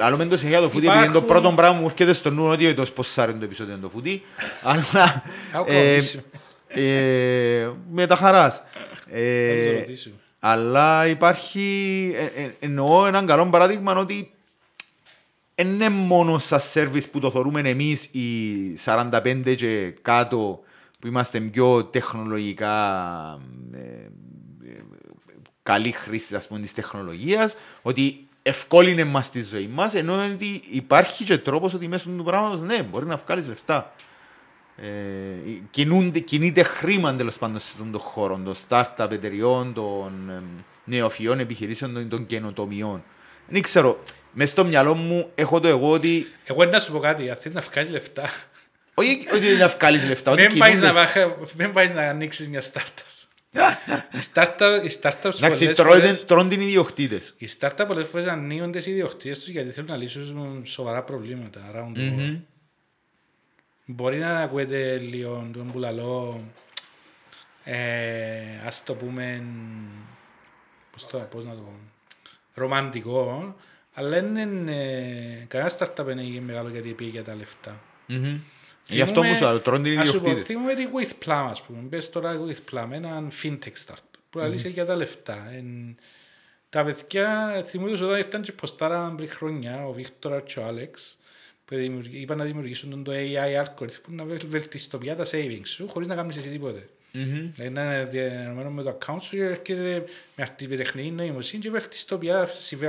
Άλλο 0.00 0.16
το 0.28 0.36
συνέχεια 0.36 0.60
το 0.60 0.70
φούτι, 0.70 0.86
επειδή 0.86 1.04
είναι 1.04 1.12
το 1.12 1.18
Υπάρχουν- 1.18 1.26
πρώτο 1.42 1.54
πράγμα 1.56 1.76
που 1.76 1.82
μου 1.82 1.88
έρχεται 1.90 2.12
στο 2.12 2.30
νου 2.30 2.46
ότι 2.46 2.74
το 2.74 2.84
σποσάρει 2.84 3.34
το 3.34 3.44
επεισόδιο 3.44 3.78
το 3.82 3.88
φούτι. 3.88 4.22
Αλλά 4.62 5.22
How 5.54 5.64
ε, 5.66 5.98
come? 5.98 6.18
ε, 6.68 7.68
με 7.90 8.06
τα 8.06 8.16
χαράς. 8.16 8.56
Θα 8.56 8.64
το 9.10 9.16
Ε, 9.16 9.78
ρωτήσουμε. 9.78 10.14
Αλλά 10.46 11.06
υπάρχει, 11.06 12.12
ε, 12.16 12.42
ε, 12.42 12.54
εννοώ 12.58 13.06
έναν 13.06 13.26
καλό 13.26 13.46
παράδειγμα 13.46 13.96
ότι 13.96 14.32
δεν 15.54 15.66
είναι 15.66 15.88
μόνο 15.88 16.38
στα 16.38 16.58
σερβις 16.58 17.08
που 17.08 17.18
το 17.18 17.30
θεωρούμε 17.30 17.60
εμείς 17.60 18.04
οι 18.04 18.78
45 18.84 19.54
και 19.56 19.94
κάτω 20.02 20.60
που 21.00 21.06
είμαστε 21.06 21.40
πιο 21.40 21.84
τεχνολογικά 21.84 22.76
ε, 23.72 23.78
ε, 23.78 24.82
καλή 25.62 25.92
χρήση 25.92 26.34
ας 26.34 26.46
πούμε 26.46 26.60
της 26.60 26.74
τεχνολογίας 26.74 27.56
ότι 27.82 28.26
ευκόλυνε 28.42 29.04
μας 29.04 29.30
τη 29.30 29.42
ζωή 29.42 29.66
μας 29.66 29.94
ενώ 29.94 30.24
ότι 30.32 30.62
υπάρχει 30.70 31.24
και 31.24 31.38
τρόπος 31.38 31.74
ότι 31.74 31.88
μέσω 31.88 32.10
του 32.10 32.24
πράγματος 32.24 32.60
ναι 32.60 32.82
μπορεί 32.82 33.06
να 33.06 33.16
βγάλεις 33.16 33.48
λεφτά. 33.48 33.92
ε, 33.96 34.03
κινούνται, 35.70 36.18
κινείται 36.18 36.62
χρήμα 36.62 37.14
τέλος 37.16 37.38
πάντων 37.38 37.60
σε 37.60 37.70
αυτόν 37.72 37.90
τον 37.92 38.00
χώρο 38.00 38.40
των 38.44 38.54
startup 38.68 39.10
εταιριών, 39.10 39.72
των 39.74 40.30
ε, 40.30 40.42
νεοφυών 40.84 41.38
επιχειρήσεων, 41.38 41.92
των, 41.94 42.08
των 42.08 42.26
καινοτομιών. 42.26 43.04
Δεν 43.48 43.62
ξέρω, 43.62 44.00
μέσα 44.32 44.50
στο 44.50 44.64
μυαλό 44.64 44.94
μου 44.94 45.30
έχω 45.34 45.60
το 45.60 45.68
εγώ 45.68 45.90
ότι. 45.90 46.26
Εγώ 46.44 46.64
να 46.64 46.80
σου 46.80 46.92
πω 46.92 46.98
κάτι, 46.98 47.30
αν 47.30 47.36
θέλεις 47.36 47.54
να 47.56 47.60
βγάλεις 47.72 47.90
λεφτά, 47.90 48.30
Όχι 48.94 49.26
ότι 49.34 49.46
να 49.56 49.68
βγάλεις 49.68 50.06
λεφτά, 50.08 50.30
ότι 50.32 50.40
δεν 50.46 50.58
πάεις 50.58 50.74
να, 50.74 50.80
κινούνται. 50.80 50.98
βάχα- 51.00 51.36
δεν 51.56 51.72
πάεις 51.72 51.90
να 51.90 52.02
ανοίξεις 52.08 52.48
μια 52.48 52.62
startup. 52.62 53.08
Οι 54.12 54.18
startup- 54.34 54.84
οι 54.84 54.98
startups 55.02 55.34
Εντάξει, 55.36 55.38
πολλές 55.40 55.76
τρώτε- 55.76 55.76
φορές- 56.02 56.24
τρώνε 56.24 56.48
την 56.48 56.60
ιδιοκτήτες. 56.60 57.34
Οι 57.38 57.48
startup 57.60 57.84
πολλές 57.86 58.06
φορές 58.08 58.26
ανοίγονται 58.26 58.78
οι 58.84 58.90
ιδιοκτήτες 58.90 59.38
τους 59.38 59.48
γιατί 59.48 59.70
θέλουν 59.70 59.90
να 59.90 59.96
λύσουν 59.96 60.62
σοβαρά 60.66 61.02
προβλήματα 61.02 61.60
around 61.74 61.98
the 61.98 62.00
world. 62.02 62.38
Μπορεί 63.86 64.18
να 64.18 64.38
ακούετε 64.38 64.96
λίγο 64.98 65.50
τον 65.52 65.72
που 65.72 65.78
λαλώ, 65.78 66.44
ε, 67.64 68.40
ας 68.66 68.82
το 68.84 68.94
πούμε, 68.94 69.42
πώς, 70.92 71.06
το, 71.06 71.18
πώς 71.18 71.44
να 71.44 71.54
το 71.54 71.60
πω, 71.60 71.72
ρομαντικό, 72.54 73.56
αλλά 73.94 74.08
δεν 74.08 74.36
είναι, 74.36 74.72
ε, 75.40 75.44
κανένα 75.48 75.70
startup 75.78 76.04
δεν 76.04 76.18
είναι 76.18 76.40
μεγάλο 76.40 76.68
γιατί 76.68 76.92
πήγε 76.92 77.10
για 77.10 77.24
τα 77.24 77.34
λεφτά. 77.34 77.80
Γι' 78.88 79.00
αυτό 79.00 79.22
μου 79.22 79.28
Θυμούμαι- 79.28 79.36
σου 79.36 79.44
λέω, 79.52 79.60
τρώνε 79.60 79.88
την 79.90 80.00
ας 80.00 80.08
σου 80.08 80.20
πω, 80.20 80.28
ιδιοκτήτε. 80.28 80.46
Θυμούμαι 80.46 80.74
τη 80.74 80.86
With 80.94 81.24
Plum, 81.26 81.46
ας 81.50 81.62
πούμε. 81.62 81.78
Μπες 81.80 82.10
τώρα 82.10 82.40
With 82.46 82.72
Plum, 82.74 82.88
έναν 82.90 83.30
fintech 83.42 83.72
startup 83.86 84.18
που 84.30 84.40
αλήθεια 84.40 84.70
για 84.70 84.84
τα 84.84 84.96
λεφτά. 84.96 85.48
Εν, 85.52 85.96
τα 86.70 86.84
παιδιά, 86.84 87.62
θυμούμαι 87.68 87.90
τους 87.90 88.00
όταν 88.00 88.16
ήρθαν 88.18 88.42
και 88.42 88.52
ποστάραν 88.52 89.16
πριν 89.16 89.30
χρόνια, 89.30 89.86
ο 89.86 89.92
Βίκτορας 89.92 90.42
και 90.52 90.58
ο 90.58 90.64
Άλεξ, 90.66 91.18
που 91.64 91.74
δημιουργεί- 91.76 92.20
είπαν 92.22 92.38
να 92.38 92.44
δημιουργήσουν 92.44 92.90
τον 92.90 93.04
το 93.04 93.12
AI 93.14 93.64
algorithm 93.64 94.00
που 94.02 94.10
να 94.12 94.24
βελ- 94.24 94.46
βελτιστοποιεί 94.48 95.14
τα 95.14 95.24
savings 95.24 95.60
σου 95.64 95.88
χωρίς 95.88 96.08
να 96.08 96.14
κάνεις 96.14 96.36
εσύ 96.36 96.48
τίποτε. 96.48 96.88
Μμμ. 97.12 97.50
Δηλαδή 97.54 97.72
να 97.74 97.82
είναι 97.84 98.04
διανομμένο 98.10 98.70
με 98.70 98.82
το 98.82 98.98
account 98.98 99.16
σου 99.20 99.36
και 99.36 99.42
έρχεται 99.42 100.04
με 100.36 100.42
αυτή 100.42 100.66
τη 100.66 100.76
τεχνική 100.76 101.10
νοημοσύνη 101.10 101.62
και 101.62 101.70
βελτιστοποιεί, 101.70 102.30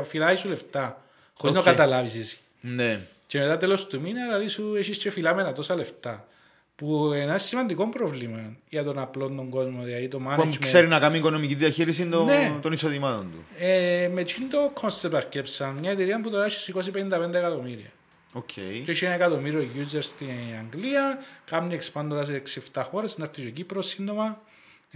φυλάει 0.04 0.36
σου 0.36 0.48
λεφτά, 0.50 1.02
χωρίς 1.34 1.58
Οκ. 1.58 1.66
να 1.66 1.72
καταλάβεις 1.72 2.16
εσύ. 2.16 2.38
Ναι. 2.62 3.00
Και 3.28 3.40
μετά 3.40 3.58
τέλος 3.58 3.88
του 3.88 4.02
μήνα 4.02 4.24
δηλαδή 4.26 4.48
σου 4.48 4.76
έχεις 4.78 4.98
και 4.98 5.12
φυλαμένα 5.12 5.54
τόσα 5.54 5.76
λεφτά. 5.76 6.28
Που 6.76 7.06
είναι 7.14 7.24
ένα 7.24 7.38
σημαντικό 7.38 7.90
πρόβλημα 7.90 8.56
για 8.70 8.84
τον 8.84 9.00
απλό 9.00 9.28
τον 9.28 9.50
κόσμο, 9.50 9.84
δηλαδή 9.84 10.08
το 10.08 10.18
Που 10.18 10.30
management. 10.30 10.58
ξέρει 10.60 10.88
να 10.88 11.00
κάνει 11.00 11.18
οικονομική 11.18 11.56
διαχείριση 11.56 12.10
των- 12.10 12.26
Ναι. 12.26 12.52
των 12.62 12.72
εισοδημάτων 12.72 13.32
του. 13.32 13.64
Ε, 13.64 14.10
με 14.14 14.22
εκείνο 14.22 14.48
το 14.52 14.74
concept 14.82 15.14
αρκέψαν 15.14 15.76
μια 15.76 15.92
εταιρεία 15.92 16.22
που 16.22 16.30
τώρα 16.30 16.46
έχει 16.46 16.60
σηκώσει 16.60 16.92
55 16.92 17.38
εκατομμύρια. 17.38 17.90
Οκ. 18.38 18.48
Και 18.54 18.92
έχει 18.92 19.06
ένα 19.06 19.14
εκατομμύριο 19.14 19.70
users 19.76 20.04
στην 20.04 20.30
Αγγλία, 20.60 21.18
κάνει 21.46 21.80
expand 21.82 22.06
τώρα 22.10 22.26
σε 22.26 22.42
6-7 22.74 22.84
χώρες, 22.90 23.18
να 23.18 23.24
έρθει 23.24 23.42
και 23.42 23.50
Κύπρος 23.50 23.88
σύντομα. 23.88 24.42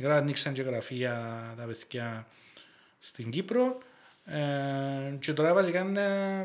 Τώρα 0.02 0.16
ανοίξαν 0.16 0.54
και 0.54 0.62
γραφεία 0.62 1.14
τα 1.58 1.64
παιδιά 1.64 2.28
στην 3.00 3.30
Κύπρο. 3.32 3.78
Ε, 4.26 5.16
και 5.20 5.34
τώρα 5.34 5.54
βασικά 5.54 5.84
να 5.84 6.02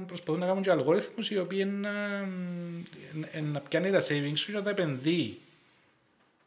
προσπαθούν 0.07 0.39
να 0.39 0.47
κάνουν 0.47 0.63
και 0.63 0.71
αλγόριθμους 0.71 1.31
οι 1.31 1.39
οποίοι 1.39 1.67
να, 1.81 1.91
ε, 3.33 3.41
να 3.41 3.61
πιάνει 3.61 3.91
τα 3.91 4.01
savings 4.01 4.33
σου 4.37 4.47
και 4.47 4.57
να 4.57 4.63
τα 4.63 4.71
επενδύει. 4.71 5.39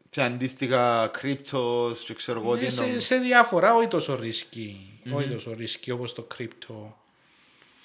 Και 0.09 0.21
αντίστοιχα 0.21 1.09
κρύπτος 1.13 2.03
και 2.03 2.13
ξέρω 2.13 2.39
εγώ 2.39 2.57
τι 2.57 2.65
Ε, 2.65 2.69
σε, 2.69 2.83
εννοώ. 2.83 2.99
σε 2.99 3.15
διάφορα, 3.17 3.75
όχι 3.75 3.87
τόσο 3.87 4.15
ρίσκι, 4.15 4.99
όχι 5.11 5.29
τόσο 5.29 5.53
ρίσκι 5.53 5.91
όπως 5.91 6.13
το 6.13 6.27
crypto 6.37 6.91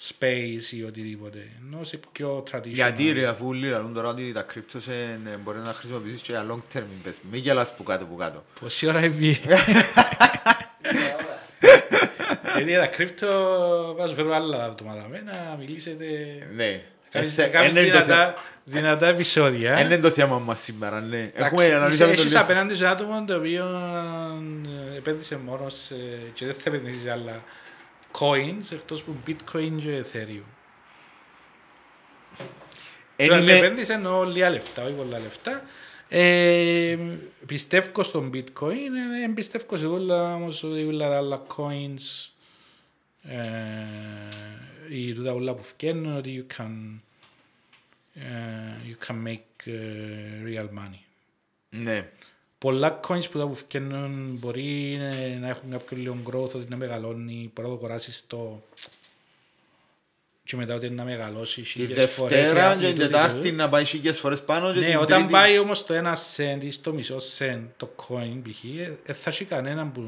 space 0.09 0.71
ή 0.71 0.83
οτιδήποτε. 0.83 1.39
Ενώ 1.65 1.83
σε 1.83 1.99
πιο 2.11 2.43
traditional. 2.51 2.65
Γιατί 2.67 3.11
ρε 3.11 3.27
αφού 3.27 3.53
λένε 3.53 3.89
τώρα 3.93 4.07
ότι 4.09 4.31
τα 4.31 4.41
κρύπτος 4.41 4.87
ε, 4.87 5.19
ναι, 5.23 5.29
μπορεί 5.43 5.57
να 5.59 5.73
χρησιμοποιήσεις 5.73 6.21
και 6.21 6.31
για 6.31 6.45
long 6.49 6.75
term 6.77 6.81
investment. 6.81 7.21
Μην 7.31 7.41
γελάς 7.41 7.75
που 7.75 7.83
κάτω 7.83 8.05
που 8.05 8.15
κάτω. 8.15 8.43
Πόση 8.59 8.87
ώρα 8.87 8.99
έχει 8.99 9.39
Γιατί 12.55 12.73
τα 12.75 12.85
κρύπτο 12.87 13.27
θα 13.99 14.07
σου 14.07 14.13
φέρω 14.15 14.33
άλλα 14.35 14.63
άτομα 14.63 15.05
με 15.11 15.21
να 15.25 15.55
μιλήσετε. 15.59 16.05
Ναι. 16.55 16.83
Κάνεις 17.11 17.37
Ε, 17.37 17.43
κάνεις 17.47 17.75
εν 17.75 17.83
είναι 17.85 17.91
το 17.91 17.99
θέμα- 17.99 18.05
δυνατά, 18.15 18.33
δυνατά 18.63 19.07
επεισόδια. 19.07 19.73
εν 19.77 19.85
είναι 19.85 19.97
το 19.97 20.09
θέμα 20.09 20.39
μας 20.39 20.59
σήμερα, 20.59 21.01
ναι. 21.01 21.31
Έχουμε 21.35 21.63
Εντάξει, 21.63 21.71
αναλύσαμε 21.73 22.13
το 22.13 22.19
Έχεις 22.19 22.31
λίγο. 22.31 22.43
απέναντι 22.43 22.75
σε 22.75 22.87
άτομο 22.87 23.23
το 23.27 23.35
οποίο 23.35 23.65
ε, 24.93 24.97
επένδυσε 24.97 25.37
μόνος 25.45 25.73
σε, 25.83 25.95
και 26.33 26.45
δεν 26.45 26.55
θα 26.57 26.69
επενδύσεις 26.69 27.01
σε 27.01 27.11
άλλα 27.11 27.43
coins 28.19 28.71
εκτός 28.71 29.03
που 29.03 29.15
bitcoin 29.27 29.71
και 29.79 30.03
ethereum. 30.05 30.43
Εν 33.15 33.27
Τώρα, 33.27 33.41
είμαι- 33.41 33.57
επένδυσε 33.57 33.93
εννοώ 33.93 34.23
λίγα 34.23 34.49
λεφτά, 34.49 34.83
όχι 34.83 34.93
πολλά 34.93 35.19
λεφτά. 35.19 35.63
Ε, 36.09 36.97
πιστεύω 37.45 38.03
στον 38.03 38.31
bitcoin, 38.33 38.89
δεν 39.19 39.33
πιστεύω 39.33 39.77
σε 39.77 39.85
όλα 39.87 40.35
όμως 40.35 40.63
ότι 40.63 40.83
όλα 40.83 41.09
τα 41.09 41.17
άλλα 41.17 41.45
coins 41.55 42.29
ε, 43.23 43.37
ή 44.89 45.13
τούτα 45.13 45.33
όλα 45.33 45.53
που 45.53 45.63
φκένουν 45.63 46.17
ότι 46.17 46.45
you 46.49 46.57
can, 46.57 46.99
ε, 48.13 48.23
you 48.89 49.07
can 49.07 49.27
make 49.27 49.71
ε, 49.71 50.43
real 50.45 50.67
money. 50.79 50.99
Ναι. 51.69 52.09
Πολλά 52.63 52.99
coins 53.07 53.29
που 53.31 53.37
τα 53.39 53.47
που 53.47 53.55
φκένουν 53.55 54.37
μπορεί 54.39 54.99
ε, 55.01 55.37
να 55.41 55.47
έχουν 55.49 55.69
κάποιο 55.71 55.97
λίγο 55.97 56.17
growth, 56.31 56.51
ότι 56.55 56.65
να 56.69 56.75
μεγαλώνει, 56.75 57.51
μπορεί 57.55 57.67
να 57.67 57.73
το 57.75 57.79
αγοράσεις 57.83 58.23
το 58.27 58.63
και 60.43 60.55
μετά 60.55 60.75
ότι 60.75 60.89
να 60.89 61.03
μεγαλώσει 61.03 61.61
Τη 61.61 61.67
χίλιες 61.67 62.11
φορές. 62.11 62.41
Δευτέρα 62.41 62.73
ή 62.75 62.79
και 62.79 62.85
την 62.85 62.95
τούτη, 62.95 63.05
Τετάρτη 63.07 63.35
τούτη. 63.35 63.51
να 63.51 63.69
πάει 63.69 63.85
χίλιες 63.85 64.17
φορές 64.19 64.41
πάνω 64.43 64.73
και 64.73 64.79
Ναι, 64.79 64.85
την 64.85 64.95
όταν 64.95 65.17
Τρίτη- 65.17 65.31
πάει 65.31 65.57
όμως 65.59 65.85
το 65.85 65.93
ένα 65.93 66.17
cent 66.35 66.57
ή 66.63 66.71
στο 66.71 66.93
μισό 66.93 67.17
cent 67.37 67.59
το 67.77 67.95
coin 68.07 68.41
π.χ. 68.49 68.63
ε, 68.79 68.97
ε, 69.05 69.13
θα 69.13 69.29
έχει 69.29 69.45
κανέναν 69.45 69.91
που 69.91 70.01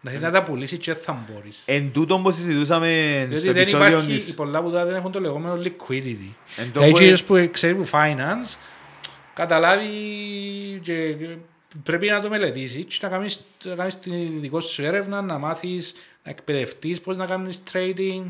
Να 0.00 0.10
θέλεις 0.10 0.24
να 0.24 0.30
τα 0.30 0.42
πουλήσεις 0.42 0.78
και 0.78 0.92
δεν 0.94 1.02
θα 1.02 1.26
μπορείς. 1.30 1.62
Εν 1.66 1.92
τούτον 1.92 2.22
που 2.22 2.30
συζητούσαμε 2.32 3.18
στο 3.20 3.28
Διότι 3.28 3.46
δεν 3.46 3.56
επεισόδιο 3.56 3.86
υπάρχει, 3.88 4.12
οι 4.14 4.18
της... 4.18 4.34
πολλά 4.34 4.62
που 4.62 4.70
τώρα 4.70 4.84
δεν 4.84 4.94
έχουν 4.94 5.12
το 5.12 5.20
λεγόμενο 5.20 5.60
liquidity. 5.62 6.30
Εν 6.56 6.72
τω 6.72 6.80
Δηλαδή 6.80 6.90
που- 6.90 6.98
κύριος 6.98 7.22
που 7.24 7.48
ξέρει 7.52 7.74
που 7.74 7.86
finance, 7.92 8.56
καταλάβει 9.34 9.88
και 10.82 11.16
πρέπει 11.82 12.08
να 12.08 12.20
το 12.20 12.28
μελετήσεις 12.28 12.84
και 12.84 12.98
να 13.02 13.08
κάνεις, 13.08 13.44
να 13.64 13.74
κάνεις 13.74 13.98
την 13.98 14.40
δικό 14.40 14.60
σου 14.60 14.82
έρευνα, 14.82 15.22
να 15.22 15.38
μάθεις, 15.38 15.94
να 16.24 16.30
εκπαιδευτείς 16.30 17.00
πώς 17.00 17.16
να 17.16 17.26
κάνεις 17.26 17.62
trading. 17.72 18.24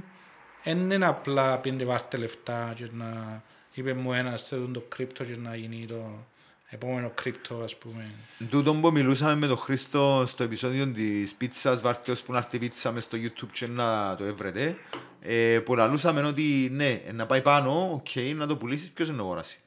Δεν 0.64 0.90
είναι 0.90 1.06
απλά 1.06 1.58
πίντε 1.58 1.84
βάρτε 1.84 2.16
λεφτά 2.16 2.72
και 2.76 2.88
να 2.92 3.42
είπε 3.74 3.94
μου 3.94 4.12
ένας 4.12 4.42
θέλω 4.48 4.66
το 4.72 4.80
κρύπτο 4.88 5.24
και 5.24 5.36
να 5.36 5.56
γίνει 5.56 5.86
το 5.86 6.24
επόμενο 6.68 7.10
κρύπτο 7.14 7.60
ας 7.64 7.76
πούμε. 7.76 8.10
Τούτον 8.50 8.80
που 8.80 8.92
μιλούσαμε 8.92 9.34
με 9.34 9.46
τον 9.46 9.56
Χρήστο 9.56 10.24
στο 10.26 10.42
επεισόδιο 10.42 10.92
της 10.92 11.34
πίτσας 11.34 11.80
βάρτεως 11.80 12.22
που 12.22 12.32
να 12.32 12.38
έρθει 12.38 12.56
η 12.56 12.58
πίτσα 12.58 12.92
μες 12.92 13.04
στο 13.04 13.18
YouTube 13.20 13.48
και 13.52 13.66
να 13.66 14.14
το 14.16 14.24
έβρετε 14.24 14.76
ε, 15.20 15.58
που 15.58 15.74
λαλούσαμε 15.74 16.22
ότι 16.22 16.68
ναι, 16.72 17.02
να 17.12 17.26
πάει 17.26 17.42
πάνω, 17.42 17.90
οκ, 17.92 18.34
να 18.34 18.46
το 18.46 18.56
πουλήσεις, 18.56 18.90
ποιος 18.90 19.08
είναι 19.08 19.16
να 19.16 19.22
αγοράσει. 19.22 19.58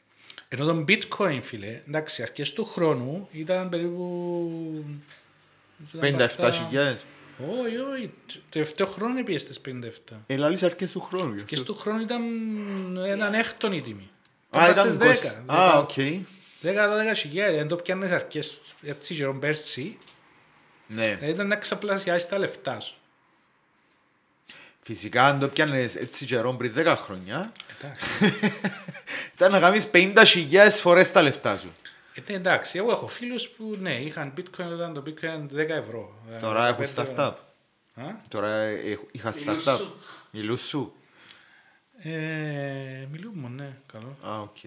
Ενώ 0.47 0.65
το 0.65 0.83
bitcoin 0.87 1.39
φίλε, 1.41 1.81
εντάξει 1.87 2.21
αρχές 2.21 2.53
του 2.53 2.65
χρόνου 2.65 3.27
ήταν 3.31 3.69
περίπου... 3.69 4.85
57.000. 6.01 6.95
Όχι, 7.61 7.77
όχι. 7.77 8.11
Το 8.27 8.39
τελευταίο 8.49 8.85
χρόνο 8.87 9.23
πήγες 9.23 9.41
στις 9.41 9.61
57. 10.11 10.15
Ε, 10.27 10.37
λαλείς 10.37 10.63
αρκές 10.63 10.91
του 10.91 11.01
χρόνου. 11.01 11.33
γι' 11.35 11.43
Και 11.43 11.55
αυτό. 11.55 11.73
στο 11.73 11.81
χρόνο 11.81 11.99
ήταν 12.01 12.21
έναν 13.05 13.33
έκτον 13.33 13.73
η 13.73 13.81
τιμή. 13.81 14.09
Α, 14.49 14.69
Ήταν 14.69 14.97
ήταν 14.97 15.13
στις 15.17 15.31
20. 15.47 15.53
10. 15.53 15.53
Α, 15.55 15.77
οκ. 15.77 15.91
10-12 16.61 17.15
χιλιάδες. 17.15 17.55
Δεν 17.57 17.67
το 17.67 17.75
πιάνες 17.75 18.11
αρκές 18.11 18.61
έτσι 18.83 19.15
καιρό 19.15 19.33
πέρσι. 19.35 19.97
Ναι. 20.87 21.17
ε, 21.21 21.29
Ήταν 21.29 21.47
να 21.47 21.55
ξαπλασιάσεις 21.55 22.29
τα 22.29 22.37
λεφτά 22.37 22.79
σου. 22.79 22.95
Φυσικά, 24.87 25.25
αν 25.25 25.39
το 25.39 25.47
πιάνες 25.47 25.95
έτσι 25.95 26.25
καιρό 26.25 26.53
πριν 26.53 26.73
10 26.77 26.95
χρόνια, 26.97 27.51
Εντάξει. 27.81 28.37
ήταν 29.35 29.51
να 29.51 29.59
κάνεις 29.59 29.87
50.000 29.93 30.67
φορές 30.71 31.11
τα 31.11 31.21
λεφτά 31.21 31.57
σου. 31.57 31.73
Ε, 32.13 32.31
ναι, 32.31 32.35
εντάξει, 32.35 32.77
εγώ 32.77 32.91
έχω 32.91 33.07
φίλους 33.07 33.47
που 33.47 33.77
ναι, 33.81 33.95
είχαν 34.01 34.33
bitcoin 34.37 34.65
όταν 34.73 34.93
το 34.93 35.03
bitcoin 35.05 35.11
ήταν 35.23 35.49
10 35.53 35.57
ευρώ. 35.57 36.15
Ε, 36.35 36.37
Τώρα 36.37 36.67
έχουν 36.67 36.83
15 36.85 36.87
ευρώ. 36.87 37.03
startup. 37.15 37.33
Α; 38.01 38.03
Τώρα 38.27 38.55
ε, 38.55 38.99
είχα 39.11 39.33
Μιλούς 39.35 39.63
startup. 39.65 39.75
σου. 39.77 39.93
Μιλούς 40.31 40.61
σου. 40.67 40.93
Ε, 41.97 42.09
μιλούμε, 43.11 43.49
ναι, 43.55 43.77
καλό. 43.91 44.17
Α, 44.27 44.39
οκ. 44.41 44.57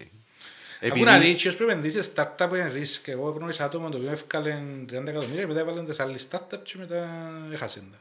Ακού 0.81 1.03
να 1.03 1.19
δεις, 1.19 1.41
ποιος 1.41 1.55
πρέπει 1.55 1.71
να 1.71 1.77
επενδύσει 1.77 2.03
σε 2.03 2.11
startup 2.15 2.49
είναι 2.49 2.67
risk. 2.73 3.07
Εγώ 3.07 3.29
γνώρισα 3.29 3.63
άτομα 3.63 3.89
το 3.89 3.97
οποίο 3.97 4.11
έφκαλε 4.11 4.61
30 4.89 5.07
εκατομμύρια, 5.07 5.47
μετά 5.47 5.59
έβαλαν 5.59 5.85
τις 5.85 5.99
άλλες 5.99 6.27
startup 6.31 6.59
και 6.63 6.73
μετά 6.77 7.09
έχασαν 7.51 7.83
τα. 7.91 7.97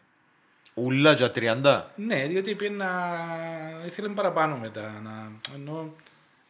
Ούλα 0.81 1.13
για 1.13 1.31
30. 1.35 1.83
Ναι, 1.97 2.27
διότι 2.27 2.55
πήγε 2.55 2.71
να... 2.71 2.91
ήθελε 3.87 4.09
παραπάνω 4.09 4.57
μετά. 4.57 5.01
Να... 5.03 5.33
Ενώ 5.55 5.95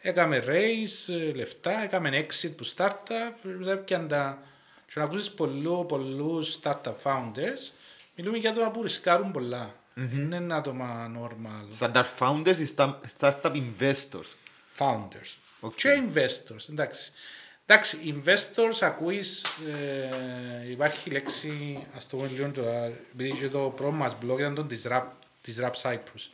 έκαμε 0.00 0.44
raise, 0.46 1.12
ε, 1.14 1.32
λεφτά, 1.32 1.82
έκαμε 1.82 2.26
exit 2.26 2.52
που 2.56 2.66
startup, 2.76 3.32
μετά 3.42 3.72
έπιαν 3.72 4.08
τα... 4.08 4.38
Και 4.86 4.94
να 4.98 5.04
ακούσεις 5.04 5.30
πολλού, 5.30 5.86
πολλούς 5.88 6.58
startup 6.62 6.94
founders, 7.02 7.72
μιλούμε 8.16 8.36
για 8.38 8.50
άτομα 8.50 8.70
που 8.70 8.82
ρισκάρουν 8.82 9.30
πολλά. 9.30 9.74
Δεν 9.94 10.42
είναι 10.42 10.54
άτομα 10.54 11.10
normal. 11.18 11.86
Startup 11.86 12.06
founders 12.18 12.56
ή 12.56 12.74
sta- 12.76 12.94
startup 13.18 13.52
investors; 13.52 14.28
Founders. 14.78 15.36
Οκ. 15.60 15.74
Και 15.74 16.02
investors, 16.08 16.68
εντάξει. 16.70 17.12
Εντάξει, 17.70 18.14
investors 18.24 18.78
ακούεις, 18.80 19.44
ε, 20.64 20.70
υπάρχει 20.70 21.08
η 21.08 21.12
λέξη, 21.12 21.86
ας 21.94 22.08
το 22.08 22.16
πούμε 22.16 22.28
λίγο 22.28 22.50
τώρα, 22.50 22.92
επειδή 23.12 23.30
και 23.30 23.48
το 23.48 23.72
πρώτο 23.76 23.92
μας 23.92 24.16
blog 24.22 24.38
ήταν 24.38 24.54
το 24.54 24.66
disrupt, 24.70 25.10
disrupt 25.46 25.82
Cyprus. 25.82 26.28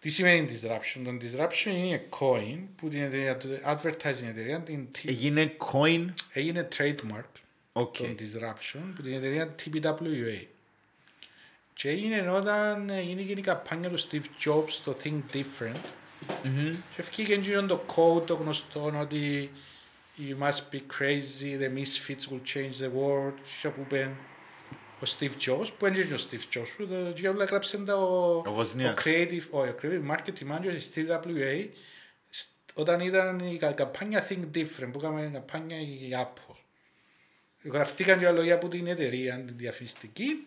Τι 0.00 0.08
σημαίνει 0.08 0.48
disruption; 0.52 1.00
Το 1.04 1.10
disruption 1.20 1.66
είναι 1.66 2.04
coined 2.18 2.58
που 2.76 2.88
την 2.88 3.02
εταιρεία, 3.02 3.36
το 3.36 3.48
advertising 3.64 4.28
εταιρεία 4.28 4.60
την, 4.60 4.86
T- 4.94 5.08
Έγινε 5.08 5.56
coined; 5.72 6.04
έγινε 6.32 6.68
trademark 6.76 7.40
Οκ. 7.72 7.96
το 7.96 8.04
disruption 8.04 8.82
που 8.96 9.02
την 9.02 9.12
εταιρεία 9.12 9.54
TBWA. 9.64 10.44
Και 11.74 11.88
έγινε 11.88 12.30
όταν 12.30 12.90
έγινε 12.90 13.22
και 13.22 13.32
η 13.32 13.40
καμπάνια 13.40 13.88
του 13.88 14.00
Steve 14.00 14.46
Jobs 14.46 14.72
το 14.84 14.96
Think 15.04 15.20
Different 15.32 15.80
Μμμ. 16.44 16.74
και 16.94 17.00
εφκήκε 17.00 17.34
εκείνο 17.34 17.66
το 17.66 17.84
quote 17.94 18.26
το 18.26 18.34
γνωστό 18.34 18.98
ότι 19.00 19.50
You 20.18 20.36
must 20.36 20.70
be 20.70 20.80
crazy, 20.98 21.56
the 21.56 21.68
misfits 21.68 22.28
will 22.30 22.40
change 22.54 22.78
the 22.78 22.90
world. 23.00 23.34
Και 23.62 23.68
που 23.68 23.80
είπε 23.80 24.10
ο 25.00 25.06
Steve 25.18 25.32
Jobs, 25.46 25.66
που 25.78 25.86
είναι 25.86 26.02
και 26.02 26.14
ο 26.14 26.18
Steve 26.30 26.56
Jobs, 26.58 26.66
που 26.76 26.86
το 26.86 27.08
Jobs 27.08 27.40
έγραψε 27.40 27.78
τα 27.78 27.96
ο, 27.96 28.36
Ο 28.36 28.56
Wozniak. 28.60 28.90
ο 28.90 28.94
creative, 29.04 29.42
όχι, 29.50 29.68
ο 29.70 29.76
creative 29.82 30.10
marketing 30.10 30.52
manager 30.52 30.72
της 30.74 30.90
TWA 30.94 31.68
σ- 32.30 32.48
όταν 32.74 33.00
ήταν 33.00 33.38
η 33.38 33.56
κα- 33.56 33.72
καμπάνια 33.72 34.26
Think 34.28 34.56
Different, 34.56 34.88
που 34.92 34.98
έκαμε 34.98 35.30
καμπάνια 35.32 35.80
η 35.80 36.08
Apple. 36.24 36.54
Γραφτήκαν 37.62 38.18
και 38.18 38.30
λόγια 38.30 38.54
από 38.54 38.68
την 38.68 38.86
εταιρεία, 38.86 39.44
την 39.46 39.56
διαφημιστική, 39.56 40.46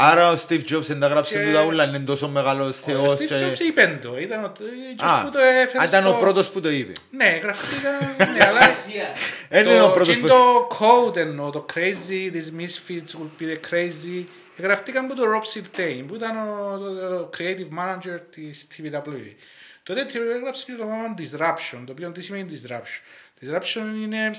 Άρα 0.00 0.30
ο 0.30 0.36
Steve 0.48 0.62
Jobs 0.70 0.80
δεν 0.80 1.00
τα 1.00 1.06
γράψε 1.06 1.38
Και- 1.38 1.44
του 1.44 1.52
τα 1.52 1.64
ούλα, 1.64 1.84
είναι 1.84 1.98
τόσο 1.98 2.28
μεγάλος 2.28 2.68
ο 2.68 2.82
θεός 2.82 3.12
Steve 3.20 3.24
και... 3.26 3.50
Jobs 3.52 3.58
είπε 3.60 3.98
το, 4.02 4.18
ήταν 4.18 4.44
ο 4.44 4.46
Α, 4.46 4.52
εκείνος 4.90 5.22
που 5.24 5.30
το 5.30 5.38
έφερε 5.38 5.82
α, 5.84 5.86
ήταν 5.86 6.06
ο 6.06 6.08
στο- 6.08 6.18
πρώτος 6.18 6.50
που 6.50 6.60
το 6.60 6.70
είπε. 6.70 6.92
Ναι, 7.10 7.38
γραφτήκαν, 7.42 7.92
ναι, 8.32 8.44
αλλά 8.46 8.58
Αξία. 8.60 9.08
Δεν 9.48 9.66
είναι 9.66 9.80
ο 9.80 9.86
το, 9.86 9.92
πρώτος 9.92 10.14
και 10.14 10.20
που... 10.20 10.26
το 10.26 10.68
code 10.78 11.16
εννοώ, 11.16 11.50
το 11.50 11.64
crazy, 11.74 12.32
these 12.34 12.60
misfits 12.60 13.10
will 13.18 13.42
be 13.42 13.44
the 13.44 13.70
crazy. 13.70 14.24
Γραφτήκαν 14.58 15.04
από 15.04 15.14
το 15.14 15.22
Rob 15.22 15.42
Siltain, 15.58 16.04
που 16.06 16.14
ήταν 16.14 16.36
ο, 16.36 16.78
το- 16.78 16.94
το 16.94 17.30
creative 17.38 17.68
manager 17.78 18.18
της 18.30 18.66
TVW. 18.76 19.34
Τότε 19.82 20.04
TVW 20.08 20.34
έγραψε 20.36 20.64
και 20.66 20.72
το 20.78 20.82
όνομα 20.82 21.14
disruption, 21.18 21.78
το 21.86 21.92
οποίο 21.92 22.10
τι 22.12 22.20
σημαίνει 22.20 22.60
disruption; 22.62 23.02
Disruption 23.44 24.02
είναι... 24.02 24.30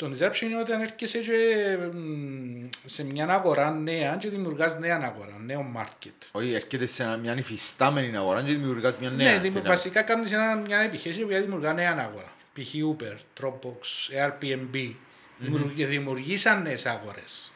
Ε, 0.00 0.08
το 0.08 0.10
disruption 0.18 0.40
είναι 0.40 0.60
όταν 0.60 0.80
έρχεσαι 0.80 1.18
και, 1.18 1.76
μ, 1.92 2.66
σε 2.86 3.04
μια 3.04 3.26
αγορά 3.28 3.70
νέα 3.70 4.16
και 4.16 4.28
δημιουργάς 4.28 4.78
νέα 4.78 5.00
αγορά, 5.02 5.36
νέο 5.44 5.72
market. 5.76 6.28
Όχι, 6.32 6.52
έρχεται 6.52 6.86
σε 6.86 7.02
ένα- 7.02 7.16
μια 7.16 7.36
υφιστάμενη 7.36 8.16
αγορά 8.16 8.42
και 8.42 8.52
δημιουργάς 8.52 8.98
μια 8.98 9.10
νέα. 9.10 9.32
Ναι, 9.32 9.38
δημιου- 9.38 9.52
θέα. 9.62 9.70
βασικά 9.70 10.02
κάνεις 10.02 10.32
ένα, 10.32 10.56
μια 10.56 10.78
επιχείρηση 10.78 11.20
που 11.20 11.28
δημιουργά 11.28 11.72
νέα 11.72 11.90
αγορά. 12.08 12.32
Π.χ. 12.52 12.74
Uber, 12.74 13.16
Dropbox, 13.40 14.12
Airbnb. 14.24 14.92
Δημιουργ- 15.38 15.74
και 15.76 15.86
Δημιουργήσαν 15.86 16.62
νέες 16.62 16.86
αγορές. 16.86 17.52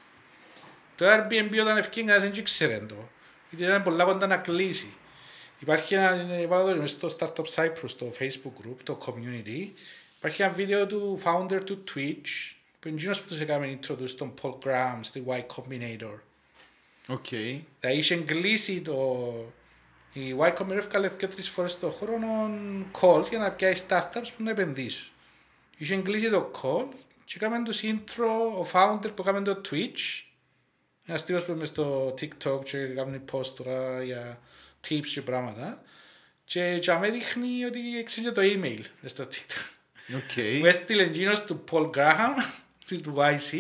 Το 0.97 1.05
Airbnb 1.07 1.59
όταν 1.61 1.77
ευκήγε 1.77 2.07
κανένας 2.07 2.31
δεν 2.31 2.41
ήξερε 2.41 2.79
το. 2.89 3.09
Γιατί 3.51 3.65
ήταν 3.65 3.83
πολλά 3.83 4.05
κοντά 4.05 4.27
να 4.27 4.37
κλείσει. 4.37 4.93
Υπάρχει 5.59 5.95
ένα, 5.95 6.17
βάλω 6.49 6.71
το 6.75 6.77
μες 6.81 6.91
στο 6.91 7.09
Startup 7.19 7.45
Cyprus, 7.55 7.91
το 7.99 8.13
Facebook 8.19 8.67
group, 8.67 8.77
το 8.83 8.99
community. 9.07 9.69
Υπάρχει 10.27 10.43
ένα 10.43 10.53
βίντεο 10.53 10.87
του 10.87 11.21
founder 11.25 11.61
του 11.65 11.85
Twitch, 11.89 12.55
που 12.81 12.89
είναι 12.89 12.97
εκείνος 12.97 13.21
που 13.21 13.29
τους 13.29 13.41
έκαμε 13.41 13.79
introduce 13.81 14.11
τον 14.11 14.35
Paul 14.43 14.59
Graham 14.65 14.99
στη 15.01 15.25
Y 15.27 15.41
Combinator. 15.47 16.19
Οκ. 17.07 17.29
Δηλαδή 17.29 17.99
είχε 17.99 18.17
κλείσει 18.17 18.81
το... 18.81 19.33
Η 20.13 20.35
Y 20.39 20.55
Combinator 20.57 20.77
έφκαλε 20.77 21.09
και 21.09 21.27
τρεις 21.27 21.49
φορές 21.49 21.79
το 21.79 21.91
χρόνο 21.91 22.51
calls 23.01 23.29
για 23.29 23.39
να 23.39 23.51
πιάσει 23.51 23.85
startups 23.89 24.29
που 24.37 24.43
να 24.43 24.51
επενδύσουν. 24.51 25.09
Είχε 25.77 25.97
κλείσει 25.97 26.31
το 26.31 26.51
call 26.63 26.87
και 27.25 27.35
έκαμε 27.37 27.63
το 27.63 27.77
intro, 27.83 28.59
ο 28.59 28.67
founder 28.73 29.15
που 29.15 29.23
έκαμε 29.23 29.43
το 29.43 29.61
Twitch, 29.71 30.25
ένας 31.07 31.25
τύπος 31.25 31.45
που 31.45 31.53
είμαι 31.53 31.67
στο 31.67 32.15
TikTok 32.21 32.65
και 32.65 32.87
κάνει 32.87 33.21
post 33.33 33.47
τώρα 33.47 34.03
για 34.03 34.41
tips 34.89 35.07
και 35.07 35.23
πράγματα 35.23 35.83
και 36.45 36.79
για 36.83 36.99
με 36.99 37.11
δείχνει 37.11 37.65
ότι 37.65 38.03
ξέρει 38.05 38.33
το 38.33 38.41
email 38.45 38.81
μες 39.01 39.11
στο 39.11 39.25
TikTok. 39.25 39.74
Οκ. 40.09 40.45
Μου 40.59 40.67
έστειλε 40.67 41.03
εκείνος 41.03 41.45
του 41.45 41.65
Paul 41.71 41.91
Graham, 41.91 42.35
του 43.03 43.15
YC, 43.17 43.57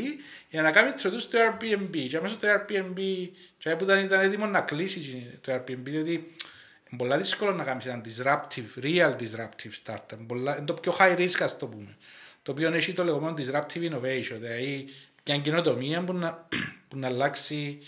για 0.50 0.62
να 0.62 0.70
κάνει 0.70 0.90
introduce 0.96 1.22
το 1.30 1.38
Airbnb. 1.38 2.06
Και 2.08 2.16
αμέσως 2.16 2.38
το 2.38 2.46
Airbnb, 2.48 3.28
και 3.58 3.76
που 3.76 3.84
ήταν, 3.84 4.04
ήταν 4.04 4.20
έτοιμο 4.20 4.46
να 4.46 4.60
κλείσει 4.60 5.30
το 5.40 5.54
Airbnb, 5.54 5.84
διότι 5.84 6.12
είναι 6.12 6.96
πολλά 6.96 7.16
δύσκολο 7.16 7.52
να 7.52 7.64
κάνεις 7.64 7.86
ένα 7.86 8.00
disruptive, 8.04 8.84
real 8.84 9.16
disruptive 9.16 9.72
startup. 9.84 10.18
Πολλά, 10.26 10.56
είναι 10.56 10.66
το 10.66 10.74
πιο 10.74 10.96
high 10.98 11.16
risk, 11.16 11.40
ας 11.40 11.58
το 11.58 11.66
πούμε. 11.66 11.96
Το 12.42 12.52
οποίο 12.52 12.72
έχει 12.72 12.92
το 12.92 13.04
λεγόμενο 13.04 13.34
disruptive 13.38 13.90
innovation, 13.90 14.36
δηλαδή 14.38 14.88
μια 15.24 15.38
καινοτομία 15.38 16.04
που 16.04 16.12
να, 16.12 16.48
που 16.88 16.98
να 16.98 17.06
αλλάξει 17.06 17.78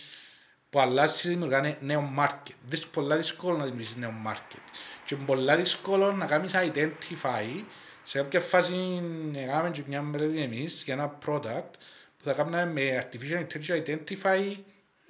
που 0.70 0.80
αλλάζει 0.80 1.22
και 1.22 1.28
δημιουργά 1.28 1.76
νέο 1.80 2.12
market. 2.18 2.54
Δυσκολ, 2.68 2.90
πολλά 2.90 3.16
δύσκολο 3.16 3.56
να 3.56 3.64
δημιουργήσεις 3.64 3.96
νέο 3.96 4.14
market. 4.26 4.60
Και 5.04 5.14
είναι 5.14 5.24
πολλά 5.24 5.56
δύσκολο 5.56 6.12
να 6.12 6.26
κάνεις 6.26 6.52
identify 6.54 7.64
σε 8.06 8.18
κάποια 8.18 8.40
φάση 8.40 9.02
έκαναμε 9.34 9.70
και 9.70 9.82
μια 9.86 10.02
μελέτη 10.02 10.40
εμείς 10.40 10.82
για 10.84 10.94
ένα 10.94 11.18
product 11.26 11.70
που 12.18 12.24
θα 12.24 12.32
κάνουμε 12.32 12.66
με 12.66 13.08
artificial 13.10 13.46
intelligence 13.46 13.84
identify 13.86 14.56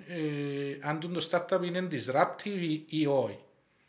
ε, 0.08 0.76
αν 0.80 1.00
το 1.00 1.28
startup 1.30 1.60
είναι 1.64 1.88
disruptive 1.90 2.44
ή- 2.60 2.84
ή 2.88 3.06
όχι. 3.06 3.38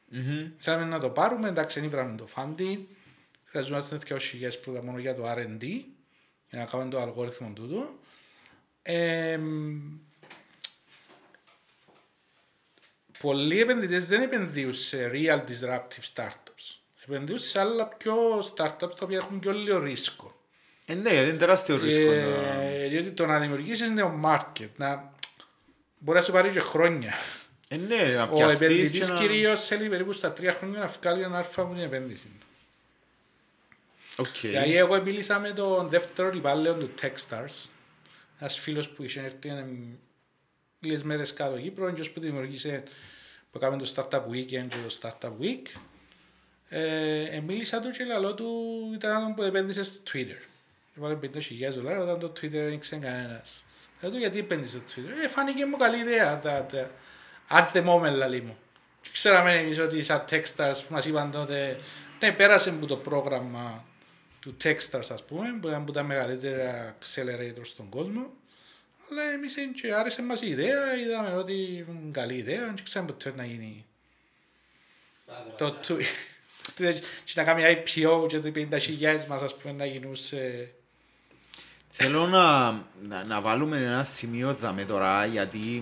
Μμμ. 0.10 0.52
Θέλαμε 0.58 0.86
να 0.86 1.00
το 1.00 1.10
πάρουμε, 1.10 1.48
εντάξει, 1.50 1.80
δεν 1.80 1.90
βράμε 1.90 2.18
το 2.18 2.28
funding. 2.36 2.80
Χρειαζόμαστε 3.46 4.00
2.000 4.08 4.18
πρώτα 4.62 4.84
μόνο 4.84 4.98
για 5.00 5.16
το 5.16 5.24
R&D, 5.32 5.64
για 6.50 6.60
να 6.60 6.66
κάνουμε 6.66 6.90
το 6.90 7.02
αλγόριθμο 7.02 7.52
τούτο. 7.56 8.00
εμ, 8.82 9.82
πολλοί 13.20 13.60
επενδυτές 13.60 14.08
δεν 14.08 14.22
επενδύουν 14.22 14.74
σε 14.74 15.12
real 15.14 15.40
disruptive 15.44 16.14
startups. 16.14 16.47
Επενδύουν 17.10 17.40
σε 17.40 17.60
άλλα 17.60 17.86
πιο 17.86 18.40
startups 18.40 18.78
τα 18.78 19.00
οποία 19.02 19.18
έχουν 19.18 19.40
πιο 19.40 19.52
λίγο 19.52 19.80
ρίσκο. 19.80 20.36
Ε, 20.86 20.94
ναι, 20.94 21.12
γιατί 21.14 21.30
είναι 21.30 21.38
τεράστιο 21.38 21.78
ρίσκο. 21.78 22.04
να- 22.06 22.12
Ε, 22.62 22.88
διότι 22.88 23.12
το 23.12 23.26
να 23.26 23.40
δημιουργήσεις 23.40 23.90
νέο 23.90 24.20
market, 24.26 24.68
να 24.76 25.14
μπορεί 25.98 26.18
να 26.18 26.24
σου 26.24 26.32
πάρει 26.32 26.50
και 26.50 26.60
χρόνια. 26.60 27.14
Ε, 27.68 27.76
ναι, 27.78 28.04
να 28.04 28.24
Ο 28.24 28.34
πιαστείς 28.34 28.62
επενδυτής 28.62 29.06
και 29.06 29.12
να... 29.12 29.20
κυρίως 29.20 29.66
θέλει 29.66 29.90
περίπου 29.90 30.12
στα 30.12 30.32
τρία 30.34 30.54
χρόνια 30.54 30.80
να 30.80 30.88
βγάλει 30.88 31.22
ένα 31.22 31.38
αλφα 31.38 31.62
από 31.62 31.74
την 31.74 31.84
επένδυση. 31.84 32.28
Οκ. 34.16 34.28
Δηλαδή 34.42 34.76
εγώ 34.78 35.02
μίλησα 35.02 35.40
με 35.40 35.52
τον 35.52 35.90
δεύτερο 35.90 36.32
υπάλληλο 36.36 36.74
του 36.74 36.92
Techstars, 37.02 37.70
ένας 38.40 38.60
φίλος 38.60 38.90
που 38.90 39.04
είχε 39.04 39.20
έρθει 39.22 39.50
ένα- 39.50 39.68
λίγες 40.80 41.04
μέρες 41.04 41.34
κάτω 41.34 41.58
Κύπρο, 41.60 41.92
και 41.92 42.10
που 42.10 42.20
δημιουργήσε, 42.20 42.84
που 43.52 43.58
έκαμε 43.58 43.78
το 43.78 43.92
Startup 43.96 44.22
Weekend 44.32 44.68
και 44.70 44.76
το 44.88 44.98
Startup 45.02 45.32
Week. 45.44 45.80
Ε, 46.70 47.24
ε, 47.24 47.40
μίλησα 47.40 47.80
του 47.80 47.90
και 47.90 48.04
λαλό 48.04 48.34
του 48.34 48.48
ήταν 48.94 49.12
άτομο 49.12 49.34
που 49.34 49.42
επένδυσε 49.42 49.84
στο 49.84 50.00
Twitter. 50.12 50.48
Έβαλε 50.98 51.18
50.000 51.22 51.72
δολάρια 51.72 52.02
όταν 52.02 52.20
το 52.20 52.28
Twitter 52.28 52.50
δεν 52.50 52.72
ήξερε 52.72 53.02
κανένας. 53.02 53.66
Λέω 54.02 54.12
του 54.12 54.18
γιατί 54.18 54.40
επένδυσε 54.40 54.82
στο 54.88 55.02
Twitter; 55.02 55.24
Ε, 55.24 55.28
φάνηκε 55.28 55.66
μου 55.66 55.78
καλή 55.78 55.98
ιδέα. 55.98 56.40
Τα, 56.40 56.66
τα, 56.66 56.92
at 57.50 57.78
the 57.78 57.86
moment 57.88 58.16
λαλή 58.16 58.42
μου. 58.42 58.58
Και 59.02 59.10
ξέραμε 59.14 59.60
εμείς 59.60 59.80
ότι 59.80 60.04
σαν 60.04 60.26
Techstars 60.30 60.80
που 60.88 60.94
μας 60.94 61.06
είπαν 61.06 61.32
τότε, 61.32 61.80
ναι 62.20 62.32
πέρασε 62.32 62.70
από 62.70 62.86
το 62.86 62.98
πρόγραμμα 62.98 63.86
του 64.40 64.58
Techstars 64.64 65.08
ας 65.12 65.24
πούμε, 65.28 65.58
που 65.62 65.68
ήταν 65.68 65.82
από 65.82 65.92
τα 65.92 66.04
μεγαλύτερα 66.04 66.96
accelerator 67.00 67.62
στον 67.62 67.90
κόσμο. 67.90 68.34
Αλλά 69.12 69.24
εμείς 69.24 69.56
και 69.82 69.94
άρεσε 69.94 70.22
μας 70.22 70.42
η 70.42 70.48
ιδέα, 70.48 70.96
είδαμε 70.96 71.36
ότι 71.36 71.86
είναι 71.90 72.12
καλή 72.12 72.36
ιδέα 72.36 72.72
και 72.76 72.82
ξέραμε 72.84 73.12
ποτέ 73.12 73.34
να 73.36 73.46
γίνει 73.46 73.86
το 75.58 75.72
του... 75.72 75.98
και 76.76 77.34
να 77.36 77.44
κάνει 77.44 77.64
IPO 77.66 78.28
και 78.28 78.40
το 78.40 78.52
50.000 78.56 79.26
μας 79.28 79.42
ας 79.42 79.56
πούμε 79.56 79.74
να 79.74 79.86
γινούσε... 79.86 80.72
Θέλω 81.90 82.28
να, 82.28 82.72
να, 83.08 83.24
να 83.26 83.42
βάλουμε 83.42 83.78
ένα 83.78 84.04
σημείο 84.04 84.54
δαμε 84.54 84.84
τώρα, 84.84 85.26
γιατί 85.26 85.82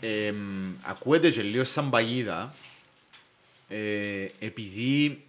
εμ, 0.00 0.36
ακούεται 0.82 1.30
και 1.30 1.42
λίγο 1.42 1.64
σαν 1.64 1.90
παγίδα, 1.90 2.54
ε, 3.68 4.26
επειδή 4.38 5.26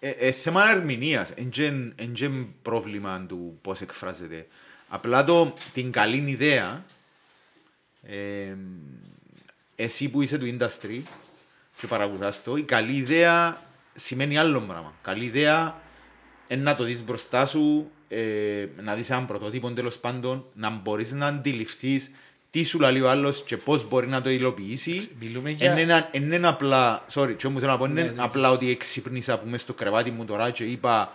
ε, 0.00 0.10
ε, 0.10 0.32
θέμα 0.32 0.70
ερμηνείας, 0.70 1.30
εν 1.30 2.12
και 2.12 2.30
πρόβλημα 2.62 3.24
του 3.28 3.58
πώς 3.62 3.80
εκφράζεται. 3.80 4.46
Απλά 4.88 5.24
το, 5.24 5.54
την 5.72 5.92
καλή 5.92 6.24
ιδέα, 6.26 6.84
ε, 8.02 8.54
εσύ 9.76 10.08
που 10.08 10.22
είσαι 10.22 10.38
του 10.38 10.56
industry 10.58 11.00
και 11.76 11.86
παρακολουθάς 11.86 12.42
το, 12.42 12.56
η 12.56 12.62
καλή 12.62 12.96
ιδέα 12.96 13.67
σημαίνει 13.98 14.38
άλλο 14.38 14.60
πράγμα. 14.60 14.94
Καλή 15.02 15.24
ιδέα 15.24 15.80
είναι 16.48 16.62
να 16.62 16.74
το 16.74 16.84
δεις 16.84 17.02
μπροστά 17.04 17.46
σου, 17.46 17.90
ε, 18.08 18.66
να 18.82 18.94
δεις 18.94 19.10
έναν 19.10 19.26
πρωτότυπο 19.26 19.70
τέλος 19.70 19.98
πάντων, 19.98 20.44
να 20.54 20.70
μπορείς 20.70 21.12
να 21.12 21.26
αντιληφθείς 21.26 22.10
τι 22.50 22.62
σου 22.64 22.78
λέει 22.78 23.00
ο 23.00 23.10
άλλος 23.10 23.42
και 23.42 23.56
πώς 23.56 23.88
μπορεί 23.88 24.06
να 24.08 24.20
το 24.20 24.30
υλοποιήσει. 24.30 25.08
Μιλούμε 25.20 25.50
για- 25.50 25.70
Είναι 25.72 25.80
ένα- 25.80 26.08
Είναι 26.12 26.34
ένα 26.36 26.48
απλά, 26.48 27.04
sorry, 27.12 27.34
τι 27.38 27.46
όμως 27.46 27.60
θέλω 27.60 27.72
να 27.72 27.78
πω, 27.78 27.84
είναι 27.84 28.02
Ναι, 28.02 28.08
ναι. 28.10 28.22
απλά 28.22 28.50
ότι 28.50 28.70
εξύπνησα 28.70 29.38
που 29.38 29.48
μες 29.48 29.60
στο 29.60 29.74
κρεβάτι 29.74 30.10
μου 30.10 30.24
τώρα 30.24 30.50
και 30.50 30.64
είπα 30.64 31.12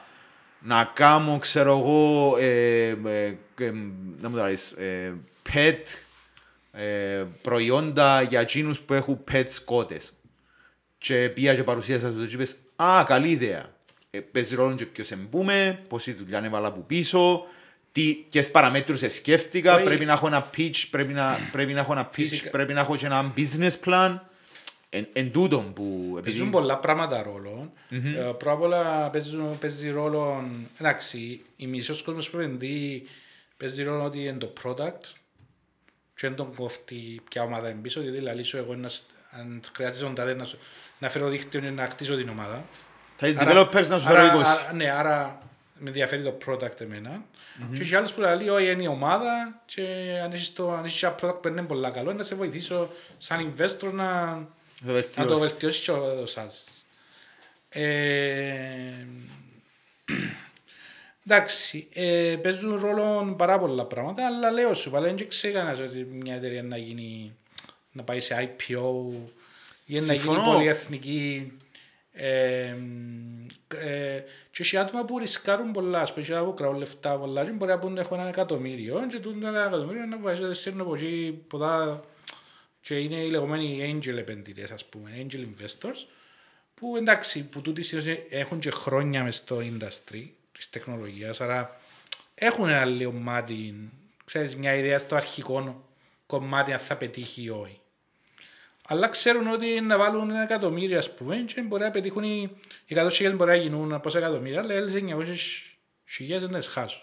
να 0.60 0.92
κάνω, 0.94 1.38
ξέρω 1.38 1.78
εγώ, 1.80 2.36
ε, 2.40 2.88
ε, 2.88 3.38
ε, 3.60 3.72
να 4.22 4.30
μου 4.30 4.36
το 4.38 4.44
λες, 4.44 4.72
ε, 4.72 5.14
pet 5.54 5.82
ε, 6.72 7.24
προϊόντα 7.42 8.22
για 8.22 8.40
εκείνους 8.40 8.80
που 8.82 8.94
έχουν 8.94 9.24
pet 9.32 9.44
σκότες. 9.48 10.14
Και 10.98 11.30
πήγα 11.34 11.56
και 11.56 11.64
παρουσίασα 11.64 12.12
στο 12.12 12.26
και 12.26 12.36
είπες, 12.36 12.56
α, 12.76 13.04
καλή 13.06 13.30
ιδέα. 13.30 13.72
Ε, 14.12 14.20
παίζει 14.20 14.56
ρόλο 14.56 14.76
και 14.76 14.86
ποιος 14.86 15.12
εμπούμε, 15.12 15.80
πόση 15.88 16.14
δουλειά 16.14 16.42
έβαλα 16.44 16.68
από 16.68 16.80
πίσω, 16.82 17.46
τι, 17.92 18.14
ποιες 18.30 18.52
παραμέτρους 18.52 19.00
σκέφτηκα, 19.14 19.76
Όχι. 19.76 19.84
πρέπει 19.84 20.06
να 20.06 20.14
έχω 20.14 20.28
ένα 20.28 20.50
pitch, 20.58 20.84
πρέπει 20.90 21.14
να, 21.14 21.38
πρέπει 21.52 21.74
να 21.74 21.80
έχω 21.80 21.92
ένα 21.92 22.08
pitch, 22.10 22.12
Φυσικά. 22.14 22.50
πρέπει 22.50 22.74
να 22.74 22.80
έχω 22.80 22.96
και 22.96 23.06
ένα 23.06 23.34
business 23.38 23.72
plan. 23.86 24.20
Εν, 24.90 25.08
εν 25.14 25.32
τούτον 25.32 25.74
που... 25.74 26.20
Παίζουν 26.24 26.50
πολλά 26.50 26.78
πράγματα 26.78 27.24
ρόλο. 27.24 27.74
Ε, 27.90 27.98
Πρώτα 28.38 28.52
απ' 28.52 28.62
όλα 28.62 29.10
παίζουν, 29.10 29.58
παίζει 29.60 29.90
ρόλο, 29.90 30.50
εντάξει, 30.80 31.42
η 31.56 31.68
μισός 31.68 32.02
κόσμος 32.02 32.30
που 32.30 32.38
επενδύει 32.38 33.08
παίζει 33.58 33.84
ρόλο 33.84 34.04
ότι 34.04 34.20
είναι 34.24 34.38
το 34.38 34.54
product 34.64 35.02
και 36.16 36.28
δεν 36.28 36.36
τον 36.36 36.56
κόφτει 36.56 37.22
ποια 37.30 37.44
ομάδα 37.44 37.70
είναι 37.70 37.80
πίσω, 37.82 38.02
γιατί 38.02 38.18
δηλαδή 38.18 38.44
σου 38.44 38.58
εγώ 38.58 38.76
να, 38.76 38.90
σ- 38.90 39.06
αν 39.32 39.62
χρειάζεσαι 39.76 40.04
τον 40.04 40.16
τάδε 40.16 40.34
να, 40.34 40.46
σου- 40.46 40.60
να 41.04 41.10
φέρω 41.10 41.28
δίκτυο 41.30 41.60
είναι 41.60 41.70
να 41.70 41.88
χτίσω 41.88 42.16
την 42.16 42.30
ομάδα. 42.30 42.64
Θα 43.16 43.28
είσαι 43.28 43.40
Άρα- 43.42 43.62
developers 43.70 43.88
να 43.88 44.00
σου 44.00 44.10
άρα- 44.10 44.22
φέρω 44.24 44.40
20. 44.40 44.46
άρα- 44.46 44.74
Ναι, 44.74 44.90
άρα 44.92 45.42
με 45.78 45.88
ενδιαφέρει 45.90 46.24
το 46.24 46.38
product 46.46 46.82
εμένα. 46.82 47.24
Και 47.76 47.82
έχει 47.82 47.96
άλλους 47.96 48.12
που 48.12 48.22
λέει, 48.22 48.48
όχι, 48.50 48.72
είναι 48.72 48.84
η 48.84 48.88
ομάδα 48.88 49.62
και 49.66 49.82
αν 50.24 50.32
έχεις, 50.32 50.54
το, 50.54 50.74
αν 50.74 50.86
έχεις 50.86 51.04
ένα 51.04 51.16
product 51.22 51.42
που 51.42 51.48
είναι 51.48 51.62
πολύ 51.62 51.92
καλό, 51.92 52.14
να 52.14 52.24
σε 52.24 52.36
βοηθήσω 52.36 52.90
σαν 53.18 53.54
investor 53.58 53.92
να, 53.92 54.06
Θα 54.06 55.22
να 55.22 55.26
το 55.28 55.38
βελτιώσεις. 55.40 55.40
βελτιώσεις 55.40 55.82
και 55.84 55.92
ο 55.92 56.26
σας. 56.26 56.64
Ε, 57.70 59.08
εντάξει, 61.28 61.88
ε, 61.94 62.36
παίζουν 62.42 62.80
ρόλο 62.80 63.36
πάρα 63.38 63.60
πολλά 63.60 63.86
πράγματα, 63.86 64.26
αλλά 64.26 64.52
λέω 64.52 64.74
σου, 64.74 64.90
πάλι 64.90 65.06
δεν 65.14 65.28
ξέρει 65.28 65.54
κανένας 65.54 65.80
ότι 65.80 65.98
μια 66.12 66.36
εταιρεία 66.36 66.64
να 66.64 66.78
γίνει, 66.78 67.36
να 67.92 68.04
πάει 68.04 68.20
σε 68.22 68.36
IPO 68.58 69.12
ή 69.98 70.00
να 70.00 70.14
γίνει 70.14 70.18
Συμφωνώ. 70.18 70.52
πολυεθνική. 70.52 71.58
Ε, 72.12 72.76
ε, 73.76 74.24
και 74.52 74.64
έχει 74.64 74.78
άτομα 74.78 75.06
που 75.06 75.18
ρισκάρουν 75.18 75.72
πολλά, 75.72 76.02
ας 76.02 76.14
πούμε, 76.14 76.26
και 76.26 76.34
άτομα 76.34 76.50
που 76.50 76.54
κρατούν 76.54 76.78
λεφτά 76.78 77.18
πολλά 77.18 77.46
και 77.46 77.52
μπορεί 77.52 77.72
να 77.72 77.80
πούν 77.80 77.98
έχω 77.98 78.16
ένα 78.16 78.28
εκατομμύριο 78.28 79.06
και 79.10 79.20
τούτο 79.20 79.48
ένα 79.48 79.66
εκατομμύριο 79.66 80.06
να 80.06 80.18
πάει 80.18 80.36
σε 80.36 80.54
σέρνω 80.54 80.84
από 80.84 80.96
εκεί 80.96 81.44
ποτά 81.48 82.04
και 82.82 82.98
είναι 82.98 83.16
οι 83.16 83.30
λεγόμενοι 83.30 84.00
angel 84.04 84.18
επενδυτές, 84.18 84.72
ας 84.72 84.86
πούμε, 84.86 85.26
angel 85.28 85.40
investors, 85.40 86.06
που 86.74 86.98
εντάξει, 86.98 87.44
που 87.44 87.62
τούτοι 87.62 87.82
συνήθως 87.82 88.18
έχουν 88.30 88.60
και 88.60 88.72
χρόνια 88.72 89.24
μες 89.24 89.36
στο 89.36 89.58
industry 89.58 90.28
της 90.52 90.70
τεχνολογίας, 90.70 91.42
άρα 91.42 91.80
έχουν 92.36 92.70
ένα 92.70 92.86
λίγο 92.86 93.12
μάτι, 93.12 93.90
ξέρεις, 94.26 94.56
μια 94.56 94.76
ιδέα 94.76 95.00
στο 95.00 95.16
αρχικό 95.16 95.86
κομμάτι 96.26 96.74
αν 96.74 96.80
θα 96.80 96.96
πετύχει 96.96 97.44
ή 97.44 97.50
όχι. 97.50 97.80
Αλλά 98.88 99.08
ξέρουν 99.08 99.48
ότι 99.48 99.82
να 99.82 99.98
βάλουν 99.98 100.30
ένα 100.30 100.44
εκατομμύριο, 100.44 100.98
ας 100.98 101.14
πούμε, 101.14 101.36
και 101.38 101.62
μπορεί 101.62 101.84
να 101.84 101.92
πετύχουν 101.92 102.24
οι 102.24 102.50
οι 102.86 102.96
100.000 102.98 103.34
μπορεί 103.36 103.50
να 103.50 103.56
γίνουν 103.56 104.00
πόσα 104.02 104.18
εκατομμύρια, 104.18 104.60
αλλά 104.62 104.74
οι 104.74 104.78
άλλες 104.78 104.94
900.000 104.94 106.40
δεν 106.40 106.54
τις 106.60 106.68
χάσουν. 106.68 107.02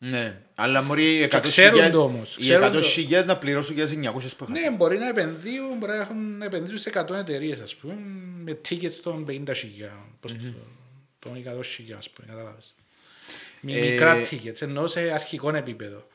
Ναι, 0.00 0.40
αλλά 0.54 0.82
μπορεί 0.82 1.16
οι 1.18 1.28
100.000 1.30 1.40
ξέρουν 1.42 1.90
το 1.90 2.02
όμως, 2.02 2.36
οι 2.36 2.40
ξέρουν 2.40 2.72
το. 2.72 2.78
100.000 2.78 3.24
να 3.24 3.36
πληρώσουν 3.38 3.74
για 3.74 3.86
τις 3.86 3.94
900 3.94 4.36
που 4.36 4.44
Ναι, 4.48 4.58
έχασαν. 4.58 4.74
μπορεί 4.76 4.98
να 4.98 5.08
επενδύουν, 5.08 5.78
μπορεί 5.78 5.92
να, 5.92 5.98
έχουν, 6.00 6.38
να 6.38 6.44
επενδύσουν 6.44 6.78
σε 6.78 6.90
100 6.94 7.14
εταιρείες, 7.14 7.60
ας 7.60 7.74
πούμε, 7.74 7.94
με 8.44 8.58
tickets 8.68 8.92
των 9.02 9.24
50.000, 9.28 9.42
πώς 10.20 10.32
το, 10.32 10.38
των 11.18 11.32
100.000, 11.36 11.96
ας 11.98 12.10
πούμε, 12.10 12.26
κατάλαβες. 12.28 12.74
Μι- 13.60 13.74
Ε, 13.76 13.90
Μικρά 13.90 14.20
tickets, 14.30 14.62
ενώ 14.62 14.86
σε 14.86 15.00
αρχικό 15.00 15.56
επίπεδο. 15.56 16.06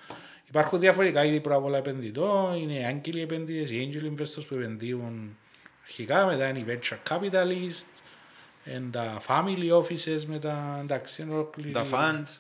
Υπάρχουν 0.53 0.79
διαφορετικά 0.79 1.25
είδη 1.25 1.39
πρώτα 1.39 1.57
απ' 1.57 1.63
όλα 1.65 1.77
επενδυτών, 1.77 2.55
είναι 2.55 2.73
οι 2.73 2.83
άγγελοι 2.85 3.21
επενδυτές, 3.21 3.71
οι 3.71 3.89
angel 3.93 4.05
investors 4.21 4.43
που 4.47 4.55
επενδύουν 4.55 5.37
αρχικά, 5.83 6.25
μετά 6.25 6.47
είναι 6.47 6.59
οι 6.59 6.65
venture 6.67 6.97
capitalists, 7.13 8.01
είναι 8.65 8.89
τα 8.91 9.21
family 9.27 9.81
offices 9.81 10.23
μετά, 10.27 10.79
εντάξει, 10.81 11.21
είναι 11.21 11.33
ολόκληρη- 11.33 11.71
Τα 11.71 11.85
fans. 11.91 12.37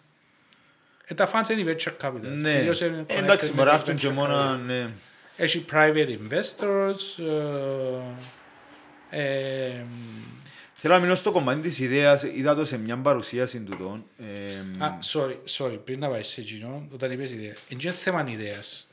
Ε, 1.05 1.13
τα 1.13 1.31
funds 1.33 1.49
είναι 1.49 1.61
οι 1.71 1.75
venture 1.79 2.07
capitalists. 2.07 2.21
Ναι, 2.21 2.55
Κυρίως 2.55 2.81
είναι 2.81 3.03
Ε, 3.07 3.17
εντάξει, 3.17 3.49
connected 3.51 3.55
μπορεί 3.55 3.67
να 3.69 3.73
με 3.75 3.79
έρθουν 3.79 3.95
και 3.95 4.07
venture 4.07 4.11
μόνο, 4.13 4.35
capitalists. 4.53 4.65
ναι. 4.65 4.89
Έχει 5.37 5.65
private 5.71 6.17
investors. 6.29 7.23
ε, 9.09 9.21
ε, 9.69 9.83
Θέλω 10.85 10.95
να 10.95 11.01
μείνω 11.01 11.15
στο 11.15 11.31
κομμάτι 11.31 11.59
της 11.59 11.79
ιδέας, 11.79 12.23
είδα 12.23 12.55
το 12.55 12.65
σε 12.65 12.77
μια 12.77 12.97
παρουσίαση 12.97 13.59
του 13.59 13.77
τον. 13.77 14.03
ε, 14.79 14.83
α, 14.85 14.97
sorry, 15.13 15.35
sorry, 15.57 15.79
πριν 15.83 15.99
να 15.99 16.09
πάεις 16.09 16.27
σε 16.27 16.41
εκείνο, 16.41 16.87
όταν 16.93 17.11
είπες 17.11 17.31
ιδέα. 17.31 17.53
Είναι 17.67 17.81
και 17.81 17.91
θέμα 17.91 18.25
ιδέας. 18.29 18.87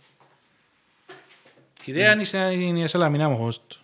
Η 1.84 1.92
ιδέα 1.92 2.12
είναι 2.12 2.24
σε- 2.24 2.38
είναι 2.38 2.86
σε 2.86 2.98
λαμινά 2.98 3.28
μου 3.28 3.36
χώστο. 3.36 3.76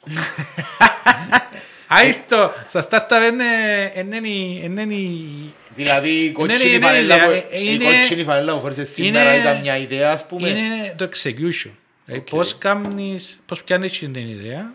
Άιστο, 1.88 2.52
στα 2.68 2.88
startup 2.90 3.32
είναι- 3.32 3.92
είναι 4.16 4.28
η- 4.28 4.60
είναι 4.64 4.82
η- 4.94 5.54
Δηλαδή 5.74 6.10
η 6.24 6.26
ναι, 6.26 6.32
κότσινη 6.32 6.74
είναι 6.74 6.84
φανέλα 6.86 7.14
ιδέα, 7.14 7.26
που- 7.26 7.46
ε, 7.50 7.58
η 7.58 7.64
είναι- 7.80 7.84
κότσινη 7.84 8.24
φανέλα 8.24 8.54
που 8.54 8.60
φορέσαι 8.60 8.84
σήμερα 8.84 9.32
είναι- 9.34 9.40
ήταν 9.42 9.60
μια 9.60 9.76
ιδέα, 9.76 10.12
ας 10.12 10.26
πούμε. 10.26 10.48
είναι 10.48 10.94
το 10.96 11.04
execution. 11.12 11.70
Δηλαδή 12.04 12.20
Οκ. 12.22 12.28
πώς 12.30 12.58
κάνεις, 12.58 13.40
πώς 13.46 13.62
πιάνεις 13.62 13.98
την 13.98 14.14
ιδέα 14.14 14.74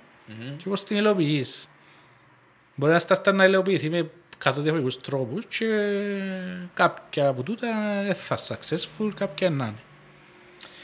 και 0.57 0.69
πώς 0.69 0.83
την 0.83 0.97
υλοποιείς. 0.97 1.65
Μπορεί 2.81 2.93
ένα 2.93 3.01
startup 3.07 3.33
να 3.33 3.45
υλοποιηθεί 3.45 3.89
με 3.89 4.09
100 4.43 4.53
διαφορετικούς 4.53 5.01
τρόπους 5.01 5.45
και 5.45 5.65
κάποια 6.73 7.27
από 7.27 7.43
τούτα 7.43 7.67
δεν 8.05 8.15
θα 8.15 8.37
successful, 8.37 9.11
κάποια 9.15 9.49
να 9.49 9.65
είναι. 9.65 9.75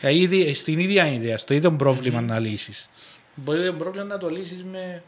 Ε, 0.02 0.16
ήδη, 0.16 0.54
στην 0.54 0.80
ίδια 0.80 1.08
ιδέα, 1.08 1.38
στο 1.38 1.54
ίδιο 1.54 1.72
πρόβλημα 1.72 2.22
να 2.22 2.40
λύσεις. 2.40 2.90
Μπορεί 3.36 3.66
το 3.66 3.74
πρόβλημα 3.74 4.06
να 4.06 4.18
το 4.18 4.30
λύσεις 4.30 4.64
με... 4.64 5.04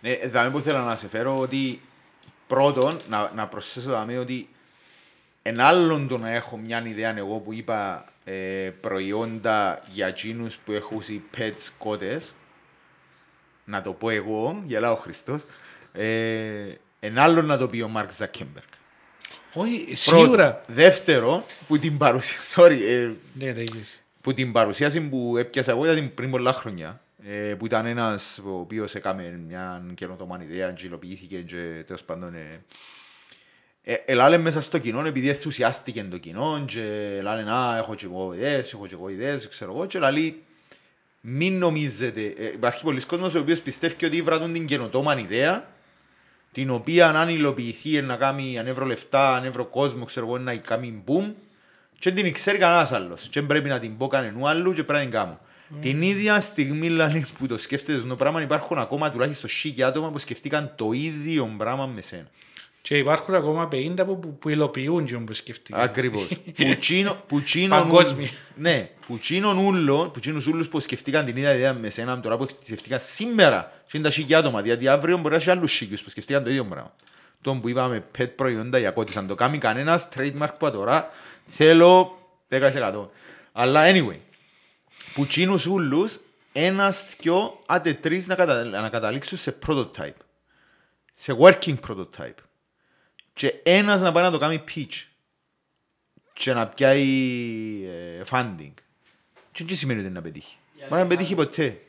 Ναι, 0.00 0.10
εδώ 0.10 0.50
που 0.50 0.60
θέλω 0.60 0.78
να 0.78 0.96
σε 0.96 1.08
φέρω 1.08 1.38
ότι 1.38 1.80
πρώτον, 2.46 2.96
να, 3.08 3.30
να 3.34 3.46
προσθέσω 3.46 3.90
δάμε 3.90 4.18
ότι 4.18 4.48
εν 5.42 5.60
άλλον 5.60 6.08
το 6.08 6.18
να 6.18 6.30
έχω 6.30 6.56
μια 6.56 6.82
ιδέα 6.86 7.16
εγώ 7.16 7.38
που 7.38 7.52
είπα 7.52 8.04
ε, 8.24 8.70
προϊόντα 8.80 9.82
για 9.88 10.06
εκείνους 10.06 10.58
που 10.58 10.72
έχουν 10.72 11.02
pets 11.36 11.68
κότες, 11.78 12.34
να 13.64 13.82
το 13.82 13.92
πω 13.92 14.10
εγώ, 14.10 14.62
γελάω 14.66 14.92
ο 14.92 14.96
Χριστός, 14.96 15.44
ε, 15.92 16.74
εν 17.00 17.18
άλλον 17.18 17.46
να 17.46 17.58
το 17.58 17.68
πει 17.68 17.80
ο 17.80 17.88
Μάρκ 17.88 18.12
Ζακέμπεργκ. 18.12 18.66
Όχι, 19.52 19.94
σίγουρα. 19.94 20.60
Δεύτερο, 20.68 21.44
που 21.68 21.78
την 21.78 21.98
παρουσίαση, 21.98 22.54
sorry, 22.56 22.78
ε, 22.80 23.10
Ναι, 23.34 23.52
τελείωσε. 23.52 23.98
που 24.20 24.34
την 24.34 24.52
παρουσίαση 24.52 25.08
που 25.08 25.36
έπιασα 25.36 25.70
εγώ 25.70 25.92
ήταν 25.92 26.14
πριν 26.14 26.30
πολλά 26.30 26.52
χρόνια. 26.52 27.00
Ε, 27.26 27.54
που 27.54 27.66
ήταν 27.66 27.86
ένας 27.86 28.40
ο 28.44 28.58
οποίος 28.58 28.94
έκαμε 28.94 29.40
μια 29.46 29.84
καινοτόμα 29.94 30.40
ιδέα 30.42 30.70
και 30.72 30.86
υλοποιήθηκε 30.86 31.36
και 31.36 31.82
τέλος 31.86 32.02
πάντων 32.02 32.34
ε, 32.34 32.64
ε, 33.82 33.94
ελάλε 34.04 34.38
μέσα 34.38 34.60
στο 34.60 34.78
κοινό 34.78 35.06
επειδή 35.06 35.28
ενθουσιάστηκε 35.28 36.02
το 36.10 36.18
κοινό 36.18 36.64
και 36.66 37.16
ελάλε 37.18 37.42
να 37.42 37.76
έχω 37.76 37.94
και 37.94 38.04
εγώ 38.04 38.34
ιδέες, 38.34 38.72
έχω 38.72 38.86
και 38.86 38.94
εγώ 38.94 39.08
ιδέες, 39.08 39.48
ξέρω 39.48 39.72
εγώ 39.72 39.86
και 39.86 39.98
λαλεί 39.98 40.42
μην 41.20 41.58
νομίζετε, 41.58 42.34
ε, 42.38 42.46
υπάρχει 42.46 42.82
πολλοί 42.82 43.06
κόσμος 43.06 43.34
ο 43.34 43.38
οποίος 43.38 43.60
πιστεύει 43.60 44.04
ότι 44.04 44.22
βράτουν 44.22 44.52
την 44.52 44.66
καινοτόμα 44.66 45.18
ιδέα 45.18 45.68
την 46.52 46.70
οποία 46.70 47.08
αν 47.08 47.28
υλοποιηθεί 47.28 48.02
να 48.02 48.16
κάνει 48.16 48.58
ανέβρο 48.58 48.84
λεφτά, 48.84 49.36
ανέβρο 49.36 49.64
κόσμο, 49.64 50.04
ξέρω 50.04 50.26
εγώ, 50.26 50.38
να 50.38 50.54
κάνει 50.54 51.02
boom 51.06 51.32
και 51.98 52.10
δεν 52.10 52.24
την 52.24 52.32
ξέρει 52.32 52.58
κανένας 52.58 52.92
άλλος 52.92 53.22
και 53.22 53.40
δεν 53.40 53.46
πρέπει 53.46 53.68
να 53.68 53.78
την 53.78 53.96
πω 53.96 54.06
κανένου 54.06 54.48
άλλου 54.48 54.72
και 54.72 54.82
πρέπει 54.82 55.04
να 55.04 55.10
την 55.10 55.10
κάνω. 55.10 55.38
Την 55.80 56.02
ίδια 56.02 56.40
στιγμή 56.40 56.88
λένε, 56.88 57.26
που 57.38 57.46
το 57.46 57.58
σκέφτεται 57.58 57.98
το 57.98 58.16
πράγμα 58.16 58.42
υπάρχουν 58.42 58.78
ακόμα 58.78 59.10
τουλάχιστον 59.10 59.50
σίγια 59.50 59.86
άτομα 59.86 60.10
που 60.10 60.18
σκεφτήκαν 60.18 60.72
το 60.76 60.92
ίδιο 60.92 61.54
πράγμα 61.56 61.86
με 61.86 62.00
σένα. 62.00 62.26
Και 62.82 62.96
υπάρχουν 62.98 63.34
ακόμα 63.34 63.68
50 63.72 63.94
που, 63.96 64.18
που, 64.18 64.38
που 64.38 64.48
υλοποιούν 64.48 65.04
και 65.04 65.16
που 65.16 65.32
σκεφτείτε. 65.34 65.82
Ακριβώς. 65.82 66.28
Που 66.56 66.76
τσίνο- 66.80 67.22
που 67.26 67.42
τσίνον 67.42 67.78
Παγκόσμια. 67.82 68.16
ούλ- 68.28 68.30
Ναι, 68.56 68.90
που 69.06 69.18
τσίνον 69.18 69.58
ούλο, 69.58 70.10
που 70.10 70.20
τσίνους 70.20 70.46
ούλους 70.46 70.68
που 70.68 70.80
σκεφτήκαν 70.80 71.24
την 71.24 71.36
ίδια 71.36 71.54
ιδέα 71.54 71.74
με 71.74 71.90
σένα, 71.90 72.20
τώρα 72.20 72.36
που 72.36 72.46
σκεφτήκαν 72.64 73.00
σήμερα, 73.00 73.72
και 73.86 73.96
είναι 73.96 74.06
τα 74.06 74.12
σίγια 74.12 74.38
άτομα, 74.38 74.60
γιατί 74.60 74.88
αύριο 74.88 75.16
μπορεί 75.18 75.30
να 75.34 75.40
έχει 75.40 75.50
άλλους 75.50 75.72
σίγιους 75.72 76.02
που 76.02 76.10
σκεφτήκαν 76.10 76.42
το 76.44 76.50
ίδιο 76.50 76.64
πράγμα. 76.64 76.94
Τον 77.40 77.60
που 77.60 77.68
είπαμε 77.68 78.04
pet 78.18 78.30
προϊόντα 78.36 78.78
για 78.78 78.90
κότης, 78.90 79.16
αν 79.16 79.26
το 79.26 79.34
κάνει 79.34 79.58
κανένας, 79.58 80.08
trademark 80.16 80.48
που 80.58 80.70
τώρα, 80.70 81.08
θέλω 81.46 82.18
10%. 82.48 83.08
Αλλά 83.52 83.82
anyway, 83.86 84.18
που 85.14 85.26
τσίνους 85.26 85.66
ούλους, 85.66 86.18
ένας, 86.52 87.06
δυο, 87.20 87.60
άντε 87.66 87.92
τρεις 87.94 88.26
να, 88.26 88.34
κατα... 88.34 88.64
να 88.64 88.88
καταλήξουν 88.88 89.38
σε 89.38 89.56
prototype. 89.66 90.20
Σε 91.14 91.36
working 91.40 91.74
prototype. 91.88 92.34
Και 93.32 93.54
ένας 93.62 94.00
να 94.00 94.12
πάει 94.12 94.24
να 94.24 94.30
το 94.30 94.38
κάνει 94.38 94.64
pitch. 94.74 95.06
Και 96.32 96.52
να 96.52 96.66
πιάει 96.66 97.02
ε, 97.84 98.22
funding. 98.30 98.72
Και 99.52 99.64
τι 99.64 99.74
σημαίνει 99.74 99.98
ότι 99.98 100.08
είναι 100.08 100.18
να 100.18 100.24
πετύχει. 100.24 100.56
Μπορεί 100.78 100.90
να 100.90 100.98
μην 100.98 101.08
πετύχει 101.08 101.34
ποτέ. 101.34 101.80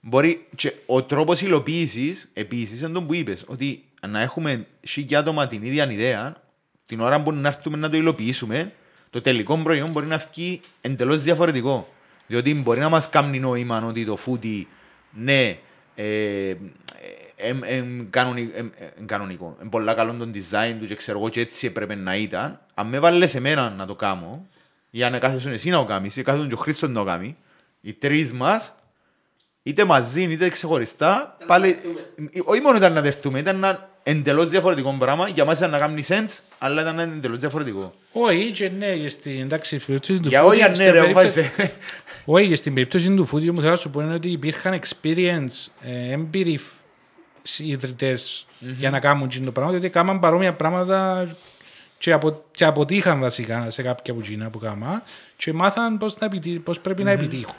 Μπορεί 0.00 0.46
και 0.54 0.72
ο 0.86 1.02
τρόπος 1.02 1.40
υλοποίησης, 1.40 2.30
επίσης, 2.32 2.80
είναι 2.80 2.92
τον 2.92 3.06
που 3.06 3.14
είπες, 3.14 3.44
ότι 3.46 3.84
να 4.08 4.20
έχουμε 4.20 4.66
σίγια 4.80 5.18
άτομα 5.18 5.46
την 5.46 5.62
ίδια 5.62 5.90
ιδέα, 5.90 6.42
την 6.86 7.00
ώρα 7.00 7.22
που 7.22 7.32
να 7.32 7.48
έρθουμε 7.48 7.76
να 7.76 7.90
το 7.90 7.96
υλοποιήσουμε, 7.96 8.72
το 9.10 9.20
τελικό 9.20 9.56
προϊόν 9.56 9.90
μπορεί 9.90 10.06
να 10.06 10.16
βγει 10.32 10.60
εντελώς 10.80 11.22
διαφορετικό. 11.22 11.88
Διότι 12.26 12.54
μπορεί 12.54 12.80
να 12.80 12.88
μας 12.88 13.08
κάνει 13.08 13.38
νόημα 13.38 13.84
ότι 13.86 14.04
το 14.04 14.16
φούτι, 14.16 14.68
ναι, 15.10 15.58
ε, 15.94 16.54
εμ- 17.36 17.64
εμ 17.66 18.10
κανονι- 18.10 18.56
εμ- 18.56 18.72
εμ 18.98 19.04
κανονικό. 19.06 19.56
Είναι 19.60 19.70
πολλά 19.70 19.94
καλό 19.94 20.12
το 20.12 20.28
design 20.34 20.76
του 20.80 20.86
και 20.86 20.94
ξέρω 20.94 21.18
εγώ 21.18 21.28
και 21.28 21.40
έτσι 21.40 21.66
έπρεπε 21.66 21.94
να 21.94 22.16
ήταν. 22.16 22.60
Αν 22.74 22.86
με 22.86 22.98
βάλεις 22.98 23.34
εμένα 23.34 23.70
να 23.70 23.86
το 23.86 23.94
κάνω, 23.94 24.46
ή 24.90 25.02
αν 25.04 25.18
κάθεσαι 25.18 25.50
εσύ 25.50 25.70
να 25.70 25.78
το 25.78 25.84
κάνεις, 25.84 26.16
ή 26.16 26.22
κάθεσαι 26.22 26.46
και 26.48 26.54
ο 26.54 26.56
Χρήστος 26.56 26.88
να 26.88 26.94
το 26.94 27.04
κάνει, 27.04 27.36
οι 27.80 27.92
τρεις 27.92 28.32
μας, 28.32 28.74
είτε 29.62 29.84
μαζί 29.84 30.22
είτε 30.22 30.48
ξεχωριστά, 30.48 31.36
να 31.40 31.46
πάλι, 31.46 31.72
δεχτούμε. 31.72 32.00
όχι 32.44 32.60
μόνο 32.60 32.76
ήταν 32.76 32.92
να 32.92 33.00
δεχτούμε, 33.00 33.38
ήταν 33.38 33.56
ένα 33.56 33.90
εντελώς 34.02 34.50
διαφορετικό 34.50 34.96
πράγμα, 34.98 35.28
για 35.28 35.44
μας 35.44 35.58
ήταν 35.58 35.70
να 35.70 35.78
κάνει 35.78 36.04
sense, 36.08 36.38
αλλά 36.58 36.80
ήταν 36.82 36.98
εντελώς 36.98 37.38
διαφορετικό. 37.38 37.92
Όχι, 38.12 38.50
και 38.50 38.68
ναι, 38.68 38.96
και 38.96 39.08
στην 39.08 39.40
εντάξει, 39.40 39.74
στην 39.78 39.86
περίπτωση 39.86 40.20
του 40.20 40.28
Για 40.28 40.42
φούτι, 40.42 40.54
όχι 40.54 40.62
αν 40.64 40.70
ναι 40.70 40.76
στην 40.76 40.92
ρε, 40.92 41.00
περίπτωση- 41.00 41.40
βάζε. 41.56 41.72
Όχι, 42.24 42.48
και 42.48 42.56
στην 42.56 42.74
περίπτωση 42.74 43.14
του 43.14 43.24
φούτιου 43.26 43.52
μου 43.52 43.58
θέλω 43.58 43.70
να 43.70 43.76
σου 43.76 43.90
πω 43.90 44.00
είναι 44.00 44.14
ότι 44.14 44.30
υπήρχαν 44.30 44.80
experience, 44.80 45.66
ε, 45.80 46.12
έμπειροι 46.12 46.58
φ- 47.42 47.58
ιδρυτές 47.58 48.46
για 48.58 48.90
να 48.90 49.00
κάνουν 49.00 49.24
εκείνο 49.24 49.44
το 49.44 49.52
πράγμα, 49.52 49.70
διότι 49.70 49.86
έκαναν 49.86 50.18
παρόμοια 50.18 50.54
πράγματα 50.54 51.28
και, 51.98 52.12
απο, 52.12 52.44
και 52.50 52.64
αποτύχαν 52.64 53.20
βασικά 53.20 53.70
σε 53.70 53.82
κάποια 53.82 54.12
από 54.12 54.22
εκείνα 54.22 54.50
που 54.50 54.58
κάμα 54.58 55.02
και 55.36 55.52
μάθαν 55.52 55.98
πώς, 55.98 56.18
να 56.18 56.26
επιτύ, 56.26 56.58
πώς 56.58 56.80
πρέπει 56.80 57.02
να 57.02 57.10
επιτύχουν. 57.10 57.54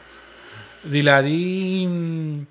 Δηλαδή, 0.83 1.35
μ, 1.87 2.41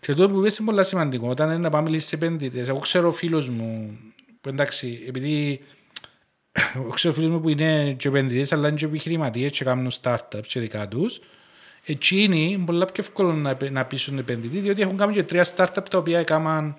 και 0.00 0.14
το 0.14 0.30
που 0.30 0.38
είπες 0.38 0.58
είναι 0.58 0.70
πολύ 0.70 0.84
σημαντικό, 0.84 1.28
όταν 1.28 1.48
είναι 1.48 1.58
να 1.58 1.70
πάμε 1.70 1.88
λίγο 1.88 2.00
σε 2.00 2.14
επενδυτές. 2.14 2.68
Εγώ 2.68 2.78
ξέρω 2.78 3.12
φίλους 3.12 3.48
μου, 3.48 3.98
που 4.40 4.48
εντάξει, 4.48 5.04
επειδή 5.08 5.60
εγώ 6.76 6.88
ξέρω 6.88 7.14
φίλους 7.14 7.30
μου 7.30 7.40
που 7.40 7.48
είναι 7.48 7.92
και 7.98 8.08
επενδυτές 8.08 8.52
αλλά 8.52 8.68
είναι 8.68 8.76
και 8.76 8.84
επιχειρηματίες 8.84 9.50
και 9.52 9.64
κάνουν 9.64 9.90
startups 10.02 10.46
και 10.46 10.60
δικά 10.60 10.88
τους. 10.88 11.20
Εκείνοι 11.84 12.50
είναι 12.50 12.64
πολλά 12.64 12.84
πιο 12.86 13.04
εύκολο 13.06 13.32
να, 13.32 13.50
επε- 13.50 13.70
να 13.70 13.84
πείσουν 13.84 14.18
επενδυτή 14.18 14.58
διότι 14.58 14.82
έχουν 14.82 14.96
κάνει 14.96 15.12
και 15.12 15.22
τρία 15.22 15.46
startup 15.56 15.84
τα 15.90 15.98
οποία 15.98 16.18
έκαναν 16.18 16.76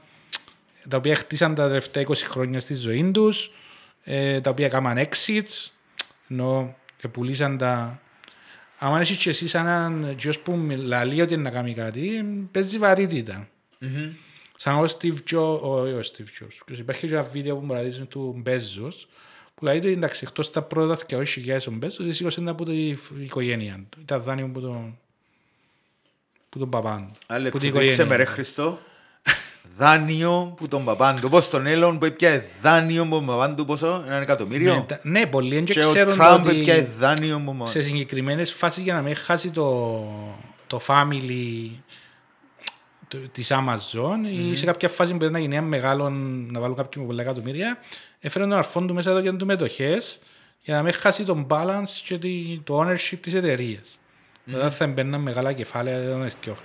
τα 0.89 0.97
οποία 0.97 1.15
χτίσαν 1.15 1.55
τα 1.55 1.67
τελευταία 1.67 2.03
20 2.07 2.13
χρόνια 2.15 2.59
στη 2.59 2.73
ζωή 2.73 3.11
τους, 3.11 3.51
ε, 4.03 4.41
τα 4.41 4.49
οποία 4.49 4.65
έκαναν 4.65 5.07
exits, 5.09 5.71
ενώ 6.29 6.75
πουλήσαν 7.11 7.57
τα... 7.57 8.01
Αν 8.77 9.01
έχεις 9.01 9.17
και 9.17 9.29
εσύ 9.29 9.47
σαν 9.47 9.65
έναν 9.65 10.15
γιος 10.17 10.39
που 10.39 10.57
μιλάει 10.57 11.21
ότι 11.21 11.33
είναι 11.33 11.43
να 11.43 11.49
κάνει 11.49 11.73
κάτι, 11.73 12.15
ε, 12.17 12.23
παίζει 12.51 12.77
βαρύτητα. 12.77 13.47
Σαν 14.57 14.75
ο 14.75 14.83
Steve 14.83 15.17
Jobs, 15.31 15.59
όχι 15.59 15.91
ο 15.91 16.01
Steve 16.01 16.43
Jobs, 16.43 16.57
ποιος 16.65 16.79
υπάρχει 16.79 17.07
και 17.07 17.13
ένα 17.13 17.23
βίντεο 17.23 17.55
που 17.55 17.65
μου 17.65 17.73
ραδίζει 17.73 18.05
του 18.05 18.43
Bezos, 18.45 18.93
που 19.63 19.69
λέει 19.69 19.77
ότι 19.77 19.91
εντάξει, 19.91 20.23
εκτός 20.27 20.51
τα 20.51 20.61
πρώτα 20.61 20.97
200.000 21.09 21.17
ο 21.67 21.73
Bezos, 21.81 21.99
εσύ 21.99 22.11
σήκωσε 22.13 22.43
από 22.45 22.65
την 22.65 22.97
οικογένεια 23.23 23.85
του. 23.89 23.97
Ήταν 24.01 24.21
δάνειο 24.21 24.47
που 24.47 24.61
τον, 24.61 24.97
που 26.49 26.59
τον 26.59 26.69
παπάν 26.69 27.09
του. 27.13 27.19
Άλλε 27.27 27.49
που 27.49 27.57
που 27.57 27.57
την 27.57 27.71
δείξε 27.71 28.03
με 28.05 28.15
ρε 28.15 28.21
οικογένεια. 28.21 28.25
Χριστό. 28.33 28.79
Δάνειο 29.77 30.53
που 30.57 30.67
τον 30.67 30.83
παπάν 30.85 31.19
του. 31.19 31.29
Πώς 31.29 31.49
τον 31.49 31.65
Έλλον 31.65 31.97
που 31.97 32.05
έπιαε 32.05 32.43
δάνειο 32.61 33.03
που 33.03 33.09
τον 33.09 33.25
παπάν 33.25 33.55
του 33.55 33.65
πόσο, 33.65 34.03
ένα 34.05 34.15
εκατομμύριο; 34.17 34.73
Ναι, 34.73 34.81
τα- 34.81 34.99
Ναι, 35.03 35.25
πολλοί 35.25 35.55
δεν 35.55 35.65
Και 35.65 35.85
ο 35.85 35.89
ξέρουν 35.89 36.13
Τραμπ 36.13 36.47
έπιαε 36.47 36.79
ότι 36.79 36.89
δάνειο 36.97 37.41
που 37.45 37.55
τον 37.57 37.67
σε 37.67 37.81
συγκεκριμένες 37.81 38.53
φάσεις 38.53 38.83
για 38.83 38.93
να 38.93 39.01
μην 39.01 39.15
χάσει 39.15 39.51
το, 39.51 40.05
το 40.67 40.81
family 40.87 41.69
το, 43.07 43.17
της 43.31 43.51
Amazon 43.53 44.17
ή 44.51 44.55
σε 44.55 44.65
κάποια 44.65 44.89
φάση 44.89 45.11
που 45.11 45.17
πρέπει 45.17 45.33
να 45.33 45.39
γίνει 45.39 45.55
ένα 45.55 45.65
μεγάλο, 45.65 46.09
να 46.49 46.59
βάλουν 46.59 46.75
κάποιοι 46.75 47.01
με 47.01 47.07
πολλά 47.07 47.21
εκατομμύρια, 47.21 47.77
έφερε 48.25 48.43
τον 48.43 48.53
αρφόν 48.57 48.87
του 48.87 48.93
μέσα 48.93 49.09
εδώ 49.09 49.21
και 49.21 49.31
του 49.31 49.45
μετοχές 49.45 50.19
για 50.61 50.75
να 50.75 50.83
μην 50.83 50.93
χάσει 50.93 51.23
τον 51.23 51.47
balance 51.49 51.89
και 52.05 52.17
τη- 52.17 52.59
το 52.63 52.79
ownership 52.81 53.17
της 53.21 53.33
εταιρείας. 53.33 53.99
Μετά 54.43 54.71
θα 54.71 54.87
μπαίνουν 54.87 55.21
μεγάλα 55.21 55.53
κεφάλαια 55.53 56.09
των 56.09 56.23
εθιών. 56.23 56.57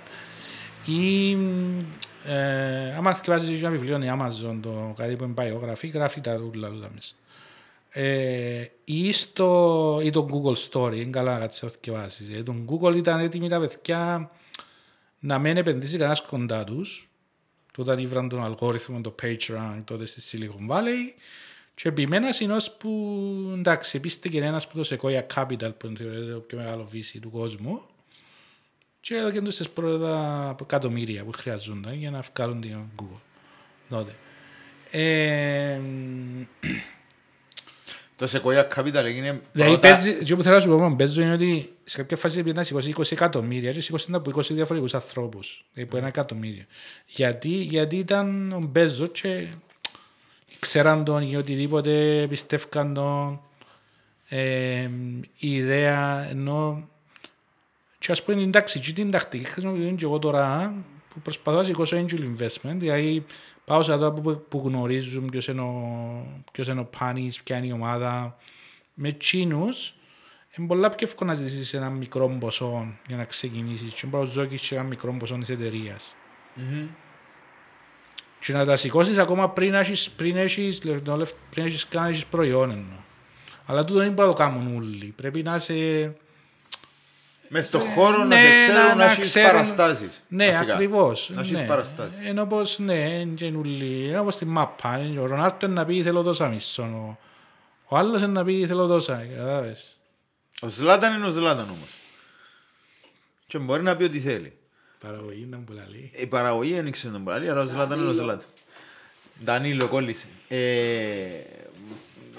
Ή 0.85 1.31
ε, 2.25 2.95
άμα 2.95 3.13
θυκευάζεις 3.13 3.61
ένα 3.61 3.69
βιβλίο 3.69 3.97
η 3.97 4.11
Amazon, 4.19 4.59
το 4.61 4.93
κάτι 4.97 5.15
που 5.15 5.23
είναι 5.23 5.33
biography, 5.37 5.89
γράφει 5.93 6.21
τα 6.21 6.33
ούλα 6.35 6.69
ούλα 6.69 6.89
μέσα. 6.95 7.13
Ε, 7.89 8.65
ή, 8.83 9.13
στο, 9.13 9.99
ή 10.03 10.09
το 10.09 10.27
Google 10.31 10.69
Story, 10.69 10.95
είναι 10.95 11.09
καλά 11.09 11.33
να 11.33 11.39
κάτσεις 11.39 11.63
να 11.63 11.69
θυκευάσεις. 11.69 12.29
Ε, 12.37 12.43
το 12.43 12.55
Google 12.69 12.95
ήταν 12.95 13.19
έτοιμοι 13.19 13.49
τα 13.49 13.59
παιδιά 13.59 14.31
να 15.19 15.39
μην 15.39 15.57
επενδύσει 15.57 15.97
κανένας 15.97 16.21
κοντά 16.21 16.63
τους, 16.63 17.09
τότε 17.71 18.01
ήβραν 18.01 18.29
τον 18.29 18.43
αλγόριθμο, 18.43 19.01
το 19.01 19.15
PageRank 19.21 19.81
τότε 19.83 20.05
στη 20.05 20.21
Silicon 20.31 20.75
Valley 20.75 21.19
και 21.81 21.87
επιμένας 21.87 22.39
είναι 22.39 22.53
ως 22.53 22.71
που, 22.71 22.91
εντάξει, 23.57 23.99
πίστηκε 23.99 24.37
ένας 24.39 24.67
που 24.67 24.83
το 24.83 24.95
Sequoia 24.95 25.21
Capital 25.35 25.71
που 25.77 25.87
είναι 25.87 25.95
θεωρείται 25.97 26.31
το 26.31 26.39
πιο 26.39 26.57
μεγάλο 26.57 26.89
VC 26.93 27.17
του 27.21 27.29
κόσμου 27.29 27.81
και 29.01 29.15
έδωκαν 29.15 29.43
τους 29.43 29.55
τις 29.57 29.69
πρώτα 29.69 30.55
εκατομμύρια 30.61 31.23
που 31.23 31.31
χρειαζόνταν 31.31 31.93
για 31.93 32.11
να 32.11 32.23
βγάλουν 32.35 32.61
την 32.61 32.77
Google 33.01 33.19
τότε. 33.89 34.11
Ε, 34.91 35.79
Το 38.15 38.27
Sequoia 38.31 38.67
Capital 38.75 38.93
έγινε 39.05 39.41
Δηλαδή 39.51 39.71
πρώτα- 39.71 39.79
παίζει, 39.79 40.13
και 40.23 40.35
που 40.35 40.43
θέλω 40.43 40.55
να 40.55 40.61
σου 40.61 40.67
πω 40.69 40.77
μόνο 40.77 40.95
παίζω 40.95 41.21
είναι 41.21 41.33
ότι 41.33 41.73
σε 41.83 41.97
κάποια 41.97 42.17
φάση 42.17 42.41
πρέπει 42.41 42.57
να 42.57 42.63
σηκώσει 42.63 42.93
20 42.97 43.11
εκατομμύρια 43.11 43.71
και 43.71 43.81
σηκώσει 43.81 44.07
από 44.11 44.29
20 44.29 44.53
διαφορετικούς 44.53 44.93
ανθρώπους, 44.93 45.65
δηλαδή 45.73 45.89
από 45.89 45.97
ένα 45.97 46.07
εκατομμύριο. 46.07 46.63
Γιατί, 47.05 47.49
γιατί 47.49 47.97
ήταν 47.97 48.51
ο 48.51 48.59
Μπέζος 48.59 49.09
και 49.11 49.47
ξέραν 50.59 51.03
τον 51.03 51.21
ή 51.21 51.35
οτιδήποτε, 51.35 52.25
πιστεύκαν 52.29 52.93
τον. 52.93 53.41
Ε, 54.29 54.89
η 55.37 55.55
ιδέα 55.55 56.27
ενώ 56.29 56.87
Και 57.99 58.11
ας 58.11 58.23
πούμε 58.23 58.41
εντάξει, 58.41 58.79
και 58.79 58.91
την 58.91 59.11
τακτική 59.11 59.43
χρησιμοποιώ 59.43 59.91
και 59.95 60.05
εγώ 60.05 60.19
τώρα 60.19 60.73
που 61.13 61.19
προσπαθώ 61.19 61.57
να 61.57 61.63
σηκώσω 61.63 62.05
angel 62.05 62.19
investment, 62.19 62.75
δηλαδή 62.75 63.25
πάω 63.65 63.83
σε 63.83 63.93
άτομα 63.93 64.13
που, 64.13 64.45
που 64.49 64.61
γνωρίζουν 64.65 65.25
ποιος 65.25 65.47
είναι 65.47 65.61
ο, 65.61 66.43
ποιος 66.51 66.67
είναι 66.67 66.79
ο 66.79 66.89
Πάνης, 66.99 67.43
ποια 67.43 67.57
είναι 67.57 67.67
η 67.67 67.71
ομάδα. 67.71 68.37
Με 68.93 69.07
εκείνους 69.07 69.93
είναι 70.57 70.67
πολλά 70.67 70.89
πιο 70.89 71.07
εύκολο 71.07 71.29
να 71.29 71.35
ζήσεις 71.35 71.73
ένα 71.73 71.89
μικρό 71.89 72.37
ποσό 72.39 72.97
για 73.07 73.17
να 73.17 73.25
ξεκινήσεις 73.25 73.93
και 73.93 74.07
μπορεί 74.07 74.25
να 74.25 74.29
ζώκεις 74.29 74.61
και 74.61 74.75
ένα 74.75 74.83
μικρό 74.83 75.15
ποσό 75.19 75.37
της 75.37 75.49
εταιρείας. 75.49 76.15
Και 78.39 78.53
να 78.53 78.65
τα 78.65 78.75
σηκώσεις 78.77 79.17
ακόμα 79.17 79.49
πριν 79.49 79.73
έχεις, 79.73 80.09
πριν 80.09 80.37
έχεις, 80.37 80.83
λεφτό, 80.83 81.15
λεφ- 81.17 81.33
πριν 81.49 81.65
έχεις 81.65 81.87
κάνει 81.87 82.09
έχεις 82.09 82.25
προϊόν 82.25 82.71
εννοώ. 82.71 82.97
Αλλά 83.65 83.83
τούτο 83.85 83.99
δεν 83.99 84.11
μπορεί 84.11 84.27
να 84.27 84.33
το 84.35 84.39
κάνουν 84.43 84.75
όλοι. 84.77 85.13
Πρέπει 85.17 85.43
να 85.43 85.55
είσαι... 85.55 86.13
Μες 87.51 87.65
στον 87.65 87.81
χώρο 87.81 88.17
να 88.17 88.25
ναι, 88.25 88.35
σε 88.35 88.47
να- 88.47 88.67
ξέρουν 88.67 88.87
να 88.87 88.95
να 88.95 89.05
έχεις 89.11 89.27
ξέρουν- 89.27 89.49
παραστάσεις. 89.51 90.23
Ναι, 90.27 90.47
βασικά. 90.51 90.73
ακριβώς. 90.73 91.29
Να 91.33 91.41
έχεις 91.41 91.59
ναι. 91.59 91.65
παραστάσεις. 91.65 92.25
Είναι 92.25 92.41
όπως, 92.41 92.79
ναι, 92.79 92.93
είναι 93.09 93.57
ούλοι. 93.57 94.07
Είναι 94.07 94.19
όπως 94.19 94.35
τη 94.37 94.45
μάπα. 94.45 94.97
Είναι 94.97 95.19
Ο 95.19 95.25
Ρονάρτο 95.25 95.65
είναι 95.65 95.75
να 95.75 95.85
πει 95.85 96.03
θέλω 96.03 96.21
τόσα 96.23 96.47
μισό. 96.47 96.83
Ο, 96.83 97.17
ο 97.87 97.97
άλλος 97.97 98.21
είναι 98.21 98.31
να 98.31 98.43
πει 98.43 98.65
θέλω 98.67 98.87
τόσα. 98.87 99.25
Κατάλαβες. 99.37 99.97
Ο 100.61 100.67
Ζλάταν 100.67 101.15
είναι 101.15 101.25
ο 101.27 101.31
Ζλάταν 101.31 101.69
όμως. 101.69 101.89
Και 103.47 103.57
μπορεί 103.57 103.83
να 103.83 103.95
πει 103.95 104.03
ό,τι 104.03 104.19
θέλει. 104.19 104.53
Παραγωγή 104.99 105.41
ήταν 105.41 105.63
που 105.63 105.73
λέει. 105.73 106.11
Η 106.15 106.25
παραγωγή 106.25 106.73
δεν 106.73 106.87
ήξερε 106.87 107.13
τον 107.13 107.21
Μπραλί, 107.21 107.49
αλλά 107.49 107.61
ο 107.61 107.67
Ζλάταν 107.67 107.99
είναι 107.99 108.09
ο 108.09 108.13
Ζλάταν. 108.13 108.45
Ντανίλο 109.43 109.87
κόλλησε. 109.87 110.27
Ε, 110.47 110.57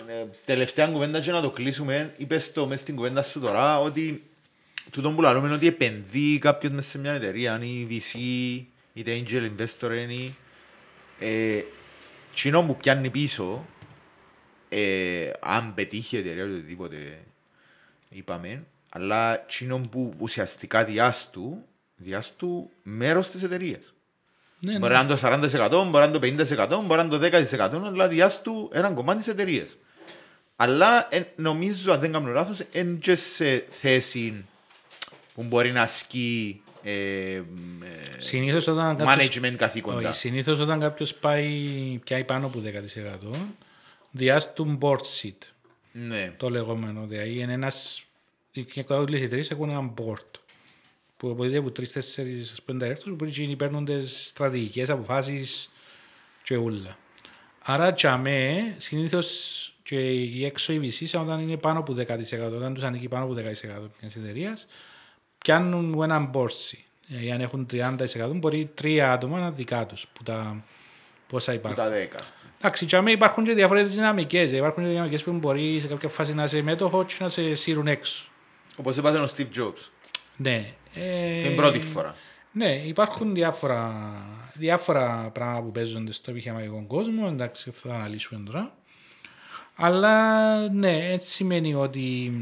ε, 0.06 0.26
τελευταία 0.44 0.86
κουβέντα 0.86 1.20
και 1.20 1.30
να 1.30 1.40
το 1.40 1.50
κλείσουμε. 1.50 2.14
Είπες 2.16 2.52
το 2.52 2.66
μες 2.66 2.80
στην 2.80 2.96
κουβέντα 2.96 3.22
σου 3.22 3.40
τώρα 3.40 3.80
ότι 3.80 4.22
τούτο 4.90 5.10
που 5.10 5.20
λαλούμε 5.20 5.46
είναι 5.46 5.56
ότι 5.56 5.66
επενδύει 5.66 6.38
κάποιος 6.38 6.72
μέσα 6.72 6.88
σε 6.88 6.98
μια 6.98 7.12
εταιρεία, 7.12 7.54
αν 7.54 7.62
η 7.62 7.86
VC, 7.90 8.18
είτε 8.92 9.22
angel 9.24 9.50
investor 9.50 9.90
είναι. 9.90 10.34
Ε, 11.18 11.62
Τσινό 12.32 12.62
που 12.62 12.76
πιάνει 12.76 13.10
πίσω, 13.10 13.66
ε, 14.68 15.30
αν 15.40 15.74
πετύχει 15.74 16.16
η 16.16 16.18
εταιρεία 16.18 16.44
ή 16.44 16.46
οτιδήποτε 16.46 17.24
είπαμε, 18.08 18.64
αλλά 18.88 19.44
τσινό 19.46 19.78
που 19.90 20.14
ουσιαστικά 20.18 20.84
διάστου, 20.84 21.64
διάστου 22.02 22.70
μέρος 22.82 23.30
της 23.30 23.42
εταιρείας. 23.42 23.80
Ναι, 24.60 24.78
Μπορεί 24.78 24.92
να 24.92 25.00
είναι 25.00 25.14
το 25.14 25.20
40%, 25.22 25.70
μπορεί 25.70 25.90
να 25.90 26.04
είναι 26.04 26.44
το 26.46 26.54
50%, 26.54 26.68
μπορεί 26.86 27.08
να 27.08 27.16
είναι 27.16 27.28
το 27.28 27.38
10%, 27.58 27.86
αλλά 27.86 28.08
διάστου 28.08 28.70
έναν 28.72 28.94
κομμάτι 28.94 29.18
της 29.18 29.28
εταιρείας. 29.28 29.76
Αλλά 30.56 31.06
ε, 31.10 31.22
νομίζω, 31.36 31.92
αν 31.92 32.00
δεν 32.00 32.12
κάνω 32.12 32.30
λάθος, 32.30 32.62
είναι 32.72 32.98
και 33.00 33.14
σε 33.14 33.66
θέση 33.70 34.44
που 35.34 35.42
μπορεί 35.42 35.72
να 35.72 35.82
ασκεί 35.82 36.62
ε, 36.82 36.92
ε, 36.92 37.42
Συνήθως 38.18 38.66
όταν 38.66 38.96
κάποιος... 38.96 39.38
management 39.38 39.54
καθήκοντα. 39.56 40.08
Όχι, 40.08 40.18
συνήθως 40.18 40.58
όταν 40.58 40.80
κάποιος 40.80 41.14
πάει 41.14 41.68
πιάει 42.04 42.24
πάνω 42.24 42.46
από 42.46 42.62
10% 43.32 43.36
διάστουν 44.10 44.78
board 44.82 45.02
seat. 45.20 45.38
Ναι. 45.92 46.32
το 46.36 46.50
λεγόμενο. 46.50 47.06
Δηλαδή 47.06 47.38
είναι 47.38 47.52
ένας, 47.52 48.04
και 48.52 48.84
όλες 48.88 49.20
οι 49.20 49.24
εταιρείες 49.24 49.50
έχουν 49.50 49.70
έναν 49.70 49.94
board 49.96 50.40
που 51.20 51.30
αποτελείται 51.30 51.58
από 51.58 51.70
τρεις, 51.70 51.92
τέσσερις, 51.92 52.62
πέντε 52.64 52.88
directors 52.88 53.14
που 53.18 53.24
εκείνοι 53.24 53.56
παίρνουν 53.56 53.84
τις 53.84 54.26
στρατηγικές 54.28 54.90
αποφάσεις 54.90 55.70
και 56.42 56.56
όλα. 56.56 56.98
Άρα 57.62 57.92
τσαμέ, 57.92 58.74
συνήθως 58.78 59.28
και 59.82 60.10
οι 60.10 60.44
έξω 60.44 60.72
οι 60.72 60.80
VCs 60.82 61.20
όταν 61.20 61.40
είναι 61.40 61.56
πάνω 61.56 61.78
από 61.78 61.94
10%, 61.94 62.06
όταν 62.56 62.74
τους 62.74 62.82
ανήκει 62.82 63.08
πάνω 63.08 63.24
από 63.24 63.34
10% 63.34 63.90
μιας 64.00 64.16
εταιρείας, 64.16 64.66
πιάνουν 65.38 66.02
έναν 66.02 66.30
board 66.34 66.46
seat. 66.46 66.84
Δηλαδή 67.06 67.30
αν 67.30 67.40
έχουν 67.40 67.66
30% 67.70 68.30
μπορεί 68.34 68.70
τρία 68.74 69.12
άτομα 69.12 69.38
να 69.38 69.46
είναι 69.46 69.54
δικά 69.56 69.86
τους 69.86 70.06
που 70.12 70.22
τα 70.22 70.64
πόσα 71.26 71.52
Που 71.52 71.58
υπάρχουν. 71.58 71.84
τα 71.84 71.90
10. 71.90 72.16
Εντάξει, 72.58 72.86
και 72.86 72.96
άμα 72.96 73.10
υπάρχουν 73.10 73.44
και 73.44 73.54
διαφορετικές 73.54 73.96
δυναμικές. 73.96 74.52
Υπάρχουν 74.52 74.82
και 74.82 74.88
δυναμικές 74.88 75.22
που 75.22 75.32
μπορεί 75.32 75.78
σε 75.80 75.86
κάποια 75.86 76.08
φάση 76.08 76.34
να 76.34 76.44
είσαι 76.44 76.62
μέτοχο 76.62 77.04
και 77.04 77.14
να 77.18 77.28
σε 77.28 77.54
σύρουν 77.54 77.86
έξω. 77.86 78.24
Όπως 78.76 78.98
έπαθε 78.98 79.18
ο 79.18 79.28
Steve 79.36 79.58
Jobs. 79.58 79.88
Ναι. 80.36 80.74
Ε, 80.94 81.42
Την 81.42 81.56
πρώτη 81.56 81.80
φορά. 81.80 82.16
Ναι, 82.52 82.74
υπάρχουν 82.74 83.34
διάφορα, 83.34 84.12
διάφορα 84.52 85.30
πράγματα 85.32 85.62
που 85.62 85.70
παίζονται 85.70 86.12
στο 86.12 86.30
επιχειρηματικό 86.30 86.84
κόσμο. 86.86 87.28
Εντάξει, 87.32 87.68
αυτό 87.68 87.88
θα 87.88 87.94
αναλύσουμε 87.94 88.42
τώρα. 88.46 88.74
Αλλά 89.74 90.68
ναι, 90.68 91.12
έτσι 91.12 91.30
σημαίνει 91.30 91.74
ότι... 91.74 92.32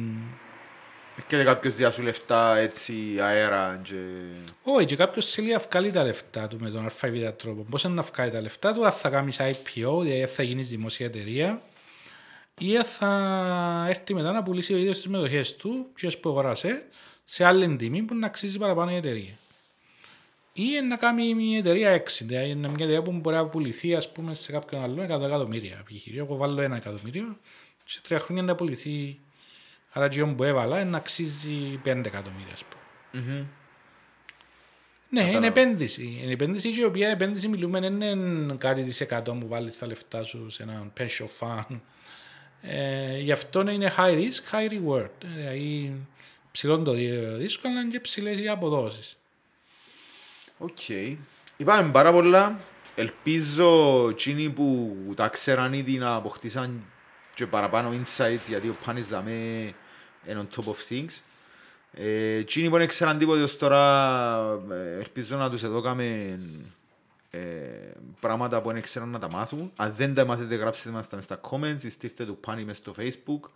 Και 1.27 1.45
κάποιος 1.45 1.75
διάσου 1.75 2.03
λεφτά 2.03 2.57
έτσι 2.57 3.17
αέρα 3.21 3.81
και... 3.83 3.95
Όχι, 4.63 4.87
και 4.87 4.97
κάποιος 4.97 5.31
θέλει 5.31 5.53
να 5.53 5.59
βγάλει 5.59 5.91
τα 5.91 6.05
λεφτά 6.05 6.49
του 6.49 6.59
με 6.61 6.71
τον 6.71 6.85
ΑΒ 6.85 7.33
τρόπο. 7.37 7.67
Πώς 7.71 7.85
είναι 7.85 7.95
να 7.95 8.03
βγάλει 8.03 8.31
τα 8.31 8.41
λεφτά 8.41 8.73
του, 8.73 8.87
αν 8.87 8.93
θα 8.93 9.09
κάνεις 9.09 9.37
IPO, 9.41 10.01
δηλαδή 10.01 10.23
αν 10.23 10.29
θα 10.29 10.43
γίνεις 10.43 10.69
δημόσια 10.69 11.07
εταιρεία, 11.07 11.63
ή 12.59 12.77
αν 12.77 12.85
θα 12.85 13.87
έρθει 13.89 14.15
μετά 14.15 14.33
να 14.33 14.43
πουλήσει 14.43 14.75
ο 14.75 14.77
ίδιος 14.77 14.97
τις 14.97 15.07
μετοχές 15.07 15.57
του, 15.57 15.87
και 15.95 16.09
as 16.11 16.21
που 16.21 16.29
αγοράσε, 16.29 16.83
σε 17.31 17.45
άλλη 17.45 17.77
τιμή 17.77 18.03
που 18.03 18.15
να 18.15 18.27
αξίζει 18.27 18.59
παραπάνω 18.59 18.91
η 18.91 18.95
εταιρεία. 18.95 19.39
Ή 20.53 20.81
να 20.89 20.97
κάνει 20.97 21.35
μια 21.35 21.59
εταιρεία 21.59 21.91
έξι, 21.91 22.25
δηλαδή 22.25 22.51
είναι 22.51 22.69
μια 22.69 22.85
εταιρεία 22.85 23.03
που 23.03 23.13
μπορεί 23.13 23.37
να 23.37 23.47
πουληθεί 23.47 23.95
ας 23.95 24.13
πούμε, 24.13 24.35
σε 24.35 24.53
κάποιον 24.53 24.83
άλλο 24.83 25.03
100 25.03 25.23
εκατομμύρια. 25.23 25.83
π.χ. 25.85 26.17
Εγώ 26.17 26.37
βάλω 26.37 26.61
ένα 26.61 26.77
εκατομμύριο, 26.77 27.39
σε 27.85 28.01
τρία 28.03 28.21
χρόνια 28.21 28.43
να 28.43 28.55
πουληθεί. 28.55 29.19
Άρα 29.93 30.09
και 30.09 30.25
που 30.25 30.45
έβαλα 30.45 30.85
να 30.85 30.97
αξίζει 30.97 31.81
5 31.85 32.03
εκατομμύρια. 32.05 32.53
Ας 32.53 32.65
πούμε. 32.65 33.25
Μμμ. 33.25 33.47
Ναι, 35.11 35.21
Κατάλαβα. 35.21 35.37
είναι 35.37 35.47
επένδυση. 35.47 36.19
Είναι 36.23 36.33
επένδυση 36.33 36.73
και 36.73 36.81
η 36.81 36.85
οποία 36.85 37.09
επένδυση 37.09 37.49
μιλούμε 37.49 37.81
δεν 37.81 38.01
είναι 38.01 38.55
κάτι 38.55 38.83
της 38.83 39.01
εκατό 39.01 39.33
που 39.33 39.49
βάλεις 39.49 39.79
τα 39.79 39.87
λεφτά 39.87 40.23
σου 40.25 40.51
σε 40.51 40.63
ένα 40.63 40.93
pension 40.99 41.27
fund. 41.41 41.81
Ε, 42.63 43.19
γι' 43.19 43.33
αυτό 43.33 43.71
είναι 43.71 43.93
high 43.97 44.15
risk, 44.15 44.55
high 44.55 44.71
reward. 44.71 45.25
Ε, 45.25 45.37
Δηλαδή 45.37 45.93
ψηλό 46.59 46.83
το 46.83 46.93
δύσκολο 47.37 47.79
αλλά 47.79 47.89
και 47.91 48.01
ψηλές 48.01 48.39
οι 48.39 48.49
αποδόσεις. 48.49 49.17
Οκ. 50.59 50.89
Είπαμε 51.57 51.91
πάρα 51.93 52.13
πολλά. 52.13 52.61
Ελπίζω 52.95 54.09
εκείνοι 54.09 54.51
που 54.51 54.97
τα 55.17 55.29
ξέραν 55.29 55.73
ήδη 55.73 55.99
να 55.99 56.15
αποκτήσαν 56.15 56.85
και 57.35 57.47
παραπάνω 57.47 57.91
insights 57.91 58.49
γιατί 58.49 58.69
ο 58.69 58.77
Πάνης 58.85 59.09
δαμέ 59.09 59.75
είναι 60.27 60.47
on 60.49 60.57
top 60.57 60.65
of 60.65 60.75
things. 60.89 61.21
Ε, 61.93 62.35
εκείνοι 62.35 62.71
που 62.71 62.77
δεν 62.77 62.87
ξέραν 62.87 63.19
τίποτε 63.19 63.43
ως 63.43 63.57
τώρα 63.57 64.63
ε, 64.71 64.99
ελπίζω 64.99 65.37
να 65.37 65.51
τους 65.51 65.63
εδώκαμε 65.63 66.39
ε, 67.31 67.41
πράγματα 68.21 68.63
που 68.63 68.73
δεν 68.73 68.83
ξέραν 68.83 69.09
να 69.09 69.19
τα 69.19 69.31
μάθουν. 69.31 69.73
Αν 69.77 69.95
δεν 69.95 70.15
τα 70.15 70.25
μάθετε 70.25 70.55
γράψτε 70.55 70.91
μας 70.91 71.09
τα 71.09 71.17
μες 71.17 71.25
στα 71.25 71.41
comments 71.51 71.83
ή 71.83 71.89
στείλτε 71.89 72.25
του 72.25 72.37
Πάνη 72.37 72.65
μες 72.65 72.77
στο 72.77 72.95
facebook. 72.99 73.51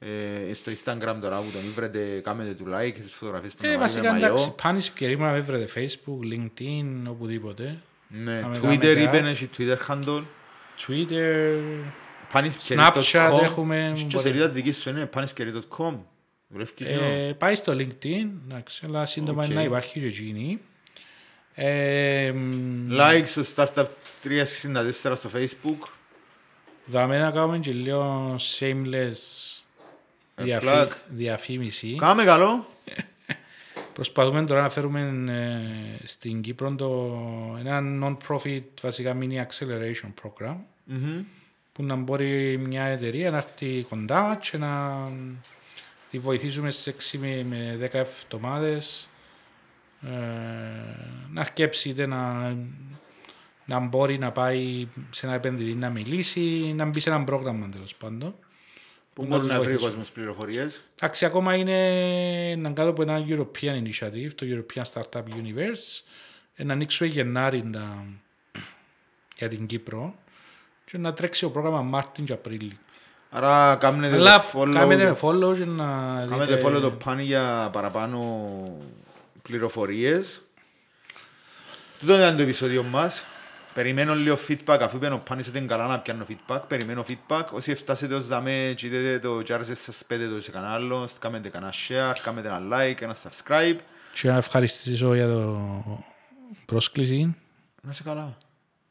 Ε, 0.00 0.52
στο 0.52 0.72
Instagram 0.72 1.16
τώρα 1.20 1.36
που 1.38 1.50
τον 1.52 1.60
βρείτε 1.74 2.20
κάνετε 2.24 2.52
του 2.52 2.64
like 2.74 2.92
στις 2.98 3.12
φωτογραφίες 3.14 3.54
που 3.54 3.64
Ε, 3.64 3.68
να 3.68 3.72
βάλει 3.78 3.82
βασικά 3.90 4.12
με 4.12 4.18
εντάξει, 4.18 4.34
μαγιό. 4.44 4.54
πάνε 4.62 4.78
ευκαιρία 4.78 5.16
να 5.16 5.30
με 5.32 5.40
βρείτε 5.40 5.68
facebook, 5.74 6.32
linkedin, 6.34 6.86
οπουδήποτε. 7.08 7.78
Ναι, 8.08 8.40
Κάμε 8.40 8.56
Twitter 8.56 8.78
κάμε 8.78 8.90
είπε, 9.02 9.04
κάτι. 9.04 9.28
έχει 9.28 9.48
Twitter 9.58 9.76
handle. 9.88 10.22
Twitter, 10.86 11.56
Paniskerry.com. 12.32 12.92
Snapchat 13.02 13.40
έχουμε, 13.42 13.92
Και 13.94 14.04
μπορεί. 14.04 14.18
σελίδα 14.28 14.48
δική 14.48 14.72
σου 14.72 14.88
είναι 14.90 15.08
paniskerry.com. 15.14 15.96
Δουλεύει 16.48 16.72
και 16.74 16.84
εκείνο. 16.84 17.00
ε, 17.06 17.32
πάει 17.38 17.54
στο 17.54 17.72
linkedin, 17.72 18.26
εντάξει, 18.48 18.82
αλλά 18.86 19.06
σύντομα 19.06 19.44
Οκ. 19.44 19.50
να 19.50 19.62
υπάρχει 19.62 20.00
και 20.00 20.06
εκείνη. 20.06 20.60
Ε, 21.54 22.32
μ, 22.34 22.88
Like 22.90 23.22
στο 23.24 23.42
Startup 23.54 23.86
364 24.22 24.92
στο 25.16 25.30
Facebook. 25.34 25.88
Δάμε 26.86 27.18
να 27.18 27.30
κάνουμε 27.30 27.58
και 27.58 27.72
λίγο 27.72 28.36
shameless 28.58 29.12
Ε, 29.14 29.57
διαφή- 30.38 30.68
plug. 30.68 30.88
διαφήμιση. 31.08 31.94
Κάμε 31.98 32.24
καλό. 32.24 32.66
Προσπαθούμε 33.92 34.44
τώρα 34.44 34.62
να 34.62 34.68
φέρουμε 34.68 35.00
ε, 35.28 36.06
στην 36.06 36.40
Κύπρο 36.40 36.74
το, 36.74 37.16
ένα 37.64 37.80
non-profit 38.02 38.62
βασικά 38.82 39.16
mini 39.20 39.44
acceleration 39.46 40.12
program 40.22 40.56
Μμμ. 40.84 41.22
που 41.72 41.82
να 41.82 41.94
μπορεί 41.96 42.58
μια 42.58 42.84
εταιρεία 42.84 43.30
να 43.30 43.36
έρθει 43.36 43.86
κοντά 43.88 44.22
μας 44.22 44.50
και 44.50 44.56
να 44.58 44.96
τη 46.10 46.18
βοηθήσουμε 46.18 46.70
σε 46.70 46.94
6 47.12 47.18
με, 47.18 47.44
με 47.48 47.78
10 47.92 47.94
εβδομάδες 47.94 49.08
ε, 50.02 50.08
να 51.32 51.40
αρκέψει 51.40 51.88
είτε 51.88 52.06
να, 52.06 52.54
να 53.64 53.78
μπορεί 53.78 54.18
να 54.18 54.32
πάει 54.32 54.88
σε 55.10 55.26
ένα 55.26 55.34
επενδυτή 55.34 55.74
να 55.74 55.90
μιλήσει, 55.90 56.72
να 56.76 56.84
μπει 56.84 57.00
σε 57.00 57.10
ένα 57.10 57.24
πρόγραμμα 57.24 57.68
τέλος 57.68 57.94
πάντων. 57.94 58.34
Πού 59.18 59.24
να 59.24 59.28
μπορείς 59.28 59.46
τους 59.46 59.56
να 59.56 59.60
βρει 59.62 59.74
ο 59.74 59.78
βοηθήσουμε. 59.78 59.88
κόσμος 59.90 60.10
πληροφορίες. 60.10 60.80
Εντάξει, 60.98 61.24
ακόμα 61.24 61.54
είναι 61.54 62.54
να 62.58 62.70
κάτω 62.70 62.88
από 62.90 63.02
ένα 63.02 63.24
European 63.28 63.82
Initiative, 63.82 64.30
το 64.34 64.46
European 64.48 64.82
Startup 64.92 65.22
Universe, 65.22 66.02
ε, 66.54 66.64
να 66.64 66.72
ανοίξουμε 66.72 67.08
Γενάρη 67.08 67.64
να- 67.64 68.04
για 69.36 69.48
την 69.48 69.66
Κύπρο 69.66 70.14
και 70.84 70.98
να 70.98 71.12
τρέξει 71.12 71.40
το 71.40 71.50
πρόγραμμα 71.50 71.82
Μάρτιν 71.82 72.24
και 72.24 72.32
Απρίλη. 72.32 72.78
Άρα 73.30 73.76
κάνετε 73.80 74.14
Αλλά 74.16 74.36
το 74.52 74.60
follow, 74.62 74.72
κάνετε 74.72 75.04
με 75.04 75.16
follow 75.20 75.54
και 75.56 75.64
να 75.64 75.86
κάνετε 76.28 76.54
δείτε- 76.56 76.68
follow 76.76 76.80
το 76.80 76.90
πάνι 76.90 77.22
για 77.22 77.68
παραπάνω 77.72 78.18
πληροφορίες. 79.42 80.40
Τούτο 82.00 82.14
ήταν 82.16 82.36
το 82.36 82.42
επεισόδιο 82.42 82.82
μας. 82.82 83.24
Περιμένω 83.78 84.14
λίγο 84.14 84.38
feedback, 84.48 84.78
αφού 84.80 84.96
είπαν 84.96 85.12
ο 85.12 85.22
Πάνης 85.28 85.48
ότι 85.48 85.58
είναι 85.58 85.66
καλά 85.66 85.86
να 85.86 85.98
πιάνω 85.98 86.26
feedback. 86.28 86.60
Περιμένω 86.68 87.04
feedback. 87.08 87.44
Όσοι 87.50 87.74
φτάσετε 87.74 88.14
ως 88.14 88.26
δαμέ 88.26 88.72
και 88.76 88.86
είδετε 88.86 89.18
το 89.18 89.42
και 89.42 89.52
άρεσε 89.52 89.74
σας 89.74 90.02
πέτε 90.06 90.28
το 90.28 90.40
σε 90.40 90.50
κανάλι, 90.50 91.04
κάνετε 91.18 91.48
κανένα 91.48 91.72
share, 91.72 92.14
κάνετε 92.22 92.48
ένα 92.48 92.60
like, 92.72 93.02
ένα 93.02 93.16
subscribe. 93.22 93.76
Και 94.14 94.28
να 94.28 94.36
ευχαριστήσω 94.36 95.14
για 95.14 95.26
το 95.26 95.60
πρόσκληση, 96.66 97.36
Να 97.82 97.90
είσαι 97.90 98.02
καλά. 98.02 98.36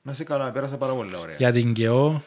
Να 0.01 0.11
είσαι 0.11 0.23
καλά, 0.23 0.51
πέρασα 0.51 0.77
πάρα 0.77 0.93
πολύ 0.93 1.15
ωραία. 1.15 1.35
για 1.35 1.51
την 1.51 1.73
ΚΕΟ. 1.73 2.23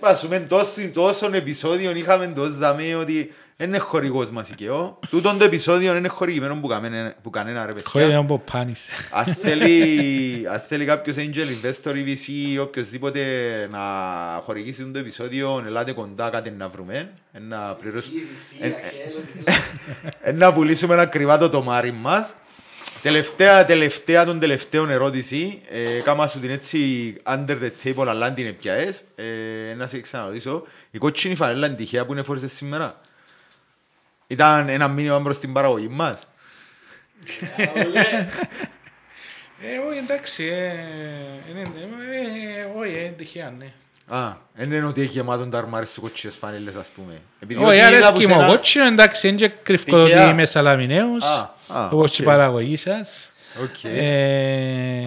Πάσουμε 0.00 0.38
τόσο, 0.38 0.88
τόσων 0.92 1.34
επεισόδιων 1.34 1.96
είχαμε 1.96 2.26
τόσο 2.26 2.50
ζαμί 2.52 2.94
ότι 2.94 3.32
δεν 3.56 3.68
είναι 3.68 3.78
χορηγός 3.78 4.30
μας 4.30 4.48
η 4.48 4.54
ΚΕΟ. 4.54 4.98
Τούτον 5.10 5.38
το 5.38 5.44
επεισόδιο 5.44 5.96
είναι 5.96 6.08
χορηγημένο 6.08 6.54
που, 6.60 6.66
καμένε- 6.66 7.14
που 7.22 7.30
κανένα 7.30 7.66
ρε 7.66 7.72
παιδιά. 7.72 7.88
Χωρίς 7.90 8.08
να 8.08 8.24
πω 8.24 8.42
πάνης. 8.52 8.86
Αν 9.10 9.24
θέλει, 9.24 10.46
αν 10.52 10.60
θέλει 10.60 10.84
κάποιος 10.84 11.16
angel 11.18 11.48
investor 11.66 11.94
ή 11.96 12.04
VC 12.06 12.26
ή 12.52 12.58
οποιοςδήποτε 12.58 13.20
να 13.70 13.78
χορηγήσει 14.44 14.90
το 14.90 14.98
επεισόδιο, 14.98 15.62
ελάτε 15.66 15.92
κοντά 15.92 16.28
κάτι 16.30 16.50
να 16.50 16.68
βρούμε. 16.68 17.10
ε, 17.32 17.38
Να, 17.38 17.58
πληρώσ- 17.74 18.10
ε, 18.60 18.66
ε, 18.66 18.72
ε, 20.20 20.32
να 20.32 20.52
πουλήσουμε 20.52 20.94
ένα 20.94 21.06
κρυβά 21.06 21.38
το 21.38 21.48
τομάρι 21.48 21.92
μας. 21.92 22.36
Τελευταία, 23.02 23.64
τελευταία 23.64 24.24
των 24.24 24.40
τελευταίων 24.40 24.90
ερώτηση. 24.90 25.60
Ε, 25.70 26.00
κάμα 26.00 26.26
σου 26.26 26.40
την 26.40 26.50
έτσι 26.50 27.14
under 27.24 27.58
the 27.62 27.70
table 27.84 28.06
αλλά 28.08 28.26
αν 28.26 28.34
την 28.34 28.46
επιαές. 28.46 29.04
Ε, 29.14 29.74
να 29.74 29.86
σε 29.86 30.00
ξαναρωτήσω. 30.00 30.66
Η 30.90 30.98
κότσινη 30.98 31.34
φανέλα 31.34 31.66
είναι 31.66 31.76
τυχαία 31.76 32.06
που 32.06 32.12
είναι 32.12 32.22
φόρησες 32.22 32.52
σήμερα. 32.52 33.00
Ήταν 34.26 34.68
ένα 34.68 34.88
μήνυμα 34.88 35.22
προς 35.22 35.38
την 35.38 35.52
παραγωγή 35.52 35.88
μας. 35.88 36.26
Ε, 39.62 39.78
όχι 39.88 39.98
εντάξει, 39.98 40.44
ε, 40.44 40.72
είναι, 41.50 41.60
ε, 41.60 42.64
όχι, 42.78 42.96
ε, 42.96 43.08
τυχαία, 43.08 43.50
ναι. 43.50 43.72
Α, 44.12 44.32
δεν 44.54 44.72
είναι 44.72 44.86
ότι 44.86 45.00
έχει 45.00 45.10
γεμάτο 45.10 45.46
τα 45.46 45.58
αρμάρια 45.58 45.86
σου 45.88 46.00
κοτσίες 46.00 46.36
φανέλες 46.36 46.74
ας 46.74 46.88
πούμε. 46.88 47.20
Επειδή 47.40 47.60
Όχι, 47.64 47.66
ό,τι 47.68 47.76
είδα 47.76 47.86
αρέσκει 47.86 48.12
που 48.12 48.18
μου 48.18 48.26
σένα- 48.26 48.46
κότσινο, 48.46 48.84
εντάξει, 48.84 49.28
είναι 49.28 49.36
και 49.36 49.48
κρυφκό 49.48 49.90
το 49.90 50.02
ότι 50.02 50.10
Τυχαία. 50.10 50.30
είμαι 50.30 50.44
Σαλαμινέος, 50.44 51.24
Α, 51.24 51.54
α, 51.68 51.88
όπως 51.92 52.10
και 52.10 52.22
η 52.22 52.24
οκ. 52.24 52.30
παραγωγή 52.32 52.76
σας. 52.76 53.30
Οκ. 53.62 53.84
Ε, 53.84 55.06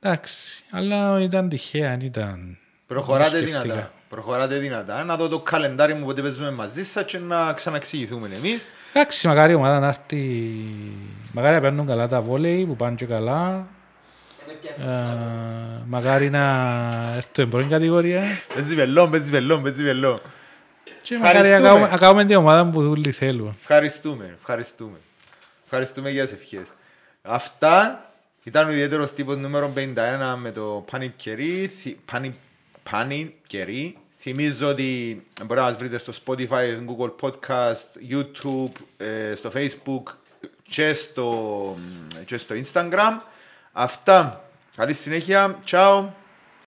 Εντάξει, 0.00 0.64
αλλά 0.70 1.20
ήταν 1.20 1.48
τυχαία, 1.48 1.92
αν 1.92 2.00
ήταν... 2.00 2.58
Προχωράτε 2.86 3.36
σκεφτήκα. 3.36 3.60
δυνατά. 3.62 3.92
Προχωράτε 4.08 4.56
δυνατά. 4.58 5.04
Να 5.04 5.16
δω 5.16 5.28
το 5.28 5.38
καλεντάρι 5.40 5.94
μου 5.94 6.04
πότε 6.04 6.22
παίζουμε 6.22 6.50
μαζί 6.50 6.84
σας 6.84 7.04
και 7.04 7.18
να 7.18 7.52
ξαναξηγηθούμε 7.52 8.28
εμείς. 8.36 8.68
Εντάξει, 8.92 9.26
μακάρι 9.26 9.52
η 9.52 9.54
ομάδα 9.54 9.78
να 9.78 9.86
έρθει... 9.88 10.18
Μακάρι 11.32 11.54
να 11.54 11.60
παίρνουν 11.60 11.86
καλά 11.86 12.08
τα 12.08 12.20
βόλεϊ 12.20 12.64
που 12.66 12.76
πάνε 12.76 12.94
και 12.94 13.04
καλά. 13.06 13.66
Ε, 14.78 15.82
μακάρι 15.86 16.30
να 16.30 16.44
έρθουν 17.16 17.48
πρώτη 17.50 17.68
κατηγορία. 17.68 18.22
Παίζει 18.54 18.74
βελόν, 18.74 19.10
παίζει 19.10 19.30
βελόν, 19.30 19.62
παίζει 19.62 19.84
βελόν. 19.84 20.18
Και 21.02 21.16
μακάρι 21.18 21.38
να 21.38 21.44
Ευχαριστούμε. 21.44 21.68
κάνουμε- 21.68 21.90
να 21.90 21.96
κάνουμε 21.98 22.24
την 22.24 22.36
ομάδα 22.36 22.70
που 22.70 22.80
όλοι 22.80 23.12
θέλουν. 23.12 23.56
Ευχαριστούμε, 23.60 24.34
ευχαριστούμε. 24.38 24.96
Ευχαριστούμε 25.64 26.10
για 26.10 26.24
τις 26.24 26.32
ευχές. 26.32 26.72
Αυτά 27.22 28.06
ήταν 28.42 28.68
ο 28.68 28.70
ιδιαίτερος 28.72 29.12
τύπος 29.12 29.36
νούμερο 29.36 29.68
51 29.68 30.36
με 30.36 30.50
το 30.52 30.84
Πάνι 30.90 31.12
Κερί. 31.16 31.66
Θυ- 31.66 31.98
Πάνι, 32.12 32.36
Πάνι 32.90 33.34
Κερί. 33.46 33.96
Θυμίζω 34.18 34.68
ότι 34.68 35.22
μπορείτε 35.38 35.54
να 35.54 35.62
μας 35.62 35.76
βρείτε 35.76 35.98
στο 35.98 36.12
Spotify, 36.12 36.76
στο 36.76 36.84
Google 36.88 37.14
Podcast, 37.28 38.12
YouTube, 38.12 38.72
ε, 38.96 39.34
στο 39.34 39.50
Facebook 39.54 40.02
και 40.68 40.92
στο, 40.92 41.76
και 42.24 42.36
στο 42.36 42.54
Instagram. 42.64 43.20
Αυτά. 43.72 44.44
Καλή 44.76 44.92
συνέχεια. 44.92 45.58
Ciao. 45.64 46.14